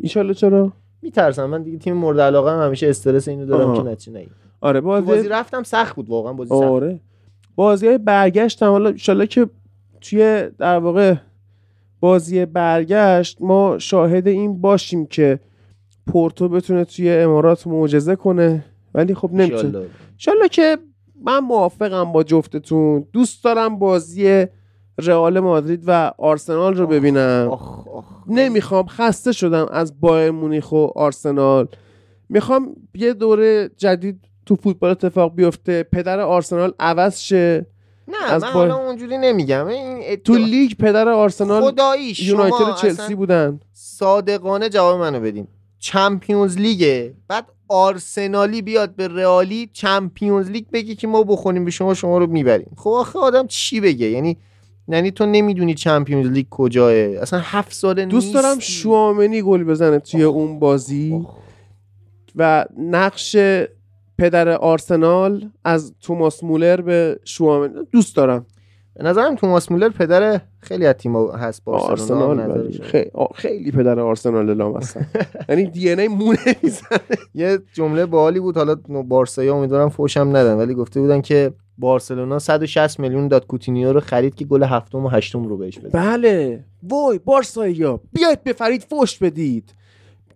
[0.00, 0.72] ایشالله چرا؟
[1.02, 1.44] میترسم.
[1.44, 3.82] من دیگه تیم مورد علاقه هم همیشه استرس اینو دارم آها.
[3.82, 7.00] که نتیجه نگیره آره بازی بازی رفتم سخت بود واقعا بازی سخت آره.
[7.56, 9.46] بازی های برگشت هم حالا انشالله که
[10.00, 11.14] توی در واقع
[12.04, 15.40] بازی برگشت ما شاهد این باشیم که
[16.06, 18.64] پورتو بتونه توی امارات معجزه کنه.
[18.94, 19.86] ولی خب نمی‌تونه.
[20.12, 20.48] انشالله.
[20.48, 20.78] که
[21.22, 23.06] من موافقم با جفتتون.
[23.12, 24.46] دوست دارم بازی
[24.98, 27.48] رئال مادرید و آرسنال رو ببینم.
[27.50, 28.04] آخ آخ.
[28.28, 31.68] نمی‌خوام خسته شدم از بایر مونیخ و آرسنال.
[32.28, 37.66] می‌خوام یه دوره جدید تو فوتبال اتفاق بیفته پدر آرسنال عوض شه.
[38.08, 39.66] نه من حالا اونجوری نمیگم.
[39.66, 43.60] این تو ادعا- لیگ پدر آرسنال خداییش یونایتد چلسی بودن.
[43.72, 45.46] صادقانه جواب منو بدین.
[45.78, 47.14] چمپیونز لیگه.
[47.28, 52.26] بعد آرسنالی بیاد به رئالی چمپیونز لیگ بگی که ما بخونیم به شما شما رو
[52.26, 52.70] می‌بریم.
[52.76, 54.36] خب آخه آدم چی بگه؟ یعنی
[54.88, 58.58] یعنی تو نمی‌دونی چمپیونز لیگ کجاه؟ اصلا هفت ساله دوست دارم.
[58.58, 61.34] شوامنی گل بزنه توی اون بازی آخ.
[62.36, 63.36] و نقش
[64.18, 68.46] پدر آرسنال از توماس مولر به شوامنی دوست دارم.
[68.94, 74.00] به نظرم توماس مولر پدر خیلی از تیم‌ها هست با آرسنال ولی خیلی, خیلی پدر
[74.00, 75.06] آرسنال لام هستن.
[75.48, 76.56] یعنی دی ان ای مونه
[77.34, 78.74] یه جمله باحالی بود حالا
[79.08, 84.34] بارسایی امیدوارم فوشم ندن ولی گفته بودن که بارسلونا 160 میلیون داد کوتینیو رو خرید
[84.34, 85.88] که گل هفتم و هشتم رو بهش بده.
[85.88, 86.64] بله.
[86.82, 89.74] وای بارسایی بیاید به فرید فوش بدید.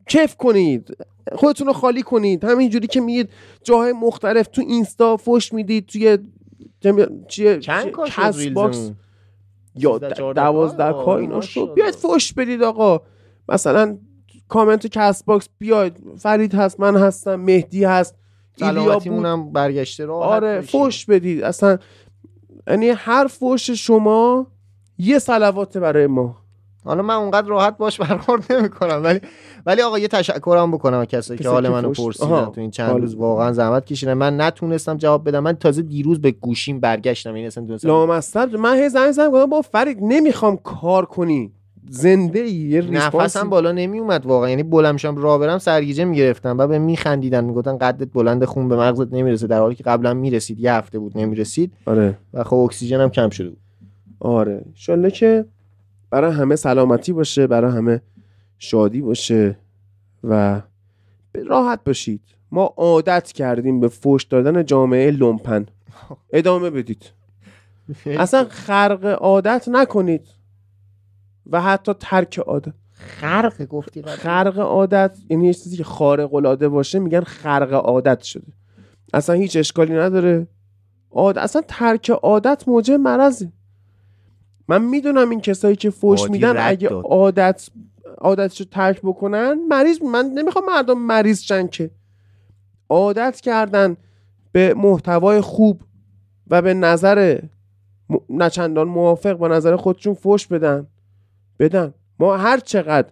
[0.09, 0.97] کیف کنید.
[1.37, 2.45] خودتون رو خالی کنید.
[2.45, 3.31] همینجوری که میگید
[3.65, 6.19] جاهای مختلف تو اینستا فوش می‌دید توی
[6.81, 8.91] جم- چیه؟ چند؟ کست باکس؟
[9.75, 11.41] یا 13 14 دوازده K اینا.
[11.41, 11.73] شد.
[11.75, 13.01] بیاید فوش بدید آقا.
[13.49, 13.99] مثلا
[14.49, 15.97] کامنت تو کست باکس بیاید.
[16.19, 18.15] فرید هست من هستم مهدی هست
[18.57, 21.43] سلامتیمون هم برگشته رو آره فوش بدید.
[21.43, 21.79] اصلا
[22.69, 24.47] یعنی هر فوش شما
[24.99, 26.37] یه صلوات برای ما.
[26.85, 29.21] حالا من اونقدر راحت باش برخورد نمی‌کنم ولی
[29.67, 32.45] ولی آقا یه تشکرم بکنم از کسایی که حال منو پرسیدن.
[32.45, 33.15] تو این چند روز.
[33.15, 34.15] واقعا زحمت کشیدن.
[34.15, 35.41] من نتونستم جواب بدم.
[35.41, 37.35] من تازه دیروز به گوشیم برگشتم.
[37.35, 38.57] این اصلا تونستم لامصب.
[38.57, 41.53] من هی زنگ زدم گفتم با فرید نمی‌خوام کار کنی.
[41.91, 44.51] زنده ای یه نفسم بالا نمی اومد واقعا.
[44.51, 47.45] یعنی بلند شم راه برم سرگیجه می‌گرفتم و به میخندیدن.
[47.45, 49.47] می‌گفتن قدت بلند خون به مغزت نمی‌رسه.
[49.47, 51.73] در حالی که قبلا می‌رسید یه هفته بود نمی‌رسید.
[51.87, 52.19] آره.
[52.35, 53.59] و خب اکسیژن هم کم شده بود.
[54.21, 54.63] آره.
[54.67, 55.45] انشالله که
[56.11, 58.03] برای همه سلامتی باشه برای همه
[58.59, 59.59] شادی باشه
[60.25, 60.63] و
[61.47, 62.21] راحت باشید.
[62.51, 65.67] ما عادت کردیم به فوش دادن جامعه لومپن.
[66.33, 67.11] ادامه بدید.
[68.07, 70.29] اصلا خرق عادت نکنید.
[71.47, 72.73] و حتی ترک عادت.
[72.93, 74.03] خرق گفتی.
[74.03, 78.53] خرق عادت یعنی یه چیزی که خارق العاده باشه میگن خرق عادت شده.
[79.15, 80.47] اصلا هیچ اشکالی نداره.
[81.11, 81.39] عاد...
[81.39, 83.53] اصلا ترک عادت موجب مرضه.
[84.69, 87.05] من می‌دونم این کسایی که فوش میدن اگه داد.
[87.05, 87.69] عادت
[88.19, 91.91] عادتشو ترک بکنن مریض من نمی‌خوام مردم مریض شن که.
[92.89, 93.97] عادت کردن
[94.53, 95.83] به محتوای خوب
[96.51, 97.41] و به نظر
[98.11, 98.17] م...
[98.31, 100.87] نه چندان موافق با نظر خودشون فوش بدن.
[101.59, 101.95] بدن.
[102.19, 103.09] ما هر چقدر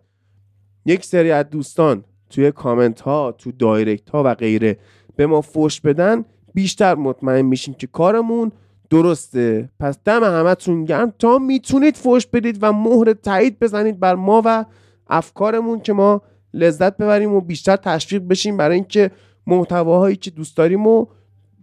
[0.87, 4.79] یک سری از دوستان توی کامنت ها تو دایرکت ها و غیره
[5.17, 8.53] به ما فوش بدن بیشتر مطمئن میشیم که کارمون
[8.91, 9.69] درسته.
[9.81, 11.13] پس دم همتون گرم.
[11.19, 14.65] تا می‌تونید فوش بدید و مهر تایید بزنید بر ما و
[15.07, 16.23] افکارمون که ما
[16.55, 19.11] لذت ببریم و بیشتر تشویق بشیم برای اینکه
[19.47, 21.07] محتواهایی که دوست داریم و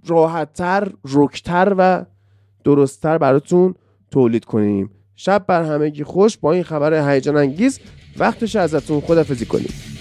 [0.08, 2.06] راحتتر رکتر و
[2.64, 3.76] درستتر براتون
[4.12, 4.90] تولید کنیم.
[5.16, 6.38] شب بر همگی خوش.
[6.38, 7.80] با این خبر هیجان انگیز
[8.18, 9.93] وقتش ازتون خدافزی کنیم.